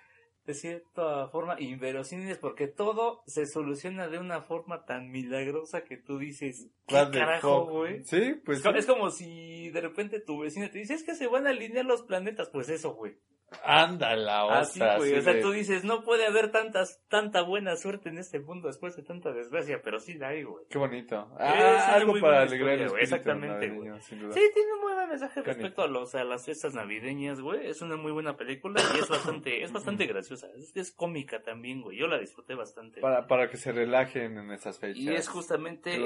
de 0.44 0.54
cierta 0.54 1.28
forma 1.28 1.60
inverosímiles 1.60 2.38
porque 2.38 2.66
todo 2.66 3.22
se 3.26 3.46
soluciona 3.46 4.08
de 4.08 4.18
una 4.18 4.42
forma 4.42 4.84
tan 4.84 5.10
milagrosa 5.10 5.84
que 5.84 5.96
tú 5.96 6.18
dices, 6.18 6.68
¿qué 6.86 7.08
carajo, 7.12 7.66
güey? 7.66 8.04
Sí, 8.04 8.34
pues. 8.44 8.64
Es 8.64 8.86
como 8.86 9.10
si 9.10 9.70
de 9.70 9.80
repente 9.80 10.20
tu 10.20 10.40
vecino 10.40 10.70
te 10.70 10.78
dice, 10.78 10.94
es 10.94 11.04
que 11.04 11.14
se 11.14 11.26
van 11.26 11.46
a 11.46 11.50
alinear 11.50 11.84
los 11.84 12.02
planetas, 12.02 12.50
pues 12.50 12.68
eso, 12.68 12.94
güey. 12.94 13.16
Anda 13.64 14.16
la 14.16 14.44
otra. 14.44 14.60
Así, 14.60 14.80
güey. 14.80 15.14
o 15.14 15.22
sea, 15.22 15.40
tú 15.40 15.50
dices, 15.52 15.84
no 15.84 16.02
puede 16.02 16.26
haber 16.26 16.50
tantas, 16.50 17.02
tanta 17.08 17.42
buena 17.42 17.76
suerte 17.76 18.08
en 18.08 18.18
este 18.18 18.40
mundo 18.40 18.68
después 18.68 18.96
de 18.96 19.02
tanta 19.02 19.32
desgracia, 19.32 19.80
pero 19.82 19.98
sí 19.98 20.14
la 20.14 20.28
hay, 20.28 20.42
güey. 20.42 20.64
Qué 20.68 20.78
bonito. 20.78 21.28
Ah, 21.38 21.94
algo 21.94 22.14
para 22.20 22.42
alegrar 22.42 22.78
el 22.78 22.92
Exactamente, 22.98 23.68
güey. 23.70 23.90
Sí, 24.00 24.14
tiene 24.16 24.72
un 24.74 24.80
muy 24.80 24.94
buen 24.94 25.08
mensaje 25.08 25.42
respecto 25.42 25.82
a, 25.82 25.88
los, 25.88 26.14
a 26.14 26.24
las 26.24 26.44
fiestas 26.44 26.74
navideñas, 26.74 27.40
güey. 27.40 27.66
Es 27.66 27.82
una 27.82 27.96
muy 27.96 28.12
buena 28.12 28.36
película 28.36 28.80
y 28.94 29.00
es 29.00 29.08
bastante, 29.08 29.62
es 29.62 29.72
bastante 29.72 30.06
graciosa. 30.06 30.48
Es, 30.56 30.74
es 30.74 30.92
cómica 30.92 31.42
también, 31.42 31.82
güey. 31.82 31.98
Yo 31.98 32.06
la 32.06 32.18
disfruté 32.18 32.54
bastante. 32.54 33.00
Para, 33.00 33.26
para 33.26 33.48
que 33.48 33.56
se 33.56 33.72
relajen 33.72 34.38
en 34.38 34.50
esas 34.50 34.78
fechas. 34.78 35.02
Y 35.02 35.10
es 35.10 35.28
justamente, 35.28 35.96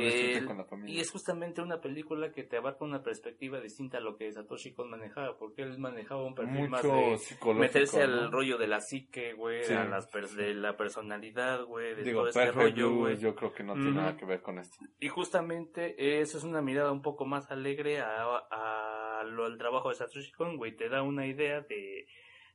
y 0.87 1.01
es 1.01 1.11
justamente 1.11 1.61
una 1.61 1.81
película 1.81 2.33
que 2.33 2.45
te 2.45 2.57
abarca 2.57 2.85
una 2.85 3.03
perspectiva 3.03 3.61
distinta 3.61 3.99
a 3.99 4.01
lo 4.01 4.17
que 4.17 4.31
Satoshi 4.33 4.73
Kon 4.73 4.91
manejaba, 4.91 5.37
porque 5.37 5.63
él 5.63 5.79
manejaba 5.79 6.25
un 6.25 6.35
perfil 6.35 6.69
más 6.69 6.83
de 6.83 7.19
meterse 7.55 8.03
al 8.03 8.31
rollo 8.31 8.59
de 8.59 8.67
la 8.67 8.81
psique, 8.81 9.33
güey, 9.35 9.65
a 9.73 9.85
las 9.85 10.11
de 10.37 10.55
la 10.55 10.77
personalidad, 10.77 11.65
güey, 11.65 11.95
de 11.95 12.13
todo 12.13 12.29
este 12.29 12.53
rollo, 12.53 12.95
güey. 12.95 13.19
Yo 13.19 13.35
creo 13.35 13.53
que 13.53 13.63
no 13.63 13.75
tiene 13.75 13.93
nada 13.93 14.17
que 14.17 14.25
ver 14.25 14.43
con 14.43 14.59
esto. 14.59 14.77
Y 14.99 15.09
justamente 15.09 16.21
eso 16.21 16.39
es 16.39 16.45
una 16.45 16.63
mirada 16.63 16.93
un 16.93 17.03
poco 17.03 17.27
más 17.27 17.51
alegre 17.51 18.01
a, 18.01 18.25
a 18.51 19.25
lo 19.25 19.45
al 19.45 19.59
trabajo 19.59 19.89
de 19.89 19.97
Satoshi 19.97 20.33
Kon, 20.33 20.57
güey, 20.57 20.77
te 20.77 20.89
da 20.89 21.03
una 21.03 21.27
idea 21.27 21.61
de 21.61 22.07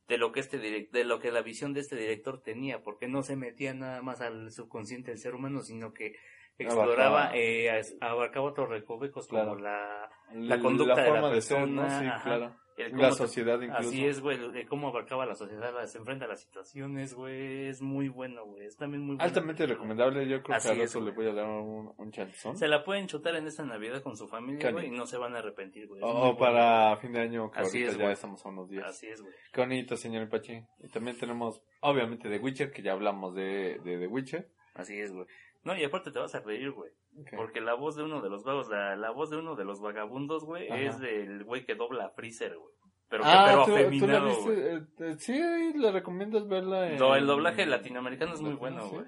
de 0.07 0.17
lo 0.17 0.31
que 0.33 0.41
este 0.41 0.57
de 0.59 1.03
lo 1.05 1.19
que 1.19 1.31
la 1.31 1.41
visión 1.41 1.73
de 1.73 1.79
este 1.79 1.95
director 1.95 2.41
tenía, 2.41 2.83
porque 2.83 3.07
no 3.07 3.23
se 3.23 3.35
metía 3.35 3.73
nada 3.73 4.01
más 4.01 4.19
al 4.19 4.51
subconsciente 4.51 5.11
del 5.11 5.19
ser 5.19 5.35
humano, 5.35 5.61
sino 5.61 5.93
que 5.93 6.15
exploraba, 6.57 7.27
abarcaba, 7.27 7.37
eh, 7.37 7.81
abarcaba 8.01 8.45
otros 8.47 8.69
recovecos 8.69 9.27
como 9.27 9.55
la, 9.55 10.09
la 10.33 10.59
conducta 10.59 11.01
de 11.01 11.11
la 11.11 11.29
persona, 11.29 12.21
claro 12.23 12.60
la 12.77 13.11
sociedad 13.11 13.61
incluso. 13.61 13.89
Así 13.89 14.05
es, 14.05 14.19
güey, 14.19 14.37
de 14.51 14.65
cómo 14.65 14.89
abarcaba 14.89 15.25
la 15.25 15.35
sociedad, 15.35 15.85
se 15.85 15.97
enfrenta 15.97 16.25
a 16.25 16.27
las 16.27 16.41
situaciones, 16.41 17.13
güey, 17.13 17.67
es 17.67 17.81
muy 17.81 18.09
bueno, 18.09 18.45
güey, 18.45 18.65
es 18.65 18.77
también 18.77 19.01
muy 19.01 19.15
bueno. 19.15 19.23
Altamente 19.23 19.65
recomendable, 19.65 20.27
yo 20.27 20.41
creo 20.41 20.59
que 20.59 20.69
a 20.69 20.83
eso 20.83 21.01
le 21.01 21.11
voy 21.11 21.27
a 21.27 21.33
dar 21.33 21.45
un, 21.45 21.93
un 21.97 22.11
chanzón. 22.11 22.57
Se 22.57 22.67
la 22.67 22.83
pueden 22.83 23.07
chutar 23.07 23.35
en 23.35 23.47
esta 23.47 23.63
Navidad 23.63 24.01
con 24.01 24.15
su 24.15 24.27
familia, 24.27 24.71
güey, 24.71 24.87
y 24.87 24.91
no 24.91 25.05
se 25.05 25.17
van 25.17 25.35
a 25.35 25.39
arrepentir, 25.39 25.87
güey. 25.87 26.01
O 26.03 26.37
para 26.37 26.97
fin 26.97 27.13
de 27.13 27.21
año, 27.21 27.51
que 27.51 27.59
Así 27.59 27.83
ahorita 27.83 28.03
ya 28.03 28.11
estamos 28.11 28.45
a 28.45 28.49
unos 28.49 28.69
días. 28.69 28.85
Así 28.85 29.07
es, 29.07 29.21
güey. 29.21 29.33
Qué 29.51 29.61
bonito, 29.61 29.95
señor 29.95 30.29
Pachi. 30.29 30.61
Y 30.79 30.87
también 30.89 31.17
tenemos, 31.17 31.61
obviamente, 31.81 32.29
The 32.29 32.39
Witcher, 32.39 32.71
que 32.71 32.81
ya 32.81 32.93
hablamos 32.93 33.35
de, 33.35 33.79
de 33.83 33.97
The 33.97 34.07
Witcher. 34.07 34.49
Así 34.73 34.99
es, 34.99 35.11
güey. 35.11 35.27
No, 35.63 35.77
y 35.77 35.83
aparte 35.83 36.11
te 36.11 36.19
vas 36.19 36.33
a 36.33 36.39
reír, 36.39 36.71
güey. 36.71 36.91
Porque 37.35 37.61
la 37.61 37.73
voz 37.73 37.95
de 37.95 38.03
uno 38.03 38.21
de 38.21 38.29
los 38.29 38.43
vagos, 38.43 38.69
la, 38.69 38.95
la 38.95 39.11
voz 39.11 39.29
de 39.29 39.37
uno 39.37 39.55
de 39.55 39.65
los 39.65 39.81
vagabundos, 39.81 40.45
güey, 40.45 40.67
es 40.71 40.99
del 40.99 41.43
güey 41.43 41.65
que 41.65 41.75
dobla 41.75 42.05
a 42.05 42.09
Freezer, 42.09 42.57
güey. 42.57 42.73
Pero, 43.09 43.23
ah, 43.25 43.45
pero 43.45 43.65
¿tú, 43.65 43.75
afeminado, 43.75 44.19
¿tú 44.19 44.49
la 44.49 44.79
viste, 44.79 45.09
eh, 45.09 45.15
sí, 45.17 45.73
le 45.77 45.91
recomiendas 45.91 46.47
verla 46.47 46.89
en... 46.89 46.97
No, 46.97 47.13
el 47.15 47.27
doblaje 47.27 47.65
latinoamericano 47.65 48.33
es 48.33 48.41
muy 48.41 48.53
bueno, 48.53 48.87
güey. 48.87 49.05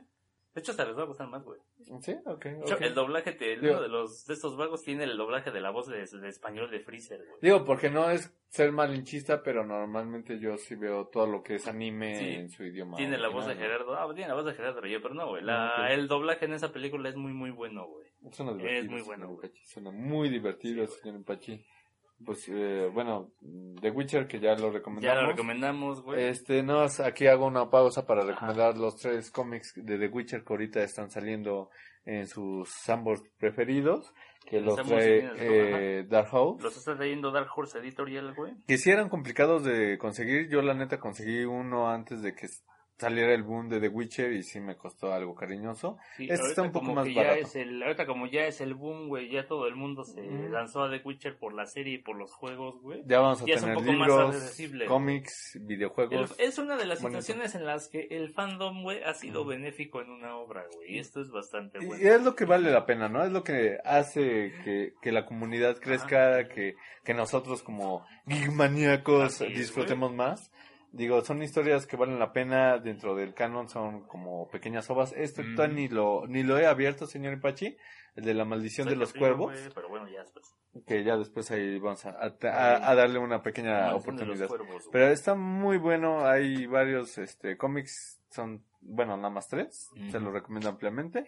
De 0.54 0.62
hecho, 0.62 0.72
hasta 0.72 0.86
les 0.86 0.96
va 0.96 1.02
a 1.02 1.06
gustar 1.06 1.28
más, 1.28 1.44
güey. 1.44 1.60
Sí, 2.02 2.14
ok. 2.26 2.46
okay. 2.62 2.88
el 2.88 2.94
doblaje, 2.94 3.32
de, 3.32 3.58
uno 3.60 3.82
de 3.82 3.88
los 3.88 4.26
de 4.26 4.36
estos 4.36 4.56
vagos 4.56 4.84
tiene 4.84 5.04
el 5.04 5.18
doblaje 5.18 5.50
de 5.52 5.60
la 5.62 5.72
voz 5.72 5.88
de, 5.88 6.04
español 6.28 6.70
de 6.70 6.80
Freezer, 6.80 7.18
güey. 7.26 7.40
Digo, 7.42 7.66
porque 7.66 7.90
no 7.90 8.10
es 8.12 8.32
ser 8.50 8.72
malinchista, 8.72 9.42
pero 9.42 9.66
normalmente 9.66 10.40
yo 10.40 10.58
sí 10.58 10.76
veo 10.76 11.08
todo 11.08 11.26
lo 11.26 11.42
que 11.42 11.56
es 11.56 11.68
anime 11.68 12.36
en 12.40 12.50
su 12.50 12.64
idioma. 12.64 12.98
Tiene 12.98 13.18
la 13.18 13.30
voz 13.30 13.48
de 13.48 13.56
Gerardo, 13.56 13.96
ah, 13.96 14.14
tiene 14.14 14.30
la 14.30 14.36
voz 14.36 14.46
de 14.46 14.54
Gerardo 14.54 14.82
pero 14.82 15.14
no, 15.16 15.30
güey. 15.30 15.44
La, 15.44 15.92
El 15.92 16.08
doblaje 16.08 16.46
en 16.46 16.54
esa 16.54 16.72
película 16.72 17.10
es 17.10 17.16
muy, 17.16 17.34
muy 17.34 17.50
bueno, 17.50 17.88
güey. 17.88 18.08
Es 18.30 18.88
muy 18.88 19.02
bueno, 19.02 19.30
güey. 19.30 19.52
Suena 19.66 19.90
muy 19.90 20.30
divertido, 20.30 20.86
señor 20.86 21.24
Pachi 21.26 21.66
pues 22.26 22.48
eh, 22.50 22.90
bueno, 22.94 23.32
The 23.82 23.92
Witcher 23.92 24.28
que 24.28 24.40
ya 24.40 24.56
lo 24.56 24.72
recomendamos. 24.72 25.04
Ya 25.16 25.22
lo 25.22 25.28
recomendamos, 25.28 26.02
güey. 26.02 26.24
Este, 26.24 26.64
no, 26.64 26.86
aquí 27.04 27.28
hago 27.28 27.46
una 27.46 27.70
pausa 27.70 28.06
para 28.06 28.24
recomendar 28.24 28.78
los 28.78 28.96
tres 28.98 29.32
cómics 29.32 29.74
de 29.76 29.98
The 29.98 30.08
Witcher 30.08 30.44
que 30.44 30.54
ahorita 30.54 30.84
están 30.84 31.10
saliendo 31.10 31.70
en 32.06 32.28
sus 32.28 32.70
Sambors 32.70 33.24
preferidos, 33.38 34.14
que 34.46 34.60
los 34.60 34.76
trae 34.76 35.32
eh, 35.38 36.06
Dark 36.08 36.34
Horse. 36.34 36.64
Los 36.64 36.78
está 36.78 36.96
leyendo 36.96 37.32
Dark 37.32 37.48
Horse 37.56 37.80
Editorial, 37.80 38.34
güey. 38.34 38.54
Que 38.68 38.78
si 38.78 38.90
eran 38.90 39.10
complicados 39.10 39.64
de 39.64 39.98
conseguir, 39.98 40.50
yo 40.50 40.62
la 40.62 40.74
neta 40.74 41.00
conseguí 41.00 41.46
uno 41.46 41.90
antes 41.90 42.22
de 42.22 42.36
que 42.36 42.48
saliera 42.98 43.34
el 43.34 43.44
boom 43.44 43.70
de 43.70 43.80
The 43.80 43.90
Witcher 43.90 44.32
y 44.34 44.44
sí 44.44 44.60
me 44.60 44.76
costó 44.76 45.14
algo 45.14 45.36
cariñoso. 45.36 45.98
este 46.18 46.34
está 46.34 46.62
un 46.62 46.72
poco 46.72 46.94
más 46.94 47.14
barato. 47.14 47.40
es 47.40 47.56
el, 47.56 47.82
ahorita 47.82 48.06
como 48.06 48.28
ya 48.28 48.46
es 48.46 48.62
el 48.62 48.76
boom, 48.76 49.08
güey, 49.08 49.30
ya 49.30 49.48
todo 49.48 49.68
el 49.68 49.76
mundo 49.76 50.04
se 50.04 50.22
lanzó 50.50 50.84
a 50.84 50.90
The 50.90 51.02
Witcher 51.04 51.38
por 51.38 51.54
la 51.54 51.66
serie 51.66 51.96
y 51.96 51.98
por 51.98 52.16
los 52.16 52.32
juegos, 52.34 52.82
güey. 52.82 53.04
Ya 53.06 53.20
vamos 53.20 53.42
a 53.42 53.46
tener 53.46 53.82
libros, 53.82 54.56
cómics, 54.88 55.60
videojuegos. 55.62 56.36
es 56.38 56.58
una 56.58 56.78
de 56.78 56.86
las 56.86 57.00
situaciones 57.00 57.56
en 57.56 57.66
las 57.66 57.90
que 57.90 58.08
el 58.12 58.34
fandom, 58.34 58.84
güey, 58.84 59.04
ha 59.04 59.14
sido 59.14 59.46
benéfico 59.46 60.02
en 60.02 60.10
una 60.10 60.38
obra, 60.38 60.66
güey. 60.74 60.96
Y 60.96 61.00
esto 61.00 61.22
es 61.22 61.32
bastante 61.32 61.80
bueno. 61.80 62.02
Y 62.02 62.08
es 62.08 62.24
lo 62.24 62.36
que 62.36 62.46
vale 62.46 62.72
la 62.72 62.86
pena, 62.86 63.10
¿no? 63.10 63.24
Es 63.24 63.32
lo 63.32 63.44
que 63.44 63.78
hace 63.84 64.54
que, 64.64 64.94
que 65.02 65.12
la 65.12 65.26
comunidad 65.26 65.78
crezca, 65.78 66.48
que, 66.48 66.76
que 67.04 67.14
nosotros 67.14 67.64
como 67.64 68.06
geek 68.26 68.52
maníacos 68.52 69.40
disfrutemos 69.40 70.14
más. 70.14 70.52
Digo, 70.94 71.22
son 71.22 71.42
historias 71.42 71.88
que 71.88 71.98
valen 71.98 72.20
la 72.20 72.32
pena 72.32 72.78
dentro 72.78 73.16
del 73.16 73.34
canon, 73.34 73.68
son 73.68 74.04
como 74.04 74.48
pequeñas 74.50 74.88
ovas. 74.92 75.12
Esto 75.14 75.42
mm. 75.42 75.74
ni 75.74 75.88
lo 75.88 76.28
ni 76.28 76.44
lo 76.44 76.60
he 76.60 76.68
abierto, 76.68 77.08
señor 77.08 77.34
Ipachi, 77.34 77.76
el 78.16 78.24
de 78.24 78.34
la 78.36 78.46
maldición 78.46 78.88
de 78.88 78.96
los 78.96 79.12
cuervos. 79.12 79.54
pero 79.74 79.90
bueno, 79.90 80.08
ya 80.08 80.22
después. 80.22 80.56
Que 80.86 81.04
ya 81.04 81.18
después 81.18 81.50
ahí 81.50 81.80
vamos 81.80 82.06
a, 82.06 82.16
a, 82.20 82.96
darle 82.96 83.18
una 83.18 83.42
pequeña 83.42 83.96
oportunidad. 83.96 84.48
pero 84.92 85.08
está 85.08 85.34
muy 85.34 85.80
bueno, 85.80 86.28
hay 86.28 86.68
varios 86.68 87.18
este 87.18 87.58
cómics, 87.58 88.22
son, 88.30 88.64
bueno, 88.82 89.18
nada 89.18 89.32
más 89.32 89.48
tres, 89.48 89.90
se 90.12 90.20
lo 90.20 90.32
recomiendo 90.32 90.70
ampliamente. 90.70 91.26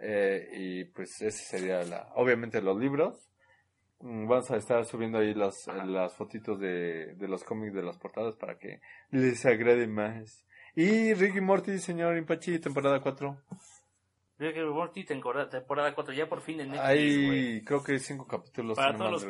Eh, 0.00 0.48
y 0.52 0.84
pues 0.84 1.20
ese 1.20 1.44
sería 1.44 1.82
la, 1.82 2.10
obviamente 2.14 2.60
los 2.60 2.78
libros, 2.78 3.33
Mm, 3.33 3.33
vamos 4.04 4.50
a 4.50 4.56
estar 4.56 4.84
subiendo 4.84 5.18
ahí 5.18 5.32
las, 5.32 5.66
las 5.86 6.14
fotitos 6.14 6.60
de, 6.60 7.14
de 7.14 7.28
los 7.28 7.42
cómics 7.42 7.74
de 7.74 7.82
las 7.82 7.96
portadas 7.96 8.36
para 8.36 8.58
que 8.58 8.80
les 9.10 9.44
agrade 9.46 9.86
más. 9.86 10.44
Y 10.76 11.14
Ricky 11.14 11.40
Morty, 11.40 11.78
señor 11.78 12.16
Impachi, 12.16 12.58
temporada 12.58 13.00
4. 13.00 13.36
Rick 14.36 14.56
and 14.56 14.70
Morty, 14.70 15.04
temporada 15.04 15.94
4, 15.94 16.12
ya 16.12 16.28
por 16.28 16.40
fin 16.40 16.60
en 16.60 16.70
Netflix. 16.70 16.84
Hay, 16.84 17.62
creo 17.64 17.84
que 17.84 17.92
hay 17.92 17.98
5 18.00 18.26
capítulos. 18.26 18.76
Para 18.76 18.96
todos 18.96 19.12
los 19.12 19.26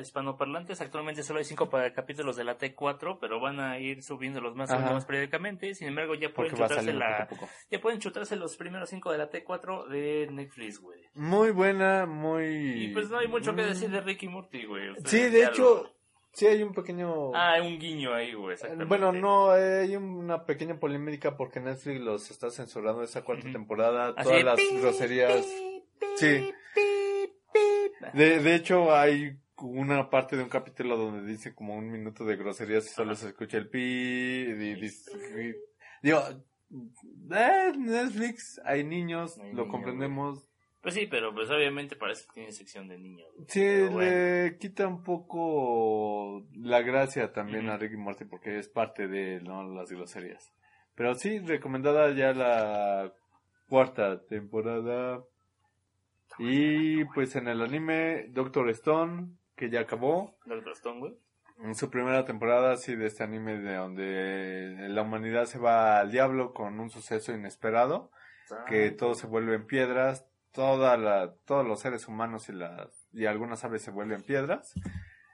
hispanoparlantes, 0.00 0.80
actualmente 0.80 1.24
solo 1.24 1.40
hay 1.40 1.44
5 1.44 1.68
capítulos 1.94 2.36
de 2.36 2.44
la 2.44 2.56
T4, 2.56 3.18
pero 3.20 3.40
van 3.40 3.58
a 3.58 3.78
ir 3.80 4.04
subiendo 4.04 4.40
los 4.40 4.54
más, 4.54 4.70
más 4.70 5.04
periódicamente. 5.04 5.74
Sin 5.74 5.88
embargo, 5.88 6.14
ya 6.14 6.32
pueden, 6.32 6.54
chutarse 6.54 6.92
la, 6.92 7.28
ya 7.70 7.80
pueden 7.80 7.98
chutarse 7.98 8.36
los 8.36 8.56
primeros 8.56 8.88
5 8.88 9.12
de 9.12 9.18
la 9.18 9.30
T4 9.30 9.88
de 9.88 10.28
Netflix, 10.30 10.80
güey. 10.80 11.00
Muy 11.14 11.50
buena, 11.50 12.06
muy. 12.06 12.84
Y 12.84 12.88
pues 12.92 13.10
no 13.10 13.18
hay 13.18 13.26
mucho 13.26 13.54
que 13.54 13.62
decir 13.62 13.90
de 13.90 14.00
Ricky 14.00 14.28
Morty, 14.28 14.64
güey. 14.64 14.94
sí, 15.04 15.28
de 15.28 15.44
hecho. 15.44 15.92
Sí, 16.36 16.46
hay 16.46 16.62
un 16.62 16.74
pequeño... 16.74 17.34
Ah, 17.34 17.56
un 17.62 17.78
guiño 17.78 18.12
ahí, 18.12 18.34
güey, 18.34 18.58
Bueno, 18.86 19.10
no, 19.10 19.52
hay 19.52 19.96
una 19.96 20.44
pequeña 20.44 20.78
polémica 20.78 21.34
porque 21.34 21.60
Netflix 21.60 21.98
los 21.98 22.30
está 22.30 22.50
censurando 22.50 23.02
esa 23.02 23.24
cuarta 23.24 23.50
temporada, 23.50 24.14
todas 24.14 24.44
las 24.44 24.60
groserías... 24.74 25.46
Sí. 26.16 26.52
De, 28.12 28.40
de 28.40 28.54
hecho, 28.54 28.94
hay 28.94 29.38
una 29.56 30.10
parte 30.10 30.36
de 30.36 30.42
un 30.42 30.50
capítulo 30.50 30.98
donde 30.98 31.26
dice 31.26 31.54
como 31.54 31.74
un 31.74 31.90
minuto 31.90 32.26
de 32.26 32.36
groserías 32.36 32.84
y 32.84 32.90
solo 32.90 33.14
se 33.14 33.28
escucha 33.28 33.56
el 33.56 33.70
pi... 33.70 33.80
Y, 33.80 34.74
digo, 36.02 36.20
eh, 37.30 37.72
Netflix, 37.78 38.60
hay 38.62 38.84
niños, 38.84 39.38
lo 39.54 39.68
comprendemos, 39.68 40.46
pues 40.86 40.94
sí, 40.94 41.08
pero 41.08 41.34
pues 41.34 41.50
obviamente 41.50 41.96
parece 41.96 42.26
que 42.26 42.34
tiene 42.34 42.52
sección 42.52 42.86
de 42.86 42.96
niños. 42.96 43.26
Sí, 43.48 43.60
le 43.60 44.56
quita 44.56 44.86
un 44.86 45.02
poco 45.02 46.46
la 46.52 46.80
gracia 46.82 47.32
también 47.32 47.68
a 47.68 47.76
Ricky 47.76 47.96
Morty 47.96 48.24
porque 48.24 48.60
es 48.60 48.68
parte 48.68 49.08
de 49.08 49.40
las 49.40 49.90
groserías. 49.90 50.54
Pero 50.94 51.16
sí, 51.16 51.40
recomendada 51.40 52.14
ya 52.14 52.32
la 52.32 53.12
cuarta 53.68 54.24
temporada. 54.28 55.24
Y 56.38 57.04
pues 57.06 57.34
en 57.34 57.48
el 57.48 57.62
anime 57.62 58.28
Doctor 58.28 58.70
Stone, 58.70 59.30
que 59.56 59.68
ya 59.70 59.80
acabó. 59.80 60.38
Doctor 60.44 60.72
Stone, 60.74 61.00
güey. 61.00 61.18
En 61.64 61.74
su 61.74 61.90
primera 61.90 62.24
temporada, 62.24 62.76
sí, 62.76 62.94
de 62.94 63.06
este 63.06 63.24
anime 63.24 63.58
de 63.58 63.74
donde 63.74 64.86
la 64.88 65.02
humanidad 65.02 65.46
se 65.46 65.58
va 65.58 65.98
al 65.98 66.12
diablo 66.12 66.54
con 66.54 66.78
un 66.78 66.90
suceso 66.90 67.34
inesperado. 67.34 68.12
que 68.68 68.92
todo 68.92 69.16
se 69.16 69.26
vuelve 69.26 69.56
en 69.56 69.66
piedras, 69.66 70.24
toda 70.56 70.96
la, 70.96 71.34
todos 71.44 71.66
los 71.66 71.78
seres 71.78 72.08
humanos 72.08 72.48
y, 72.48 72.52
las, 72.52 73.08
y 73.12 73.26
algunas 73.26 73.62
aves 73.62 73.82
se 73.82 73.90
vuelven 73.90 74.22
piedras 74.22 74.72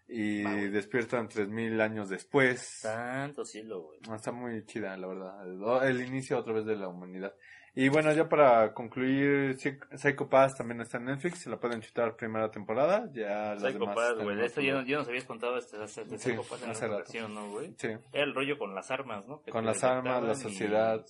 y 0.08 0.42
despiertan 0.42 1.28
tres 1.28 1.48
mil 1.48 1.80
años 1.80 2.08
después. 2.08 2.80
Tanto 2.82 3.44
cielo, 3.44 3.82
güey. 3.82 4.00
Está 4.14 4.32
muy 4.32 4.66
chida, 4.66 4.96
la 4.96 5.06
verdad. 5.06 5.88
El 5.88 6.04
inicio 6.04 6.38
otra 6.38 6.52
vez 6.52 6.66
de 6.66 6.76
la 6.76 6.88
humanidad. 6.88 7.32
Y 7.74 7.88
bueno, 7.88 8.12
ya 8.12 8.28
para 8.28 8.74
concluir, 8.74 9.56
Psycho 9.56 10.28
Pass 10.28 10.56
también 10.56 10.82
está 10.82 10.98
en 10.98 11.06
Netflix, 11.06 11.40
se 11.40 11.48
la 11.48 11.58
pueden 11.58 11.80
chutar 11.80 12.16
primera 12.16 12.50
temporada, 12.50 13.08
ya 13.12 13.54
las 13.54 13.62
Psycho 13.62 13.86
Pass, 13.86 14.22
güey, 14.22 14.44
esto 14.44 14.60
ya, 14.60 14.84
ya, 14.84 14.98
nos 14.98 15.08
habías 15.08 15.24
contado 15.24 15.56
este, 15.56 15.82
este, 15.82 16.02
este 16.02 16.18
Psycho 16.18 16.42
Pass 16.42 16.62
en 16.62 16.68
la 16.68 16.74
relación, 16.74 17.34
¿no, 17.34 17.48
güey? 17.48 17.74
Sí. 17.78 17.88
Era 18.12 18.24
el 18.24 18.34
rollo 18.34 18.58
con 18.58 18.74
las 18.74 18.90
armas, 18.90 19.26
¿no? 19.26 19.40
con 19.50 19.64
las 19.64 19.82
armas, 19.84 20.22
la 20.22 20.34
sociedad, 20.34 21.02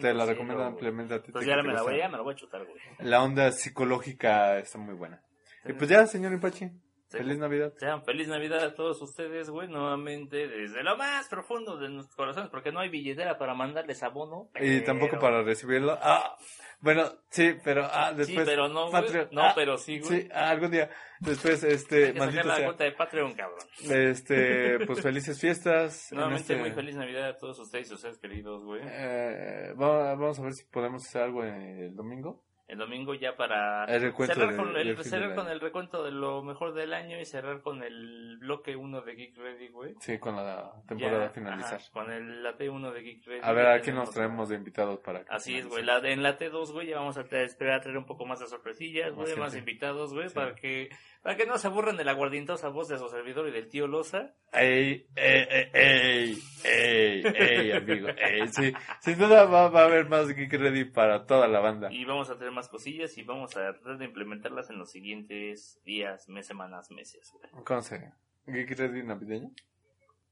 te 0.00 0.14
la 0.14 0.24
recomiendo 0.24 0.62
ampliamente 0.62 1.14
a 1.14 1.22
ti. 1.22 1.32
Pues 1.32 1.46
ya 1.46 1.56
me, 1.62 1.72
la 1.72 1.82
voy, 1.82 1.98
ya 1.98 2.08
me 2.08 2.16
la 2.16 2.22
voy 2.22 2.34
a 2.34 2.36
chutar, 2.36 2.64
güey. 2.64 2.78
La 3.00 3.20
onda 3.20 3.50
psicológica 3.50 4.58
está 4.58 4.78
muy 4.78 4.94
buena. 4.94 5.20
Y 5.66 5.72
pues 5.72 5.90
ya, 5.90 6.06
señor 6.06 6.32
Ipachi. 6.32 6.70
Feliz 7.18 7.38
Navidad. 7.38 7.72
Sean 7.78 8.04
feliz 8.04 8.28
Navidad 8.28 8.64
a 8.64 8.74
todos 8.74 9.00
ustedes, 9.02 9.50
güey, 9.50 9.68
nuevamente 9.68 10.48
desde 10.48 10.82
lo 10.82 10.96
más 10.96 11.28
profundo 11.28 11.78
de 11.78 11.88
nuestros 11.88 12.16
corazones, 12.16 12.50
porque 12.50 12.72
no 12.72 12.80
hay 12.80 12.88
billetera 12.88 13.38
para 13.38 13.54
mandarles 13.54 14.02
abono. 14.02 14.50
Y 14.60 14.80
tampoco 14.82 15.18
para 15.18 15.42
recibirlo. 15.42 15.98
Ah, 16.00 16.36
bueno, 16.80 17.04
sí, 17.30 17.54
pero 17.64 17.88
ah, 17.90 18.12
después. 18.12 18.46
Sí, 18.46 18.52
pero 18.52 18.68
no, 18.68 18.90
No, 19.30 19.42
ah, 19.42 19.52
pero 19.54 19.78
sí, 19.78 20.00
güey. 20.00 20.22
Sí, 20.22 20.28
algún 20.32 20.70
día. 20.70 20.90
Después, 21.20 21.64
este. 21.64 22.08
Hay 22.08 22.30
que 22.30 22.44
la 22.44 22.62
cuenta 22.62 22.84
de 22.84 22.92
Patreon, 22.92 23.32
cabrón. 23.32 23.58
Este, 23.90 24.78
pues 24.86 25.00
felices 25.00 25.40
fiestas. 25.40 26.08
Nuevamente, 26.12 26.52
este 26.52 26.56
muy 26.56 26.72
feliz 26.72 26.94
Navidad 26.94 27.30
a 27.30 27.36
todos 27.36 27.58
ustedes 27.58 27.90
y 27.90 27.94
ustedes 27.94 28.18
queridos, 28.18 28.64
güey. 28.64 28.82
Eh, 28.84 29.72
vamos 29.76 30.38
a 30.38 30.42
ver 30.42 30.52
si 30.52 30.64
podemos 30.66 31.06
hacer 31.06 31.22
algo 31.22 31.42
el 31.42 31.94
domingo 31.94 32.43
el 32.66 32.78
domingo 32.78 33.14
ya 33.14 33.36
para 33.36 33.86
cerrar, 33.86 34.12
con, 34.56 34.76
el, 34.76 35.04
cerrar 35.04 35.34
con 35.34 35.48
el 35.48 35.60
recuento 35.60 36.02
de 36.02 36.10
lo 36.10 36.42
mejor 36.42 36.72
del 36.72 36.94
año 36.94 37.20
y 37.20 37.24
cerrar 37.26 37.60
con 37.60 37.82
el 37.82 38.38
bloque 38.38 38.74
1 38.74 39.02
de 39.02 39.14
Geek 39.14 39.36
Ready, 39.36 39.68
güey. 39.68 39.94
Sí, 40.00 40.18
con 40.18 40.36
la 40.36 40.72
temporada 40.88 41.28
finalizar. 41.28 41.80
con 41.92 42.10
el, 42.10 42.42
la 42.42 42.56
T1 42.56 42.92
de 42.92 43.02
Geek 43.02 43.26
Ready. 43.26 43.40
A 43.42 43.52
ver, 43.52 43.66
¿a 43.66 43.80
quién 43.80 43.96
nos 43.96 44.10
traemos 44.10 44.48
de 44.48 44.56
invitados 44.56 45.00
para 45.00 45.24
Así 45.28 45.58
es, 45.58 45.66
güey. 45.66 45.84
La, 45.84 45.98
en 45.98 46.22
la 46.22 46.38
T2, 46.38 46.72
güey, 46.72 46.88
ya 46.88 46.96
vamos 46.96 47.18
a 47.18 47.20
esperar 47.20 47.74
a 47.74 47.80
traer 47.80 47.98
un 47.98 48.06
poco 48.06 48.24
más 48.24 48.40
de 48.40 48.46
sorpresillas, 48.46 49.12
güey, 49.14 49.36
más 49.36 49.54
invitados, 49.54 50.14
güey, 50.14 50.30
para 50.30 50.54
que 50.54 50.88
para 51.24 51.38
que 51.38 51.46
no 51.46 51.56
se 51.56 51.68
aburran 51.68 51.96
de 51.96 52.04
la 52.04 52.12
guardientosa 52.12 52.68
voz 52.68 52.88
de 52.88 52.98
su 52.98 53.08
servidor 53.08 53.48
y 53.48 53.50
del 53.50 53.70
tío 53.70 53.86
Loza. 53.86 54.34
Ey, 54.52 55.06
ey, 55.16 55.46
ey, 55.72 56.38
ey, 56.64 57.24
ey, 57.24 57.72
amigo. 57.72 58.08
Ey, 58.08 58.46
sí, 58.48 58.74
sin 59.00 59.18
duda 59.18 59.46
va, 59.46 59.62
a 59.64 59.84
haber 59.84 60.06
más 60.06 60.28
Geek 60.28 60.52
Ready 60.52 60.84
para 60.84 61.24
toda 61.24 61.48
la 61.48 61.60
banda. 61.60 61.90
Y 61.90 62.04
vamos 62.04 62.28
a 62.28 62.36
tener 62.36 62.52
más 62.52 62.68
cosillas 62.68 63.16
y 63.16 63.22
vamos 63.22 63.56
a 63.56 63.72
tratar 63.72 63.96
de 63.96 64.04
implementarlas 64.04 64.68
en 64.68 64.76
los 64.76 64.90
siguientes 64.90 65.80
días, 65.82 66.28
mes, 66.28 66.46
semanas, 66.46 66.90
meses. 66.90 67.32
¿Cómo 67.64 67.80
se? 67.80 68.12
¿Geek 68.46 68.78
Ready 68.78 69.02
navideño? 69.02 69.50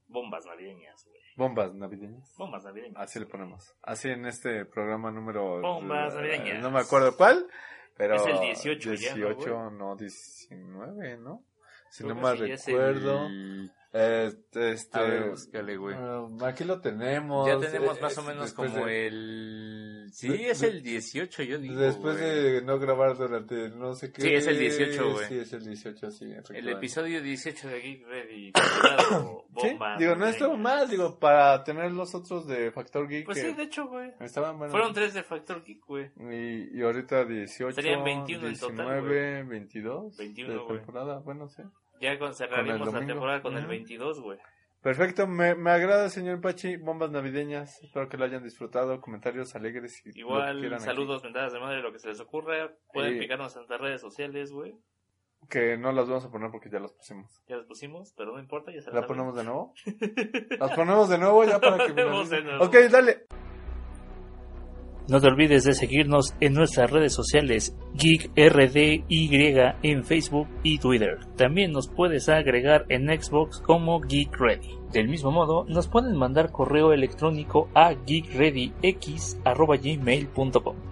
Bombas 0.08 0.44
navideñas, 0.44 1.06
güey. 1.06 1.22
Bombas 1.36 1.74
navideñas. 1.74 2.36
Bombas 2.36 2.64
navideñas. 2.64 3.00
Así 3.00 3.18
le 3.18 3.24
ponemos. 3.24 3.74
Así 3.82 4.10
en 4.10 4.26
este 4.26 4.66
programa 4.66 5.10
número... 5.10 5.58
Bombas 5.62 6.14
navideñas. 6.14 6.62
No 6.62 6.70
me 6.70 6.80
acuerdo 6.80 7.16
cuál. 7.16 7.48
Pero 7.96 8.16
es 8.16 8.26
el 8.26 8.40
18, 8.40 8.90
18 8.90 9.46
ya, 9.46 9.70
¿no, 9.70 9.96
19, 9.96 11.18
¿no? 11.18 11.44
Si 11.90 12.04
no 12.04 12.14
me 12.14 12.34
recuerdo. 12.34 13.28
Este, 13.92 14.72
este, 14.72 14.98
a 14.98 15.02
ver, 15.02 15.28
búscale, 15.28 15.76
güey. 15.76 15.94
aquí 16.46 16.64
lo 16.64 16.80
tenemos. 16.80 17.46
Ya 17.46 17.58
tenemos 17.58 18.00
más 18.00 18.16
o 18.16 18.22
menos 18.22 18.52
como 18.54 18.86
el... 18.88 20.08
Sí, 20.12 20.28
es 20.32 20.62
el 20.62 20.82
18, 20.82 21.42
yo 21.42 21.58
digo, 21.58 21.74
Después 21.78 22.16
de 22.16 22.62
no 22.62 22.78
grabar 22.78 23.18
durante 23.18 23.68
no 23.68 23.94
sé 23.94 24.10
qué... 24.10 24.22
Sí, 24.22 24.28
es 24.34 24.46
el 24.46 24.58
18, 24.58 25.12
güey. 25.12 25.28
Sí, 25.28 25.38
es 25.38 25.52
el 25.52 25.64
18, 25.64 26.10
sí. 26.10 26.32
El 26.54 26.68
episodio 26.70 27.20
18 27.20 27.68
de 27.68 27.80
Geek 27.80 28.06
Ready. 28.06 28.52
¿Sí? 29.60 29.78
Digo, 29.98 30.14
no 30.16 30.26
estuvo 30.26 30.56
mal, 30.56 30.88
digo, 30.88 31.18
para 31.18 31.62
tener 31.62 31.92
los 31.92 32.14
otros 32.14 32.46
de 32.46 32.70
Factor 32.72 33.06
Geek. 33.06 33.26
Pues 33.26 33.40
sí, 33.40 33.52
de 33.52 33.62
hecho, 33.62 33.88
güey. 33.88 34.10
Estaban 34.20 34.56
buenos. 34.56 34.72
Fueron 34.72 34.94
tres 34.94 35.12
de 35.12 35.22
Factor 35.22 35.62
Geek, 35.64 35.84
güey. 35.84 36.10
Y, 36.16 36.78
y 36.78 36.82
ahorita 36.82 37.26
18, 37.26 37.74
Serían 37.74 38.02
21 38.02 38.48
19, 38.48 38.72
en 38.72 38.76
total, 38.76 39.44
22 39.48 40.16
21, 40.16 40.52
de 40.52 40.78
temporada, 40.78 41.18
bueno, 41.18 41.48
sí. 41.48 41.62
Ya 42.02 42.18
cerraremos 42.32 42.92
la 42.92 43.06
temporada 43.06 43.40
con 43.42 43.56
el 43.56 43.64
22, 43.66 44.20
güey. 44.20 44.38
Perfecto, 44.82 45.28
me, 45.28 45.54
me 45.54 45.70
agrada, 45.70 46.08
señor 46.08 46.40
Pachi. 46.40 46.76
Bombas 46.76 47.12
navideñas. 47.12 47.80
Espero 47.80 48.08
que 48.08 48.16
lo 48.16 48.24
hayan 48.24 48.42
disfrutado. 48.42 49.00
Comentarios 49.00 49.54
alegres. 49.54 50.04
Y 50.04 50.18
Igual, 50.18 50.80
saludos, 50.80 51.22
mentadas 51.22 51.52
de 51.52 51.60
madre, 51.60 51.80
lo 51.80 51.92
que 51.92 52.00
se 52.00 52.08
les 52.08 52.18
ocurra. 52.18 52.74
Pueden 52.92 53.20
picarnos 53.20 53.54
en 53.54 53.66
las 53.68 53.80
redes 53.80 54.00
sociales, 54.00 54.50
güey. 54.50 54.74
Que 55.48 55.76
no 55.76 55.92
las 55.92 56.08
vamos 56.08 56.24
a 56.24 56.30
poner 56.30 56.50
porque 56.50 56.70
ya 56.70 56.80
las 56.80 56.92
pusimos. 56.92 57.44
Ya 57.46 57.56
las 57.56 57.66
pusimos, 57.66 58.12
pero 58.16 58.32
no 58.32 58.40
importa, 58.40 58.72
ya 58.72 58.80
se 58.80 58.90
las 58.90 59.02
¿La 59.02 59.06
ponemos 59.06 59.36
de 59.36 59.44
nuevo? 59.44 59.72
¿Las 60.58 60.72
ponemos 60.72 61.08
de 61.08 61.18
nuevo 61.18 61.44
ya 61.44 61.60
para 61.60 61.86
que... 61.86 62.02
Ok, 62.60 62.76
dale. 62.90 63.26
No 65.08 65.20
te 65.20 65.26
olvides 65.26 65.64
de 65.64 65.74
seguirnos 65.74 66.32
en 66.40 66.54
nuestras 66.54 66.90
redes 66.90 67.12
sociales 67.12 67.76
GeekRDY 67.96 69.04
en 69.82 70.04
Facebook 70.04 70.46
y 70.62 70.78
Twitter. 70.78 71.18
También 71.36 71.72
nos 71.72 71.88
puedes 71.88 72.28
agregar 72.28 72.86
en 72.88 73.08
Xbox 73.08 73.58
como 73.60 74.00
GeekReady. 74.00 74.78
Del 74.92 75.08
mismo 75.08 75.32
modo, 75.32 75.64
nos 75.64 75.88
pueden 75.88 76.16
mandar 76.16 76.52
correo 76.52 76.92
electrónico 76.92 77.68
a 77.74 77.94
geekreadyx.gmail.com. 77.94 80.91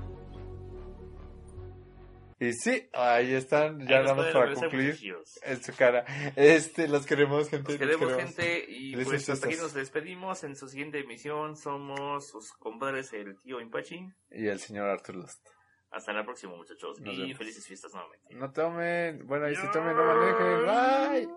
Y 2.41 2.55
sí, 2.55 2.89
ahí 2.95 3.35
están, 3.35 3.87
ya 3.87 4.01
nada 4.01 4.15
más 4.15 4.33
para 4.33 4.55
cumplir 4.55 4.99
en 5.43 5.63
su 5.63 5.75
cara. 5.77 6.07
Este, 6.37 6.89
los 6.89 7.05
queremos, 7.05 7.51
gente. 7.51 7.73
Los 7.73 7.79
queremos, 7.79 8.15
gente, 8.15 8.65
y 8.67 8.97
pues 8.97 9.29
hasta 9.29 9.47
aquí 9.47 9.57
nos 9.57 9.75
despedimos. 9.75 10.43
En 10.43 10.57
su 10.57 10.67
siguiente 10.67 11.01
emisión 11.01 11.55
somos 11.55 12.31
sus 12.31 12.51
compadres, 12.53 13.13
el 13.13 13.37
tío 13.37 13.61
Impachi. 13.61 14.09
Y 14.31 14.47
el 14.47 14.59
señor 14.59 14.89
Arthur 14.89 15.17
Lost. 15.17 15.49
Hasta 15.91 16.15
la 16.15 16.25
próxima, 16.25 16.57
muchachos. 16.57 16.99
y 17.05 17.35
felices 17.35 17.67
fiestas 17.67 17.93
nuevamente. 17.93 18.35
No 18.35 18.51
tomen, 18.51 19.27
bueno, 19.27 19.45
ahí 19.45 19.55
sí 19.55 19.67
tomen, 19.71 19.95
no 19.95 20.05
manejen. 20.07 20.67
Bye. 20.67 21.29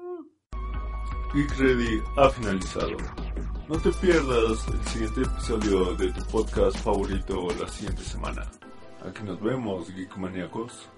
Geek 1.33 1.57
Ready 1.57 2.01
ha 2.15 2.29
finalizado. 2.29 2.95
No 3.67 3.77
te 3.77 3.91
pierdas 3.91 4.67
el 4.69 4.85
siguiente 4.85 5.21
episodio 5.21 5.95
de 5.95 6.13
tu 6.13 6.25
podcast 6.27 6.77
favorito 6.77 7.47
la 7.59 7.67
siguiente 7.67 8.03
semana. 8.03 8.49
Aquí 9.05 9.21
nos 9.23 9.41
vemos, 9.41 9.93
Geek 9.93 10.15
Maníacos. 10.15 10.92